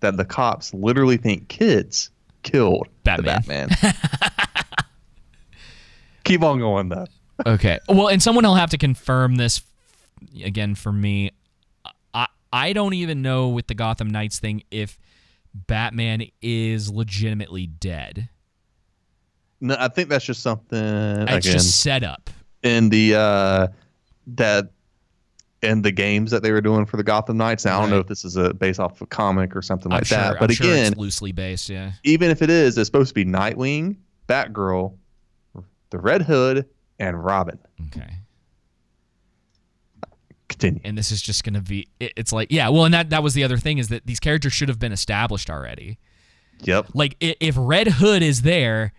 that 0.00 0.16
the 0.16 0.24
cops 0.24 0.72
literally 0.74 1.18
think 1.18 1.48
kids 1.48 2.10
killed 2.42 2.88
Batman. 3.04 3.42
the 3.68 3.76
Batman. 3.76 3.94
Keep 6.24 6.42
on 6.42 6.58
going 6.58 6.88
though. 6.88 7.06
Okay. 7.46 7.78
Well, 7.88 8.08
and 8.08 8.20
someone 8.22 8.44
will 8.44 8.54
have 8.56 8.70
to 8.70 8.78
confirm 8.78 9.36
this 9.36 9.62
again 10.42 10.74
for 10.74 10.90
me. 10.92 11.30
I 12.52 12.72
don't 12.72 12.94
even 12.94 13.22
know 13.22 13.48
with 13.48 13.66
the 13.66 13.74
Gotham 13.74 14.08
Knights 14.10 14.38
thing 14.38 14.62
if 14.70 14.98
Batman 15.54 16.22
is 16.42 16.90
legitimately 16.90 17.66
dead. 17.66 18.28
No, 19.60 19.76
I 19.78 19.88
think 19.88 20.08
that's 20.08 20.24
just 20.24 20.42
something 20.42 20.78
It's 20.78 21.46
again 21.46 21.58
just 21.58 21.80
set 21.80 22.04
up. 22.04 22.30
in 22.62 22.88
the 22.90 23.14
uh 23.16 23.66
that 24.28 24.70
in 25.62 25.82
the 25.82 25.90
games 25.90 26.30
that 26.30 26.42
they 26.44 26.52
were 26.52 26.60
doing 26.60 26.86
for 26.86 26.96
the 26.96 27.02
Gotham 27.02 27.36
Knights. 27.36 27.64
Now, 27.64 27.78
I 27.78 27.80
don't 27.80 27.90
know 27.90 27.98
if 27.98 28.06
this 28.06 28.24
is 28.24 28.36
a 28.36 28.54
based 28.54 28.78
off 28.78 28.92
of 28.92 29.02
a 29.02 29.06
comic 29.06 29.56
or 29.56 29.62
something 29.62 29.90
I'm 29.90 29.98
like 29.98 30.06
sure, 30.06 30.18
that. 30.18 30.32
I'm 30.34 30.38
But 30.38 30.52
sure 30.52 30.66
again, 30.72 30.92
it's 30.92 30.96
loosely 31.00 31.32
based. 31.32 31.68
Yeah. 31.68 31.92
even 32.04 32.30
if 32.30 32.40
it 32.42 32.50
is, 32.50 32.78
it's 32.78 32.86
supposed 32.86 33.08
to 33.08 33.14
be 33.14 33.24
Nightwing, 33.24 33.96
Batgirl, 34.28 34.94
the 35.90 35.98
Red 35.98 36.22
Hood, 36.22 36.66
and 37.00 37.22
Robin. 37.24 37.58
Okay. 37.88 38.08
Continue. 40.48 40.80
And 40.84 40.96
this 40.96 41.10
is 41.12 41.20
just 41.22 41.44
gonna 41.44 41.60
be. 41.60 41.88
It, 42.00 42.12
it's 42.16 42.32
like 42.32 42.50
yeah. 42.50 42.68
Well, 42.68 42.84
and 42.84 42.94
that 42.94 43.10
that 43.10 43.22
was 43.22 43.34
the 43.34 43.44
other 43.44 43.58
thing 43.58 43.78
is 43.78 43.88
that 43.88 44.06
these 44.06 44.20
characters 44.20 44.52
should 44.52 44.68
have 44.68 44.78
been 44.78 44.92
established 44.92 45.50
already. 45.50 45.98
Yep. 46.62 46.88
Like 46.94 47.16
if 47.20 47.54
Red 47.58 47.86
Hood 47.88 48.22
is 48.22 48.42
there, 48.42 48.92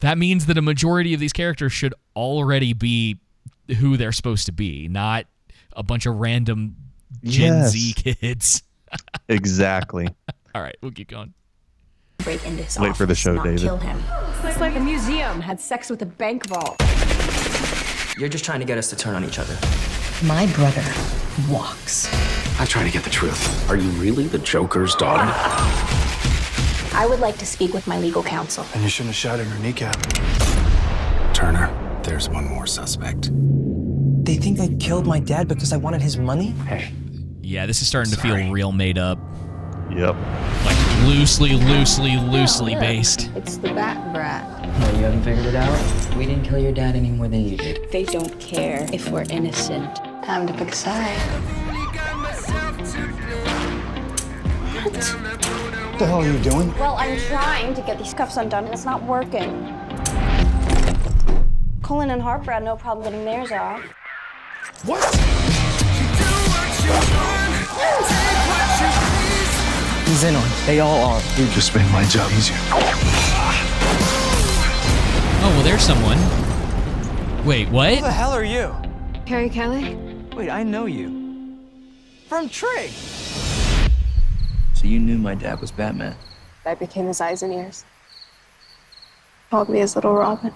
that 0.00 0.18
means 0.18 0.46
that 0.46 0.58
a 0.58 0.62
majority 0.62 1.14
of 1.14 1.20
these 1.20 1.32
characters 1.32 1.72
should 1.72 1.94
already 2.14 2.72
be 2.74 3.18
who 3.78 3.96
they're 3.96 4.12
supposed 4.12 4.46
to 4.46 4.52
be, 4.52 4.86
not 4.88 5.26
a 5.74 5.82
bunch 5.82 6.06
of 6.06 6.16
random 6.16 6.76
Gen 7.24 7.54
Yes. 7.62 7.70
Z 7.72 7.92
kids. 7.94 8.62
Exactly. 9.28 10.08
All 10.54 10.62
right, 10.62 10.76
we'll 10.80 10.92
keep 10.92 11.08
going. 11.08 11.34
Break 12.18 12.44
into 12.46 12.62
his 12.62 12.78
Wait 12.78 12.96
for 12.96 13.04
the 13.04 13.14
show, 13.16 13.42
David. 13.42 13.60
Kill 13.60 13.76
him. 13.78 14.00
It's 14.44 14.60
like 14.60 14.76
a 14.76 14.80
museum 14.80 15.40
had 15.40 15.60
sex 15.60 15.90
with 15.90 16.00
a 16.02 16.06
bank 16.06 16.46
vault. 16.46 16.76
You're 18.16 18.28
just 18.28 18.44
trying 18.44 18.60
to 18.60 18.64
get 18.64 18.78
us 18.78 18.88
to 18.90 18.96
turn 18.96 19.14
on 19.16 19.24
each 19.24 19.38
other. 19.38 19.54
My 20.24 20.46
brother 20.54 20.82
walks. 21.50 22.08
I 22.58 22.64
try 22.64 22.82
to 22.82 22.90
get 22.90 23.04
the 23.04 23.10
truth. 23.10 23.68
Are 23.70 23.76
you 23.76 23.88
really 23.90 24.26
the 24.26 24.38
Joker's 24.38 24.94
daughter? 24.94 25.30
I 26.94 27.06
would 27.08 27.20
like 27.20 27.36
to 27.38 27.46
speak 27.46 27.74
with 27.74 27.86
my 27.86 27.98
legal 27.98 28.22
counsel. 28.22 28.64
And 28.72 28.82
you 28.82 28.88
shouldn't 28.88 29.14
have 29.14 29.16
shot 29.16 29.40
in 29.40 29.46
her 29.46 29.58
kneecap. 29.58 29.94
Turner, 31.34 32.00
there's 32.02 32.30
one 32.30 32.46
more 32.48 32.66
suspect. 32.66 33.30
They 34.24 34.36
think 34.36 34.58
I 34.58 34.68
killed 34.76 35.06
my 35.06 35.20
dad 35.20 35.48
because 35.48 35.72
I 35.74 35.76
wanted 35.76 36.00
his 36.00 36.16
money? 36.16 36.52
Hey, 36.66 36.90
Yeah, 37.42 37.66
this 37.66 37.82
is 37.82 37.88
starting 37.88 38.12
to 38.12 38.18
feel 38.18 38.50
real 38.50 38.72
made 38.72 38.96
up. 38.96 39.18
Yep. 39.90 40.16
Like 40.64 41.06
loosely, 41.06 41.54
loosely, 41.54 42.16
oh, 42.16 42.22
loosely 42.30 42.72
look. 42.72 42.80
based. 42.80 43.30
It's 43.36 43.56
the 43.56 43.72
Bat 43.72 44.12
Brat. 44.12 44.62
No, 44.80 44.90
you 44.98 45.04
haven't 45.04 45.22
figured 45.22 45.46
it 45.46 45.54
out? 45.54 46.16
We 46.16 46.26
didn't 46.26 46.44
kill 46.44 46.58
your 46.58 46.72
dad 46.72 46.96
any 46.96 47.10
more 47.10 47.28
than 47.28 47.48
you 47.48 47.56
did. 47.56 47.90
They 47.90 48.04
don't 48.04 48.38
care 48.40 48.88
if 48.92 49.08
we're 49.10 49.24
innocent. 49.30 49.94
Time 50.24 50.46
to 50.46 50.52
pick 50.54 50.72
a 50.72 50.74
side. 50.74 51.16
What 54.82 55.98
the 55.98 56.06
hell 56.06 56.22
are 56.22 56.30
you 56.30 56.38
doing? 56.40 56.76
Well, 56.78 56.96
I'm 56.96 57.18
trying 57.20 57.74
to 57.74 57.82
get 57.82 57.98
these 57.98 58.12
cuffs 58.12 58.36
undone 58.36 58.64
and 58.64 58.74
it's 58.74 58.84
not 58.84 59.02
working. 59.04 59.72
Cullen 61.82 62.10
and 62.10 62.20
Harper 62.20 62.52
had 62.52 62.64
no 62.64 62.76
problem 62.76 63.04
getting 63.04 63.24
theirs 63.24 63.52
off. 63.52 63.82
What? 64.84 65.00
He's 70.16 70.24
in 70.24 70.34
on 70.34 70.46
it. 70.46 70.64
They 70.64 70.80
all 70.80 71.04
are. 71.04 71.20
You 71.36 71.46
just 71.48 71.74
made 71.76 71.84
my 71.92 72.02
job 72.06 72.32
easier. 72.32 72.56
Oh, 75.42 75.52
well, 75.54 75.62
there's 75.62 75.82
someone. 75.82 76.16
Wait, 77.44 77.68
what? 77.68 77.96
Who 77.96 78.00
the 78.00 78.10
hell 78.10 78.30
are 78.30 78.42
you? 78.42 78.74
Carrie 79.26 79.50
Kelley? 79.50 79.94
Wait, 80.34 80.48
I 80.48 80.62
know 80.62 80.86
you. 80.86 81.58
From 82.30 82.48
Trig. 82.48 82.92
So 84.72 84.86
you 84.86 85.00
knew 85.00 85.18
my 85.18 85.34
dad 85.34 85.60
was 85.60 85.70
Batman. 85.70 86.16
I 86.64 86.76
became 86.76 87.08
his 87.08 87.20
eyes 87.20 87.42
and 87.42 87.52
ears. 87.52 87.84
Called 89.50 89.68
me 89.68 89.80
his 89.80 89.96
little 89.96 90.14
Robin. 90.14 90.50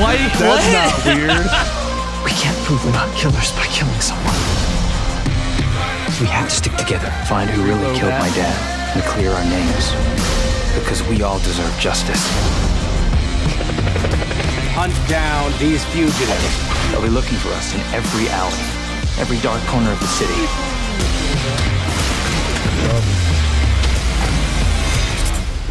Why? 0.00 0.16
That's 0.16 0.40
what? 0.40 0.72
not 0.72 1.04
weird. 1.04 1.46
We 2.24 2.30
can't 2.32 2.56
prove 2.64 2.84
we're 2.84 2.92
not 2.92 3.14
killers 3.16 3.52
by 3.52 3.64
killing 3.66 4.00
someone. 4.00 4.49
We 6.20 6.26
have 6.26 6.50
to 6.50 6.54
stick 6.54 6.76
together, 6.76 7.10
find 7.26 7.48
who 7.48 7.62
really 7.64 7.96
killed 7.96 8.12
my 8.12 8.28
dad, 8.36 8.52
and 8.94 9.02
clear 9.04 9.30
our 9.30 9.44
names. 9.44 9.94
Because 10.78 11.02
we 11.08 11.22
all 11.22 11.38
deserve 11.38 11.74
justice. 11.80 12.20
Hunt 14.76 14.92
down 15.08 15.50
these 15.58 15.82
fugitives. 15.86 16.90
They'll 16.90 17.00
be 17.00 17.08
looking 17.08 17.38
for 17.38 17.48
us 17.52 17.72
in 17.72 17.80
every 17.94 18.28
alley, 18.28 18.52
every 19.18 19.38
dark 19.40 19.62
corner 19.68 19.92
of 19.92 19.98
the 19.98 20.06
city. 20.08 20.44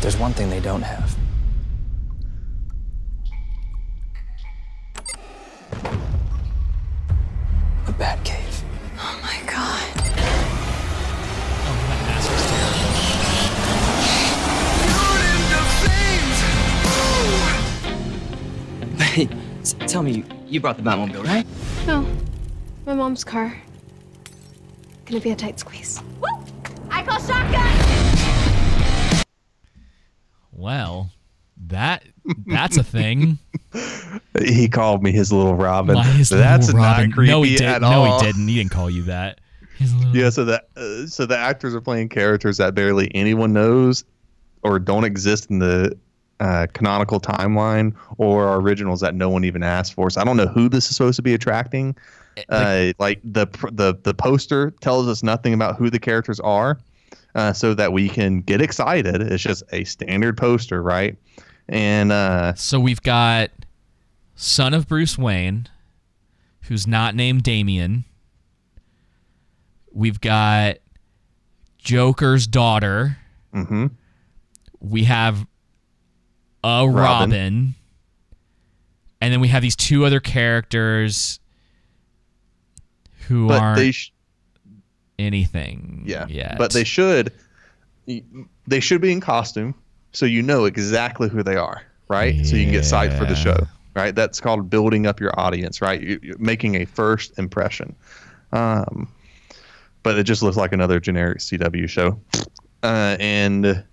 There's 0.02 0.18
one 0.18 0.34
thing 0.34 0.50
they 0.50 0.62
don't 0.62 0.82
have. 0.82 1.09
Hey, 19.80 19.88
tell 19.88 20.03
me, 20.03 20.11
you, 20.11 20.26
you 20.47 20.61
brought 20.61 20.78
the 20.78 20.84
Batmobile, 20.84 21.24
right? 21.26 21.45
No. 21.86 22.05
My 22.86 22.93
mom's 22.93 23.24
car. 23.24 23.55
Gonna 25.05 25.22
be 25.22 25.32
a 25.32 25.36
tight 25.36 25.59
squeeze. 25.59 26.01
I 26.91 27.03
call 27.03 27.20
shotgun! 27.20 29.26
Well, 30.51 31.11
that 31.67 32.03
that's 32.47 32.78
a 32.78 32.84
thing. 32.84 33.38
He 34.43 34.67
called 34.70 35.03
me 35.03 35.11
his 35.11 35.32
little 35.32 35.53
Robin. 35.55 35.95
Why 35.95 36.07
is 36.17 36.30
That's 36.30 36.67
little 36.67 36.82
Robin? 36.82 37.09
not 37.09 37.15
creepy 37.15 37.32
no, 37.32 37.43
he 37.43 37.57
didn't. 37.57 37.74
at 37.76 37.82
no, 37.82 37.88
all. 38.05 38.20
he 38.20 38.26
didn't. 38.26 38.47
He 38.47 38.55
didn't 38.55 38.72
call 38.72 38.89
you 38.89 39.03
that. 39.03 39.39
His 39.78 39.93
little- 39.93 40.15
Yeah, 40.15 40.30
so 40.32 40.45
that 40.45 40.70
uh, 40.76 41.05
so 41.05 41.28
the 41.28 41.38
actors 41.38 41.76
are 41.76 41.82
playing 41.82 42.09
characters 42.09 42.57
that 42.57 42.74
barely 42.74 43.11
anyone 43.13 43.53
knows 43.53 44.03
or 44.63 44.80
don't 44.80 45.03
exist 45.03 45.51
in 45.51 45.59
the 45.59 45.95
uh, 46.40 46.68
canonical 46.74 47.20
timeline 47.20 47.94
or 48.18 48.56
originals 48.56 49.02
that 49.02 49.16
no 49.16 49.30
one 49.30 49.44
even 49.44 49.64
asked 49.64 49.94
for. 49.94 50.10
So 50.10 50.22
I 50.22 50.24
don't 50.24 50.38
know 50.38 50.48
who 50.48 50.70
this 50.70 50.90
is 50.90 50.96
supposed 50.96 51.18
to 51.18 51.22
be 51.22 51.34
attracting. 51.34 51.96
Uh, 52.48 52.94
like 53.00 53.20
the 53.24 53.48
the 53.74 53.96
the 54.04 54.14
poster 54.14 54.72
tells 54.80 55.08
us 55.08 55.24
nothing 55.24 55.54
about 55.54 55.76
who 55.76 55.90
the 55.90 56.00
characters 56.00 56.40
are, 56.40 56.80
uh, 57.36 57.52
so 57.52 57.74
that 57.74 57.92
we 57.92 58.08
can 58.08 58.40
get 58.42 58.62
excited. 58.62 59.22
It's 59.22 59.44
just 59.44 59.64
a 59.74 59.84
standard 59.84 60.38
poster, 60.38 60.82
right? 60.82 61.18
And 61.68 62.12
uh, 62.14 62.54
So 62.56 62.80
we've 62.80 63.02
got 63.02 63.50
son 64.36 64.74
of 64.74 64.88
Bruce 64.88 65.18
Wayne, 65.18 65.68
who's 66.62 66.88
not 66.88 67.14
named 67.14 67.44
Damian. 67.44 68.06
We've 69.92 70.22
got 70.22 70.78
Joker's 71.78 72.48
daughter. 72.48 73.18
hmm 73.54 73.88
We 74.80 75.04
have 75.04 75.46
a 76.64 76.88
Robin. 76.88 76.93
Robin. 76.93 77.76
And 79.22 79.34
then 79.34 79.41
we 79.41 79.49
have 79.49 79.62
these 79.62 79.76
two 79.76 80.05
other 80.05 80.20
characters 80.20 81.39
who 83.28 83.47
but 83.47 83.62
aren't 83.62 83.78
they 83.78 83.91
sh- 83.91 84.14
anything 85.18 86.03
Yeah, 86.05 86.26
yet. 86.28 86.57
but 86.57 86.72
they 86.72 86.84
should 86.84 87.32
they 88.68 88.80
should 88.80 89.01
be 89.01 89.12
in 89.12 89.20
costume, 89.22 89.76
so 90.14 90.26
you 90.26 90.41
know 90.41 90.66
exactly 90.66 91.30
who 91.30 91.43
they 91.43 91.55
are, 91.55 91.84
right? 92.07 92.43
So 92.45 92.55
you 92.55 92.64
can 92.64 92.72
get 92.72 92.84
psyched 92.84 93.18
for 93.18 93.26
the 93.26 93.36
show, 93.36 93.68
right? 93.95 94.16
That's 94.16 94.39
called 94.39 94.68
building 94.70 95.05
up 95.05 95.20
your 95.20 95.38
audience, 95.39 95.80
right? 95.82 96.01
You, 96.01 96.20
you're 96.24 96.38
making 96.39 96.76
a 96.76 96.86
first 96.86 97.38
impression. 97.38 97.95
Um, 98.51 99.07
but 100.01 100.18
it 100.18 100.24
just 100.24 100.41
looks 100.41 100.57
like 100.57 100.72
another 100.74 100.99
generic 100.99 101.38
CW 101.39 101.88
show, 101.88 102.20
uh, 102.82 103.16
and 103.20 103.84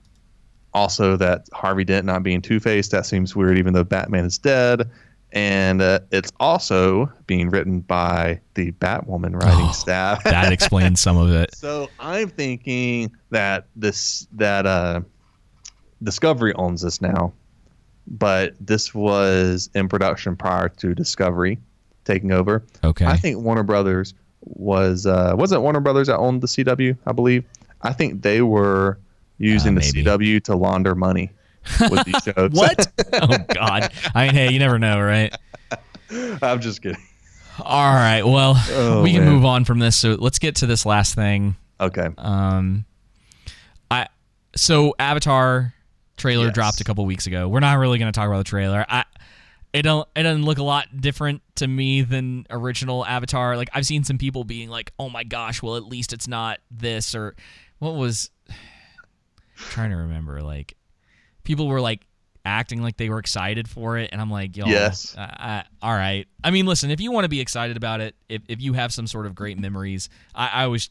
also 0.77 1.17
that 1.17 1.47
Harvey 1.53 1.85
Dent 1.85 2.05
not 2.07 2.23
being 2.23 2.43
Two 2.43 2.61
Face 2.61 2.89
that 2.89 3.07
seems 3.07 3.35
weird, 3.35 3.59
even 3.59 3.73
though 3.75 3.83
Batman 3.85 4.25
is 4.27 4.39
dead. 4.39 4.91
And 5.33 5.83
uh, 5.83 6.01
it's 6.13 6.31
also 6.39 7.11
being 7.27 7.51
written 7.51 7.81
by 7.81 8.41
the 8.55 8.71
Batwoman 8.73 9.35
writing 9.43 9.67
Oh, 9.69 9.73
staff. 9.73 10.23
that 10.25 10.53
explains 10.53 11.01
some 11.01 11.17
of 11.17 11.31
it. 11.33 11.51
So 11.57 11.89
I'm 11.99 12.29
thinking 12.29 13.11
that 13.31 13.67
this 13.75 14.29
that 14.33 14.67
uh, 14.67 15.01
Discovery 16.03 16.55
owns 16.55 16.83
this 16.83 17.01
now, 17.01 17.33
but 18.07 18.55
this 18.61 18.95
was 18.95 19.69
in 19.75 19.89
production 19.89 20.37
prior 20.37 20.69
to 20.69 20.95
Discovery 20.95 21.59
taking 22.05 22.31
over. 22.33 22.63
Okay. 22.85 23.05
I 23.07 23.17
think 23.17 23.39
Warner 23.43 23.63
Brothers 23.65 24.15
was 24.43 25.07
uh, 25.07 25.35
wasn't 25.37 25.63
Warner 25.63 25.81
Brothers 25.81 26.07
that 26.07 26.19
owned 26.19 26.41
the 26.43 26.47
CW, 26.47 26.97
I 27.07 27.13
believe. 27.13 27.45
I 27.83 27.93
think 27.93 28.23
they 28.23 28.43
were 28.43 28.99
using 29.39 29.77
Uh, 29.77 29.81
the. 29.81 29.87
CW 30.05 30.43
to 30.45 30.57
launder 30.57 30.95
money 30.95 31.31
with 31.91 32.05
these 32.05 32.23
shows. 32.25 32.51
What? 32.53 32.87
oh 33.15 33.39
God! 33.55 33.93
I 34.15 34.27
mean, 34.27 34.35
hey, 34.35 34.53
you 34.53 34.59
never 34.59 34.79
know, 34.79 35.01
right? 35.01 35.35
I'm 36.43 36.61
just 36.61 36.83
kidding. 36.83 37.01
All 37.61 37.95
right. 37.95 38.23
Well, 38.23 38.55
Oh, 38.71 39.03
we 39.03 39.13
can 39.13 39.25
man. 39.25 39.33
move 39.33 39.45
on 39.45 39.65
from 39.65 39.79
this. 39.79 39.97
So 39.97 40.15
let's 40.19 40.39
get 40.39 40.57
to 40.57 40.67
this 40.67 40.85
last 40.87 41.15
thing. 41.15 41.57
Okay. 41.81 42.09
Um, 42.19 42.85
I 43.91 44.07
so 44.55 44.95
Avatar 44.99 45.73
trailer 46.17 46.47
Yes. 46.47 46.55
dropped 46.55 46.81
a 46.81 46.85
couple 46.85 47.05
weeks 47.07 47.27
ago. 47.27 47.49
We're 47.49 47.61
not 47.61 47.79
really 47.79 47.99
going 47.99 48.13
to 48.13 48.19
talk 48.19 48.29
about 48.29 48.39
the 48.39 48.45
trailer. 48.45 48.85
I 48.89 49.05
it 49.73 49.83
don't 49.83 50.07
it 50.15 50.23
doesn't 50.23 50.45
look 50.45 50.59
a 50.59 50.63
lot 50.63 50.87
different 51.01 51.43
to 51.57 51.67
me 51.67 52.03
than 52.03 52.47
original 52.51 53.05
Avatar. 53.05 53.57
Like 53.57 53.69
I've 53.75 53.85
seen 53.87 54.05
some 54.05 54.17
people 54.19 54.45
being 54.45 54.69
like, 54.69 54.93
"Oh 54.99 55.09
my 55.11 55.25
gosh, 55.25 55.63
well 55.63 55.77
at 55.77 55.85
least 55.85 56.13
it's 56.13 56.29
not 56.29 56.61
this 56.71 57.15
or 57.15 57.35
what 57.79 57.95
was." 57.95 58.31
Trying 59.57 59.91
to 59.91 59.97
remember 59.97 60.43
like 60.43 60.75
people 61.45 61.67
were 61.69 61.81
like 61.81 62.01
acting 62.45 62.81
like 62.81 62.97
they 62.97 63.09
were 63.09 63.19
excited 63.19 63.69
for 63.69 63.99
it 63.99 64.11
and 64.13 64.21
i'm 64.21 64.31
like 64.31 64.57
yo 64.57 64.67
Yes. 64.67 65.17
I, 65.19 65.23
I, 65.23 65.65
all 65.83 65.95
right. 65.95 66.29
I 66.45 66.51
mean 66.53 66.65
listen 66.67 66.91
if 66.91 67.01
you 67.01 67.11
want 67.11 67.25
to 67.25 67.29
be 67.29 67.41
excited 67.41 67.77
about 67.77 68.01
it 68.01 68.15
if, 68.29 68.43
if 68.49 68.61
you 68.61 68.73
have 68.75 68.93
some 68.93 69.07
sort 69.09 69.27
of 69.27 69.35
great 69.35 69.59
memories 69.59 70.09
I, 70.35 70.49
I 70.49 70.65
always 70.65 70.91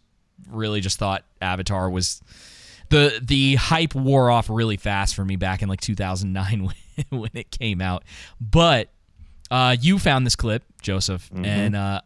really 0.50 0.82
just 0.82 1.00
thought 1.00 1.24
avatar 1.42 1.90
was 1.90 2.22
the 2.90 3.20
the 3.24 3.56
hype 3.56 3.96
wore 3.96 4.30
off 4.30 4.50
really 4.50 4.78
fast 4.78 5.16
for 5.16 5.24
me 5.24 5.38
back 5.38 5.62
in 5.62 5.70
like 5.70 5.80
2009 5.82 6.66
when, 7.10 7.22
when 7.22 7.32
it 7.34 7.50
came 7.52 7.82
out. 7.82 8.04
But 8.42 8.90
uh, 9.50 9.76
you 9.80 9.98
found 10.00 10.26
this 10.26 10.36
clip 10.36 10.64
joseph 10.82 11.30
and 11.46 11.76
uh, 11.76 12.02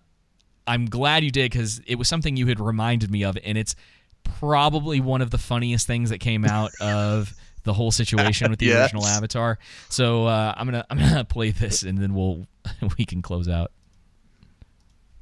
i'm 0.67 0.85
glad 0.85 1.23
you 1.23 1.31
did 1.31 1.51
because 1.51 1.81
it 1.87 1.95
was 1.95 2.07
something 2.07 2.37
you 2.37 2.45
had 2.47 2.59
reminded 2.59 3.09
me 3.09 3.23
of 3.23 3.37
and 3.43 3.57
it's 3.57 3.75
probably 4.37 4.99
one 5.01 5.21
of 5.21 5.31
the 5.31 5.37
funniest 5.37 5.87
things 5.87 6.09
that 6.11 6.19
came 6.19 6.45
out 6.45 6.71
of 6.79 7.33
the 7.63 7.73
whole 7.73 7.91
situation 7.91 8.49
with 8.49 8.59
the 8.59 8.65
Yes. 8.67 8.83
original 8.93 9.05
avatar 9.05 9.59
so 9.89 10.25
uh, 10.25 10.53
i'm 10.55 10.65
gonna 10.67 10.85
i'm 10.89 10.97
gonna 10.97 11.25
play 11.25 11.51
this 11.51 11.83
and 11.83 11.97
then 11.97 12.13
we'll 12.13 12.45
we 12.97 13.05
can 13.05 13.21
close 13.21 13.47
out 13.49 13.71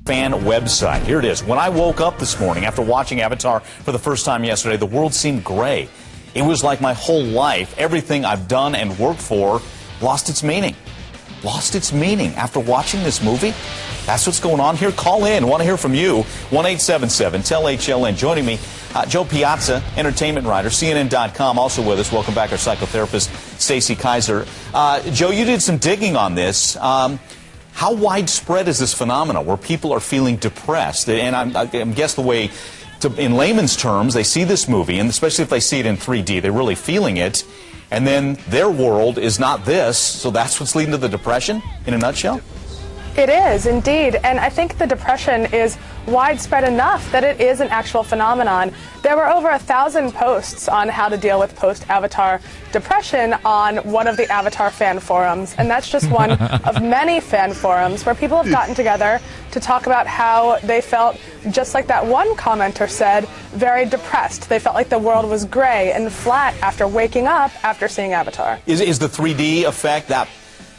fan 0.05 0.31
website. 0.31 1.01
Here 1.03 1.19
it 1.19 1.25
is. 1.25 1.43
When 1.43 1.57
I 1.59 1.67
woke 1.69 1.99
up 1.99 2.17
this 2.17 2.39
morning 2.39 2.63
after 2.65 2.81
watching 2.81 3.19
Avatar 3.21 3.59
for 3.59 3.91
the 3.91 3.99
first 3.99 4.25
time 4.25 4.43
yesterday, 4.45 4.77
the 4.77 4.85
world 4.85 5.13
seemed 5.13 5.43
gray. 5.43 5.89
It 6.33 6.43
was 6.43 6.63
like 6.63 6.79
my 6.79 6.93
whole 6.93 7.23
life, 7.23 7.77
everything 7.77 8.23
I've 8.23 8.47
done 8.47 8.73
and 8.75 8.97
worked 8.99 9.19
for, 9.19 9.59
lost 9.99 10.29
its 10.29 10.43
meaning. 10.43 10.75
Lost 11.43 11.75
its 11.75 11.93
meaning 11.93 12.33
after 12.35 12.59
watching 12.59 13.03
this 13.03 13.21
movie? 13.21 13.53
That's 14.05 14.25
what's 14.25 14.39
going 14.39 14.59
on 14.59 14.75
here. 14.75 14.91
Call 14.91 15.25
in. 15.25 15.47
Want 15.47 15.59
to 15.61 15.65
hear 15.65 15.77
from 15.77 15.93
you. 15.93 16.23
1 16.23 16.65
877 16.65 17.43
Tell 17.43 17.63
HLN. 17.63 18.15
Joining 18.15 18.45
me, 18.45 18.57
uh, 18.95 19.05
Jo 19.05 19.23
Piazza, 19.23 19.83
entertainment 19.97 20.47
writer, 20.47 20.69
CNN.com, 20.69 21.59
also 21.59 21.87
with 21.87 21.99
us. 21.99 22.11
Welcome 22.11 22.33
back, 22.33 22.51
our 22.51 22.57
psychotherapist, 22.57 23.29
Stacy 23.59 23.95
Kaiser. 23.95 24.45
Uh, 24.73 25.01
Joe, 25.11 25.29
you 25.29 25.45
did 25.45 25.61
some 25.61 25.77
digging 25.77 26.15
on 26.15 26.35
this. 26.35 26.75
Um, 26.77 27.19
how 27.73 27.93
widespread 27.93 28.67
is 28.67 28.79
this 28.79 28.93
phenomenon 28.93 29.45
where 29.45 29.57
people 29.57 29.91
are 29.91 29.99
feeling 29.99 30.37
depressed? 30.37 31.09
And 31.09 31.35
I'm, 31.35 31.55
I 31.55 31.65
guess 31.65 32.15
the 32.15 32.21
way, 32.21 32.49
to, 33.01 33.13
in 33.23 33.35
layman's 33.35 33.75
terms, 33.75 34.15
they 34.15 34.23
see 34.23 34.43
this 34.43 34.67
movie, 34.67 34.97
and 34.97 35.09
especially 35.09 35.43
if 35.43 35.49
they 35.49 35.59
see 35.59 35.79
it 35.79 35.85
in 35.85 35.97
3D, 35.97 36.41
they're 36.41 36.51
really 36.51 36.73
feeling 36.73 37.17
it. 37.17 37.43
And 37.91 38.05
then 38.05 38.37
their 38.49 38.69
world 38.69 39.17
is 39.17 39.39
not 39.39 39.65
this, 39.65 39.97
so 39.97 40.29
that's 40.29 40.59
what's 40.59 40.75
leading 40.75 40.91
to 40.91 40.97
the 40.97 41.09
depression 41.09 41.61
in 41.85 41.93
a 41.93 41.97
nutshell? 41.97 42.41
It 43.17 43.29
is 43.29 43.65
indeed, 43.65 44.19
and 44.23 44.39
I 44.39 44.47
think 44.47 44.77
the 44.77 44.85
depression 44.85 45.47
is 45.51 45.75
widespread 46.05 46.63
enough 46.63 47.11
that 47.11 47.23
it 47.23 47.41
is 47.41 47.61
an 47.61 47.67
actual 47.69 48.03
phenomenon. 48.03 48.71
There 49.01 49.15
were 49.15 49.27
over 49.27 49.49
a 49.49 49.57
thousand 49.57 50.11
posts 50.13 50.69
on 50.69 50.87
how 50.87 51.09
to 51.09 51.17
deal 51.17 51.39
with 51.39 51.55
post 51.55 51.89
Avatar 51.89 52.39
depression 52.71 53.33
on 53.43 53.77
one 53.77 54.05
of 54.05 54.17
the 54.17 54.31
Avatar 54.31 54.69
fan 54.69 54.99
forums, 54.99 55.55
and 55.57 55.67
that's 55.67 55.89
just 55.89 56.11
one 56.11 56.31
of 56.63 56.79
many 56.83 57.19
fan 57.19 57.53
forums 57.53 58.05
where 58.05 58.13
people 58.13 58.37
have 58.37 58.51
gotten 58.51 58.75
together 58.75 59.19
to 59.49 59.59
talk 59.59 59.87
about 59.87 60.05
how 60.05 60.59
they 60.59 60.79
felt, 60.79 61.19
just 61.49 61.73
like 61.73 61.87
that 61.87 62.05
one 62.05 62.35
commenter 62.35 62.87
said, 62.87 63.27
very 63.49 63.87
depressed. 63.87 64.47
They 64.47 64.59
felt 64.59 64.75
like 64.75 64.89
the 64.89 64.99
world 64.99 65.27
was 65.27 65.43
gray 65.43 65.91
and 65.91 66.13
flat 66.13 66.53
after 66.61 66.87
waking 66.87 67.25
up 67.25 67.49
after 67.65 67.87
seeing 67.87 68.13
Avatar. 68.13 68.59
Is, 68.67 68.79
is 68.79 68.99
the 68.99 69.07
3D 69.07 69.63
effect 69.63 70.09
that 70.09 70.29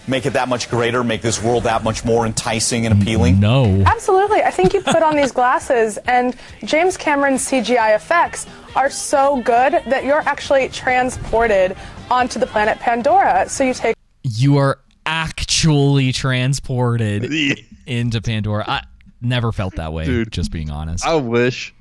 make 0.09 0.27
it 0.27 0.33
that 0.33 0.49
much 0.49 0.71
greater, 0.71 1.05
make 1.05 1.23
this 1.23 1.43
world 1.43 1.65
that 1.65 1.85
much 1.85 2.05
more 2.05 2.27
enticing 2.27 2.87
and 2.87 3.01
appealing? 3.03 3.39
No. 3.39 3.83
Absolutely. 3.87 4.43
I 4.43 4.51
think 4.51 4.75
you 4.75 4.81
put 4.81 5.03
on 5.03 5.17
these 5.17 5.33
glasses, 5.33 5.99
and 6.07 6.35
James 6.65 6.97
Cameron's 6.97 7.49
CGI 7.49 7.95
effects 7.95 8.47
are 8.75 8.91
so 8.91 9.41
good 9.43 9.73
that 9.87 10.05
you're 10.05 10.21
actually 10.21 10.69
transported 10.69 11.77
onto 12.11 12.39
the 12.39 12.47
planet 12.47 12.79
Pandora. 12.79 13.49
So 13.49 13.65
you 13.65 13.75
take. 13.75 13.95
You 14.23 14.57
are 14.59 14.79
actually 15.07 16.13
transported 16.13 17.31
into 17.87 18.21
Pandora. 18.21 18.65
I 18.67 18.83
never 19.21 19.53
felt 19.53 19.77
that 19.77 19.93
way, 19.93 20.05
Dude, 20.05 20.33
just 20.33 20.51
being 20.51 20.71
honest. 20.71 21.05
I 21.07 21.17
wish. 21.17 21.75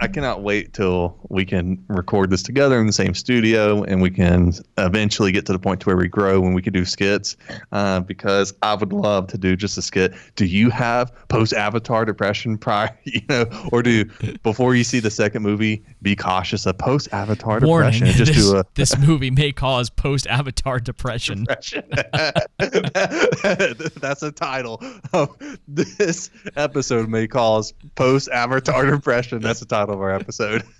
I 0.00 0.08
cannot 0.08 0.42
wait 0.42 0.72
till 0.72 1.16
we 1.28 1.44
can 1.44 1.82
record 1.86 2.30
this 2.30 2.42
together 2.42 2.80
in 2.80 2.88
the 2.88 2.92
same 2.92 3.14
studio, 3.14 3.84
and 3.84 4.02
we 4.02 4.10
can 4.10 4.52
eventually 4.76 5.30
get 5.30 5.46
to 5.46 5.52
the 5.52 5.58
point 5.58 5.80
to 5.82 5.86
where 5.86 5.96
we 5.96 6.08
grow 6.08 6.44
and 6.44 6.52
we 6.52 6.62
can 6.62 6.72
do 6.72 6.84
skits. 6.84 7.36
Uh, 7.70 8.00
because 8.00 8.52
I 8.62 8.74
would 8.74 8.92
love 8.92 9.28
to 9.28 9.38
do 9.38 9.54
just 9.54 9.78
a 9.78 9.82
skit. 9.82 10.12
Do 10.34 10.46
you 10.46 10.68
have 10.70 11.12
post 11.28 11.52
Avatar 11.52 12.04
depression 12.04 12.58
prior, 12.58 12.90
you 13.04 13.20
know, 13.28 13.46
or 13.70 13.84
do 13.84 14.04
before 14.42 14.74
you 14.74 14.82
see 14.82 14.98
the 14.98 15.12
second 15.12 15.42
movie, 15.42 15.84
be 16.02 16.16
cautious 16.16 16.66
of 16.66 16.76
post 16.76 17.08
Avatar 17.12 17.60
depression? 17.60 18.08
Just 18.08 18.34
this, 18.34 18.50
do 18.50 18.56
a 18.56 18.64
this 18.74 18.98
movie 18.98 19.30
may 19.30 19.52
cause 19.52 19.90
post 19.90 20.26
Avatar 20.26 20.80
depression. 20.80 21.46
That's 22.58 24.22
a 24.22 24.32
title 24.32 24.82
of 25.12 25.36
this 25.68 26.30
episode. 26.56 27.08
May 27.08 27.28
cause 27.28 27.72
post 27.94 28.28
Avatar 28.30 28.86
depression. 28.86 29.40
That's 29.40 29.60
the 29.60 29.66
title 29.66 29.83
of 29.90 30.00
our 30.00 30.12
episode. 30.14 30.62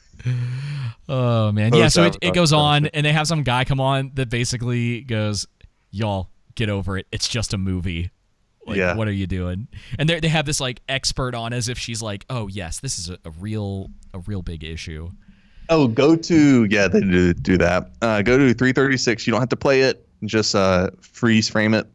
Oh 1.09 1.52
man, 1.52 1.74
yeah. 1.74 1.89
So 1.89 2.05
it, 2.05 2.16
it 2.22 2.32
goes 2.32 2.52
on, 2.52 2.86
and 2.86 3.05
they 3.05 3.12
have 3.12 3.26
some 3.26 3.43
guy 3.43 3.64
come 3.64 3.78
on 3.81 4.12
that 4.14 4.31
basically 4.31 5.02
goes, 5.02 5.47
"Y'all 5.90 6.31
get 6.55 6.70
over 6.70 6.97
it. 6.97 7.06
It's 7.12 7.28
just 7.28 7.52
a 7.52 7.59
movie. 7.59 8.10
Like, 8.66 8.78
Yeah. 8.78 8.94
what 8.97 9.06
are 9.06 9.12
you 9.12 9.26
doing?" 9.26 9.68
And 9.98 10.09
they 10.09 10.20
they 10.20 10.28
have 10.28 10.47
this 10.47 10.60
like 10.60 10.81
expert 10.89 11.35
on 11.35 11.52
as 11.52 11.68
if 11.68 11.78
she's 11.78 12.01
like, 12.01 12.24
"Oh 12.31 12.48
yes, 12.48 12.81
this 12.81 12.98
is 12.98 13.10
a, 13.10 13.18
a 13.26 13.31
real 13.32 13.90
a 14.14 14.20
real 14.20 14.40
big 14.40 14.64
issue." 14.64 15.10
Oh, 15.68 15.89
go 15.89 16.16
to 16.16 16.64
yeah, 16.70 16.89
they 16.89 17.01
do 17.01 17.35
do 17.35 17.59
that. 17.59 17.90
Uh, 18.01 18.22
go 18.22 18.39
to 18.39 18.55
336. 18.55 19.26
You 19.26 19.31
don't 19.32 19.40
have 19.40 19.48
to 19.51 19.56
play 19.56 19.82
it. 19.82 20.06
Just 20.24 20.55
uh, 20.55 20.89
freeze 21.02 21.51
frame 21.51 21.74
it. 21.74 21.86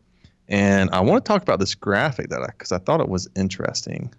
And 0.50 0.90
I 0.92 1.00
want 1.00 1.24
to 1.26 1.28
talk 1.28 1.42
about 1.42 1.60
this 1.60 1.74
graphic 1.74 2.30
that 2.30 2.42
I 2.44 2.48
because 2.48 2.72
I 2.72 2.78
thought 2.78 3.02
it 3.02 3.10
was 3.10 3.28
interesting. 3.36 4.14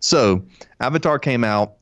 So 0.00 0.42
Avatar 0.80 1.20
came 1.20 1.44
out 1.44 1.74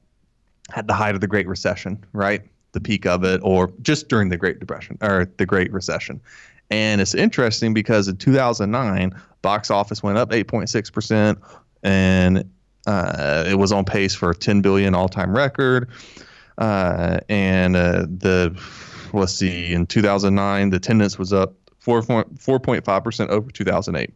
at 0.74 0.86
the 0.86 0.94
height 0.94 1.14
of 1.14 1.20
the 1.20 1.26
Great 1.26 1.46
Recession, 1.46 2.02
right? 2.12 2.42
The 2.72 2.80
peak 2.80 3.06
of 3.06 3.24
it, 3.24 3.40
or 3.42 3.72
just 3.82 4.08
during 4.08 4.28
the 4.28 4.36
Great 4.36 4.60
Depression 4.60 4.98
or 5.00 5.30
the 5.36 5.46
Great 5.46 5.72
Recession. 5.72 6.20
And 6.70 7.00
it's 7.00 7.14
interesting 7.14 7.74
because 7.74 8.06
in 8.06 8.16
2009, 8.16 9.12
box 9.42 9.70
office 9.70 10.02
went 10.02 10.18
up 10.18 10.30
8.6 10.30 10.92
percent, 10.92 11.38
and 11.82 12.48
uh, 12.86 13.44
it 13.46 13.56
was 13.56 13.72
on 13.72 13.84
pace 13.84 14.14
for 14.14 14.30
a 14.30 14.34
10 14.34 14.62
billion 14.62 14.94
all-time 14.94 15.34
record. 15.34 15.90
Uh, 16.58 17.18
and 17.28 17.74
uh, 17.74 18.02
the 18.02 18.56
let's 19.12 19.32
see, 19.32 19.72
in 19.72 19.86
2009, 19.86 20.70
the 20.70 20.76
attendance 20.76 21.18
was 21.18 21.32
up 21.32 21.54
4.5 21.84 23.04
percent 23.04 23.30
over 23.30 23.50
2008. 23.50 24.12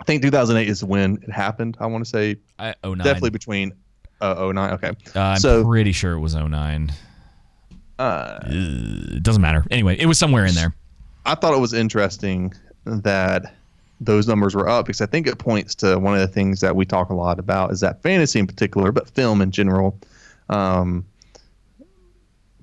I 0.00 0.04
think 0.04 0.22
2008 0.22 0.68
is 0.68 0.82
when 0.82 1.18
it 1.22 1.30
happened. 1.30 1.76
I 1.78 1.86
want 1.86 2.04
to 2.04 2.10
say 2.10 2.36
I, 2.58 2.74
09. 2.84 2.98
definitely 2.98 3.30
between 3.30 3.72
uh, 4.20 4.50
09. 4.52 4.70
Okay, 4.74 4.88
Uh, 5.14 5.20
I'm 5.20 5.38
so 5.38 5.64
pretty 5.64 5.92
sure 5.92 6.12
it 6.12 6.20
was 6.20 6.34
09. 6.34 6.92
uh, 7.98 8.38
it 8.46 9.22
doesn't 9.22 9.42
matter. 9.42 9.64
Anyway, 9.70 9.96
it 9.98 10.06
was 10.06 10.18
somewhere 10.18 10.44
in 10.46 10.54
there. 10.54 10.74
I 11.26 11.34
thought 11.34 11.54
it 11.54 11.60
was 11.60 11.72
interesting 11.72 12.52
that 12.84 13.54
those 14.00 14.26
numbers 14.28 14.54
were 14.54 14.68
up 14.68 14.86
because 14.86 15.00
I 15.00 15.06
think 15.06 15.26
it 15.26 15.38
points 15.38 15.74
to 15.76 15.98
one 15.98 16.14
of 16.14 16.20
the 16.20 16.28
things 16.28 16.60
that 16.60 16.74
we 16.76 16.84
talk 16.84 17.08
a 17.10 17.14
lot 17.14 17.38
about 17.38 17.72
is 17.72 17.80
that 17.80 18.02
fantasy 18.02 18.38
in 18.38 18.46
particular, 18.46 18.92
but 18.92 19.08
film 19.08 19.40
in 19.40 19.50
general, 19.50 19.98
um, 20.50 21.04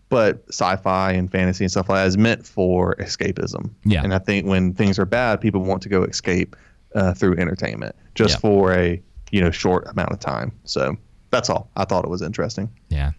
but 0.10 0.44
sci-fi 0.50 1.14
and 1.14 1.32
fantasy 1.32 1.64
and 1.64 1.72
stuff 1.72 1.88
like 1.88 2.00
that 2.04 2.08
is 2.08 2.18
meant 2.18 2.46
for 2.46 2.96
escapism. 2.98 3.70
Yeah. 3.86 4.04
And 4.04 4.14
I 4.14 4.20
think 4.20 4.46
when 4.46 4.74
things 4.74 5.00
are 5.00 5.06
bad, 5.06 5.40
people 5.40 5.62
want 5.64 5.82
to 5.84 5.90
go 5.90 6.04
escape 6.04 6.56
uh, 6.94 7.14
through 7.14 7.38
entertainment 7.38 7.96
just 8.16 8.34
Yeah. 8.36 8.40
for 8.40 8.74
a 8.74 9.02
you 9.32 9.40
know 9.40 9.50
short 9.52 9.88
amount 9.88 10.12
of 10.12 10.20
time. 10.20 10.52
So 10.66 10.98
that's 11.32 11.50
all. 11.50 11.70
I 11.76 11.86
thought 11.86 12.04
it 12.06 12.10
was 12.10 12.22
interesting. 12.22 12.70
Yeah. 12.90 13.12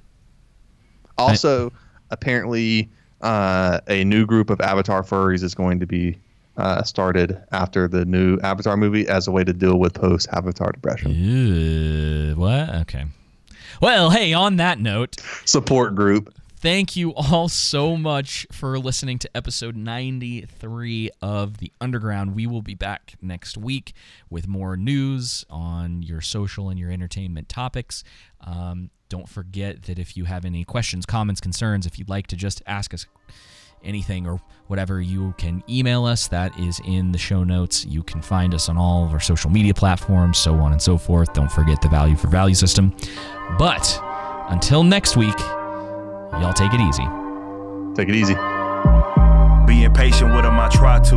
Also, 1.18 1.72
apparently, 2.10 2.89
uh, 3.20 3.80
a 3.89 4.05
new 4.05 4.26
group 4.26 4.51
of 4.51 4.60
Avatar 4.60 5.02
furries 5.02 5.43
is 5.43 5.55
going 5.55 5.80
to 5.80 5.86
be 5.86 6.18
uh, 6.56 6.82
started 6.82 7.40
after 7.52 7.89
the 7.89 8.05
new 8.05 8.39
Avatar 8.40 8.76
movie 8.76 9.09
as 9.09 9.26
a 9.26 9.30
way 9.30 9.44
to 9.44 9.52
deal 9.52 9.78
with 9.78 9.94
post 9.94 10.28
Avatar 10.32 10.72
depression. 10.72 11.12
Ew, 11.12 12.34
what? 12.36 12.74
Okay. 12.82 13.05
Well, 13.80 14.10
hey, 14.10 14.32
on 14.32 14.56
that 14.56 14.78
note, 14.78 15.16
Support 15.44 15.94
group. 15.94 16.32
Thank 16.62 16.94
you 16.94 17.12
all 17.14 17.48
so 17.48 17.97
much 17.97 18.47
for 18.52 18.78
listening 18.78 19.18
to 19.18 19.36
episode 19.36 19.74
93 19.74 21.10
of 21.20 21.59
The 21.59 21.72
Underground. 21.80 22.36
We 22.36 22.47
will 22.47 22.62
be 22.62 22.74
back 22.74 23.14
next 23.20 23.59
week 23.59 23.94
with 24.30 24.47
more 24.47 24.76
news 24.76 25.44
on 25.51 26.02
your 26.02 26.20
social 26.20 26.70
and 26.70 26.78
your 26.78 26.93
entertainment 26.93 27.48
topics. 27.48 28.05
Um, 28.40 28.90
don't 29.09 29.28
forget 29.28 29.82
that 29.82 29.98
if 29.98 30.16
you 30.16 30.24
have 30.24 30.44
any 30.44 30.62
questions, 30.62 31.05
comments, 31.05 31.40
concerns, 31.40 31.84
if 31.84 31.98
you'd 31.98 32.09
like 32.09 32.28
to 32.28 32.36
just 32.36 32.62
ask 32.64 32.94
us 32.94 33.06
anything 33.82 34.28
or 34.28 34.40
whatever, 34.68 35.01
you 35.01 35.34
can 35.39 35.64
email 35.68 36.05
us. 36.05 36.28
That 36.28 36.56
is 36.60 36.80
in 36.84 37.10
the 37.10 37.18
show 37.18 37.43
notes. 37.43 37.84
You 37.84 38.05
can 38.05 38.22
find 38.22 38.55
us 38.55 38.68
on 38.68 38.78
all 38.78 39.05
of 39.05 39.12
our 39.12 39.20
social 39.20 39.51
media 39.51 39.74
platforms, 39.74 40.39
so 40.39 40.55
on 40.55 40.70
and 40.70 40.80
so 40.80 40.97
forth. 40.97 41.32
Don't 41.32 41.51
forget 41.51 41.82
the 41.82 41.89
value 41.89 42.14
for 42.14 42.28
value 42.28 42.55
system. 42.55 42.94
But 43.59 44.01
until 44.48 44.84
next 44.84 45.16
week, 45.16 45.34
y'all 46.40 46.52
take 46.52 46.72
it 46.72 46.80
easy. 46.80 47.04
Take 47.94 48.09
it 48.09 48.14
easy. 48.14 48.34
Being 49.66 49.92
patient 49.92 50.34
with 50.34 50.42
them, 50.42 50.59
I 50.59 50.68
try 50.72 50.98
to. 51.00 51.16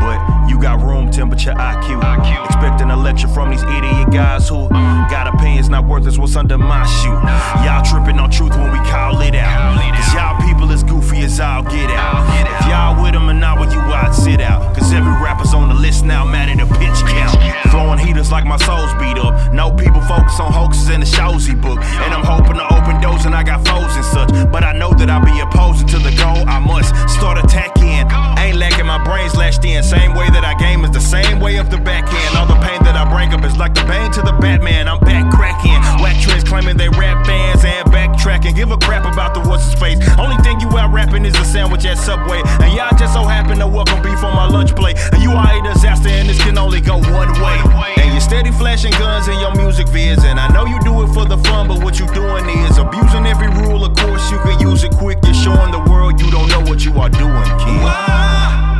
But 0.00 0.48
you 0.48 0.60
got 0.60 0.80
room 0.80 1.10
temperature 1.10 1.52
IQ. 1.52 2.00
Expecting 2.46 2.90
a 2.90 2.96
lecture 2.96 3.28
from 3.28 3.50
these 3.50 3.62
idiot 3.62 4.10
guys 4.12 4.48
who 4.48 4.68
got 4.68 5.26
opinions 5.32 5.68
not 5.68 5.84
worth 5.86 6.06
is 6.06 6.18
what's 6.18 6.36
under 6.36 6.58
my 6.58 6.86
shoe. 6.86 7.16
Y'all 7.64 7.82
tripping 7.82 8.18
on 8.20 8.30
truth 8.30 8.54
when 8.56 8.70
we 8.72 8.78
call 8.88 9.20
it 9.20 9.34
out. 9.34 9.76
Cause 9.94 10.14
y'all 10.14 10.40
people 10.46 10.70
is 10.70 10.82
goofy 10.82 10.99
as 11.22 11.40
I'll 11.40 11.62
get 11.62 11.90
out. 11.90 12.24
If 12.40 12.68
y'all 12.68 13.02
with 13.02 13.12
them 13.12 13.28
and 13.28 13.40
not 13.40 13.60
with 13.60 13.72
you, 13.72 13.80
I'd 13.80 14.14
sit 14.14 14.40
out. 14.40 14.74
Cause 14.74 14.92
every 14.92 15.12
rapper's 15.12 15.54
on 15.54 15.68
the 15.68 15.74
list 15.74 16.04
now, 16.04 16.24
mad 16.24 16.48
at 16.48 16.60
a 16.60 16.66
pitch 16.78 16.98
count. 17.06 17.38
Flowing 17.70 17.98
heaters 17.98 18.30
like 18.30 18.44
my 18.44 18.56
soul's 18.56 18.92
beat 18.94 19.18
up. 19.18 19.52
No 19.52 19.72
people 19.72 20.00
focus 20.02 20.40
on 20.40 20.52
hoaxes 20.52 20.88
in 20.88 21.00
the 21.00 21.06
shows 21.06 21.46
he 21.46 21.54
book. 21.54 21.78
And 21.78 22.14
I'm 22.14 22.24
hoping 22.24 22.56
to 22.56 22.66
open 22.74 23.00
doors 23.00 23.24
and 23.24 23.34
I 23.34 23.42
got 23.42 23.66
foes 23.66 23.94
and 23.96 24.04
such. 24.04 24.30
But 24.50 24.64
I 24.64 24.72
know 24.72 24.92
that 24.94 25.10
I'll 25.10 25.24
be 25.24 25.38
opposing 25.40 25.88
to 25.88 25.98
the 25.98 26.14
goal. 26.16 26.48
I 26.48 26.58
must 26.58 26.94
start 27.08 27.38
attacking. 27.38 28.06
Ain't 28.38 28.56
lacking 28.56 28.79
my 28.90 28.98
brains 29.04 29.36
lashed 29.36 29.64
in. 29.64 29.84
Same 29.84 30.18
way 30.18 30.26
that 30.34 30.42
I 30.42 30.58
game 30.58 30.82
is 30.82 30.90
the 30.90 31.00
same 31.00 31.38
way 31.38 31.58
of 31.58 31.70
the 31.70 31.78
backhand. 31.78 32.34
All 32.34 32.46
the 32.46 32.58
pain 32.58 32.82
that 32.82 32.98
I 32.98 33.06
bring 33.06 33.30
up 33.30 33.46
is 33.46 33.56
like 33.56 33.72
the 33.72 33.86
bane 33.86 34.10
to 34.18 34.22
the 34.22 34.34
Batman. 34.42 34.88
I'm 34.88 34.98
back 34.98 35.30
cracking. 35.30 35.78
Whack 36.02 36.18
trends 36.18 36.42
claiming 36.42 36.76
they 36.76 36.88
rap 36.98 37.24
fans 37.24 37.62
and 37.62 37.86
backtracking. 37.94 38.56
Give 38.56 38.72
a 38.72 38.78
crap 38.78 39.06
about 39.06 39.34
the 39.34 39.46
what's 39.46 39.62
his 39.70 39.78
face. 39.78 40.02
Only 40.18 40.34
thing 40.42 40.58
you 40.58 40.66
out 40.74 40.90
rapping 40.90 41.24
is 41.24 41.38
a 41.38 41.44
sandwich 41.44 41.86
at 41.86 41.98
Subway. 41.98 42.42
And 42.58 42.74
y'all 42.74 42.90
just 42.98 43.14
so 43.14 43.22
happen 43.22 43.62
to 43.62 43.68
welcome 43.68 44.02
beef 44.02 44.24
on 44.26 44.34
my 44.34 44.50
lunch 44.50 44.74
plate. 44.74 44.98
And 45.14 45.22
you 45.22 45.30
are 45.38 45.54
a 45.54 45.62
disaster, 45.62 46.10
and 46.10 46.28
this 46.28 46.42
can 46.42 46.58
only 46.58 46.80
go 46.80 46.98
one 46.98 47.30
way. 47.38 47.58
And 48.02 48.10
you're 48.10 48.26
steady 48.26 48.50
flashing 48.50 48.90
guns 48.98 49.28
in 49.28 49.38
your 49.38 49.54
music 49.54 49.86
vids. 49.86 50.26
And 50.26 50.40
I 50.40 50.50
know 50.50 50.66
you 50.66 50.82
do 50.82 51.06
it 51.06 51.14
for 51.14 51.24
the 51.30 51.38
fun, 51.46 51.70
but 51.70 51.78
what 51.84 52.00
you 52.00 52.10
doing 52.10 52.42
is 52.66 52.74
abusing 52.78 53.22
every 53.30 53.54
rule. 53.54 53.84
Of 53.86 53.94
course, 54.02 54.32
you 54.34 54.38
can 54.42 54.58
use 54.58 54.82
it 54.82 54.90
quick. 54.98 55.22
You're 55.22 55.38
showing 55.46 55.70
the 55.70 55.84
world 55.86 56.18
you 56.18 56.28
don't 56.34 56.50
know 56.50 56.62
what 56.66 56.84
you 56.84 56.98
are 56.98 57.08
doing, 57.08 57.50
kid. 57.62 58.79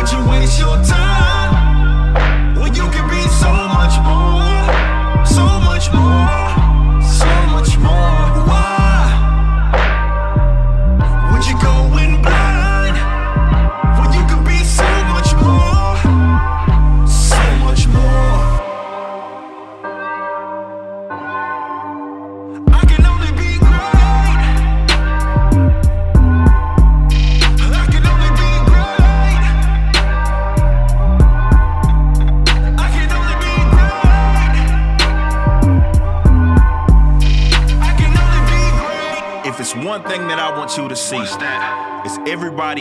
Would 0.00 0.12
you 0.12 0.30
waste 0.30 0.58
your 0.58 0.76
time 0.84 1.39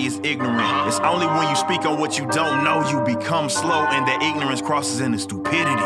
is 0.06 0.20
ignorant. 0.24 0.59
Speak 1.80 1.90
on 1.90 2.00
what 2.00 2.18
you 2.18 2.26
don't 2.28 2.64
know 2.64 2.88
you 2.90 3.16
become 3.16 3.50
slow, 3.50 3.86
and 3.88 4.08
that 4.08 4.22
ignorance 4.22 4.62
crosses 4.62 5.02
into 5.02 5.20
stupidity. 5.20 5.82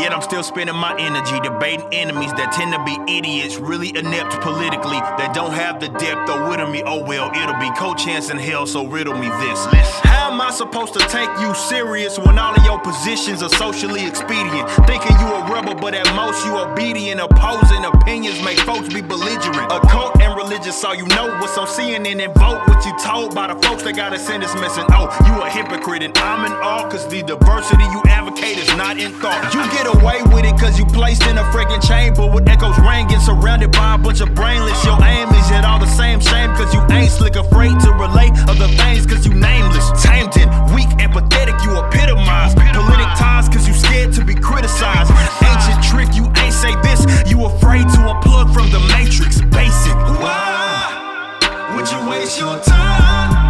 Yet 0.00 0.12
I'm 0.12 0.22
still 0.22 0.42
spending 0.42 0.76
my 0.76 0.96
energy 0.98 1.38
debating 1.40 1.86
enemies 1.92 2.32
that 2.32 2.52
tend 2.52 2.72
to 2.72 2.82
be 2.84 2.96
idiots, 3.16 3.56
really 3.56 3.96
inept 3.96 4.40
politically, 4.40 4.98
that 5.18 5.34
don't 5.34 5.52
have 5.52 5.80
the 5.80 5.88
depth 5.88 6.30
or 6.30 6.48
wit 6.48 6.60
of 6.60 6.70
me. 6.70 6.82
Oh 6.84 7.02
well, 7.04 7.30
it'll 7.34 7.60
be 7.60 7.70
co-chance 7.76 8.30
in 8.30 8.38
hell, 8.38 8.66
so 8.66 8.86
riddle 8.86 9.14
me 9.14 9.28
this. 9.28 9.66
How 10.02 10.32
am 10.32 10.40
I 10.40 10.50
supposed 10.50 10.94
to 10.94 11.00
take 11.08 11.30
you 11.40 11.54
serious 11.54 12.18
when 12.18 12.38
all 12.38 12.54
of 12.54 12.64
your 12.64 12.80
positions 12.80 13.42
are 13.42 13.48
socially 13.48 14.06
expedient? 14.06 14.68
Thinking 14.86 15.16
you 15.20 15.28
a 15.34 15.46
rebel, 15.50 15.74
but 15.74 15.94
at 15.94 16.06
most 16.14 16.44
you 16.44 16.56
obedient. 16.56 17.20
Opposing 17.20 17.84
opinions 17.84 18.42
make 18.42 18.58
folks 18.60 18.92
be 18.92 19.00
belligerent. 19.00 19.70
Occult 19.72 20.20
and 20.20 20.36
religious, 20.36 20.80
so 20.80 20.92
you 20.92 21.06
know 21.06 21.28
what's 21.40 21.56
on 21.56 21.66
CNN 21.66 22.22
and 22.22 22.34
vote 22.34 22.66
what 22.66 22.84
you 22.84 22.92
told 22.98 23.34
by 23.34 23.52
the 23.52 23.60
folks 23.66 23.82
that 23.84 23.96
got 23.96 24.12
a 24.12 24.18
sentence 24.18 24.54
missing. 24.56 24.84
Oh, 24.90 25.08
you 25.26 25.42
a 25.42 25.48
hypocrite, 25.48 26.02
and 26.02 26.16
I'm 26.18 26.44
in 26.44 26.52
awe, 26.52 26.88
cause 26.88 27.06
the 27.08 27.22
diversity 27.22 27.84
you 27.84 28.02
advocate 28.06 28.58
is 28.58 28.68
not 28.76 28.98
in 28.98 29.12
thought. 29.20 29.52
You 29.54 29.62
get 29.72 29.86
away 29.86 30.22
with 30.34 30.44
it 30.44 30.58
cause 30.58 30.78
you 30.78 30.86
placed 30.86 31.24
in 31.26 31.38
a 31.38 31.44
freaking 31.54 31.82
chamber 31.82 32.26
with 32.26 32.48
echoes 32.48 32.78
ringing, 32.78 33.20
surrounded 33.20 33.72
by 33.72 33.94
a 33.94 33.98
bunch 33.98 34.20
of 34.20 34.34
brainless. 34.34 34.84
Your 34.84 34.98
aim 35.04 35.28
is 35.30 35.50
yet 35.50 35.64
all 35.64 35.78
the 35.78 35.90
same 35.90 36.20
shame 36.20 36.54
cause 36.54 36.72
you 36.72 36.80
ain't 36.90 37.10
slick, 37.10 37.36
afraid 37.36 37.78
to 37.80 37.90
relate 37.92 38.32
other 38.48 38.68
things 38.68 39.06
cause 39.06 39.26
you 39.26 39.34
nameless. 39.34 39.90
Tamed 40.02 40.36
and 40.38 40.50
weak 40.74 40.88
and 40.98 41.12
pathetic, 41.12 41.56
you 41.64 41.76
epitomize. 41.76 42.54
Politic 42.54 43.12
ties 43.18 43.48
cause 43.48 43.66
you 43.66 43.74
scared 43.74 44.12
to 44.14 44.24
be 44.24 44.34
criticized. 44.34 45.10
Ancient 45.42 45.82
trick, 45.84 46.14
you 46.14 46.26
ain't 46.42 46.54
say 46.54 46.74
this, 46.82 47.04
you 47.30 47.44
afraid 47.44 47.88
to 47.94 48.00
unplug 48.12 48.52
from 48.52 48.70
the 48.70 48.80
matrix. 48.94 49.40
Basic. 49.40 49.94
Why 50.20 51.74
would 51.76 51.90
you 51.90 52.08
waste 52.08 52.38
your 52.38 52.58
time 52.60 53.43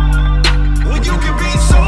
you 1.04 1.18
can 1.18 1.36
be 1.36 1.50
so 1.60 1.83